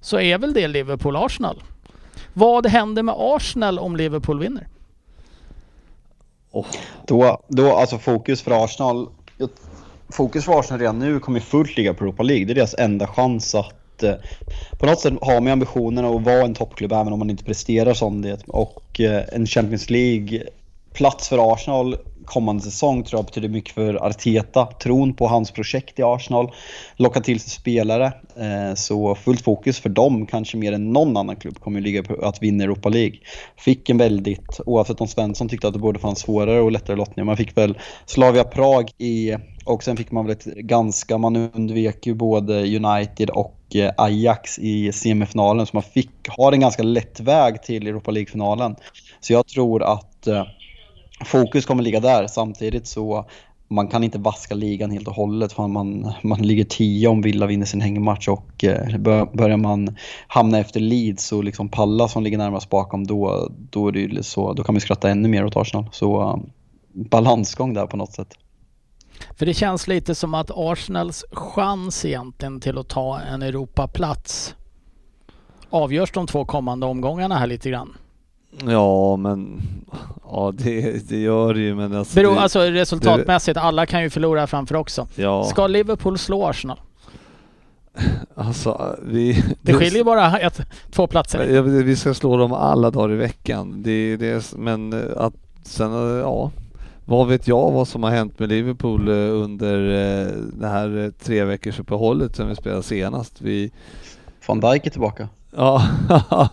så 0.00 0.20
är 0.20 0.38
väl 0.38 0.52
det 0.52 0.68
Liverpool-Arsenal. 0.68 1.62
Vad 2.32 2.66
händer 2.66 3.02
med 3.02 3.14
Arsenal 3.18 3.78
om 3.78 3.96
Liverpool 3.96 4.40
vinner? 4.40 4.68
Oh, 6.50 6.66
Då, 7.06 7.42
då, 7.48 7.76
alltså 7.76 7.98
fokus 7.98 8.42
för 8.42 8.64
Arsenal, 8.64 9.08
fokus 10.08 10.44
för 10.44 10.60
Arsenal 10.60 10.80
redan 10.80 10.98
nu 10.98 11.20
kommer 11.20 11.40
fullt 11.40 11.76
ligga 11.76 11.94
på 11.94 12.04
Europa 12.04 12.22
League. 12.22 12.44
Det 12.44 12.52
är 12.52 12.54
deras 12.54 12.74
enda 12.78 13.06
chans 13.06 13.54
att 13.54 14.02
eh, 14.02 14.14
på 14.78 14.86
något 14.86 15.00
sätt 15.00 15.14
ha 15.20 15.40
med 15.40 15.52
ambitionerna 15.52 16.08
att 16.08 16.22
vara 16.22 16.44
en 16.44 16.54
toppklubb 16.54 16.92
även 16.92 17.12
om 17.12 17.18
man 17.18 17.30
inte 17.30 17.44
presterar 17.44 17.94
som 17.94 18.22
det. 18.22 18.40
Och 18.46 19.00
eh, 19.00 19.24
en 19.32 19.46
Champions 19.46 19.90
League-plats 19.90 21.28
för 21.28 21.52
Arsenal 21.52 21.96
kommande 22.28 22.62
säsong 22.62 23.02
tror 23.02 23.18
jag 23.18 23.26
betyder 23.26 23.48
mycket 23.48 23.74
för 23.74 24.06
Arteta. 24.06 24.66
Tron 24.66 25.14
på 25.14 25.26
hans 25.26 25.50
projekt 25.50 25.98
i 25.98 26.02
Arsenal, 26.02 26.50
locka 26.96 27.20
till 27.20 27.40
sig 27.40 27.50
spelare. 27.50 28.12
Eh, 28.36 28.74
så 28.74 29.14
fullt 29.14 29.40
fokus 29.40 29.80
för 29.80 29.88
dem, 29.88 30.26
kanske 30.26 30.56
mer 30.56 30.72
än 30.72 30.92
någon 30.92 31.16
annan 31.16 31.36
klubb, 31.36 31.60
kommer 31.60 31.78
ju 31.78 31.84
ligga 31.84 32.02
på 32.02 32.26
att 32.26 32.42
vinna 32.42 32.64
Europa 32.64 32.88
League. 32.88 33.18
Fick 33.56 33.90
en 33.90 33.98
väldigt, 33.98 34.60
oavsett 34.66 35.00
om 35.00 35.08
Svensson 35.08 35.48
tyckte 35.48 35.68
att 35.68 35.74
det 35.74 35.78
borde 35.78 35.98
fanns 35.98 36.18
svårare 36.18 36.60
och 36.60 36.72
lättare 36.72 36.96
lottningar, 36.96 37.24
man 37.24 37.36
fick 37.36 37.56
väl 37.56 37.78
Slavia 38.06 38.44
Prag 38.44 38.90
i, 38.98 39.36
och 39.64 39.82
sen 39.82 39.96
fick 39.96 40.10
man 40.10 40.26
väl 40.26 40.32
ett 40.32 40.44
ganska, 40.44 41.18
man 41.18 41.36
undvek 41.36 42.06
ju 42.06 42.14
både 42.14 42.76
United 42.76 43.30
och 43.30 43.58
eh, 43.74 43.92
Ajax 43.96 44.58
i 44.58 44.92
semifinalen, 44.92 45.66
så 45.66 45.70
man 45.76 45.82
fick, 45.82 46.10
har 46.28 46.52
en 46.52 46.60
ganska 46.60 46.82
lätt 46.82 47.20
väg 47.20 47.62
till 47.62 47.86
Europa 47.86 48.10
League-finalen. 48.10 48.76
Så 49.20 49.32
jag 49.32 49.46
tror 49.46 49.82
att 49.82 50.26
eh, 50.26 50.44
fokus 51.24 51.66
kommer 51.66 51.82
ligga 51.82 52.00
där. 52.00 52.26
Samtidigt 52.26 52.86
så 52.86 53.26
man 53.68 53.88
kan 53.88 54.04
inte 54.04 54.18
vaska 54.18 54.54
ligan 54.54 54.90
helt 54.90 55.08
och 55.08 55.14
hållet 55.14 55.52
för 55.52 55.66
man, 55.66 56.12
man 56.22 56.42
ligger 56.42 56.64
10 56.64 57.08
om 57.08 57.22
Villa 57.22 57.46
vinner 57.46 57.66
sin 57.66 57.80
hängmatch 57.80 58.28
och 58.28 58.64
eh, 58.64 58.98
börjar 59.32 59.56
man 59.56 59.96
hamna 60.28 60.58
efter 60.58 60.80
Leeds 60.80 61.32
och 61.32 61.44
liksom 61.44 61.68
Palla 61.68 62.08
som 62.08 62.22
ligger 62.22 62.38
närmast 62.38 62.70
bakom 62.70 63.06
då, 63.06 63.48
då, 63.70 63.88
är 63.88 63.92
det 63.92 64.00
ju 64.00 64.22
så, 64.22 64.52
då 64.52 64.64
kan 64.64 64.74
man 64.74 64.80
skratta 64.80 65.10
ännu 65.10 65.28
mer 65.28 65.44
åt 65.44 65.56
Arsenal. 65.56 65.86
Så 65.92 66.22
eh, 66.22 66.36
balansgång 66.92 67.74
där 67.74 67.86
på 67.86 67.96
något 67.96 68.12
sätt. 68.12 68.34
För 69.36 69.46
det 69.46 69.54
känns 69.54 69.88
lite 69.88 70.14
som 70.14 70.34
att 70.34 70.50
Arsenals 70.54 71.24
chans 71.32 72.04
egentligen 72.04 72.60
till 72.60 72.78
att 72.78 72.88
ta 72.88 73.20
en 73.20 73.42
Europaplats 73.42 74.54
avgörs 75.70 76.12
de 76.12 76.26
två 76.26 76.44
kommande 76.44 76.86
omgångarna 76.86 77.38
här 77.38 77.46
lite 77.46 77.70
grann 77.70 77.96
ja, 78.66 79.16
men 79.16 79.62
ja, 80.24 80.52
det, 80.58 81.08
det 81.08 81.18
gör 81.18 81.54
det 81.54 81.60
ju. 81.60 81.74
Men 81.74 81.94
alltså, 81.94 82.14
Beror, 82.14 82.34
det, 82.34 82.40
alltså 82.40 82.60
resultatmässigt, 82.60 83.58
alla 83.58 83.86
kan 83.86 84.02
ju 84.02 84.10
förlora 84.10 84.46
framför 84.46 84.74
också. 84.74 85.06
ja, 85.14 85.44
Ska 85.44 85.66
Liverpool 85.66 86.18
slå 86.18 86.46
Arsenal? 86.46 86.80
alltså, 88.34 88.96
vi, 89.02 89.44
Det 89.62 89.74
skiljer 89.74 89.98
ju 89.98 90.04
bara 90.04 90.38
ett, 90.38 90.60
två 90.90 91.06
platser. 91.06 91.48
Ja, 91.48 91.62
vi 91.62 91.96
ska 91.96 92.14
slå 92.14 92.36
dem 92.36 92.52
alla 92.52 92.90
dagar 92.90 93.12
i 93.14 93.16
veckan. 93.16 93.82
Det, 93.82 94.16
det, 94.16 94.52
men 94.56 94.92
eh, 94.92 95.16
att 95.16 95.34
sen, 95.62 95.92
eh, 95.92 96.18
ja, 96.18 96.50
vad 97.04 97.28
vet 97.28 97.48
jag 97.48 97.70
vad 97.70 97.88
som 97.88 98.02
har 98.02 98.10
hänt 98.10 98.38
med 98.38 98.48
Liverpool 98.48 99.08
eh, 99.08 99.14
under 99.14 99.78
det 100.52 100.68
här 100.68 101.12
tre 101.22 101.44
veckors 101.44 101.80
uppehållet 101.80 102.36
sen 102.36 102.48
vi 102.48 102.54
spelade 102.54 102.82
senast. 102.82 103.40
Vi, 103.40 103.70
Van 104.46 104.60
Dijk 104.60 104.86
är 104.86 104.90
tillbaka. 104.90 105.28
ja, 105.56 106.48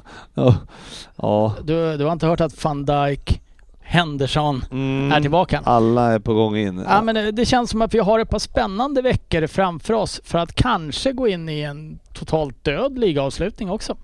ja. 1.16 1.56
Du, 1.64 1.98
du 1.98 2.06
har 2.06 2.12
inte 2.12 2.28
hört 2.28 2.42
att 2.42 2.64
van 2.64 2.86
Dijk, 2.86 3.42
Henderson 3.82 4.66
Mm, 4.72 5.12
är 5.12 5.22
tillbaka? 5.22 5.62
Alla 5.64 6.14
är 6.14 6.20
på 6.20 6.34
gång 6.34 6.58
in. 6.58 6.86
Ja, 6.90 7.02
men 7.02 7.36
det- 7.36 7.46
känns 7.46 7.70
som 7.70 7.82
att 7.82 7.94
vi 7.94 8.00
har 8.00 8.20
ett 8.20 8.30
par 8.30 8.40
spännande 8.40 9.02
veckor 9.02 9.48
framför 9.48 9.94
oss 9.94 10.22
för 10.24 10.40
att 10.40 10.56
kanske 10.56 11.12
gå 11.12 11.28
in 11.28 11.50
i 11.50 11.62
en 11.62 12.00
totalt 12.14 12.64
död 12.64 13.00
ligaavslutning 13.00 13.70
också. 13.70 13.98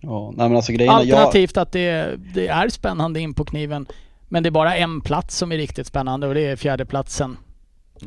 Ja, 0.00 0.32
nej 0.36 0.48
men 0.48 0.56
alltså 0.56 0.72
grejen 0.72 0.94
är, 0.94 1.02
jag, 1.02 1.18
Alternativt 1.18 1.56
att 1.56 1.72
det, 1.72 2.18
det 2.34 2.48
är 2.48 2.68
spännande 2.68 3.20
in 3.20 3.34
på 3.34 3.44
kniven 3.44 3.86
men 4.28 4.42
det 4.42 4.48
är 4.48 4.50
bara 4.50 4.76
en 4.76 5.00
plats 5.00 5.36
som 5.36 5.52
är 5.52 5.56
riktigt 5.56 5.86
spännande 5.86 6.26
och 6.26 6.34
det 6.34 6.40
är 6.46 6.56
fjärdeplatsen. 6.56 7.36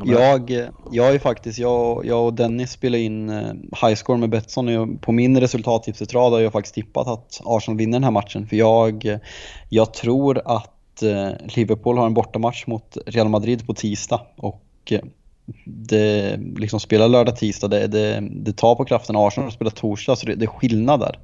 Jag, 0.04 0.70
jag 0.91 1.16
är 1.16 1.20
faktiskt, 1.20 1.60
jag, 1.60 2.06
jag 2.06 2.26
och 2.26 2.34
Dennis 2.34 2.72
spelade 2.72 3.04
in 3.04 3.30
eh, 3.30 3.54
highscore 3.82 4.18
med 4.18 4.30
Betsson 4.30 4.78
och 4.78 5.02
på 5.02 5.12
min 5.12 5.39
resultattipsrad 5.39 6.34
har 6.34 6.39
jag 6.39 6.52
faktiskt 6.52 6.76
tippat 6.76 7.08
att 7.08 7.41
Arsenal 7.46 7.78
vinner 7.78 7.96
den 7.96 8.04
här 8.04 8.12
matchen. 8.12 8.48
För 8.48 8.56
jag, 8.56 9.20
jag 9.70 9.93
tror 9.93 10.41
att 10.46 11.04
eh, 11.04 11.30
Liverpool 11.56 11.98
har 11.98 12.06
en 12.06 12.14
bortamatch 12.14 12.68
mot 12.68 12.98
Real 13.06 13.30
Madrid 13.30 13.68
på 13.68 13.74
tisdag 13.74 14.22
och 14.36 14.64
eh, 14.91 15.00
det 15.66 16.39
liksom 16.58 16.80
spelar 16.80 17.08
lördag, 17.08 17.36
tisdag, 17.36 17.68
det, 17.68 17.88
det, 17.88 18.28
det 18.32 18.54
tar 18.54 18.76
på 18.76 18.86
kraften. 18.86 19.16
Arsenal 19.16 19.52
spelar 19.52 19.72
torsdag 19.72 20.16
så 20.16 20.26
det, 20.26 20.36
det 20.36 20.46
är 20.46 20.48
skillnad 20.48 21.00
där. 21.00 21.20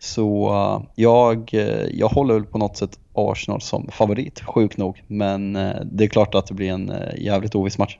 Så 0.00 0.52
jag, 0.94 1.50
jag 1.90 2.08
håller 2.08 2.34
väl 2.34 2.44
på 2.44 2.58
något 2.58 2.76
sätt 2.76 2.98
Arsenal 3.14 3.60
som 3.60 3.88
favorit, 3.92 4.40
sjukt 4.40 4.76
nog. 4.76 5.02
Men 5.06 5.52
det 5.84 6.04
är 6.04 6.08
klart 6.08 6.34
att 6.34 6.46
det 6.46 6.54
blir 6.54 6.70
en 6.70 6.92
jävligt 7.18 7.54
oviss 7.54 7.78
match. 7.78 7.98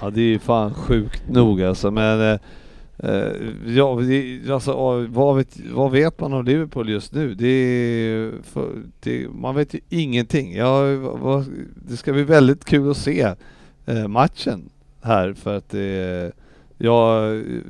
Ja 0.00 0.10
det 0.10 0.20
är 0.20 0.24
ju 0.24 0.38
fan 0.38 0.74
sjukt 0.74 1.28
nog 1.28 1.62
alltså 1.62 1.90
men 1.90 2.20
eh, 2.20 2.38
eh 2.98 3.32
ja, 3.66 4.00
det, 4.00 4.50
alltså, 4.50 5.06
vad, 5.08 5.36
vet, 5.36 5.60
vad 5.72 5.90
vet 5.90 6.20
man 6.20 6.32
om 6.32 6.44
Liverpool 6.44 6.88
just 6.88 7.12
nu? 7.14 7.34
Det, 7.34 7.46
är, 7.46 8.32
för, 8.42 8.68
det 9.00 9.28
Man 9.28 9.54
vet 9.54 9.74
ju 9.74 9.80
ingenting. 9.88 10.56
Ja, 10.56 10.96
vad, 10.96 11.44
det 11.74 11.96
ska 11.96 12.12
bli 12.12 12.22
väldigt 12.22 12.64
kul 12.64 12.90
att 12.90 12.96
se 12.96 13.34
eh, 13.86 14.08
matchen 14.08 14.70
här 15.00 15.32
för 15.32 15.56
att 15.56 15.70
det, 15.70 16.32
ja, 16.78 17.24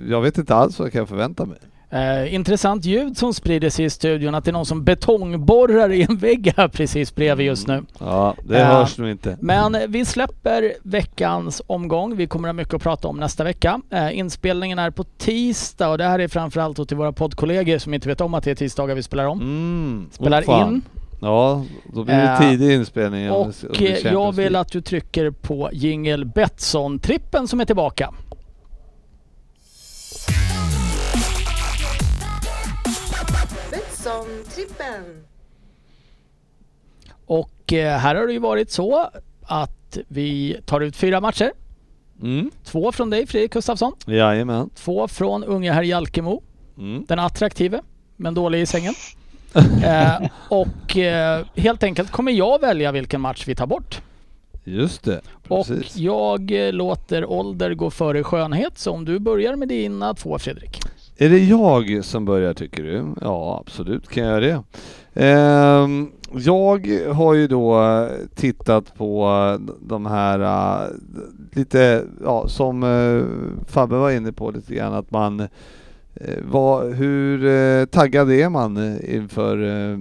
jag 0.08 0.20
vet 0.20 0.38
inte 0.38 0.54
alls 0.54 0.78
vad 0.78 0.86
jag 0.86 0.92
kan 0.92 1.06
förvänta 1.06 1.46
mig. 1.46 1.58
Eh, 1.90 2.34
intressant 2.34 2.84
ljud 2.84 3.16
som 3.18 3.34
sprider 3.34 3.70
sig 3.70 3.84
i 3.84 3.90
studion 3.90 4.34
att 4.34 4.44
det 4.44 4.50
är 4.50 4.52
någon 4.52 4.66
som 4.66 4.84
betongborrar 4.84 5.92
i 5.92 6.02
en 6.02 6.16
vägg 6.16 6.52
här 6.56 6.68
precis 6.68 7.14
bredvid 7.14 7.46
just 7.46 7.66
nu. 7.66 7.82
Ja, 8.00 8.34
det 8.44 8.58
Ja. 8.58 8.64
hörs 8.64 8.98
nog 8.98 9.08
inte. 9.10 9.36
Men 9.40 9.74
eh, 9.74 9.80
vi 9.88 10.04
släpper 10.04 10.72
veckans 10.82 11.62
omgång. 11.66 12.16
Vi 12.16 12.26
kommer 12.26 12.48
ha 12.48 12.52
mycket 12.52 12.74
att 12.74 12.82
prata 12.82 13.08
om 13.08 13.16
nästa 13.16 13.44
vecka. 13.44 13.80
Eh, 13.90 14.18
inspelningen 14.18 14.78
är 14.78 14.90
på 14.90 15.04
tisdag 15.04 15.88
och 15.88 15.98
det 15.98 16.04
här 16.04 16.18
är 16.18 16.28
framförallt 16.28 16.88
till 16.88 16.96
våra 16.96 17.12
poddkollegor 17.12 17.78
som 17.78 17.94
inte 17.94 18.08
vet 18.08 18.20
om 18.20 18.34
att 18.34 18.44
det 18.44 18.50
är 18.50 18.54
tisdagar 18.54 18.94
vi 18.94 19.02
spelar 19.02 19.26
om. 19.26 19.40
Mm, 19.40 20.06
Spelar 20.12 20.42
fan. 20.42 20.74
in 20.74 20.82
Ja, 21.20 21.64
då 21.84 22.04
blir 22.04 22.14
det 22.14 22.22
Eh, 22.22 22.40
tidig 22.40 22.74
inspelning. 22.74 23.30
och 23.30 23.48
eh, 23.80 24.12
jag 24.12 24.32
vill 24.32 24.56
att 24.56 24.72
du 24.72 24.80
trycker 24.80 25.30
på 25.30 25.68
Jingle 25.72 26.24
Betsson-trippen 26.24 27.48
som 27.48 27.60
är 27.60 27.64
tillbaka. 27.64 28.14
Betsson-trippen. 34.28 35.24
Och 37.26 37.72
eh, 37.72 37.98
här 37.98 38.14
har 38.14 38.26
det 38.26 38.32
ju 38.32 38.38
varit 38.38 38.70
så 38.70 39.10
att 39.42 39.98
vi 40.08 40.56
tar 40.66 40.80
ut 40.80 40.96
fyra 40.96 41.20
matcher. 41.20 41.52
Mm. 42.22 42.50
Två 42.64 42.92
från 42.92 43.10
dig 43.10 43.26
Fredrik 43.26 43.52
Gustafsson. 43.52 43.92
Jajamän. 44.06 44.70
Två 44.74 45.08
från 45.08 45.44
unge 45.44 45.72
herr 45.72 45.82
Jalkemo. 45.82 46.42
Mm. 46.78 47.04
Den 47.08 47.18
attraktive, 47.18 47.80
men 48.16 48.34
dålig 48.34 48.60
i 48.60 48.66
sängen. 48.66 48.94
eh, 49.84 50.28
och 50.48 50.96
eh, 50.96 51.46
helt 51.56 51.82
enkelt 51.82 52.10
kommer 52.10 52.32
jag 52.32 52.60
välja 52.60 52.92
vilken 52.92 53.20
match 53.20 53.44
vi 53.46 53.54
tar 53.54 53.66
bort. 53.66 54.00
Just 54.64 55.04
det, 55.04 55.20
Och 55.48 55.66
precis. 55.66 55.96
jag 55.96 56.66
eh, 56.66 56.72
låter 56.72 57.30
ålder 57.30 57.74
gå 57.74 57.90
före 57.90 58.24
skönhet. 58.24 58.78
Så 58.78 58.92
om 58.92 59.04
du 59.04 59.18
börjar 59.18 59.56
med 59.56 59.68
dina 59.68 60.14
två 60.14 60.38
Fredrik. 60.38 60.80
Är 61.20 61.28
det 61.28 61.38
jag 61.38 62.04
som 62.04 62.24
börjar 62.24 62.54
tycker 62.54 62.82
du? 62.82 63.04
Ja, 63.20 63.62
absolut 63.66 64.08
kan 64.08 64.24
jag 64.24 64.42
göra 64.42 64.62
det. 65.14 65.24
Ehm, 65.24 66.10
jag 66.32 66.86
har 67.12 67.34
ju 67.34 67.46
då 67.46 67.82
eh, 67.82 68.08
tittat 68.34 68.94
på 68.94 69.58
de 69.80 70.06
här 70.06 70.40
uh, 70.40 70.90
lite, 71.52 72.04
ja 72.24 72.48
som 72.48 72.82
uh, 72.82 73.24
Fabbe 73.66 73.96
var 73.96 74.10
inne 74.10 74.32
på 74.32 74.50
lite 74.50 74.74
grann 74.74 74.94
att 74.94 75.10
man 75.10 75.40
uh, 75.40 75.46
vad, 76.42 76.92
hur 76.92 77.44
uh, 77.44 77.86
taggad 77.86 78.32
är 78.32 78.48
man 78.48 79.00
inför 79.00 79.58
uh, 79.58 79.98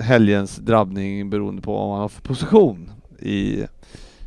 helgens 0.00 0.56
drabbning 0.56 1.30
beroende 1.30 1.62
på 1.62 1.72
vad 1.72 1.88
man 1.88 2.00
har 2.00 2.08
för 2.08 2.22
position 2.22 2.90
i 3.18 3.64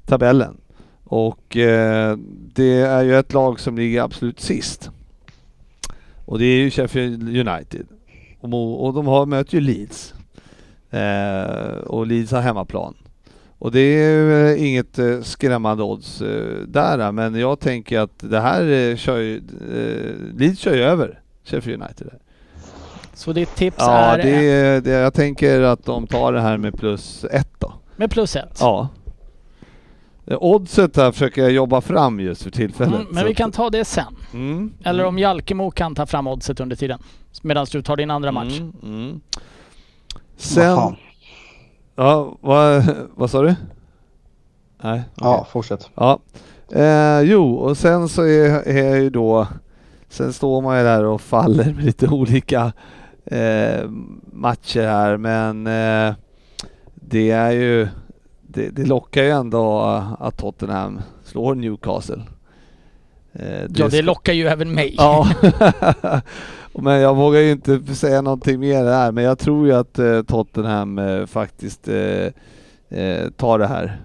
tabellen. 0.06 0.58
Och 1.04 1.58
det 2.54 2.82
är 2.82 3.04
ju 3.04 3.16
ett 3.20 3.34
lag 3.34 3.60
som 3.60 3.78
ligger 3.78 4.02
absolut 4.02 4.40
sist. 4.40 4.92
Och 6.26 6.40
det 6.40 6.46
är 6.46 6.58
ju 6.58 6.72
Sheffield 6.72 7.38
United. 7.48 7.88
Och, 8.42 8.86
och 8.86 8.94
de 8.94 9.08
har, 9.08 9.26
möter 9.26 9.54
ju 9.56 9.62
Leeds. 9.62 10.14
Eh, 10.92 11.78
och 11.78 12.08
Leeds 12.08 12.32
har 12.32 12.42
hemmaplan. 12.42 12.96
Och 13.60 13.72
det 13.72 13.80
är 13.80 14.46
eh, 14.56 14.68
inget 14.68 15.00
eh, 15.00 15.22
skrämmande 15.22 15.84
odds 15.84 16.22
eh, 16.22 16.58
där, 16.68 17.12
men 17.12 17.36
jag 17.36 17.60
tänker 17.60 18.00
att 18.00 18.20
det 18.20 18.40
här 18.40 18.96
kör 18.96 19.18
ju, 19.18 19.42
Leeds 20.38 20.60
kör 20.60 20.76
ju 20.76 20.82
över 20.84 21.20
Sheffield 21.44 21.82
United. 21.84 22.08
Där. 22.08 22.20
Så 23.14 23.34
ditt 23.34 23.56
tips 23.56 23.78
Ja, 23.80 24.18
är 24.18 24.82
det, 24.82 24.92
jag 24.92 25.14
tänker 25.14 25.62
att 25.62 25.86
de 25.86 26.08
tar 26.08 26.34
det 26.34 26.42
här 26.42 26.58
med 26.58 26.78
plus 26.78 27.26
ett 27.32 27.50
då. 27.60 27.74
med 27.96 28.12
plus 28.12 28.36
ett. 28.36 28.58
Ja. 28.60 28.90
Eh, 30.28 30.38
Oddset 30.42 30.98
här 30.98 31.12
försöker 31.12 31.42
jag 31.42 31.52
jobba 31.52 31.82
fram 31.82 32.20
just 32.20 32.44
för 32.44 32.52
tillfället. 32.52 32.96
Mm, 32.96 33.08
men 33.12 33.26
vi 33.26 33.34
kan 33.36 33.52
ta 33.52 33.70
det 33.70 33.86
sen. 33.86 34.16
Mm, 34.34 34.74
Eller 34.84 35.00
mm. 35.00 35.08
om 35.08 35.20
Jalkemo 35.20 35.72
kan 35.72 35.96
ta 35.96 36.06
fram 36.06 36.28
oddset 36.28 36.60
under 36.60 36.76
tiden. 36.76 37.00
Medan 37.42 37.66
du 37.72 37.82
tar 37.82 37.96
din 37.98 38.12
andra 38.12 38.32
match. 38.32 38.60
Mm, 38.60 38.74
mm. 38.84 39.12
Vad 39.12 40.42
Sen, 40.42 40.76
fan. 40.76 40.96
ja, 41.96 42.38
vad, 42.42 42.84
vad 43.16 43.30
sa 43.30 43.42
du? 43.42 43.56
Nej, 44.84 45.02
Ja, 45.16 45.48
fortsätt. 45.52 45.90
ja. 45.96 46.20
Eh, 46.72 47.22
jo, 47.22 47.56
och 47.56 47.78
sen 47.78 48.10
så 48.10 48.22
är, 48.22 48.68
är 48.68 48.84
jag 48.84 49.00
ju 49.00 49.10
då, 49.10 49.48
sen 50.10 50.34
står 50.34 50.62
man 50.62 50.78
ju 50.78 50.84
där 50.84 51.04
och 51.06 51.22
faller 51.22 51.74
med 51.74 51.84
lite 51.84 52.08
olika 52.08 52.74
eh, 53.26 53.90
matcher 54.34 54.82
här, 54.88 55.18
men 55.18 55.68
eh, 55.68 56.16
det 56.96 57.32
är 57.32 57.52
ju, 57.52 57.88
det, 58.56 58.70
det 58.70 58.86
lockar 58.86 59.24
ju 59.24 59.30
ändå 59.30 59.80
att 60.20 60.38
Tottenham 60.38 61.02
slår 61.24 61.56
Newcastle. 61.56 62.22
Eh, 63.34 63.62
Ja, 63.76 63.88
det 63.88 64.02
lockar 64.02 64.34
ju 64.34 64.48
även 64.48 64.74
mig. 64.74 64.96
Ja, 64.98 65.28
men 66.74 67.00
jag 67.00 67.16
vågar 67.16 67.40
ju 67.40 67.52
inte 67.52 67.96
säga 67.96 68.22
någonting 68.22 68.60
mer 68.60 68.84
där. 68.84 69.12
Men 69.12 69.24
jag 69.24 69.40
tror 69.40 69.68
ju 69.68 69.74
att 69.74 70.00
eh, 70.00 70.22
Tottenham 70.22 71.00
eh, 71.00 71.26
faktiskt 71.26 71.84
tar 73.38 73.60
det 73.60 73.68
här. 73.68 74.02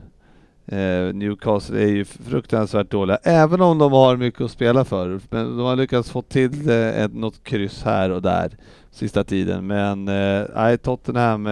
Newcastle 1.12 1.82
är 1.82 1.86
ju 1.86 2.04
fruktansvärt 2.04 2.90
dåliga, 2.90 3.18
även 3.22 3.60
om 3.60 3.78
de 3.78 3.92
har 3.92 4.16
mycket 4.16 4.40
att 4.40 4.50
spela 4.50 4.84
för. 4.84 5.20
Men 5.30 5.56
de 5.56 5.60
har 5.60 5.76
lyckats 5.76 6.10
få 6.10 6.22
till 6.22 6.70
ett, 6.70 7.14
något 7.14 7.44
kryss 7.44 7.82
här 7.82 8.10
och 8.10 8.22
där 8.22 8.50
sista 8.90 9.24
tiden. 9.24 9.66
Men 9.66 10.04
nej, 10.54 10.78
Tottenham 10.78 11.48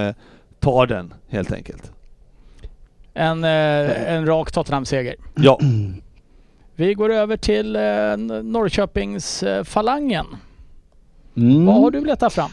tar 0.60 0.86
den 0.86 1.14
helt 1.28 1.52
enkelt. 1.52 1.92
En, 3.18 3.44
eh, 3.44 4.12
en 4.14 4.26
rak 4.26 4.52
Tottenham-seger. 4.52 5.14
Ja, 5.34 5.58
Vi 6.76 6.94
går 6.94 7.12
över 7.12 7.36
till 7.36 7.76
eh, 7.76 7.82
Norrköpings-falangen. 8.42 10.26
Mm. 11.36 11.66
Vad 11.66 11.74
har 11.74 11.90
du 11.90 12.04
letat 12.04 12.32
fram? 12.32 12.50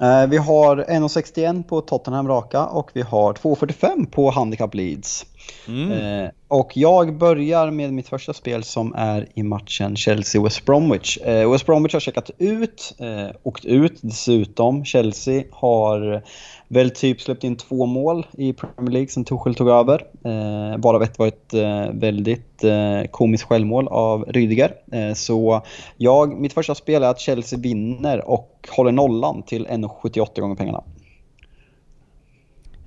Eh, 0.00 0.26
vi 0.26 0.36
har 0.36 0.76
1,61 0.76 1.62
på 1.62 1.80
Tottenham 1.80 2.28
raka 2.28 2.66
och 2.66 2.90
vi 2.94 3.02
har 3.02 3.32
2,45 3.32 4.10
på 4.10 4.30
Handicap 4.30 4.74
Leeds. 4.74 5.26
mm. 5.68 5.92
Eh, 5.92 6.30
och 6.48 6.70
jag 6.74 7.18
börjar 7.18 7.70
med 7.70 7.92
mitt 7.92 8.08
första 8.08 8.32
spel 8.32 8.64
som 8.64 8.94
är 8.94 9.26
i 9.34 9.42
matchen 9.42 9.94
Chelsea-West 9.96 10.64
Bromwich. 10.64 11.18
Eh, 11.18 11.50
West 11.52 11.66
Bromwich 11.66 11.92
har 11.92 12.00
checkat 12.00 12.30
ut, 12.38 12.94
eh, 12.98 13.36
åkt 13.42 13.64
ut 13.64 13.98
dessutom. 14.00 14.84
Chelsea 14.84 15.44
har 15.52 16.22
väl 16.68 16.90
typ 16.90 17.20
släppt 17.20 17.44
in 17.44 17.56
två 17.56 17.86
mål 17.86 18.26
i 18.32 18.52
Premier 18.52 18.90
League 18.92 19.08
sen 19.08 19.24
Tuchel 19.24 19.54
tog 19.54 19.68
över. 19.68 20.02
Eh, 20.24 20.76
bara 20.78 21.04
ett 21.04 21.18
var 21.18 21.26
ett 21.26 21.54
eh, 21.54 21.86
väldigt 21.92 22.64
eh, 22.64 23.02
komiskt 23.10 23.44
självmål 23.44 23.88
av 23.88 24.24
Rydiger. 24.28 24.74
Eh, 24.92 25.14
så 25.14 25.62
jag, 25.96 26.40
mitt 26.40 26.52
första 26.52 26.74
spel 26.74 27.02
är 27.02 27.08
att 27.08 27.20
Chelsea 27.20 27.58
vinner 27.58 28.28
och 28.28 28.68
håller 28.76 28.92
nollan 28.92 29.42
till 29.42 29.66
1,78 29.66 30.40
gånger 30.40 30.56
pengarna. 30.56 30.84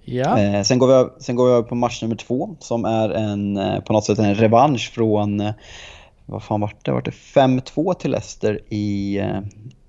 Ja. 0.05 0.39
Eh, 0.39 0.61
sen, 0.63 0.79
går 0.79 0.87
vi, 0.87 0.93
över- 0.93 1.11
sen 1.19 1.35
går 1.35 1.45
vi 1.47 1.51
över 1.51 1.63
på 1.63 1.75
match 1.75 2.01
nummer 2.01 2.15
två 2.15 2.55
som 2.59 2.85
är 2.85 3.09
en, 3.09 3.57
eh, 3.57 3.79
på 3.79 3.93
något 3.93 4.05
sätt 4.05 4.19
en 4.19 4.35
revansch 4.35 4.91
från, 4.93 5.39
eh, 5.39 5.51
vad 6.25 6.43
fan 6.43 6.61
vart 6.61 6.85
det? 6.85 6.91
Vart 6.91 7.05
det 7.05 7.11
5-2 7.11 7.93
till 7.93 8.11
Leicester 8.11 8.59
i, 8.69 9.21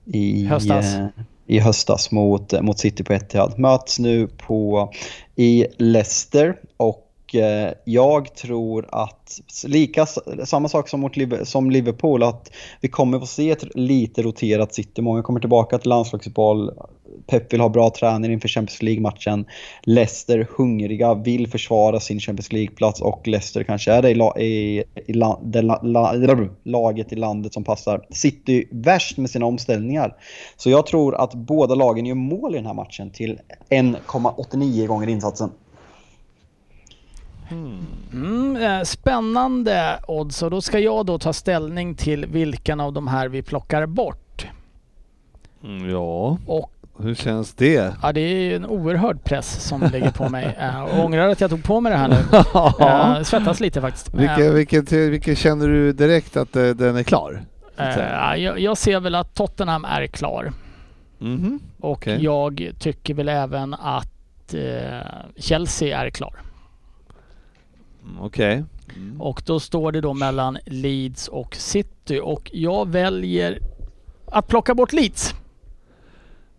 i, 0.05 0.45
Höstas 0.47 0.97
i 1.49 1.59
höstas 1.59 2.11
mot, 2.11 2.63
mot 2.63 2.79
City 2.79 3.05
på 3.05 3.13
Etihad. 3.13 3.59
Möts 3.59 3.99
nu 3.99 4.27
på, 4.27 4.91
i 5.37 5.67
Leicester 5.79 6.57
och 6.77 7.08
eh, 7.35 7.73
jag 7.85 8.35
tror 8.35 8.87
att, 8.93 9.41
lika, 9.65 10.07
samma 10.45 10.69
sak 10.69 10.89
som 10.89 11.01
mot 11.01 11.13
som 11.43 11.71
Liverpool, 11.71 12.23
att 12.23 12.53
vi 12.81 12.89
kommer 12.89 13.21
få 13.21 13.27
se 13.27 13.51
ett 13.51 13.75
lite 13.75 14.23
roterat 14.23 14.75
City. 14.75 15.03
Många 15.03 15.23
kommer 15.23 15.41
tillbaka 15.41 15.79
till 15.79 15.89
landslagsfotboll. 15.89 16.71
Pep 17.27 17.53
vill 17.53 17.61
ha 17.61 17.69
bra 17.69 17.91
träning 17.91 18.33
inför 18.33 18.49
Champions 18.49 18.83
League-matchen. 18.83 19.47
Leicester 19.83 20.49
hungriga, 20.57 21.15
vill 21.15 21.51
försvara 21.51 22.01
sin 22.01 22.21
Champions 22.21 22.53
League-plats 22.53 23.01
och 23.01 23.29
Leicester 23.29 23.63
kanske 23.63 23.93
är 23.93 24.03
det, 24.03 24.11
i, 24.11 24.45
i, 24.47 24.85
i 25.07 25.13
la, 25.13 25.41
det 25.45 25.63
la, 25.63 25.81
la, 25.83 26.49
laget 26.63 27.13
i 27.13 27.17
landet 27.17 27.55
som 27.55 27.65
passar 27.65 28.07
City 28.11 28.69
värst 28.71 29.19
med 29.19 29.31
sina 29.31 29.47
omställningar. 29.47 30.17
Så 30.57 30.71
jag 30.71 30.87
tror 30.87 31.15
att 31.15 31.35
båda 31.35 31.75
lagen 31.75 32.07
gör 32.07 32.15
mål 32.15 32.55
i 32.55 32.57
den 32.57 32.67
här 32.67 32.75
matchen 32.75 33.11
till 33.11 33.41
1,89 33.71 34.87
gånger 34.87 35.09
insatsen. 35.09 35.51
Mm, 37.51 38.57
eh, 38.57 38.83
spännande 38.83 39.99
odds 40.09 40.43
och 40.43 40.51
då 40.51 40.61
ska 40.61 40.79
jag 40.79 41.07
då 41.07 41.19
ta 41.19 41.33
ställning 41.33 41.95
till 41.95 42.27
vilken 42.27 42.81
av 42.81 42.93
de 42.93 43.09
här 43.09 43.29
vi 43.29 43.43
plockar 43.43 43.87
bort. 43.87 44.47
Mm, 45.65 45.91
ja, 45.91 46.39
Och 46.47 46.71
hur 47.01 47.15
känns 47.15 47.55
det? 47.55 47.95
ja, 48.03 48.13
det 48.13 48.21
är 48.21 48.39
ju 48.41 48.57
en 48.57 48.67
oerhörd 48.67 49.25
press 49.25 49.61
som 49.69 49.83
ligger 49.93 50.11
på 50.11 50.29
mig. 50.29 50.57
Eh, 50.61 50.83
och 50.83 51.05
ångrar 51.05 51.29
att 51.29 51.41
jag 51.41 51.51
tog 51.51 51.65
på 51.65 51.81
mig 51.81 51.93
det 51.93 51.99
här 51.99 52.09
nu. 52.09 52.17
Eh, 53.19 53.23
svettas 53.23 53.61
lite 53.61 53.81
faktiskt. 53.81 54.15
Eh, 54.15 54.21
Vilken, 54.21 54.55
vilken, 54.55 55.11
vilken 55.11 55.37
känner 55.37 55.69
du 55.69 55.93
direkt 55.93 56.37
att 56.37 56.57
eh, 56.57 56.69
den 56.69 56.97
är 56.97 57.03
klar? 57.03 57.43
eh, 57.77 58.37
jag, 58.37 58.61
jag 58.61 58.77
ser 58.79 59.01
väl 59.01 59.15
att 59.15 59.35
Tottenham 59.35 59.85
är 59.85 60.07
klar. 60.07 60.53
Mhm. 61.19 61.61
Och 61.81 61.91
Okej. 61.93 62.25
jag 62.25 62.71
tycker 62.79 63.15
väl 63.15 63.29
även 63.29 63.75
att 63.75 64.55
eh, 64.55 65.09
Chelsea 65.37 66.01
är 66.01 66.11
klar. 66.11 66.35
Mm, 68.09 68.23
Okej. 68.23 68.65
Mm. 68.97 69.21
Och 69.21 69.43
då 69.47 69.61
står 69.61 69.93
det 69.93 70.01
då 70.01 70.15
mellan 70.15 70.59
Leeds 70.67 71.29
och 71.29 71.57
City 71.57 72.21
och 72.23 72.51
jag 72.53 72.89
väljer 72.89 73.59
att 74.27 74.49
plocka 74.49 74.75
bort 74.75 74.93
Leeds. 74.93 75.35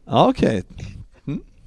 Ja, 0.05 0.27
okej. 0.29 0.63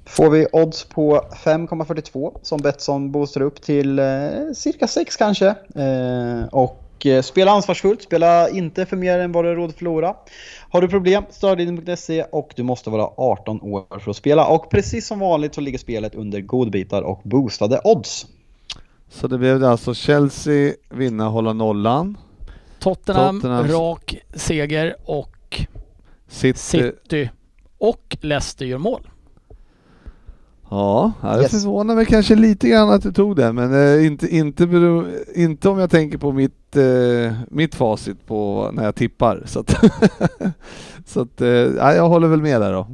Får 0.05 0.29
vi 0.29 0.47
odds 0.51 0.83
på 0.83 1.21
5,42 1.43 2.37
som 2.41 2.61
Betsson 2.61 3.11
boostar 3.11 3.41
upp 3.41 3.61
till 3.61 3.99
eh, 3.99 4.05
cirka 4.55 4.87
6 4.87 5.17
kanske. 5.17 5.47
Eh, 5.75 6.45
och 6.51 7.05
eh, 7.05 7.21
spela 7.21 7.51
ansvarsfullt, 7.51 8.01
spela 8.01 8.49
inte 8.49 8.85
för 8.85 8.97
mer 8.97 9.19
än 9.19 9.31
vad 9.31 9.45
du 9.45 9.55
råd 9.55 9.75
förlora. 9.75 10.15
Har 10.69 10.81
du 10.81 10.87
problem, 10.87 11.23
stödlinjen.se 11.29 12.23
och 12.23 12.53
du 12.55 12.63
måste 12.63 12.89
vara 12.89 13.09
18 13.17 13.61
år 13.61 13.99
för 13.99 14.11
att 14.11 14.17
spela. 14.17 14.47
Och 14.47 14.69
precis 14.69 15.07
som 15.07 15.19
vanligt 15.19 15.55
så 15.55 15.61
ligger 15.61 15.77
spelet 15.77 16.15
under 16.15 16.41
godbitar 16.41 17.01
och 17.01 17.21
boostade 17.23 17.81
odds. 17.83 18.25
Så 19.13 19.27
det 19.27 19.37
blev 19.37 19.59
det 19.59 19.69
alltså 19.69 19.93
Chelsea 19.93 20.73
vinna, 20.89 21.27
hålla 21.27 21.53
nollan. 21.53 22.17
Tottenham, 22.79 23.41
Tottenham. 23.41 23.67
rak 23.67 24.15
seger 24.33 24.95
och 25.05 25.65
City, 26.27 26.59
City 26.59 27.29
och 27.77 28.17
Leicester 28.21 28.65
gör 28.65 28.77
mål. 28.77 29.07
Ja, 30.69 31.11
det 31.21 31.41
Yes. 31.41 31.51
förvånar 31.51 31.95
mig 31.95 32.05
kanske 32.05 32.35
lite 32.35 32.67
grann 32.69 32.89
att 32.89 33.03
du 33.03 33.11
tog 33.11 33.35
den, 33.35 33.55
men 33.55 33.73
eh, 33.99 34.05
inte, 34.05 34.35
inte, 34.35 34.67
bero, 34.67 35.05
inte 35.35 35.69
om 35.69 35.79
jag 35.79 35.89
tänker 35.91 36.17
på 36.17 36.31
mitt, 36.31 36.75
eh, 36.75 37.33
mitt 37.49 37.75
facit 37.75 38.25
på 38.27 38.69
när 38.73 38.83
jag 38.83 38.95
tippar. 38.95 39.43
Så 39.45 39.59
att, 39.59 39.75
så 41.05 41.21
att 41.21 41.41
eh, 41.41 41.47
ja, 41.47 41.93
jag 41.93 42.09
håller 42.09 42.27
väl 42.27 42.41
med 42.41 42.61
där 42.61 42.73
då. 42.73 42.87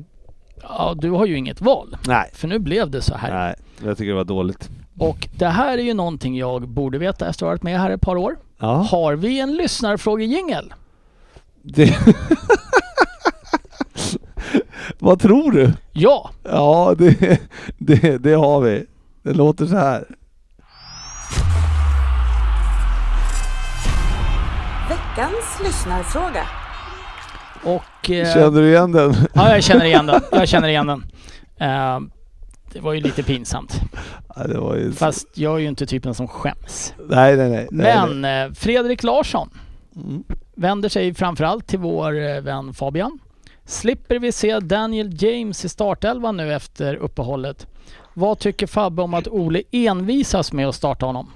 Ja, 0.62 0.96
du 0.98 1.10
har 1.12 1.26
ju 1.26 1.38
inget 1.38 1.62
val. 1.62 1.98
Nej. 2.08 2.30
För 2.34 2.48
nu 2.48 2.60
blev 2.60 2.90
det 2.90 3.02
så 3.02 3.16
här. 3.16 3.34
Nej, 3.34 3.56
jag 3.90 3.98
tycker 3.98 4.10
det 4.10 4.16
var 4.18 4.24
dåligt. 4.24 4.70
Och 5.00 5.28
det 5.38 5.46
här 5.48 5.78
är 5.78 5.82
ju 5.82 5.94
någonting 5.94 6.38
jag 6.38 6.68
borde 6.68 6.98
veta 6.98 7.28
efter 7.30 7.46
att 7.46 7.48
ha 7.48 7.52
varit 7.54 7.64
med 7.64 7.80
här 7.80 7.92
ett 7.92 8.02
par 8.02 8.16
år. 8.16 8.38
Ja, 8.60 8.68
Har 8.92 9.14
vi 9.16 9.40
en 9.40 9.56
lyssnarfrågejingel? 9.56 10.74
det... 11.62 11.98
Vad 15.00 15.20
tror 15.20 15.52
du? 15.52 15.74
Ja! 15.94 16.30
Ja, 16.44 16.96
det, 16.98 17.40
det, 17.78 18.18
det 18.18 18.34
har 18.34 18.62
vi. 18.62 18.86
Det 19.24 19.34
låter 19.34 19.66
så 19.66 19.76
här. 19.76 20.06
Veckans 24.90 25.60
lyssnarfråga. 25.64 26.44
Och... 27.64 28.10
eh, 28.12 28.34
Känner 28.34 28.62
du 28.62 28.68
igen 28.70 28.92
den? 28.92 29.14
Ja, 29.34 29.50
jag 29.54 29.64
känner 29.64 29.86
igen 29.86 30.06
den. 30.06 30.22
Jag 30.32 30.48
känner 30.48 30.68
igen 30.68 30.88
den. 30.88 31.04
Eh, 31.60 32.00
det 32.74 32.80
var 32.80 32.94
ju 32.94 33.00
lite 33.00 33.24
pinsamt. 33.24 33.82
Ja, 34.36 34.48
det 34.48 34.60
var 34.60 34.76
ju... 34.76 34.92
Fast 34.92 35.28
jag 35.34 35.56
är 35.56 35.60
ju 35.60 35.68
inte 35.68 35.86
typen 35.86 36.14
som 36.16 36.28
skäms. 36.28 36.94
Nej, 37.10 37.38
nej, 37.38 37.50
nej. 37.50 37.68
nej, 37.72 38.08
Men 38.10 38.46
eh, 38.48 38.54
Fredrik 38.54 39.04
Larsson 39.04 39.50
nej. 39.92 40.06
Mm. 40.06 40.24
vänder 40.56 40.90
sig 40.90 41.14
framförallt 41.14 41.68
till 41.68 41.80
vår 41.80 42.30
eh, 42.30 42.42
vän 42.42 42.74
Fabian. 42.74 43.20
Slipper 43.66 44.20
vi 44.20 44.32
se 44.32 44.60
Daniel 44.60 45.24
James 45.24 45.66
i 45.66 45.70
startelvan 45.70 46.38
nu 46.38 46.54
efter 46.54 46.96
uppehållet? 46.96 47.68
Vad 48.14 48.40
tycker 48.40 48.68
Fabbe 48.68 49.02
om 49.02 49.14
att 49.14 49.28
Ole 49.28 49.64
envisas 49.72 50.54
med 50.54 50.68
att 50.68 50.76
starta 50.76 51.06
honom? 51.06 51.32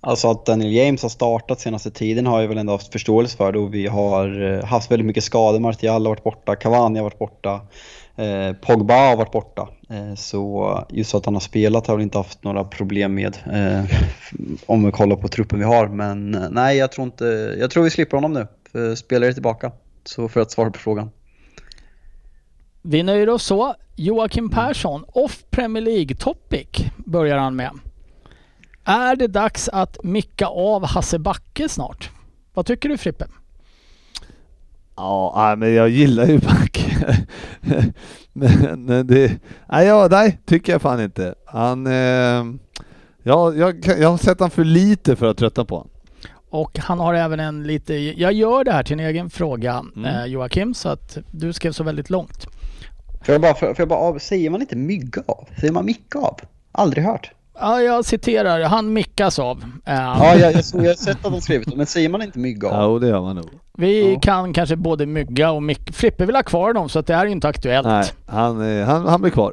Alltså 0.00 0.30
att 0.30 0.46
Daniel 0.46 0.72
James 0.72 1.02
har 1.02 1.08
startat 1.08 1.60
senaste 1.60 1.90
tiden 1.90 2.26
har 2.26 2.40
jag 2.40 2.48
väl 2.48 2.58
ändå 2.58 2.72
haft 2.72 2.92
förståelse 2.92 3.36
för 3.36 3.52
då 3.52 3.66
vi 3.66 3.86
har 3.86 4.52
eh, 4.52 4.64
haft 4.64 4.90
väldigt 4.90 5.06
mycket 5.06 5.24
skador. 5.24 5.58
Martial 5.58 6.02
har 6.06 6.08
varit 6.08 6.24
borta, 6.24 6.56
Cavani 6.56 6.98
har 6.98 7.04
varit 7.04 7.18
borta, 7.18 7.60
eh, 8.16 8.52
Pogba 8.52 8.94
har 8.94 9.16
varit 9.16 9.32
borta. 9.32 9.68
Eh, 9.88 10.14
så 10.14 10.86
just 10.90 11.14
att 11.14 11.24
han 11.24 11.34
har 11.34 11.40
spelat 11.40 11.86
har 11.86 11.94
jag 11.94 12.02
inte 12.02 12.18
haft 12.18 12.44
några 12.44 12.64
problem 12.64 13.14
med 13.14 13.36
eh, 13.52 13.84
om 14.66 14.84
vi 14.84 14.92
kollar 14.92 15.16
på 15.16 15.28
truppen 15.28 15.58
vi 15.58 15.64
har. 15.64 15.88
Men 15.88 16.34
eh, 16.34 16.48
nej, 16.50 16.76
jag 16.76 16.92
tror 16.92 17.04
inte, 17.04 17.56
jag 17.58 17.70
tror 17.70 17.84
vi 17.84 17.90
slipper 17.90 18.16
honom 18.16 18.32
nu. 18.32 18.46
För 18.72 18.94
spelare 18.94 19.30
är 19.30 19.32
tillbaka. 19.32 19.72
Så 20.04 20.28
för 20.28 20.40
att 20.40 20.50
svara 20.50 20.70
på 20.70 20.78
frågan. 20.78 21.10
Vi 22.82 23.02
nöjer 23.02 23.28
oss 23.28 23.42
så. 23.42 23.74
Joakim 23.96 24.50
Persson, 24.50 25.04
off 25.08 25.44
Premier 25.50 25.82
League 25.82 26.16
topic, 26.16 26.68
börjar 26.96 27.38
han 27.38 27.56
med. 27.56 27.70
Är 28.84 29.16
det 29.16 29.26
dags 29.26 29.68
att 29.68 30.04
micka 30.04 30.46
av 30.46 30.86
Hasse 30.86 31.18
Backe 31.18 31.68
snart? 31.68 32.10
Vad 32.54 32.66
tycker 32.66 32.88
du 32.88 32.96
Frippe? 32.96 33.26
Ja, 34.96 35.54
men 35.58 35.74
jag 35.74 35.88
gillar 35.88 36.26
ju 36.26 36.38
Backe. 36.38 36.85
Men 38.32 39.06
det... 39.06 39.38
Nej, 39.68 39.86
ja, 39.86 40.08
nej, 40.10 40.38
tycker 40.46 40.72
jag 40.72 40.82
fan 40.82 41.00
inte. 41.00 41.34
Han... 41.46 41.86
Eh, 41.86 42.44
ja, 43.22 43.54
jag, 43.54 43.86
jag 43.98 44.08
har 44.10 44.18
sett 44.18 44.40
han 44.40 44.50
för 44.50 44.64
lite 44.64 45.16
för 45.16 45.26
att 45.26 45.38
trötta 45.38 45.64
på 45.64 45.74
honom. 45.74 45.90
Och 46.50 46.78
han 46.78 46.98
har 46.98 47.14
även 47.14 47.40
en 47.40 47.62
lite, 47.66 47.94
jag 47.94 48.32
gör 48.32 48.64
det 48.64 48.72
här 48.72 48.82
till 48.82 49.00
en 49.00 49.06
egen 49.06 49.30
fråga 49.30 49.84
Mm. 49.96 50.04
eh, 50.04 50.24
Joakim, 50.24 50.74
så 50.74 50.88
att 50.88 51.18
du 51.30 51.52
skrev 51.52 51.72
så 51.72 51.84
väldigt 51.84 52.10
långt. 52.10 52.46
Får 53.24 53.32
jag 53.34 53.42
bara, 53.42 53.54
får 53.54 53.74
jag 53.78 53.88
bara 53.88 53.98
av, 53.98 54.18
säger 54.18 54.50
man 54.50 54.60
inte 54.60 54.76
mygga 54.76 55.22
av? 55.26 55.48
Säger 55.60 55.72
man 55.72 55.84
micka 55.84 56.18
av? 56.18 56.40
Aldrig 56.72 57.04
hört. 57.04 57.30
Ja, 57.60 57.82
jag 57.82 58.04
citerar, 58.04 58.62
han 58.62 58.92
mickas 58.92 59.38
av. 59.38 59.58
Eh, 59.86 59.94
Ja, 59.94 60.34
jag, 60.36 60.52
jag, 60.52 60.64
såg, 60.64 60.82
jag 60.82 60.88
har 60.88 60.94
sett 60.94 61.26
att 61.26 61.32
de 61.32 61.40
skrivit 61.40 61.70
det, 61.70 61.76
men 61.76 61.86
säger 61.86 62.08
man 62.08 62.22
inte 62.22 62.38
mygga 62.38 62.68
av? 62.68 62.74
Ja, 62.74 62.86
och 62.86 63.00
det 63.00 63.08
gör 63.08 63.20
man 63.20 63.36
nog. 63.36 63.50
Vi 63.78 64.12
Ja. 64.12 64.20
kan 64.20 64.52
kanske 64.52 64.76
både 64.76 65.06
mygga 65.06 65.50
och 65.50 65.62
mick... 65.62 65.92
Frippe 65.92 66.26
vill 66.26 66.36
ha 66.36 66.42
kvar 66.42 66.72
dem 66.72 66.88
så 66.88 66.98
att 66.98 67.06
det 67.06 67.14
här 67.14 67.22
är 67.22 67.26
ju 67.26 67.32
inte 67.32 67.48
aktuellt. 67.48 67.86
Nej, 67.86 68.04
han, 68.26 68.78
eh, 68.80 68.86
han, 68.86 69.06
han 69.06 69.20
blir 69.20 69.30
kvar. 69.32 69.52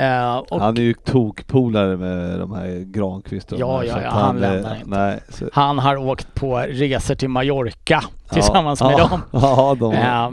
Eh, 0.00 0.36
och 0.36 0.60
Han 0.60 0.76
är 0.76 0.82
ju 0.82 0.94
tokpolare 0.94 1.96
med 1.96 2.38
de 2.38 2.52
här 2.52 2.84
Granqvist 2.84 3.52
och 3.52 3.60
Ja, 3.60 3.78
här, 3.78 3.84
ja, 3.84 4.02
ja, 4.02 4.10
han 4.10 4.36
eh, 4.36 4.40
lämnar 4.40 4.74
inte. 4.74 4.88
Nej, 4.88 5.20
så, 5.28 5.48
han 5.52 5.78
har 5.78 5.96
åkt 5.96 6.34
på 6.34 6.58
resor 6.58 7.14
till 7.14 7.28
Mallorca 7.28 8.04
tillsammans 8.30 8.80
ja, 8.80 8.88
med 8.88 8.98
ja, 8.98 9.08
dem. 9.08 9.22
Ja, 9.42 9.76
de, 9.80 9.92
Eh, 9.92 10.30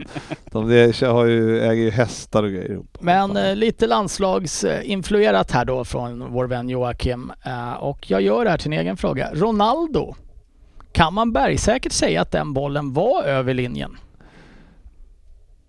de, 0.51 0.91
de 0.99 1.05
har 1.05 1.25
ju, 1.25 1.61
äger 1.61 1.83
ju 1.83 1.91
hästar 1.91 2.43
och 2.43 2.49
grejer 2.49 2.71
ihop. 2.71 2.97
Men 2.99 3.37
eh, 3.37 3.55
lite 3.55 3.87
landslagsinfluerat 3.87 5.51
här 5.51 5.65
då 5.65 5.85
från 5.85 6.33
vår 6.33 6.45
vän 6.45 6.69
Joakim. 6.69 7.31
Och 7.79 8.11
jag 8.11 8.21
gör 8.21 8.43
det 8.43 8.49
här 8.49 8.57
till 8.57 8.73
en 8.73 8.79
egen 8.79 8.97
fråga. 8.97 9.29
Ronaldo. 9.33 10.15
Kan 10.91 11.13
man 11.13 11.31
bergsäkert 11.31 11.91
säga 11.91 12.21
att 12.21 12.31
den 12.31 12.53
bollen 12.53 12.93
var 12.93 13.23
över 13.23 13.53
linjen? 13.53 13.97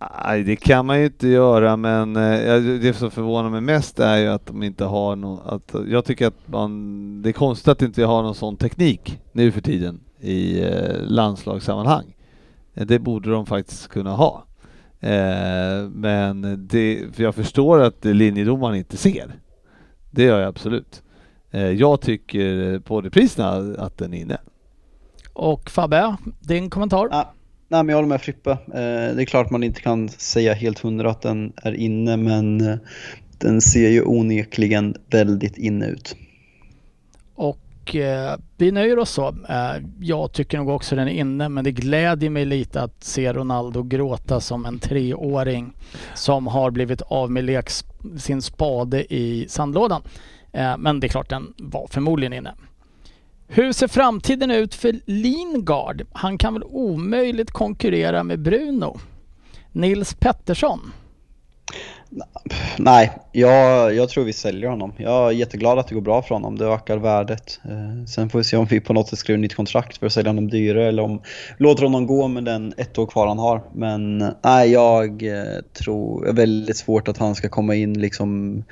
Nej, 0.01 0.43
det 0.43 0.57
kan 0.57 0.87
man 0.87 0.99
ju 0.99 1.05
inte 1.05 1.29
göra, 1.29 1.77
men 1.77 2.16
eh, 2.16 2.61
det 2.62 2.97
som 2.97 3.11
förvånar 3.11 3.51
mig 3.51 3.61
mest 3.61 4.01
är 4.01 4.16
ju 4.16 4.27
att 4.27 4.47
de 4.47 4.62
inte 4.62 4.85
har 4.85 5.16
någon, 5.16 5.41
att 5.47 5.75
jag 5.89 6.05
tycker 6.05 6.27
att 6.27 6.49
man, 6.49 7.23
det 7.23 7.29
är 7.29 7.33
konstigt 7.33 7.69
att 7.69 7.83
inte 7.83 8.05
har 8.05 8.23
någon 8.23 8.35
sån 8.35 8.57
teknik 8.57 9.20
nu 9.33 9.53
för 9.53 9.61
tiden 9.61 10.01
i 10.20 10.62
eh, 10.62 11.01
landslagssammanhang. 11.01 12.16
Eh, 12.75 12.87
Det 12.87 12.99
borde 12.99 13.31
de 13.31 13.47
faktiskt 13.47 13.89
kunna 13.89 14.11
ha. 14.11 14.45
Men 15.91 16.66
det, 16.70 17.05
för 17.12 17.23
jag 17.23 17.35
förstår 17.35 17.81
att 17.81 18.05
linjedomaren 18.05 18.77
inte 18.77 18.97
ser. 18.97 19.35
Det 20.11 20.23
gör 20.23 20.41
jag 20.41 20.49
absolut. 20.49 21.03
Jag 21.77 22.01
tycker 22.01 22.79
på 22.79 23.01
repriserna 23.01 23.75
att 23.79 23.99
den 23.99 24.15
är 24.15 24.19
inne. 24.19 24.39
Och 25.33 25.70
Fabbe, 25.70 26.16
din 26.41 26.70
kommentar? 26.70 27.09
Ja, 27.11 27.33
nej, 27.69 27.82
men 27.82 27.89
jag 27.89 27.97
håller 27.97 28.09
med 28.09 28.20
Frippe. 28.20 28.51
Eh, 28.51 29.15
det 29.16 29.23
är 29.23 29.24
klart 29.24 29.51
man 29.51 29.62
inte 29.62 29.81
kan 29.81 30.09
säga 30.09 30.55
helt 30.55 30.78
hundra 30.78 31.11
att 31.11 31.23
den 31.23 31.53
är 31.57 31.73
inne, 31.73 32.16
men 32.16 32.61
eh, 32.61 32.77
den 33.39 33.61
ser 33.61 33.89
ju 33.89 34.03
onekligen 34.03 34.95
väldigt 35.11 35.59
inne 35.59 35.86
ut. 35.86 36.16
Och 37.35 37.97
eh, 37.97 38.36
vi 38.57 38.73
nöjer 38.73 38.99
oss 38.99 39.11
så. 39.11 39.28
Eh, 39.28 39.85
jag 40.01 40.32
tycker 40.32 40.59
nog 40.59 40.69
också 40.69 40.97
den 40.97 41.09
är 41.09 41.12
inne 41.12 41.49
men 41.49 41.65
det 41.65 41.73
glädjer 41.73 42.31
mig 42.31 42.45
lite 42.45 42.82
att 42.82 43.05
se 43.05 43.32
Ronaldo 43.32 43.82
gråta 43.82 44.40
som 44.40 44.66
en 44.66 44.78
treåring 44.78 45.73
som 46.15 46.47
har 46.47 46.70
blivit 46.70 47.03
av 47.03 47.31
med 47.31 47.45
leks, 47.45 47.85
sin 48.19 48.43
spade 48.43 49.15
i 49.15 49.47
sandlådan. 49.49 50.03
Eh, 50.53 50.78
men 50.78 51.01
det 51.01 51.07
är 51.07 51.09
klart 51.09 51.31
den 51.31 51.55
var 51.59 51.86
förmodligen 51.90 52.32
inne. 52.32 52.55
Hur 53.51 53.73
ser 53.73 53.89
framtiden 53.89 54.51
ut 54.51 54.75
för 54.75 55.01
Lingard? 55.05 56.07
Han 56.12 56.39
kan 56.39 56.55
väl 56.55 56.65
omöjligt 56.65 57.51
konkurrera 57.51 58.23
med 58.23 58.41
Bruno? 58.41 59.01
Nils 59.73 60.15
Pettersson? 60.15 60.93
Nej, 62.79 63.12
jag, 63.33 63.95
jag 63.95 64.09
tror 64.09 64.25
vi 64.25 64.33
säljer 64.33 64.70
honom. 64.70 64.93
Jag 64.97 65.29
är 65.29 65.33
jätteglad 65.33 65.79
att 65.79 65.89
det 65.89 65.95
går 65.95 66.03
bra 66.03 66.23
för 66.23 66.35
honom. 66.35 66.59
Det 66.59 66.66
ökar 66.66 66.97
värdet. 66.97 67.61
Eh, 67.65 68.05
sen 68.07 68.31
får 68.31 68.39
vi 68.39 68.45
se 68.45 68.57
om 68.57 68.66
vi 68.66 68.81
på 68.81 68.93
något 68.93 69.09
sätt 69.09 69.19
skriver 69.19 69.39
nytt 69.39 69.55
kontrakt 69.55 69.99
för 69.99 70.07
att 70.07 70.12
sälja 70.12 70.29
honom 70.29 70.49
dyrare 70.49 70.89
eller 70.89 71.03
om 71.03 71.23
låter 71.57 71.83
honom 71.83 72.07
gå 72.07 72.29
med 72.29 72.45
den 72.45 72.75
ett 72.77 72.99
år 72.99 73.07
kvar 73.07 73.27
han 73.27 73.39
har. 73.39 73.62
Men 73.75 74.19
nej, 74.45 74.70
jag 74.70 75.23
eh, 75.23 75.61
tror 75.73 76.25
det 76.25 76.31
är 76.31 76.35
väldigt 76.35 76.77
svårt 76.77 77.09
att 77.09 77.19
han 77.19 77.35
ska 77.35 77.49
komma 77.49 77.75
in 77.75 78.01
liksom 78.01 78.65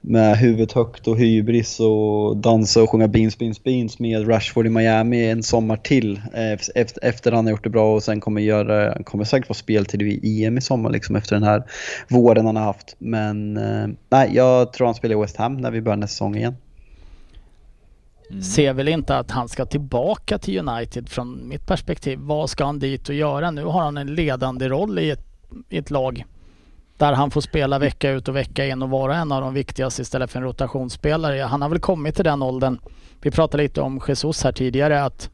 med 0.00 0.36
huvudet 0.36 0.72
högt 0.72 1.08
och 1.08 1.18
hybris 1.18 1.80
och 1.80 2.36
dansa 2.36 2.82
och 2.82 2.90
sjunga 2.90 3.08
Beans, 3.08 3.38
Beans, 3.38 3.64
Beans 3.64 3.98
med 3.98 4.28
Rashford 4.28 4.66
i 4.66 4.70
Miami 4.70 5.30
en 5.30 5.42
sommar 5.42 5.76
till 5.76 6.16
eh, 6.34 6.52
efter, 6.74 7.04
efter 7.04 7.32
han 7.32 7.44
har 7.46 7.50
gjort 7.50 7.64
det 7.64 7.70
bra 7.70 7.94
och 7.94 8.02
sen 8.02 8.20
kommer 8.20 8.40
göra, 8.40 8.92
han 8.92 9.04
kommer 9.04 9.24
säkert 9.24 9.46
få 9.46 9.54
speltid 9.54 10.02
i 10.02 10.44
EM 10.44 10.58
i 10.58 10.60
sommar 10.60 10.90
liksom 10.90 11.16
efter 11.16 11.36
den 11.36 11.42
här 11.42 11.62
våren 12.08 12.46
han 12.46 12.56
har 12.56 12.64
haft. 12.64 12.96
Men 12.98 13.56
eh, 13.56 13.88
nej, 14.10 14.30
jag 14.32 14.72
tror 14.72 14.86
han 14.86 14.94
spelar 14.94 15.16
i 15.16 15.20
West 15.20 15.36
Ham 15.36 15.56
när 15.56 15.70
vi 15.70 15.80
börjar 15.80 15.96
nästa 15.96 16.12
säsong 16.12 16.36
igen. 16.36 16.56
Mm. 18.30 18.42
Ser 18.42 18.72
väl 18.72 18.88
inte 18.88 19.16
att 19.16 19.30
han 19.30 19.48
ska 19.48 19.66
tillbaka 19.66 20.38
till 20.38 20.68
United 20.68 21.08
från 21.08 21.48
mitt 21.48 21.66
perspektiv. 21.66 22.18
Vad 22.22 22.50
ska 22.50 22.64
han 22.64 22.78
dit 22.78 23.08
och 23.08 23.14
göra? 23.14 23.50
Nu 23.50 23.64
har 23.64 23.82
han 23.82 23.96
en 23.96 24.14
ledande 24.14 24.68
roll 24.68 24.98
i 24.98 25.10
ett, 25.10 25.26
i 25.68 25.78
ett 25.78 25.90
lag 25.90 26.24
där 27.00 27.12
han 27.12 27.30
får 27.30 27.40
spela 27.40 27.78
vecka 27.78 28.10
ut 28.10 28.28
och 28.28 28.36
vecka 28.36 28.66
in 28.66 28.82
och 28.82 28.90
vara 28.90 29.16
en 29.16 29.32
av 29.32 29.40
de 29.40 29.54
viktigaste 29.54 30.02
istället 30.02 30.30
för 30.30 30.38
en 30.38 30.44
rotationsspelare. 30.44 31.40
Han 31.42 31.62
har 31.62 31.68
väl 31.68 31.78
kommit 31.78 32.14
till 32.14 32.24
den 32.24 32.42
åldern. 32.42 32.78
Vi 33.22 33.30
pratade 33.30 33.62
lite 33.62 33.80
om 33.80 34.00
Jesus 34.08 34.44
här 34.44 34.52
tidigare 34.52 35.04
att 35.04 35.30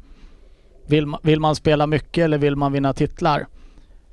vill 0.87 1.07
man, 1.07 1.21
vill 1.23 1.41
man 1.41 1.57
spela 1.57 1.87
mycket 1.87 2.25
eller 2.25 2.39
vill 2.39 2.57
man 2.57 2.73
vinna 2.73 2.93
titlar? 2.93 3.47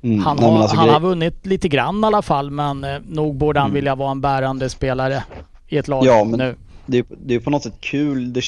Mm, 0.02 0.18
Han, 0.24 0.38
har, 0.38 0.58
alltså 0.58 0.76
han 0.76 0.88
har 0.88 1.00
vunnit 1.00 1.46
lite 1.46 1.68
grann 1.68 2.04
i 2.04 2.06
alla 2.06 2.22
fall 2.22 2.50
men 2.50 2.84
eh, 2.84 2.96
nog 3.08 3.36
borde 3.36 3.60
han 3.60 3.66
Mm. 3.70 3.74
vilja 3.74 3.94
vara 3.94 4.10
en 4.10 4.20
bärande 4.20 4.70
spelare 4.70 5.24
i 5.68 5.76
ett 5.78 5.88
lag 5.88 6.04
Ja, 6.06 6.24
men- 6.24 6.38
nu 6.38 6.54
det, 6.86 6.98
är, 6.98 7.04
det 7.08 7.34
är 7.34 7.40
på 7.40 7.50
något 7.50 7.62
sätt 7.62 7.80
kul. 7.80 8.32
Det, 8.32 8.42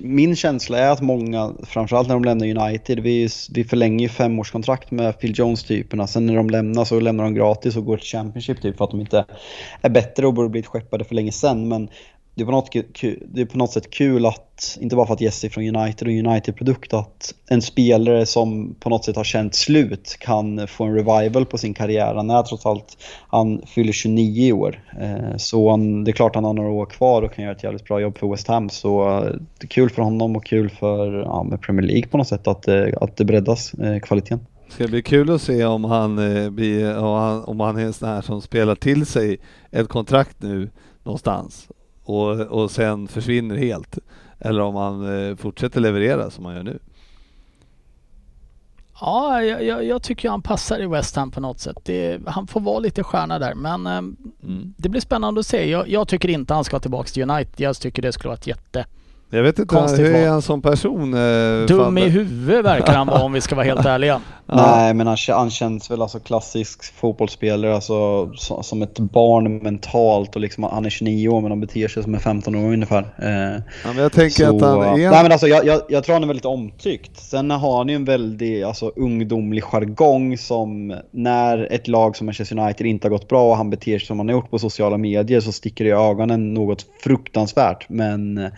min 0.00 0.36
känsla 0.36 0.78
är 0.78 0.90
att 0.90 1.00
många, 1.00 1.52
framförallt 1.62 2.08
när 2.08 2.14
de 2.14 2.24
lämnar 2.24 2.46
United, 2.46 3.00
vi, 3.00 3.28
vi 3.50 3.64
förlänger 3.64 4.02
ju 4.02 4.08
femårskontrakt 4.08 4.90
med 4.90 5.20
Phil 5.20 5.38
Jones-typerna. 5.38 6.06
Sen 6.06 6.26
när 6.26 6.36
de 6.36 6.50
lämnar 6.50 6.84
så 6.84 7.00
lämnar 7.00 7.24
de 7.24 7.34
gratis 7.34 7.76
och 7.76 7.84
går 7.84 7.96
till 7.96 8.06
Championship 8.06 8.62
typ 8.62 8.76
för 8.76 8.84
att 8.84 8.90
de 8.90 9.00
inte 9.00 9.24
är 9.82 9.90
bättre 9.90 10.26
och 10.26 10.34
borde 10.34 10.48
blivit 10.48 10.66
skeppade 10.66 11.04
för 11.04 11.14
länge 11.14 11.32
sen. 11.32 11.68
Men 11.68 11.88
det 12.34 12.42
är, 12.42 12.46
på 12.46 12.52
något, 12.52 12.72
det 13.34 13.40
är 13.40 13.44
på 13.44 13.58
något 13.58 13.72
sätt 13.72 13.90
kul 13.90 14.26
att, 14.26 14.78
inte 14.80 14.96
bara 14.96 15.06
för 15.06 15.14
att 15.14 15.20
Jesse 15.20 15.46
är 15.46 15.48
från 15.48 15.76
United 15.76 16.08
och 16.08 16.14
United-produkt, 16.14 16.94
att 16.94 17.34
en 17.48 17.62
spelare 17.62 18.26
som 18.26 18.74
på 18.80 18.90
något 18.90 19.04
sätt 19.04 19.16
har 19.16 19.24
känt 19.24 19.54
slut 19.54 20.16
kan 20.20 20.68
få 20.68 20.84
en 20.84 20.94
revival 20.94 21.46
på 21.46 21.58
sin 21.58 21.74
karriär. 21.74 22.14
Han 22.14 22.30
är 22.30 22.42
trots 22.42 22.66
allt, 22.66 22.96
han 23.28 23.62
fyller 23.66 23.92
29 23.92 24.48
i 24.48 24.52
år. 24.52 24.82
Eh, 25.00 25.36
så 25.36 25.70
han, 25.70 26.04
det 26.04 26.10
är 26.10 26.12
klart 26.12 26.34
han 26.34 26.44
har 26.44 26.52
några 26.52 26.70
år 26.70 26.86
kvar 26.86 27.22
och 27.22 27.34
kan 27.34 27.44
göra 27.44 27.54
ett 27.54 27.64
jävligt 27.64 27.84
bra 27.84 28.00
jobb 28.00 28.18
för 28.18 28.30
West 28.30 28.48
Ham. 28.48 28.68
Så 28.68 29.08
eh, 29.08 29.22
det 29.58 29.64
är 29.64 29.68
kul 29.68 29.90
för 29.90 30.02
honom 30.02 30.36
och 30.36 30.44
kul 30.44 30.70
för 30.70 31.12
ja, 31.12 31.42
med 31.42 31.60
Premier 31.60 31.86
League 31.86 32.08
på 32.08 32.18
något 32.18 32.28
sätt 32.28 32.46
att, 32.46 32.68
eh, 32.68 32.86
att 33.00 33.16
det 33.16 33.24
breddas, 33.24 33.72
kvaliteten. 34.02 34.46
Det 34.66 34.72
ska 34.72 34.88
bli 34.88 35.02
kul 35.02 35.30
att 35.30 35.42
se 35.42 35.64
om 35.64 35.84
han, 35.84 36.16
blir, 36.54 36.98
om 37.48 37.60
han 37.60 37.76
är 37.76 37.84
en 37.84 37.92
sån 37.92 38.08
här 38.08 38.20
som 38.20 38.42
spelar 38.42 38.74
till 38.74 39.06
sig 39.06 39.38
ett 39.70 39.88
kontrakt 39.88 40.42
nu 40.42 40.70
någonstans 41.02 41.68
och, 42.10 42.40
och 42.40 42.70
sen 42.70 43.08
försvinner 43.08 43.56
helt. 43.56 43.98
Eller 44.38 44.60
om 44.60 44.74
han 44.74 45.28
eh, 45.28 45.36
fortsätter 45.36 45.80
leverera 45.80 46.30
som 46.30 46.44
han 46.44 46.54
gör 46.54 46.62
nu. 46.62 46.78
Ja, 49.00 49.42
jag, 49.42 49.84
jag, 49.84 50.02
tycker 50.02 50.30
han 50.30 50.42
passar 50.42 50.82
i 50.82 50.86
West 50.86 51.16
Ham 51.16 51.30
på 51.30 51.40
något 51.40 51.60
sätt. 51.60 51.76
Det, 51.82 52.20
han 52.26 52.46
får 52.46 52.60
vara 52.60 52.78
lite 52.78 53.02
stjärna 53.02 53.38
där 53.38 53.54
men 53.54 53.86
eh, 53.86 53.92
mm. 53.92 54.74
det 54.76 54.88
blir 54.88 55.00
spännande 55.00 55.40
att 55.40 55.46
se. 55.46 55.70
Jag, 55.70 55.88
jag, 55.88 56.08
tycker 56.08 56.28
inte 56.28 56.54
han 56.54 56.64
ska 56.64 56.78
tillbaka 56.78 57.08
till 57.08 57.30
United. 57.30 57.54
Jag 57.56 57.76
tycker 57.76 58.02
det 58.02 58.12
skulle 58.12 58.28
vara 58.28 58.38
ett 58.38 58.46
jätte 58.46 58.86
jag 59.30 59.42
vet 59.42 59.58
inte, 59.58 59.74
Konstigt 59.74 60.00
hur 60.00 60.14
är 60.14 60.28
han 60.28 60.42
som 60.42 60.62
person? 60.62 61.14
Eh, 61.14 61.66
Dum 61.66 61.98
i 61.98 62.08
huvudet 62.08 62.64
verkar 62.64 62.92
han 62.92 63.06
vara 63.06 63.22
om 63.22 63.32
vi 63.32 63.40
ska 63.40 63.54
vara 63.54 63.66
helt 63.66 63.86
ärliga. 63.86 64.20
Nej, 64.46 64.94
men 64.94 65.06
han, 65.06 65.16
han 65.28 65.50
känns 65.50 65.90
väl 65.90 66.02
alltså 66.02 66.18
klassisk 66.18 66.94
fotbollsspelare, 66.94 67.74
alltså 67.74 68.30
som 68.62 68.82
ett 68.82 68.98
barn 68.98 69.58
mentalt 69.58 70.36
och 70.36 70.40
liksom, 70.40 70.64
han 70.64 70.84
är 70.84 70.90
29 70.90 71.28
år 71.28 71.40
men 71.40 71.50
han 71.50 71.60
beter 71.60 71.88
sig 71.88 72.02
som 72.02 72.14
en 72.14 72.20
15 72.20 72.54
år 72.54 72.72
ungefär. 72.72 73.14
Eh, 73.18 73.62
ja, 73.84 73.92
men 73.92 73.96
jag 73.96 74.12
tänker 74.12 74.46
så, 74.46 74.56
att 74.56 74.62
han 74.62 75.00
är... 75.00 75.10
Nej 75.10 75.22
men 75.22 75.32
alltså 75.32 75.46
jag, 75.46 75.66
jag, 75.66 75.82
jag, 75.88 76.04
tror 76.04 76.12
han 76.12 76.22
är 76.22 76.26
väldigt 76.26 76.44
omtyckt. 76.44 77.20
Sen 77.20 77.50
har 77.50 77.78
han 77.78 77.88
ju 77.88 77.94
en 77.94 78.04
väldigt 78.04 78.64
alltså, 78.64 78.92
ungdomlig 78.96 79.64
jargong 79.64 80.38
som 80.38 80.96
när 81.10 81.72
ett 81.72 81.88
lag 81.88 82.16
som 82.16 82.26
Manchester 82.26 82.58
United 82.58 82.86
inte 82.86 83.06
har 83.06 83.10
gått 83.10 83.28
bra 83.28 83.50
och 83.50 83.56
han 83.56 83.70
beter 83.70 83.98
sig 83.98 84.06
som 84.06 84.18
han 84.18 84.28
har 84.28 84.36
gjort 84.36 84.50
på 84.50 84.58
sociala 84.58 84.98
medier 84.98 85.40
så 85.40 85.52
sticker 85.52 85.84
det 85.84 85.90
i 85.90 85.92
ögonen 85.92 86.54
något 86.54 86.86
fruktansvärt. 87.02 87.88
Men 87.88 88.50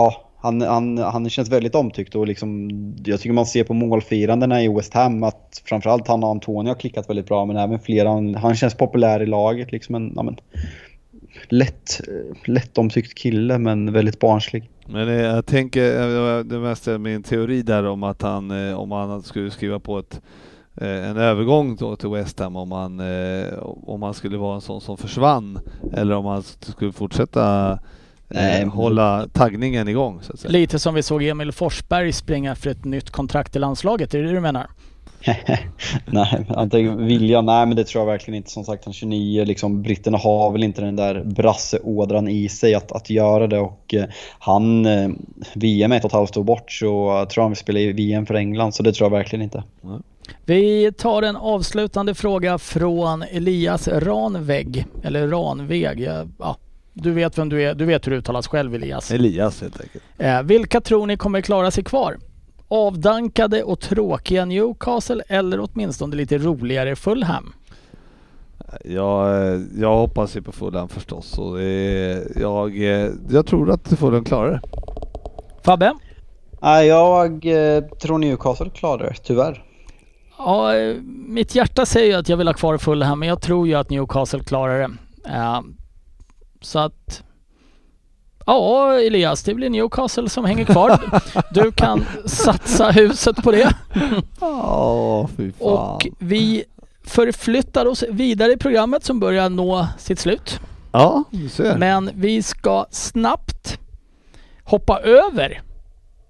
ja, 0.00 0.30
han, 0.42 0.60
han, 0.60 0.98
han 0.98 1.30
känns 1.30 1.48
väldigt 1.48 1.74
omtyckt 1.74 2.14
och 2.14 2.26
liksom, 2.26 2.70
jag 3.04 3.20
tycker 3.20 3.32
man 3.32 3.46
ser 3.46 3.64
på 3.64 3.74
målfirandena 3.74 4.62
i 4.62 4.68
West 4.68 4.94
Ham 4.94 5.22
att 5.22 5.62
framförallt 5.64 6.08
han 6.08 6.24
och 6.24 6.30
Antonio 6.30 6.70
har 6.70 6.74
klickat 6.74 7.08
väldigt 7.08 7.26
bra 7.26 7.46
men 7.46 7.56
även 7.56 7.78
flera, 7.78 8.08
han, 8.08 8.34
han 8.34 8.56
känns 8.56 8.74
populär 8.74 9.22
i 9.22 9.26
laget. 9.26 9.72
Liksom 9.72 9.94
en, 9.94 10.12
ja, 10.16 10.22
men, 10.22 10.36
lätt, 11.48 12.00
lätt 12.44 12.78
omtyckt 12.78 13.14
kille 13.14 13.58
men 13.58 13.92
väldigt 13.92 14.18
barnslig. 14.18 14.70
Men 14.86 15.08
eh, 15.08 15.14
jag 15.14 15.46
tänker, 15.46 16.00
eh, 16.38 16.44
det 16.44 16.58
mesta 16.58 16.98
min 16.98 17.22
teori 17.22 17.62
där 17.62 17.86
om 17.86 18.02
att 18.02 18.22
han, 18.22 18.68
eh, 18.68 18.80
om 18.80 18.90
han 18.90 19.22
skulle 19.22 19.50
skriva 19.50 19.78
på 19.78 19.98
ett 19.98 20.20
eh, 20.76 21.10
en 21.10 21.16
övergång 21.16 21.76
då 21.76 21.96
till 21.96 22.08
West 22.08 22.38
Ham 22.38 22.56
om 22.56 22.72
han, 22.72 23.00
eh, 23.00 23.58
om 23.62 24.02
han 24.02 24.14
skulle 24.14 24.36
vara 24.38 24.54
en 24.54 24.60
sån 24.60 24.80
som 24.80 24.96
försvann 24.96 25.58
eller 25.92 26.14
om 26.14 26.24
han 26.24 26.42
skulle 26.42 26.92
fortsätta 26.92 27.78
Nej, 28.30 28.62
eh, 28.62 28.68
hålla 28.68 29.28
taggningen 29.32 29.88
igång 29.88 30.18
så 30.22 30.32
att 30.32 30.40
säga. 30.40 30.52
Lite 30.52 30.78
som 30.78 30.94
vi 30.94 31.02
såg 31.02 31.22
Emil 31.22 31.52
Forsberg 31.52 32.12
springa 32.12 32.54
för 32.54 32.70
ett 32.70 32.84
nytt 32.84 33.10
kontrakt 33.10 33.56
i 33.56 33.58
landslaget, 33.58 34.14
är 34.14 34.18
det 34.18 34.26
det 34.26 34.32
du 34.32 34.40
menar? 34.40 34.66
nej, 36.06 36.46
han 36.48 36.70
tänker 36.70 37.04
vilja, 37.04 37.40
nej 37.40 37.66
men 37.66 37.76
det 37.76 37.84
tror 37.84 38.02
jag 38.02 38.06
verkligen 38.06 38.36
inte. 38.36 38.50
Som 38.50 38.64
sagt, 38.64 38.84
han 38.84 38.94
29, 38.94 39.44
liksom, 39.44 39.82
britterna 39.82 40.18
har 40.18 40.52
väl 40.52 40.64
inte 40.64 40.82
den 40.82 40.96
där 40.96 41.24
brasseådran 41.24 42.28
i 42.28 42.48
sig 42.48 42.74
att, 42.74 42.92
att 42.92 43.10
göra 43.10 43.46
det 43.46 43.58
och 43.58 43.94
eh, 43.94 44.04
han, 44.38 44.86
eh, 44.86 45.08
VM 45.54 45.92
är 45.92 45.96
ett 45.96 46.04
och 46.04 46.10
ett 46.10 46.14
halvt 46.14 46.36
år 46.36 46.44
bort 46.44 46.72
så 46.72 46.86
jag 46.86 47.30
tror 47.30 47.44
han 47.44 47.50
vill 47.50 47.56
spela 47.56 47.78
i 47.78 47.92
VM 47.92 48.26
för 48.26 48.34
England 48.34 48.72
så 48.72 48.82
det 48.82 48.92
tror 48.92 49.06
jag 49.10 49.18
verkligen 49.18 49.42
inte. 49.42 49.62
Mm. 49.84 50.02
Vi 50.44 50.92
tar 50.92 51.22
en 51.22 51.36
avslutande 51.36 52.14
fråga 52.14 52.58
från 52.58 53.22
Elias 53.22 53.88
Ranvägg, 53.88 54.86
eller 55.02 55.28
Ranväg, 55.28 56.08
ja, 56.38 56.56
du 57.02 57.10
vet 57.10 57.38
vem 57.38 57.48
du 57.48 57.62
är. 57.62 57.74
Du 57.74 57.84
vet 57.84 58.06
hur 58.06 58.10
du 58.12 58.18
uttalas 58.18 58.48
själv 58.48 58.74
Elias. 58.74 59.10
Elias 59.10 59.60
helt 59.60 59.80
enkelt. 59.80 60.04
Eh, 60.18 60.42
vilka 60.42 60.80
tror 60.80 61.06
ni 61.06 61.16
kommer 61.16 61.40
klara 61.40 61.70
sig 61.70 61.84
kvar? 61.84 62.16
Avdankade 62.68 63.62
och 63.62 63.80
tråkiga 63.80 64.44
Newcastle 64.44 65.22
eller 65.28 65.60
åtminstone 65.60 66.16
lite 66.16 66.38
roligare 66.38 66.96
Fulham? 66.96 67.52
Jag, 68.84 69.66
jag 69.78 69.96
hoppas 69.96 70.36
ju 70.36 70.42
på 70.42 70.52
Fulham 70.52 70.88
förstås 70.88 71.38
och 71.38 71.62
jag, 72.40 72.76
jag 73.30 73.46
tror 73.46 73.70
att 73.70 73.88
Fulham 73.88 74.24
klarar 74.24 74.50
det. 74.50 74.60
Fabbe? 75.64 75.92
Jag 76.62 77.46
eh, 77.46 77.84
tror 77.84 78.18
Newcastle 78.18 78.70
klarar 78.70 79.08
det, 79.08 79.14
tyvärr. 79.24 79.64
Ja, 80.38 80.72
mitt 81.26 81.54
hjärta 81.54 81.86
säger 81.86 82.06
ju 82.06 82.14
att 82.14 82.28
jag 82.28 82.36
vill 82.36 82.46
ha 82.46 82.54
kvar 82.54 82.78
Fulham 82.78 83.18
men 83.18 83.28
jag 83.28 83.42
tror 83.42 83.68
ju 83.68 83.74
att 83.74 83.90
Newcastle 83.90 84.40
klarar 84.40 84.78
det. 84.78 84.90
Så 86.60 86.78
att 86.78 87.22
Ja 88.46 89.00
Elias, 89.00 89.42
det 89.42 89.54
blir 89.54 89.70
Newcastle 89.70 90.28
som 90.28 90.44
hänger 90.44 90.64
kvar. 90.64 90.98
Du 91.54 91.72
kan 91.72 92.06
satsa 92.26 92.90
huset 92.90 93.36
på 93.36 93.52
det. 93.52 93.74
Oh, 94.40 95.28
fy 95.36 95.52
fan. 95.52 95.68
Och 95.68 96.06
vi 96.18 96.64
förflyttar 97.04 97.86
oss 97.86 98.04
vidare 98.10 98.52
i 98.52 98.56
programmet 98.56 99.04
som 99.04 99.20
börjar 99.20 99.48
nå 99.48 99.86
sitt 99.98 100.18
slut. 100.18 100.60
Ja, 100.92 101.24
du 101.30 101.48
ser. 101.48 101.78
Men 101.78 102.10
vi 102.14 102.42
ska 102.42 102.86
snabbt 102.90 103.78
hoppa 104.64 105.00
över 105.00 105.62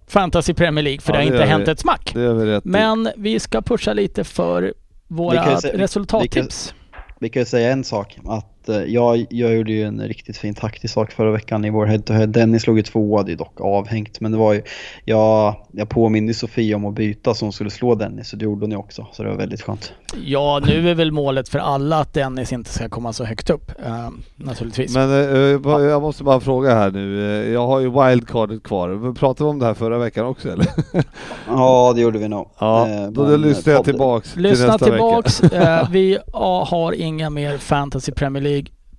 Fantasy 0.08 0.54
Premier 0.54 0.82
League 0.82 1.00
för 1.00 1.12
ja, 1.12 1.18
det 1.18 1.24
har 1.24 1.32
inte 1.32 1.44
hänt 1.44 1.68
vi. 1.68 1.72
ett 1.72 1.80
smack. 1.80 2.10
Det 2.14 2.34
vi 2.34 2.60
Men 2.64 3.08
vi 3.16 3.40
ska 3.40 3.62
pusha 3.62 3.92
lite 3.92 4.24
för 4.24 4.74
våra 5.08 5.54
resultattips. 5.56 6.74
Vi 6.74 6.90
kan, 6.90 7.18
vi 7.18 7.28
kan 7.28 7.46
säga 7.46 7.72
en 7.72 7.84
sak, 7.84 8.18
att 8.26 8.59
jag, 8.68 9.26
jag 9.30 9.56
gjorde 9.56 9.72
ju 9.72 9.82
en 9.82 10.00
riktigt 10.00 10.36
fin 10.36 10.54
taktisk 10.54 10.94
sak 10.94 11.12
förra 11.12 11.30
veckan 11.30 11.64
i 11.64 11.70
vår 11.70 11.86
head-to-head. 11.86 12.26
Dennis 12.26 12.62
slog 12.62 12.76
ju 12.76 12.82
tvåa, 12.82 13.22
det 13.22 13.32
är 13.32 13.36
dock 13.36 13.60
avhängt. 13.60 14.20
Men 14.20 14.32
det 14.32 14.38
var 14.38 14.52
ju, 14.52 14.62
jag, 15.04 15.54
jag 15.72 15.88
påminde 15.88 16.34
Sofia 16.34 16.76
om 16.76 16.84
att 16.84 16.94
byta 16.94 17.34
så 17.34 17.44
hon 17.44 17.52
skulle 17.52 17.70
slå 17.70 17.94
Dennis 17.94 18.28
så 18.28 18.36
det 18.36 18.44
gjorde 18.44 18.64
hon 18.64 18.70
ju 18.70 18.76
också. 18.76 19.06
Så 19.12 19.22
det 19.22 19.28
var 19.28 19.36
väldigt 19.36 19.62
skönt. 19.62 19.92
Ja, 20.24 20.60
nu 20.66 20.90
är 20.90 20.94
väl 20.94 21.12
målet 21.12 21.48
för 21.48 21.58
alla 21.58 21.98
att 21.98 22.14
Dennis 22.14 22.52
inte 22.52 22.70
ska 22.70 22.88
komma 22.88 23.12
så 23.12 23.24
högt 23.24 23.50
upp. 23.50 23.72
Uh, 23.86 24.08
naturligtvis. 24.36 24.94
Men 24.94 25.10
uh, 25.10 25.84
jag 25.84 26.02
måste 26.02 26.24
bara 26.24 26.40
fråga 26.40 26.74
här 26.74 26.90
nu. 26.90 27.20
Jag 27.52 27.66
har 27.66 27.80
ju 27.80 27.90
wildcardet 27.90 28.62
kvar. 28.62 29.14
Pratade 29.14 29.44
vi 29.44 29.50
om 29.50 29.58
det 29.58 29.66
här 29.66 29.74
förra 29.74 29.98
veckan 29.98 30.26
också 30.26 30.52
eller? 30.52 30.66
ja, 31.48 31.92
det 31.94 32.00
gjorde 32.00 32.18
vi 32.18 32.28
nog. 32.28 32.50
Ja, 32.58 33.08
då 33.10 33.24
Men, 33.24 33.42
lyssnar 33.42 33.72
jag 33.72 33.84
tillbaks 33.84 34.32
till 34.32 34.42
Lyssna 34.42 34.66
nästa 34.66 34.84
tillbaks. 34.84 35.42
Vecka. 35.42 35.88
vi 35.92 36.18
har 36.32 36.92
inga 36.92 37.30
mer 37.30 37.58
Fantasy 37.58 38.12
Premier 38.12 38.42
League 38.42 38.49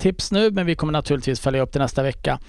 tips 0.01 0.31
nu, 0.31 0.51
men 0.51 0.65
vi 0.65 0.75
kommer 0.75 0.93
naturligtvis 0.93 1.39
följa 1.39 1.61
upp 1.61 1.73
det 1.73 1.79
nästa 1.79 2.03
vecka. 2.03 2.39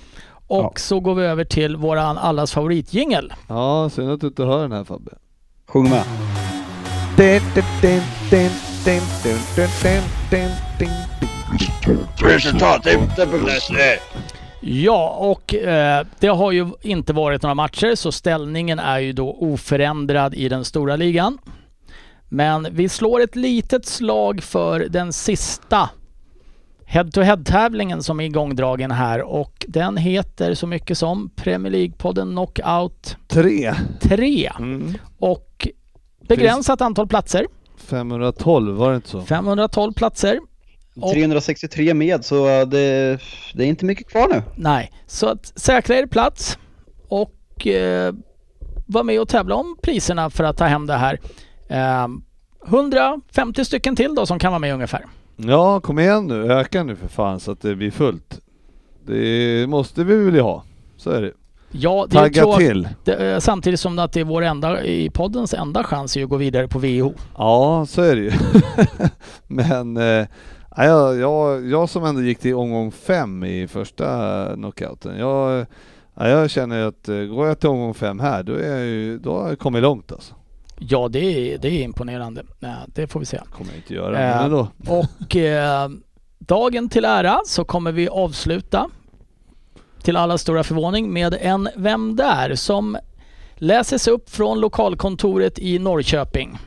Och 0.47 0.65
ja. 0.65 0.73
så 0.77 1.01
går 1.01 1.15
vi 1.15 1.25
över 1.25 1.45
till 1.45 1.77
våran 1.77 2.19
allas 2.19 2.53
favoritjingel. 2.53 3.33
Ja, 3.49 3.91
synd 3.93 4.11
att 4.11 4.21
du 4.21 4.27
inte 4.27 4.45
hör 4.45 4.63
den 4.63 4.73
här 4.73 4.85
Fabbe. 4.85 5.11
Sjung 5.67 5.91
med. 5.91 6.05
Ja, 14.61 15.09
och 15.19 15.55
eh, 15.55 16.07
det 16.19 16.29
har 16.29 16.53
ju 16.53 16.69
inte 16.83 17.13
varit 17.13 17.43
några 17.43 17.55
matcher 17.55 17.95
så 17.95 18.13
ställningen 18.13 18.79
är 18.79 18.99
ju 18.99 19.13
då 19.13 19.37
oförändrad 19.41 20.35
i 20.35 20.49
den 20.49 20.65
stora 20.65 20.97
ligan. 20.97 21.39
Men 22.29 22.69
vi 22.71 22.89
slår 22.89 23.21
ett 23.21 23.37
litet 23.37 23.87
slag 23.87 24.43
för 24.43 24.81
den 24.81 25.13
sista 25.13 25.91
head-to-head-tävlingen 26.93 28.03
som 28.03 28.21
är 28.21 28.25
igångdragen 28.25 28.91
här 28.91 29.23
och 29.23 29.67
den 29.69 29.97
heter 29.97 30.55
så 30.55 30.67
mycket 30.67 30.99
som 30.99 31.31
Premier 31.37 31.73
League-podden 31.73 32.31
Knockout 32.31 33.17
3. 33.29 33.75
3. 34.01 34.51
Mm. 34.59 34.95
Och 35.19 35.69
begränsat 36.29 36.79
Finns 36.79 36.87
antal 36.87 37.09
platser. 37.09 37.47
512 37.77 38.77
var 38.77 38.91
det 38.91 38.97
inte 38.97 39.09
så? 39.09 39.23
512 39.23 39.93
platser. 39.93 40.41
363 41.13 41.95
med 41.95 42.25
så 42.25 42.47
det, 42.47 43.19
det, 43.55 43.65
är 43.65 43.67
inte 43.67 43.85
mycket 43.85 44.09
kvar 44.09 44.29
nu. 44.29 44.43
Nej, 44.57 44.93
så 45.07 45.27
att 45.27 45.53
säkra 45.57 45.97
er 45.97 46.07
plats 46.07 46.59
och 47.09 47.67
eh, 47.67 48.15
var 48.87 49.05
med 49.05 49.21
och 49.21 49.29
tävla 49.29 49.55
om 49.55 49.77
priserna 49.83 50.31
för 50.31 50.45
att 50.45 50.57
ta 50.57 50.65
hem 50.65 50.87
det 50.87 50.97
här. 50.97 51.21
Eh, 51.69 52.09
150 52.67 53.65
stycken 53.65 53.97
till 53.97 54.15
då 54.15 54.27
som 54.27 54.39
kan 54.39 54.53
vara 54.53 54.59
med 54.61 54.75
ungefär. 54.75 55.05
Ja, 55.47 55.81
kom 55.81 55.99
igen 55.99 56.27
nu. 56.27 56.53
Öka 56.53 56.83
nu 56.83 56.97
för 56.97 57.09
fan 57.09 57.41
så 57.41 57.53
att 57.53 57.61
det 57.61 57.77
blir 57.77 57.91
fullt. 57.91 58.41
Det 59.07 59.67
måste 59.69 60.05
vi 60.05 60.17
väl 60.17 60.41
ha. 60.41 60.65
Så 60.97 61.11
är 61.11 61.23
det. 61.23 61.33
Ja, 61.71 62.07
det 62.11 62.17
är 62.17 62.21
Tagga 62.21 62.43
tråkigt. 62.43 62.69
till. 62.69 62.89
Det, 63.05 63.33
eh, 63.33 63.39
samtidigt 63.39 63.81
som 63.81 63.99
att 63.99 64.13
det 64.13 64.21
är 64.21 64.25
vår 64.25 64.43
enda, 64.43 64.85
i 64.85 65.11
poddens 65.11 65.55
enda 65.55 65.85
chans 65.85 66.17
är 66.17 66.23
att 66.23 66.29
gå 66.29 66.37
vidare 66.37 66.69
på 66.69 66.79
VO. 66.79 67.13
Ja, 67.37 67.87
så 67.89 68.03
är 68.03 68.17
det 68.17 68.23
ju. 68.23 68.33
Men 69.47 69.97
eh, 69.97 70.27
ja, 70.77 70.85
jag, 70.85 71.17
jag, 71.17 71.67
jag 71.67 71.89
som 71.89 72.05
ändå 72.05 72.23
gick 72.23 72.39
till 72.39 72.55
omgång 72.55 72.93
fem 72.93 73.45
i 73.45 73.69
första 73.69 74.49
knockouten. 74.55 75.19
Jag, 75.19 75.67
ja, 76.15 76.29
jag 76.29 76.51
känner 76.51 76.87
att 76.87 77.09
eh, 77.09 77.17
går 77.17 77.47
jag 77.47 77.59
till 77.61 77.69
omgång 77.69 77.95
fem 77.95 78.21
här, 78.21 78.43
då, 78.43 78.53
är 78.53 78.71
jag 78.77 78.87
ju, 78.87 79.19
då 79.19 79.39
har 79.41 79.49
jag 79.49 79.59
kommit 79.59 79.83
långt 79.83 80.13
alltså. 80.13 80.35
Ja, 80.89 81.09
det 81.09 81.19
är, 81.55 81.59
det 81.59 81.69
är 81.69 81.83
imponerande. 81.83 82.43
Ja, 82.61 82.75
det 82.87 83.07
får 83.07 83.21
vi 83.21 83.27
se. 83.27 83.41
kommer 83.53 83.71
jag 83.71 83.79
inte 83.79 83.95
göra, 83.95 84.19
Eh, 84.21 84.37
men 84.37 84.45
ändå. 84.45 84.69
Och 84.87 85.37
eh, 85.37 85.89
dagen 86.39 86.89
till 86.89 87.05
ära 87.05 87.41
så 87.47 87.65
kommer 87.65 87.93
vi 87.93 88.09
avsluta 88.09 88.91
till 90.03 90.17
alla 90.17 90.39
stora 90.39 90.65
förvåning 90.65 91.13
med 91.13 91.37
en 91.41 91.69
Vem 91.77 92.17
där? 92.17 92.55
som 92.55 92.97
läses 93.55 94.09
upp 94.09 94.31
från 94.31 94.61
lokalkontoret 94.61 95.59
i 95.59 95.79
Norrköping. 95.79 96.59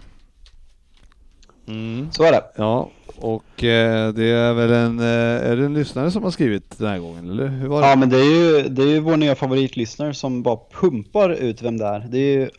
Mm. 1.68 2.12
Så 2.12 2.24
är 2.24 2.32
det. 2.32 2.44
Ja, 2.58 2.90
och 3.18 3.64
eh, 3.64 4.14
det 4.14 4.26
är 4.30 4.54
väl 4.54 4.72
en, 4.72 5.00
eh, 5.00 5.06
är 5.52 5.56
det 5.56 5.66
en 5.66 5.74
lyssnare 5.74 6.12
som 6.12 6.24
har 6.24 6.32
skrivit 6.32 6.78
den 6.80 6.88
här 6.88 6.98
gången, 7.00 7.30
eller 7.32 7.48
hur 7.48 7.68
var 7.68 7.82
det? 7.82 7.88
Ja 7.88 7.96
men 7.96 8.10
det 8.10 8.18
är 8.18 8.24
ju, 8.64 8.70
det 8.70 8.84
är 8.84 8.88
ju 8.88 9.00
vår 9.00 9.18
nya 9.18 9.36
favoritlyssnare 9.36 10.14
som 10.14 10.44
bara 10.44 10.58
pumpar 10.82 11.30
ut 11.30 11.62
vem 11.62 11.78
det 11.78 11.86
är. 11.86 12.00
Det 12.10 12.18
är 12.18 12.40
ju 12.40 12.50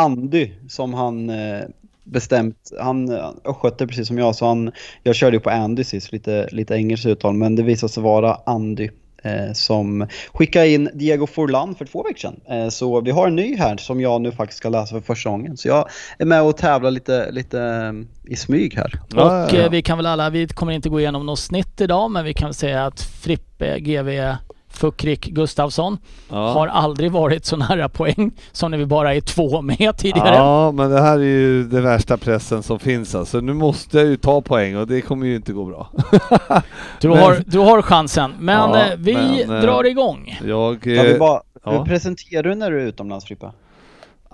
Andy 0.00 0.50
som 0.68 0.94
han 0.94 1.30
eh, 1.30 1.62
bestämt, 2.04 2.72
han 2.80 3.08
eh, 3.08 3.30
östgöte 3.44 3.86
precis 3.86 4.08
som 4.08 4.18
jag 4.18 4.34
så 4.34 4.46
han, 4.46 4.72
jag 5.02 5.14
körde 5.14 5.36
ju 5.36 5.40
på 5.40 5.50
Andy 5.50 5.84
sist, 5.84 6.12
lite, 6.12 6.48
lite 6.52 6.74
engelskt 6.74 7.06
uttal 7.06 7.34
men 7.34 7.56
det 7.56 7.62
visade 7.62 7.92
sig 7.92 8.02
vara 8.02 8.38
Andy. 8.46 8.88
Eh, 9.22 9.52
som 9.52 10.06
skickade 10.32 10.68
in 10.68 10.90
Diego 10.94 11.26
Forlan 11.26 11.74
för 11.74 11.84
två 11.84 12.02
veckor 12.02 12.18
sedan. 12.18 12.40
Eh, 12.48 12.68
så 12.68 13.00
vi 13.00 13.10
har 13.10 13.26
en 13.26 13.36
ny 13.36 13.56
här 13.56 13.76
som 13.76 14.00
jag 14.00 14.20
nu 14.20 14.32
faktiskt 14.32 14.58
ska 14.58 14.68
läsa 14.68 14.94
för 14.94 15.00
första 15.00 15.30
gången. 15.30 15.56
Så 15.56 15.68
jag 15.68 15.88
är 16.18 16.24
med 16.24 16.42
och 16.42 16.56
tävlar 16.56 16.90
lite, 16.90 17.30
lite 17.30 17.94
i 18.24 18.36
smyg 18.36 18.74
här. 18.74 19.00
Och 19.14 19.20
ja, 19.20 19.48
ja. 19.52 19.68
vi 19.68 19.82
kan 19.82 19.98
väl 19.98 20.06
alla, 20.06 20.30
vi 20.30 20.48
kommer 20.48 20.72
inte 20.72 20.88
gå 20.88 21.00
igenom 21.00 21.26
något 21.26 21.38
snitt 21.38 21.80
idag 21.80 22.10
men 22.10 22.24
vi 22.24 22.34
kan 22.34 22.46
väl 22.46 22.54
säga 22.54 22.86
att 22.86 23.00
Frippe 23.00 23.80
GV 23.80 24.36
Fuckrik 24.70 25.26
Gustafsson 25.26 25.98
Ja. 26.30 26.52
har 26.52 26.66
aldrig 26.66 27.12
varit 27.12 27.44
så 27.44 27.56
nära 27.56 27.88
poäng 27.88 28.30
som 28.52 28.70
när 28.70 28.78
vi 28.78 28.86
bara 28.86 29.14
är 29.14 29.20
två 29.20 29.62
med 29.62 29.96
tidigare. 29.96 30.34
Ja, 30.34 30.72
men 30.72 30.90
det 30.90 31.00
här 31.00 31.18
är 31.18 31.22
ju 31.22 31.64
det 31.64 31.80
värsta 31.80 32.16
pressen 32.16 32.62
som 32.62 32.78
finns 32.78 33.14
alltså. 33.14 33.40
Nu 33.40 33.52
måste 33.54 33.98
jag 33.98 34.06
ju 34.06 34.16
ta 34.16 34.40
poäng 34.40 34.76
och 34.76 34.86
det 34.86 35.00
kommer 35.00 35.26
ju 35.26 35.36
inte 35.36 35.52
gå 35.52 35.64
bra. 35.64 35.90
Du, 37.00 37.08
Men- 37.08 37.18
har, 37.18 37.42
du 37.46 37.58
har 37.58 37.82
chansen. 37.82 38.34
Men 38.40 38.54
Ja, 38.70 38.78
eh, 38.86 38.92
vi 38.98 39.14
men, 39.14 39.56
eh, 39.56 39.62
drar 39.62 39.86
igång. 39.86 40.38
Jag... 40.46 40.86
Eh, 40.86 41.18
bara, 41.18 41.40
ja. 41.64 41.70
Hur 41.78 41.84
presenterar 41.84 42.42
du 42.42 42.54
när 42.54 42.70
du 42.70 42.80
är 42.82 42.86
utomlands 42.86 43.24
Frippe? 43.26 43.50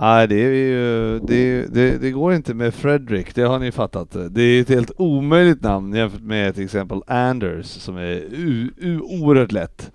Nej, 0.01 0.29
det, 0.29 0.35
är 0.35 0.51
ju, 0.51 1.19
det, 1.19 1.67
det, 1.67 1.91
det 2.01 2.11
går 2.11 2.35
inte 2.35 2.55
med 2.55 2.75
Fredrik, 2.75 3.35
det 3.35 3.43
har 3.43 3.59
ni 3.59 3.73
fattat. 3.73 4.17
Det 4.31 4.43
är 4.43 4.61
ett 4.61 4.69
helt 4.69 4.91
omöjligt 4.97 5.63
namn 5.63 5.95
jämfört 5.95 6.21
med 6.23 6.55
till 6.55 6.65
exempel 6.65 7.01
Anders 7.07 7.67
som 7.67 7.97
är 7.97 8.03
u, 8.31 8.71
u, 8.77 9.01
oerhört 9.01 9.53
lätt. 9.53 9.91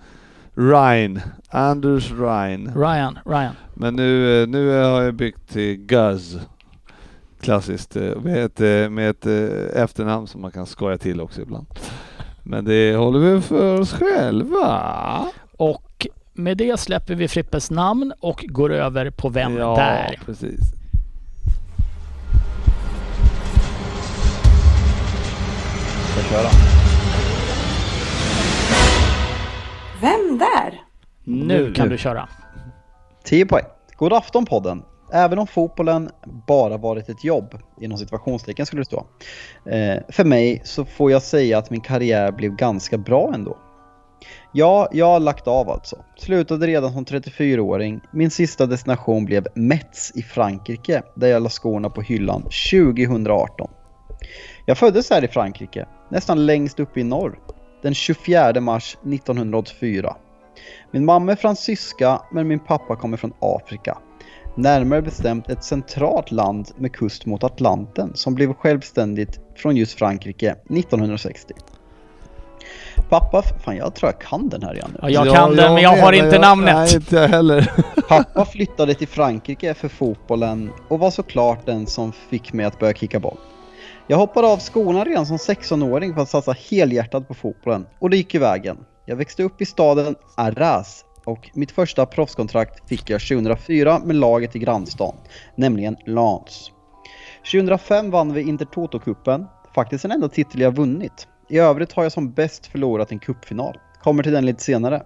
Ryan, 0.56 1.22
Anders 1.50 2.12
Ryan. 2.12 2.74
Ryan, 2.76 3.20
Ryan. 3.26 3.56
Men 3.74 3.96
nu, 3.96 4.42
eh, 4.42 4.48
nu 4.48 4.70
har 4.70 5.02
jag 5.02 5.14
byggt 5.14 5.50
till 5.50 5.78
Guz. 5.78 6.38
Klassiskt 7.42 7.96
eh, 7.96 8.22
med 8.24 8.46
ett, 8.46 8.62
eh, 8.62 8.90
med 8.90 9.10
ett 9.10 9.26
efternamn 9.76 10.28
som 10.28 10.42
man 10.42 10.52
kan 10.52 10.66
skoja 10.66 10.98
till 10.98 11.22
också 11.22 11.42
ibland. 11.42 11.68
Men 12.44 12.66
det 12.66 12.96
håller 12.96 13.20
vi 13.20 13.42
för 13.42 13.80
oss 13.80 13.94
själva. 13.94 15.26
Och 15.58 16.08
med 16.34 16.58
det 16.58 16.80
släpper 16.80 17.16
vi 17.16 17.28
Frippes 17.28 17.72
namn 17.72 18.14
och 18.20 18.46
går 18.48 18.74
över 18.74 19.10
på 19.10 19.30
Vem 19.30 19.58
ja, 19.58 19.76
där? 19.76 20.20
precis. 20.26 20.60
Ska 26.12 26.36
köra? 26.36 26.81
Vem 30.02 30.38
där? 30.38 30.82
Nu 31.24 31.74
kan 31.74 31.90
du 31.90 31.98
köra. 31.98 32.30
10 33.24 33.46
poäng. 33.46 33.66
God 33.96 34.14
afton 34.14 34.46
podden. 34.46 34.84
Även 35.14 35.40
om 35.40 35.48
fotbollen 35.48 36.10
bara 36.48 36.78
varit 36.78 37.10
ett 37.10 37.24
jobb, 37.24 37.60
inom 37.82 37.98
situationstecken 37.98 38.66
skulle 38.66 38.82
det 38.82 38.86
stå. 38.86 39.06
Eh, 39.66 39.98
för 40.10 40.24
mig 40.24 40.62
så 40.64 40.86
får 40.86 41.12
jag 41.12 41.22
säga 41.22 41.58
att 41.58 41.70
min 41.70 41.82
karriär 41.82 42.32
blev 42.32 42.56
ganska 42.56 42.98
bra 42.98 43.32
ändå. 43.34 43.58
Ja, 44.52 44.90
jag 44.92 45.06
har 45.06 45.20
lagt 45.20 45.48
av 45.48 45.70
alltså. 45.70 45.96
Slutade 46.18 46.68
redan 46.68 46.94
som 46.94 47.06
34-åring. 47.06 48.02
Min 48.12 48.32
sista 48.32 48.66
destination 48.66 49.26
blev 49.26 49.48
Metz 49.56 50.12
i 50.16 50.22
Frankrike, 50.22 51.04
där 51.16 51.28
jag 51.28 51.44
la 51.44 51.50
skorna 51.50 51.90
på 51.90 52.02
hyllan 52.02 52.42
2018. 52.42 53.70
Jag 54.66 54.78
föddes 54.78 55.10
här 55.10 55.24
i 55.24 55.28
Frankrike, 55.28 55.86
nästan 56.10 56.46
längst 56.46 56.80
uppe 56.80 57.00
i 57.00 57.04
norr, 57.04 57.40
den 57.82 57.94
24 57.94 58.62
mars 58.62 58.98
1984. 59.04 60.16
Min 60.92 61.06
mamma 61.06 61.32
är 61.32 61.36
fransyska, 61.36 62.22
men 62.32 62.48
min 62.48 62.60
pappa 62.60 62.96
kommer 62.96 63.18
från 63.18 63.34
Afrika. 63.40 63.98
Närmare 64.56 65.02
bestämt 65.02 65.50
ett 65.50 65.64
centralt 65.64 66.32
land 66.32 66.72
med 66.78 66.94
kust 66.94 67.26
mot 67.26 67.44
Atlanten 67.44 68.12
som 68.16 68.36
blev 68.36 68.54
självständigt 68.54 69.40
från 69.56 69.76
just 69.76 69.94
Frankrike 69.94 70.52
1960. 70.52 71.54
Pappa, 73.10 73.42
fan 73.42 73.78
jag 73.78 73.96
tror 73.96 74.12
jag 74.12 74.22
kan 74.22 74.50
den 74.50 74.64
här 74.64 74.74
igen 74.74 74.90
nu. 74.94 75.00
Ja, 75.02 75.10
jag 75.10 75.36
kan 75.36 75.56
den, 75.56 75.74
men 75.74 75.84
jag 75.84 75.98
har 75.98 76.14
inte 76.14 76.36
jag, 76.36 76.42
namnet. 76.42 76.76
Nej, 76.76 76.96
inte 76.96 77.16
jag 77.16 77.28
heller. 77.28 77.72
Pappa 78.08 78.46
flyttade 78.46 78.94
till 78.94 79.08
Frankrike 79.08 79.74
för 79.74 79.88
fotbollen 79.88 80.72
och 80.88 81.00
var 81.00 81.12
såklart 81.12 81.66
den 81.66 81.88
som 81.88 82.12
fick 82.12 82.54
mig 82.54 82.66
att 82.66 82.80
börja 82.80 82.94
kicka 82.94 83.20
boll. 83.20 83.38
Jag 84.12 84.18
hoppade 84.18 84.48
av 84.48 84.58
skolan 84.58 85.06
redan 85.06 85.26
som 85.26 85.38
16-åring 85.38 86.14
för 86.14 86.22
att 86.22 86.30
satsa 86.30 86.52
helhjärtat 86.70 87.28
på 87.28 87.34
fotbollen 87.34 87.86
och 88.00 88.10
det 88.10 88.18
gick 88.18 88.36
i 88.36 88.38
vägen. 88.38 88.78
Jag 89.06 89.16
växte 89.16 89.44
upp 89.44 89.62
i 89.62 89.66
staden 89.66 90.16
Arras 90.38 91.06
och 91.26 91.50
mitt 91.54 91.72
första 91.72 92.06
proffskontrakt 92.06 92.90
fick 92.90 93.10
jag 93.10 93.22
2004 93.22 94.00
med 94.00 94.16
laget 94.16 94.56
i 94.56 94.60
grannstan, 94.60 95.16
nämligen 95.56 95.98
Lens. 96.06 96.72
2005 97.52 98.12
vann 98.12 98.34
vi 98.34 98.44
Intertoto-cupen, 98.44 99.46
faktiskt 99.76 100.02
den 100.02 100.12
enda 100.12 100.30
titel 100.30 100.62
jag 100.62 100.76
vunnit. 100.76 101.28
I 101.50 101.58
övrigt 101.58 101.92
har 101.92 102.04
jag 102.04 102.12
som 102.12 102.32
bäst 102.32 102.68
förlorat 102.68 103.12
en 103.12 103.20
cupfinal. 103.20 103.78
Kommer 104.02 104.24
till 104.24 104.34
den 104.34 104.46
lite 104.46 104.64
senare. 104.64 105.04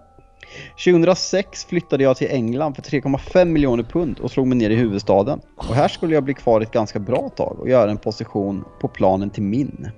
2006 0.84 1.64
flyttade 1.64 2.04
jag 2.04 2.16
till 2.16 2.28
England 2.30 2.74
för 2.74 2.82
3,5 2.82 3.44
miljoner 3.44 3.82
pund 3.82 4.18
och 4.18 4.30
slog 4.30 4.46
mig 4.46 4.58
ner 4.58 4.70
i 4.70 4.74
huvudstaden. 4.74 5.40
Och 5.56 5.74
här 5.74 5.88
skulle 5.88 6.14
jag 6.14 6.24
bli 6.24 6.34
kvar 6.34 6.60
ett 6.60 6.72
ganska 6.72 6.98
bra 6.98 7.28
tag 7.36 7.56
och 7.60 7.68
göra 7.68 7.90
en 7.90 7.96
position 7.98 8.64
på 8.80 8.88
planen 8.88 9.30
till 9.30 9.42
min. 9.42 9.88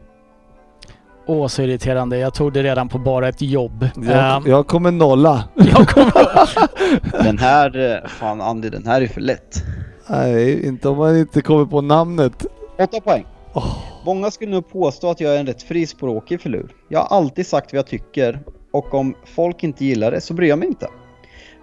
Åh, 1.27 1.47
så 1.47 1.63
irriterande. 1.63 2.19
Jag 2.19 2.35
tog 2.35 2.53
det 2.53 2.63
redan 2.63 2.89
på 2.89 2.99
bara 2.99 3.29
ett 3.29 3.43
jobb. 3.43 3.87
Jag, 3.97 4.37
Ehm, 4.37 4.43
jag 4.47 4.67
kommer 4.67 4.91
nolla. 4.91 5.45
jag 5.55 5.89
kommer... 5.89 7.23
Den 7.25 7.39
här, 7.39 7.93
eh, 8.05 8.09
fan 8.09 8.41
Andy, 8.41 8.69
den 8.69 8.87
här 8.87 9.03
är 9.03 9.07
för 9.07 9.21
lätt. 9.21 9.63
Nej, 10.11 10.67
inte 10.67 10.89
om 10.89 10.97
man 10.99 11.17
inte 11.17 11.41
kommer 11.43 11.65
på 11.65 11.81
namnet. 11.81 12.47
8 12.79 13.01
poäng. 13.01 13.27
Åh. 13.53 13.77
Många 14.05 14.31
skulle 14.31 14.51
nog 14.51 14.71
påstå 14.73 15.11
att 15.11 15.21
jag 15.21 15.35
är 15.35 15.41
en 15.41 15.47
rätt 15.47 15.63
frispråkig 15.63 16.41
filur. 16.41 16.71
Jag 16.89 17.01
har 17.01 17.17
alltid 17.17 17.47
sagt 17.47 17.73
vad 17.73 17.79
jag 17.79 17.87
tycker 17.87 18.41
och 18.79 18.95
om 18.95 19.15
folk 19.25 19.65
inte 19.65 19.85
gillar 19.85 20.11
det 20.11 20.21
så 20.21 20.35
bryr 20.35 20.49
jag 20.49 20.59
mig 20.59 20.69
inte. 20.69 20.89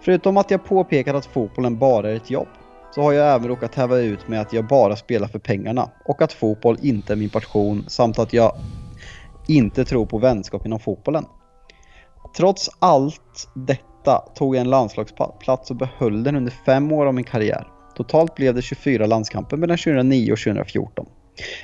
Förutom 0.02 0.38
att 0.38 0.52
jag 0.52 0.66
påpekat 0.66 1.16
att 1.16 1.26
fotbollen 1.26 1.78
bara 1.78 2.12
är 2.12 2.16
ett 2.16 2.30
jobb 2.30 2.48
så 2.96 3.02
har 3.02 3.14
jag 3.14 3.36
även 3.36 3.48
råkat 3.48 3.76
häva 3.76 3.98
ut 3.98 4.28
med 4.28 4.42
att 4.42 4.54
jag 4.54 4.68
bara 4.68 4.96
spelar 4.96 5.28
för 5.28 5.40
pengarna 5.40 5.90
och 6.06 6.22
att 6.22 6.34
fotboll 6.34 6.78
inte 6.82 7.14
är 7.14 7.18
min 7.18 7.30
passion 7.30 7.86
samt 7.88 8.20
att 8.20 8.34
jag 8.34 8.52
inte 9.48 9.86
tror 9.86 10.06
på 10.06 10.18
vänskap 10.18 10.66
inom 10.66 10.80
fotbollen. 10.80 11.26
Trots 12.38 12.70
allt 12.80 13.50
detta 13.56 14.18
tog 14.36 14.56
jag 14.56 14.62
en 14.62 14.70
landslagsplats 14.70 15.70
och 15.72 15.76
behöll 15.76 16.24
den 16.24 16.36
under 16.36 16.52
fem 16.66 16.92
år 16.92 17.06
av 17.06 17.14
min 17.14 17.24
karriär. 17.24 17.68
Totalt 17.96 18.36
blev 18.36 18.56
det 18.56 18.62
24 18.62 19.06
landskamper 19.06 19.58
mellan 19.58 19.78
2009 19.78 20.32
och 20.32 20.40
2014. 20.40 21.06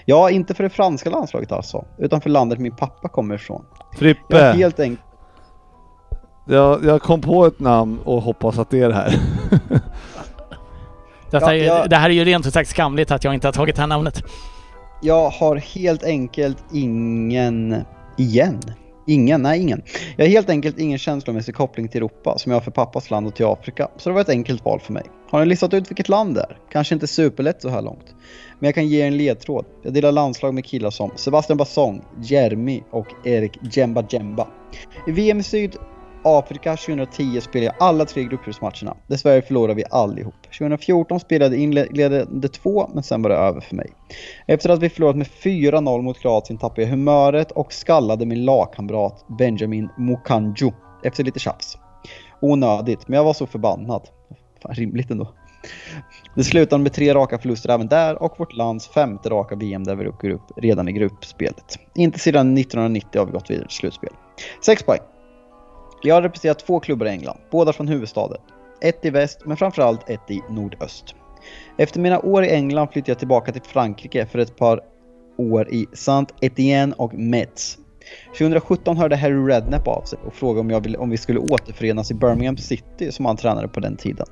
Ja, 0.06 0.30
inte 0.30 0.53
för 0.53 0.64
det 0.64 0.69
franska 0.69 1.10
landslaget 1.10 1.52
alltså, 1.52 1.86
utan 1.98 2.22
för 2.22 2.30
landet 2.30 2.60
min 2.60 2.76
pappa 2.76 3.10
kommer 3.10 3.36
ifrån. 3.36 3.65
Jag 3.91 3.99
Frippe, 3.99 4.38
helt 4.38 4.80
enkelt 4.80 5.10
jag, 6.45 6.85
jag 6.85 7.01
kom 7.01 7.22
på 7.22 7.45
ett 7.45 7.59
namn 7.59 7.99
och 8.03 8.22
hoppas 8.22 8.59
att 8.59 8.69
det 8.69 8.80
är 8.80 8.89
det 8.89 8.95
här. 8.95 9.19
Detta 11.31 11.55
är, 11.55 11.57
Ja, 11.57 11.77
ja. 11.77 11.88
Det 11.88 11.95
här 11.95 12.09
är 12.09 12.13
ju 12.13 12.26
rent 12.26 12.47
ut 12.47 12.53
sagt 12.53 12.69
skamligt 12.69 13.11
att 13.11 13.23
jag 13.23 13.34
inte 13.34 13.47
har 13.47 13.53
tagit 13.53 13.76
det 13.76 13.81
här 13.81 13.88
namnet. 13.88 14.23
Jag 15.01 15.30
har 15.30 15.55
helt 15.55 16.03
enkelt 16.03 16.57
ingen... 16.73 17.76
Igen? 18.18 18.59
Ingen? 19.07 19.41
Nej, 19.41 19.61
ingen. 19.61 19.81
Jag 20.18 20.26
har 20.26 20.30
helt 20.30 20.49
enkelt 20.49 20.80
ingen 20.80 20.97
känslomässig 20.97 21.55
koppling 21.55 21.88
till 21.88 21.97
Europa 21.97 22.38
som 22.38 22.51
jag 22.51 22.55
har 22.59 22.63
för 22.63 22.72
pappas 22.72 23.09
land 23.09 23.27
och 23.27 23.35
till 23.35 23.45
Afrika. 23.45 23.88
Så 23.97 24.09
det 24.09 24.13
var 24.13 24.22
ett 24.22 24.30
enkelt 24.30 24.65
val 24.65 24.80
för 24.80 24.93
mig. 24.93 25.03
Har 25.30 25.39
ni 25.39 25.45
listat 25.45 25.73
ut 25.73 25.89
vilket 25.89 26.09
land 26.09 26.35
det 26.35 26.41
är? 26.41 26.57
Kanske 26.72 26.95
inte 26.95 27.07
superlätt 27.07 27.61
så 27.61 27.69
här 27.69 27.81
långt. 27.81 28.15
Men 28.59 28.68
jag 28.68 28.76
kan 28.76 28.88
ge 28.88 29.01
er 29.01 29.07
en 29.07 29.18
ledtråd. 29.18 29.65
Jag 29.84 29.93
delar 29.93 30.11
landslag 30.11 30.53
med 30.53 30.65
killar 30.65 30.89
som 30.89 31.11
Sebastian 31.15 31.57
Bassong, 31.57 32.01
Jeremy 32.22 32.84
och 32.91 33.07
Erik 33.26 33.57
Djemba 33.61 34.03
Djemba. 34.09 34.47
I 35.07 35.11
VM 35.11 35.39
i 35.39 35.43
Syd 35.43 35.76
Afrika 36.23 36.77
2010 36.77 37.41
spelade 37.41 37.65
jag 37.65 37.76
alla 37.80 38.06
tre 38.06 38.23
gruppspelsmatcherna. 38.23 38.98
Dessvärre 39.07 39.41
förlorade 39.41 39.73
vi 39.73 39.84
allihop. 39.89 40.35
2014 40.43 41.19
spelade 41.19 41.56
jag 41.56 41.64
inledande 41.64 42.48
två, 42.48 42.89
men 42.93 43.03
sen 43.03 43.22
var 43.22 43.30
det 43.30 43.35
över 43.35 43.61
för 43.61 43.76
mig. 43.76 43.89
Efter 44.48 44.69
att 44.69 44.80
vi 44.80 44.89
förlorat 44.89 45.15
med 45.15 45.27
4-0 45.27 46.02
mot 46.02 46.19
Kroatien 46.19 46.60
tappade 46.60 46.81
jag 46.81 46.89
humöret 46.89 47.52
och 47.52 47.73
skallade 47.73 48.26
min 48.26 48.45
lagkamrat 48.45 49.26
Benjamin 49.27 49.89
Mukanju 49.98 50.72
efter 51.03 51.23
lite 51.23 51.39
tjafs. 51.39 51.77
Onödigt, 52.41 53.07
men 53.07 53.18
jag 53.18 53.23
var 53.23 53.34
så 53.34 53.48
förbannad. 53.48 54.10
Fan, 54.61 54.73
rimligt 54.73 55.11
ändå. 55.11 55.34
Det 56.35 56.43
slutade 56.43 56.84
med 56.84 56.93
tre 56.93 57.14
raka 57.14 57.38
förluster 57.39 57.69
även 57.69 57.88
där 57.88 58.23
och 58.23 58.39
vårt 58.39 58.53
lands 58.53 58.88
femte 58.88 59.30
raka 59.30 59.56
VM 59.56 59.84
där 59.84 59.95
vi 59.95 60.07
åker 60.07 60.30
upp 60.30 60.52
redan 60.57 60.88
i 60.88 60.91
gruppspelet. 60.91 61.80
Inte 61.95 62.19
sedan 62.19 62.57
1990 62.57 63.19
har 63.19 63.26
vi 63.26 63.31
gått 63.31 63.49
vidare 63.49 63.68
till 63.68 63.77
slutspel. 63.77 64.14
6 64.65 64.84
poäng. 64.84 65.10
Jag 66.03 66.15
har 66.15 66.22
representerat 66.22 66.60
två 66.60 66.80
klubbar 66.80 67.06
i 67.06 67.10
England, 67.10 67.38
båda 67.52 67.73
från 67.73 67.88
huvudstaden. 67.88 68.38
Ett 68.82 69.06
i 69.06 69.10
väst, 69.10 69.40
men 69.45 69.57
framförallt 69.57 70.10
ett 70.10 70.32
i 70.32 70.41
nordöst. 70.49 71.15
Efter 71.78 71.99
mina 71.99 72.19
år 72.19 72.44
i 72.44 72.49
England 72.49 72.88
flyttade 72.88 73.11
jag 73.11 73.19
tillbaka 73.19 73.52
till 73.52 73.61
Frankrike 73.61 74.26
för 74.26 74.40
ett 74.40 74.57
par 74.57 74.82
år 75.38 75.69
i 75.69 75.86
Saint-Étienne 75.94 76.94
och 76.98 77.14
Metz. 77.14 77.78
2017 78.38 78.98
hörde 78.98 79.15
Harry 79.15 79.48
Redknapp 79.48 79.88
av 79.88 80.02
sig 80.02 80.19
och 80.26 80.34
frågade 80.34 80.60
om, 80.60 80.69
jag 80.69 80.82
ville, 80.82 80.98
om 80.98 81.10
vi 81.10 81.18
skulle 81.18 81.40
återförenas 81.40 82.11
i 82.11 82.14
Birmingham 82.14 82.57
City 82.57 83.11
som 83.11 83.26
han 83.26 83.38
tränade 83.38 83.68
på 83.68 83.80
den 83.80 83.95
tiden. 83.95 84.26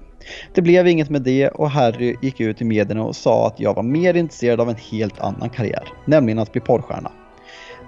Det 0.54 0.62
blev 0.62 0.88
inget 0.88 1.10
med 1.10 1.22
det 1.22 1.48
och 1.48 1.70
Harry 1.70 2.16
gick 2.22 2.40
ut 2.40 2.62
i 2.62 2.66
medierna 2.66 3.04
och 3.04 3.16
sa 3.16 3.48
att 3.48 3.60
jag 3.60 3.74
var 3.74 3.84
mer 3.84 4.14
intresserad 4.14 4.62
av 4.62 4.70
en 4.70 4.76
helt 4.76 5.20
annan 5.20 5.50
karriär, 5.50 5.94
nämligen 6.06 6.40
att 6.40 6.52
bli 6.52 6.62
porrstjärna. 6.62 7.12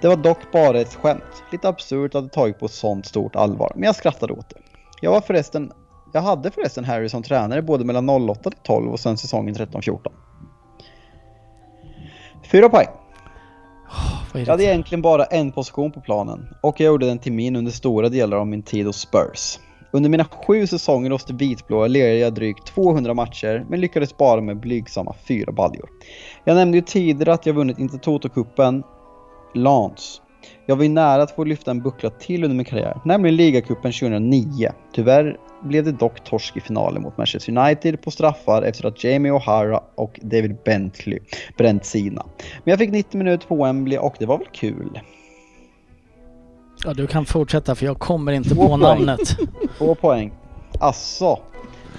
Det 0.01 0.07
var 0.07 0.15
dock 0.15 0.51
bara 0.51 0.79
ett 0.79 0.93
skämt. 0.93 1.43
Lite 1.51 1.69
absurt 1.69 2.15
att 2.15 2.23
det 2.23 2.29
tagit 2.29 2.59
på 2.59 2.67
sånt 2.67 3.05
stort 3.05 3.35
allvar, 3.35 3.71
men 3.75 3.83
jag 3.83 3.95
skrattade 3.95 4.33
åt 4.33 4.49
det. 4.49 4.55
Jag 5.01 5.11
var 5.11 5.21
förresten 5.21 5.71
jag 6.13 6.21
hade 6.21 6.51
förresten 6.51 6.85
Harry 6.85 7.09
som 7.09 7.23
tränare 7.23 7.61
både 7.61 7.85
mellan 7.85 8.09
08 8.09 8.49
till 8.49 8.59
12 8.63 8.91
och 8.91 8.99
sen 8.99 9.17
säsongen 9.17 9.55
13-14. 9.55 9.99
Fyra 12.51 12.69
poäng. 12.69 12.87
Är 14.33 14.39
Jag 14.39 14.45
hade 14.45 14.63
det? 14.63 14.69
egentligen 14.69 15.01
bara 15.01 15.23
en 15.23 15.51
position 15.51 15.91
på 15.91 16.01
planen 16.01 16.47
och 16.61 16.79
jag 16.79 16.87
gjorde 16.87 17.05
den 17.05 17.19
till 17.19 17.33
min 17.33 17.55
under 17.55 17.71
stora 17.71 18.09
delar 18.09 18.37
av 18.37 18.47
min 18.47 18.63
tid 18.63 18.85
hos 18.85 18.97
Spurs. 18.97 19.59
Under 19.91 20.09
mina 20.09 20.25
sju 20.25 20.67
säsonger 20.67 21.11
hos 21.11 21.25
de 21.25 21.37
vitblåa 21.37 21.87
lirade 21.87 22.17
jag 22.17 22.33
drygt 22.33 22.65
200 22.65 23.13
matcher 23.13 23.65
men 23.69 23.81
lyckades 23.81 24.17
bara 24.17 24.41
med 24.41 24.59
blygsamma 24.59 25.15
fyra 25.27 25.51
baljor. 25.51 25.89
Jag 26.43 26.55
nämnde 26.55 26.77
ju 26.77 26.81
tidigare 26.81 27.33
att 27.33 27.45
jag 27.45 27.53
vunnit 27.53 27.77
Intertoto-cupen 27.77 28.83
Lance. 29.53 30.21
Jag 30.65 30.75
var 30.75 30.83
ju 30.83 30.89
nära 30.89 31.23
att 31.23 31.31
få 31.35 31.43
lyfta 31.43 31.71
en 31.71 31.81
buckla 31.81 32.09
till 32.09 32.43
under 32.43 32.55
min 32.57 32.65
karriär, 32.65 32.97
nämligen 33.05 33.35
ligacupen 33.35 33.91
2009. 33.91 34.71
Tyvärr 34.93 35.37
blev 35.63 35.83
det 35.85 35.91
dock 35.91 36.23
torsk 36.23 36.57
i 36.57 36.59
finalen 36.61 37.01
mot 37.01 37.17
Manchester 37.17 37.57
United 37.57 38.01
på 38.01 38.11
straffar 38.11 38.61
efter 38.61 38.85
att 38.87 39.03
Jamie 39.03 39.31
O'Hara 39.31 39.79
och 39.95 40.19
David 40.23 40.57
Bentley 40.65 41.19
bränt 41.57 41.85
sina. 41.85 42.25
Men 42.63 42.71
jag 42.71 42.79
fick 42.79 42.91
90 42.91 43.17
minuter 43.17 43.47
på 43.47 43.63
Wembley 43.63 43.97
och 43.97 44.15
det 44.19 44.25
var 44.25 44.37
väl 44.37 44.47
kul. 44.53 44.99
Ja, 46.85 46.93
du 46.93 47.07
kan 47.07 47.25
fortsätta 47.25 47.75
för 47.75 47.85
jag 47.85 47.99
kommer 47.99 48.31
inte 48.31 48.49
Två 48.49 48.61
på 48.61 48.67
poäng. 48.67 48.79
namnet. 48.79 49.37
Två 49.77 49.95
poäng. 49.95 50.33
Asså, 50.79 51.39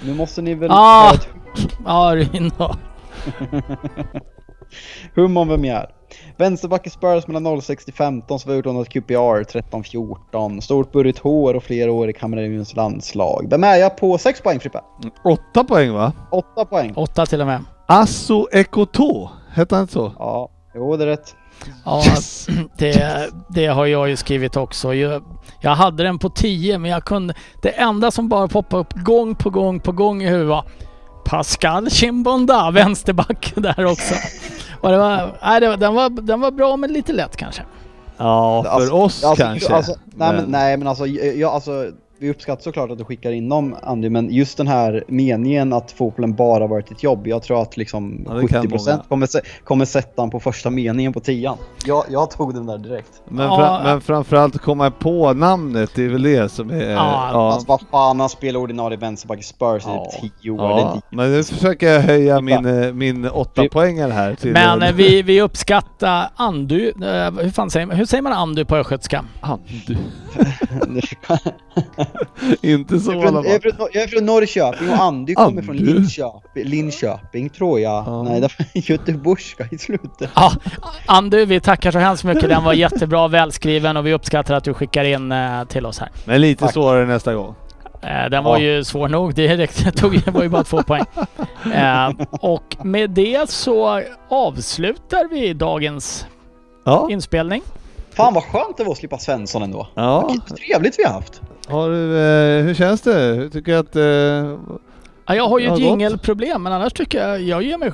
nu 0.05 0.13
måste 0.13 0.41
ni 0.41 0.53
väl 0.53 0.71
Ah! 0.71 0.75
ha 1.07 1.13
ett 1.13 1.27
Ja, 1.85 2.13
Rino. 2.15 2.75
hum 5.15 5.37
om 5.37 5.47
vem 5.47 5.65
jag 5.65 5.77
är. 5.77 5.89
Vänsterback 6.37 6.87
i 6.87 6.89
Spurs 6.89 7.27
mellan 7.27 7.61
06 7.61 7.85
till 7.85 7.93
15 7.93 8.39
så 8.39 8.49
var 8.49 8.83
till 8.83 9.01
QPR 9.01 9.59
13-14. 9.59 10.59
Stort 10.59 10.91
burrigt 10.91 11.19
hår 11.19 11.53
och 11.53 11.63
flera 11.63 11.91
år 11.91 12.09
i 12.09 12.13
Kameruns 12.13 12.75
landslag. 12.75 13.47
Vem 13.49 13.63
är 13.63 13.75
jag 13.75 13.97
på 13.97 14.17
6 14.17 14.41
poäng 14.41 14.59
Frippe? 14.59 14.81
Åtta 15.23 15.63
poäng 15.63 15.93
va? 15.93 16.11
8 16.31 16.65
poäng. 16.65 16.93
Åtta 16.95 17.25
till 17.25 17.41
och 17.41 17.47
med. 17.47 17.63
Asso 17.85 18.47
Ekoto, 18.51 19.29
hette 19.51 19.75
han 19.75 19.81
inte 19.81 19.93
så? 19.93 20.11
Ja, 20.19 20.49
jo 20.75 20.97
det 20.97 21.03
är 21.03 21.07
rätt. 21.07 21.35
Ja, 21.85 22.03
Yes! 22.05 22.47
det, 22.77 23.29
det 23.49 23.67
har 23.67 23.85
jag 23.85 24.09
ju 24.09 24.15
skrivit 24.15 24.57
också. 24.57 24.93
Jag, 24.93 25.23
jag 25.61 25.75
hade 25.75 26.03
den 26.03 26.19
på 26.19 26.29
10 26.29 26.77
men 26.77 26.91
jag 26.91 27.05
kunde... 27.05 27.33
Det 27.61 27.69
enda 27.69 28.11
som 28.11 28.29
bara 28.29 28.47
poppade 28.47 28.81
upp 28.81 28.93
gång 28.93 29.35
på 29.35 29.49
gång 29.49 29.79
på 29.79 29.91
gång 29.91 30.23
i 30.23 30.27
huvudet 30.27 30.49
var 30.49 30.65
Pascal 31.25 31.89
Chimbonda, 31.89 32.71
vänsterback 32.71 33.53
där 33.55 33.85
också. 33.85 34.15
Och 34.83 34.89
det 34.91 34.97
var, 34.97 35.31
nej, 35.43 35.59
det 35.61 35.67
var, 35.67 35.77
den, 35.77 35.93
var, 35.95 36.09
den 36.09 36.41
var 36.41 36.51
bra 36.51 36.77
men 36.77 36.93
lite 36.93 37.13
lätt 37.13 37.37
kanske. 37.37 37.61
Ja, 38.17 38.63
för 38.63 38.69
Alltså- 38.69 38.93
oss 38.93 39.23
Alltså, 39.23 39.43
kanske. 39.43 39.73
Alltså, 39.73 39.91
nej, 39.91 40.27
men, 40.33 40.35
Men- 40.35 40.45
nej 40.51 40.77
men 40.77 40.87
alltså, 40.87 41.05
jag, 41.07 41.53
alltså 41.53 41.91
vi 42.23 42.29
uppskattar 42.29 42.61
såklart 42.63 42.91
att 42.91 42.97
du 42.97 43.03
skickar 43.05 43.31
in 43.31 43.49
dem 43.49 43.75
Andy, 43.83 44.09
men 44.09 44.29
just 44.33 44.57
den 44.57 44.67
här 44.67 45.03
meningen 45.07 45.73
att 45.73 45.91
fotbollen 45.91 46.35
bara 46.35 46.67
varit 46.67 46.91
ett 46.91 47.03
jobb. 47.03 47.27
Jag 47.27 47.43
tror 47.43 47.61
att 47.61 47.77
liksom 47.77 48.25
Ja, 48.27 48.33
det 48.33 48.47
kan 48.47 48.63
70% 48.67 48.69
många. 48.69 49.03
kommer, 49.09 49.27
kommer 49.63 49.85
sätta 49.85 50.21
den 50.21 50.29
på 50.31 50.39
första 50.39 50.69
meningen 50.69 51.13
på 51.13 51.19
tian. 51.19 51.57
Jag, 51.85 52.03
jag 52.09 52.31
tog 52.31 52.53
den 52.53 52.65
där 52.65 52.77
direkt. 52.77 53.21
Men, 53.29 53.45
Ja. 53.45 53.55
fra, 53.57 53.83
men 53.83 54.01
framförallt 54.01 54.57
komma 54.61 54.91
på 54.91 55.33
namnet, 55.33 55.91
det 55.95 56.05
är 56.05 56.09
väl 56.09 56.23
det 56.23 56.49
som 56.51 56.69
är... 56.71 56.91
Ja, 56.91 57.29
ja. 57.33 57.51
Alltså 57.53 57.67
vad 57.67 57.81
fan, 57.91 58.19
han 58.19 58.29
spelar 58.29 58.59
ordinarie 58.59 58.97
vänsterback 58.97 59.39
i 59.39 59.43
Spurs 59.43 59.83
Ja. 59.85 60.11
i 60.23 60.31
10 60.41 60.51
år. 60.51 60.59
Ja, 60.79 61.01
men 61.09 61.31
nu 61.31 61.43
försöker 61.43 61.87
jag 61.93 62.01
höja 62.01 62.41
min, 62.41 62.65
eh, 62.83 62.93
min 62.93 63.29
åtta 63.29 63.63
poängare 63.71 64.11
här 64.11 64.35
till... 64.35 64.51
Men 64.53 64.81
eh, 64.83 64.93
vi, 64.93 65.21
vi 65.21 65.41
uppskattar 65.41 66.29
Andy. 66.35 66.87
Eh, 66.87 67.31
hur, 67.31 67.49
fan 67.49 67.69
säger, 67.69 67.85
man- 67.85 67.95
hur 67.95 68.05
säger 68.05 68.21
man 68.21 68.33
Andy 68.33 68.65
på 68.65 68.75
östgötska? 68.75 69.25
Andu. 69.41 69.97
Inte 72.61 72.99
så 72.99 73.11
jag, 73.11 73.23
är 73.23 73.27
från, 73.27 73.43
jag, 73.43 73.53
är 73.55 73.59
från, 73.59 73.87
jag 73.93 74.03
är 74.03 74.07
från 74.07 74.25
Norrköping 74.25 74.89
och 74.89 75.01
Andy 75.01 75.33
kommer 75.35 75.61
från 75.61 75.77
Andy? 75.77 75.93
Linköping, 75.93 76.63
Linköping 76.63 77.49
tror 77.49 77.79
jag. 77.79 78.03
Ja. 78.07 78.23
Nej, 78.23 78.41
det 78.41 78.49
var 78.57 78.67
göteborgska 78.91 79.67
i 79.71 79.77
slutet. 79.77 80.29
Ja, 80.35 80.51
Andy, 81.05 81.45
vi 81.45 81.59
tackar 81.59 81.91
så 81.91 81.99
hemskt 81.99 82.23
mycket. 82.23 82.49
Den 82.49 82.63
var 82.63 82.73
jättebra, 82.73 83.27
välskriven 83.27 83.97
och 83.97 84.05
vi 84.07 84.13
uppskattar 84.13 84.53
att 84.55 84.63
du 84.63 84.73
skickar 84.73 85.03
in 85.03 85.31
eh, 85.31 85.63
till 85.63 85.85
oss 85.85 85.99
här. 85.99 86.09
Men 86.25 86.41
lite 86.41 86.63
Tack. 86.63 86.73
svårare 86.73 87.05
nästa 87.05 87.33
gång. 87.33 87.55
Eh, 88.01 88.29
Den 88.29 88.43
var 88.43 88.57
Ja. 88.57 88.63
ju 88.63 88.83
svår 88.83 89.07
nog. 89.09 89.33
Det, 89.35 89.67
tog, 89.95 90.21
det 90.25 90.31
var 90.31 90.43
ju 90.43 90.49
bara 90.49 90.63
två 90.63 90.83
poäng. 90.83 91.05
Eh, 91.75 92.09
och 92.31 92.75
med 92.85 93.09
det 93.09 93.49
så 93.49 94.01
avslutar 94.29 95.29
vi 95.31 95.53
dagens 95.53 96.25
Ja. 96.85 97.07
inspelning. 97.11 97.61
Fan 98.15 98.33
vad 98.33 98.43
skönt 98.43 98.77
det 98.77 98.83
var 98.83 98.91
att 98.91 98.97
slippa 98.97 99.17
Svensson 99.17 99.63
ändå. 99.63 99.87
ja. 99.95 100.27
Vilket 100.31 100.57
trevligt 100.57 100.99
vi 100.99 101.03
har 101.03 101.13
haft. 101.13 101.41
Har 101.67 101.89
du, 101.89 102.17
eh, 102.17 102.63
hur 102.63 102.73
känns 102.73 103.01
det? 103.01 103.13
Hur 103.13 103.49
tycker 103.49 103.71
du 103.71 103.77
att... 103.77 103.95
Eh, 103.95 104.79
Ja, 105.25 105.35
jag 105.35 105.47
har 105.47 105.59
ju 105.59 105.65
Ja, 105.65 105.73
ett 105.73 105.79
jingelproblem 105.79 106.63
men 106.63 106.73
annars 106.73 106.93
tycker 106.93 107.27
jag, 107.27 107.41
jag 107.41 107.63
ger 107.63 107.77
mig 107.77 107.91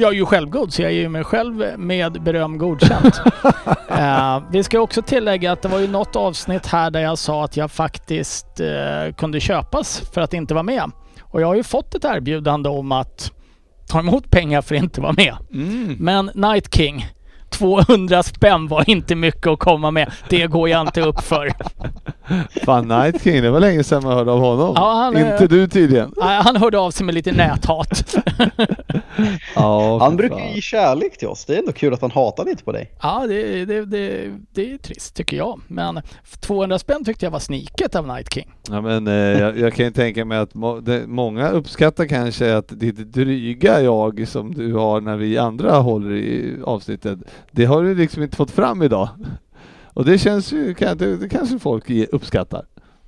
jag 0.00 0.10
är 0.10 0.14
ju 0.16 0.26
självgod 0.26 0.72
så 0.72 0.82
jag 0.82 0.92
ger 0.92 1.08
mig 1.08 1.24
själv 1.24 1.64
med 1.78 2.22
beröm 2.22 2.58
godkänt. 2.58 3.20
eh, 3.88 4.42
vi 4.52 4.62
ska 4.62 4.80
också 4.80 5.02
tillägga 5.02 5.52
att 5.52 5.62
det 5.62 5.68
var 5.68 5.78
ju 5.78 5.88
något 5.88 6.16
avsnitt 6.16 6.66
här 6.66 6.90
där 6.90 7.00
jag 7.00 7.18
sa 7.18 7.44
att 7.44 7.56
jag 7.56 7.70
faktiskt 7.70 8.60
eh, 8.60 9.14
kunde 9.14 9.40
köpas 9.40 10.02
för 10.14 10.20
att 10.20 10.34
inte 10.34 10.54
vara 10.54 10.62
med. 10.62 10.90
Och 11.22 11.40
jag 11.40 11.46
har 11.46 11.54
ju 11.54 11.62
fått 11.62 11.94
ett 11.94 12.04
erbjudande 12.04 12.68
om 12.68 12.92
att 12.92 13.32
ta 13.88 13.98
emot 13.98 14.30
pengar 14.30 14.62
för 14.62 14.74
att 14.74 14.82
inte 14.82 15.00
vara 15.00 15.12
med. 15.12 15.36
mm. 15.52 15.96
Men 16.00 16.30
Night 16.34 16.74
King, 16.74 17.06
200 17.50 18.22
spänn 18.22 18.68
var 18.68 18.90
inte 18.90 19.14
mycket 19.14 19.46
att 19.46 19.58
komma 19.58 19.90
med. 19.90 20.12
Det 20.28 20.46
går 20.46 20.68
jag 20.68 20.80
inte 20.80 21.00
upp 21.00 21.20
för. 21.20 21.50
Fan 22.64 22.88
Night 22.88 23.22
King, 23.22 23.42
det 23.42 23.50
var 23.50 23.60
länge 23.60 23.84
sedan 23.84 24.02
man 24.02 24.12
hörde 24.12 24.30
av 24.32 24.40
honom. 24.40 24.72
Ja, 24.76 24.92
han 24.92 25.16
Inte 25.16 25.46
du 25.46 25.68
tydligen. 25.68 26.14
Nej, 26.16 26.42
Han 26.42 26.56
hörde 26.56 26.78
av 26.78 26.90
sig 26.90 27.06
med 27.06 27.14
lite 27.14 27.32
näthat. 27.32 28.16
Ja, 29.54 29.98
Han 29.98 30.16
brukar 30.16 30.54
ge 30.54 30.60
kärlek 30.60 31.18
till 31.18 31.28
oss. 31.28 31.44
Det 31.44 31.54
är 31.54 31.58
ändå 31.58 31.72
kul 31.72 31.94
att 31.94 32.00
han 32.00 32.10
hatar 32.10 32.44
lite 32.44 32.64
på 32.64 32.72
dig. 32.72 32.90
Ja, 33.02 33.26
det, 33.28 33.64
det, 33.64 33.84
det, 33.84 34.30
det 34.54 34.72
är 34.72 34.78
trist 34.78 35.16
tycker 35.16 35.36
jag. 35.36 35.60
Men 35.66 36.00
200 36.40 36.78
spänn 36.78 37.04
tyckte 37.04 37.26
jag 37.26 37.30
var 37.30 37.38
sniket 37.38 37.94
av 37.94 38.06
Night 38.06 38.34
King. 38.34 38.52
Ja, 38.68 38.80
men, 38.80 39.06
eh, 39.06 39.14
jag, 39.14 39.58
jag 39.58 39.74
kan 39.74 39.86
ju 39.86 39.92
tänka 39.92 40.24
mig 40.24 40.38
att 40.38 40.54
må, 40.54 40.80
det, 40.80 41.06
många 41.06 41.50
uppskattar 41.50 42.06
kanske 42.06 42.56
att 42.56 42.68
ditt 42.68 43.12
dryga 43.12 43.80
jag 43.80 44.28
som 44.28 44.54
du 44.54 44.74
har 44.74 45.00
när 45.00 45.16
vi 45.16 45.38
andra 45.38 45.76
håller 45.76 46.14
i 46.14 46.56
avsnittet, 46.64 47.18
det 47.50 47.64
har 47.64 47.82
du 47.82 47.94
liksom 47.94 48.22
inte 48.22 48.36
fått 48.36 48.50
fram 48.50 48.82
idag. 48.82 49.08
Och 49.94 50.04
det 50.04 50.18
känns 50.18 50.52
ju, 50.52 50.74
det, 50.74 51.16
det 51.16 51.28
kanske 51.28 51.58
folk 51.58 51.90
uppskattar. 51.90 52.64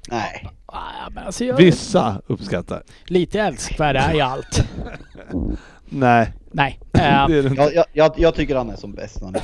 Nej. 0.09 0.48
Ah, 0.66 1.10
men 1.10 1.24
alltså 1.26 1.44
jag, 1.44 1.56
Vissa 1.56 2.22
uppskattar. 2.26 2.82
Lite 3.04 3.40
älskvärd 3.40 3.96
är 3.96 4.14
jag 4.14 4.28
allt. 4.28 4.64
Nej, 5.84 6.32
Nej. 6.50 6.80
Eh. 6.94 7.26
Jag, 7.56 7.84
jag, 7.92 8.12
jag, 8.16 8.34
tycker 8.34 8.56
han 8.56 8.70
är 8.70 8.76
som 8.76 8.92
bäst 8.92 9.20
när 9.20 9.26
han 9.26 9.34
är 9.34 9.42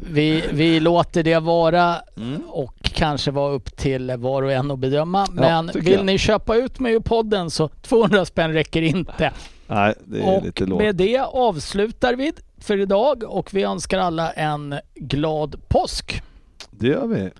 vi, 0.12 0.44
vi 0.52 0.80
låter 0.80 1.22
det 1.22 1.38
vara 1.38 1.96
Mm. 2.16 2.42
och 2.48 2.76
kanske 2.82 3.30
vara 3.30 3.52
upp 3.52 3.76
till 3.76 4.12
var 4.16 4.42
och 4.42 4.52
en 4.52 4.70
att 4.70 4.78
bedöma. 4.78 5.26
Men 5.32 5.66
tycker 5.68 5.80
vill 5.80 5.92
jag. 5.92 6.06
ni 6.06 6.18
köpa 6.18 6.56
ut 6.56 6.78
mig 6.78 6.92
ur 6.92 7.00
podden 7.00 7.50
så 7.50 7.68
200 7.68 8.24
spänn 8.24 8.52
räcker 8.52 8.82
inte. 8.82 9.32
Nej, 9.70 9.94
det 10.04 10.20
är 10.20 10.36
Och 10.36 10.44
lite 10.44 10.66
lågt. 10.66 10.82
med 10.82 10.96
det 10.96 11.18
avslutar 11.18 12.14
vi 12.14 12.32
för 12.60 12.80
idag 12.80 13.24
och 13.26 13.54
vi 13.54 13.62
önskar 13.62 13.98
alla 13.98 14.32
en 14.32 14.74
glad 14.94 15.60
påsk. 15.68 16.22
Det 16.70 16.86
gör 16.86 17.06
vi. 17.06 17.30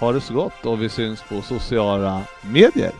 ha 0.00 0.12
det 0.12 0.20
så 0.20 0.34
gott 0.34 0.66
och 0.66 0.82
vi 0.82 0.88
syns 0.88 1.22
på 1.28 1.42
sociala 1.42 2.22
medier. 2.42 2.92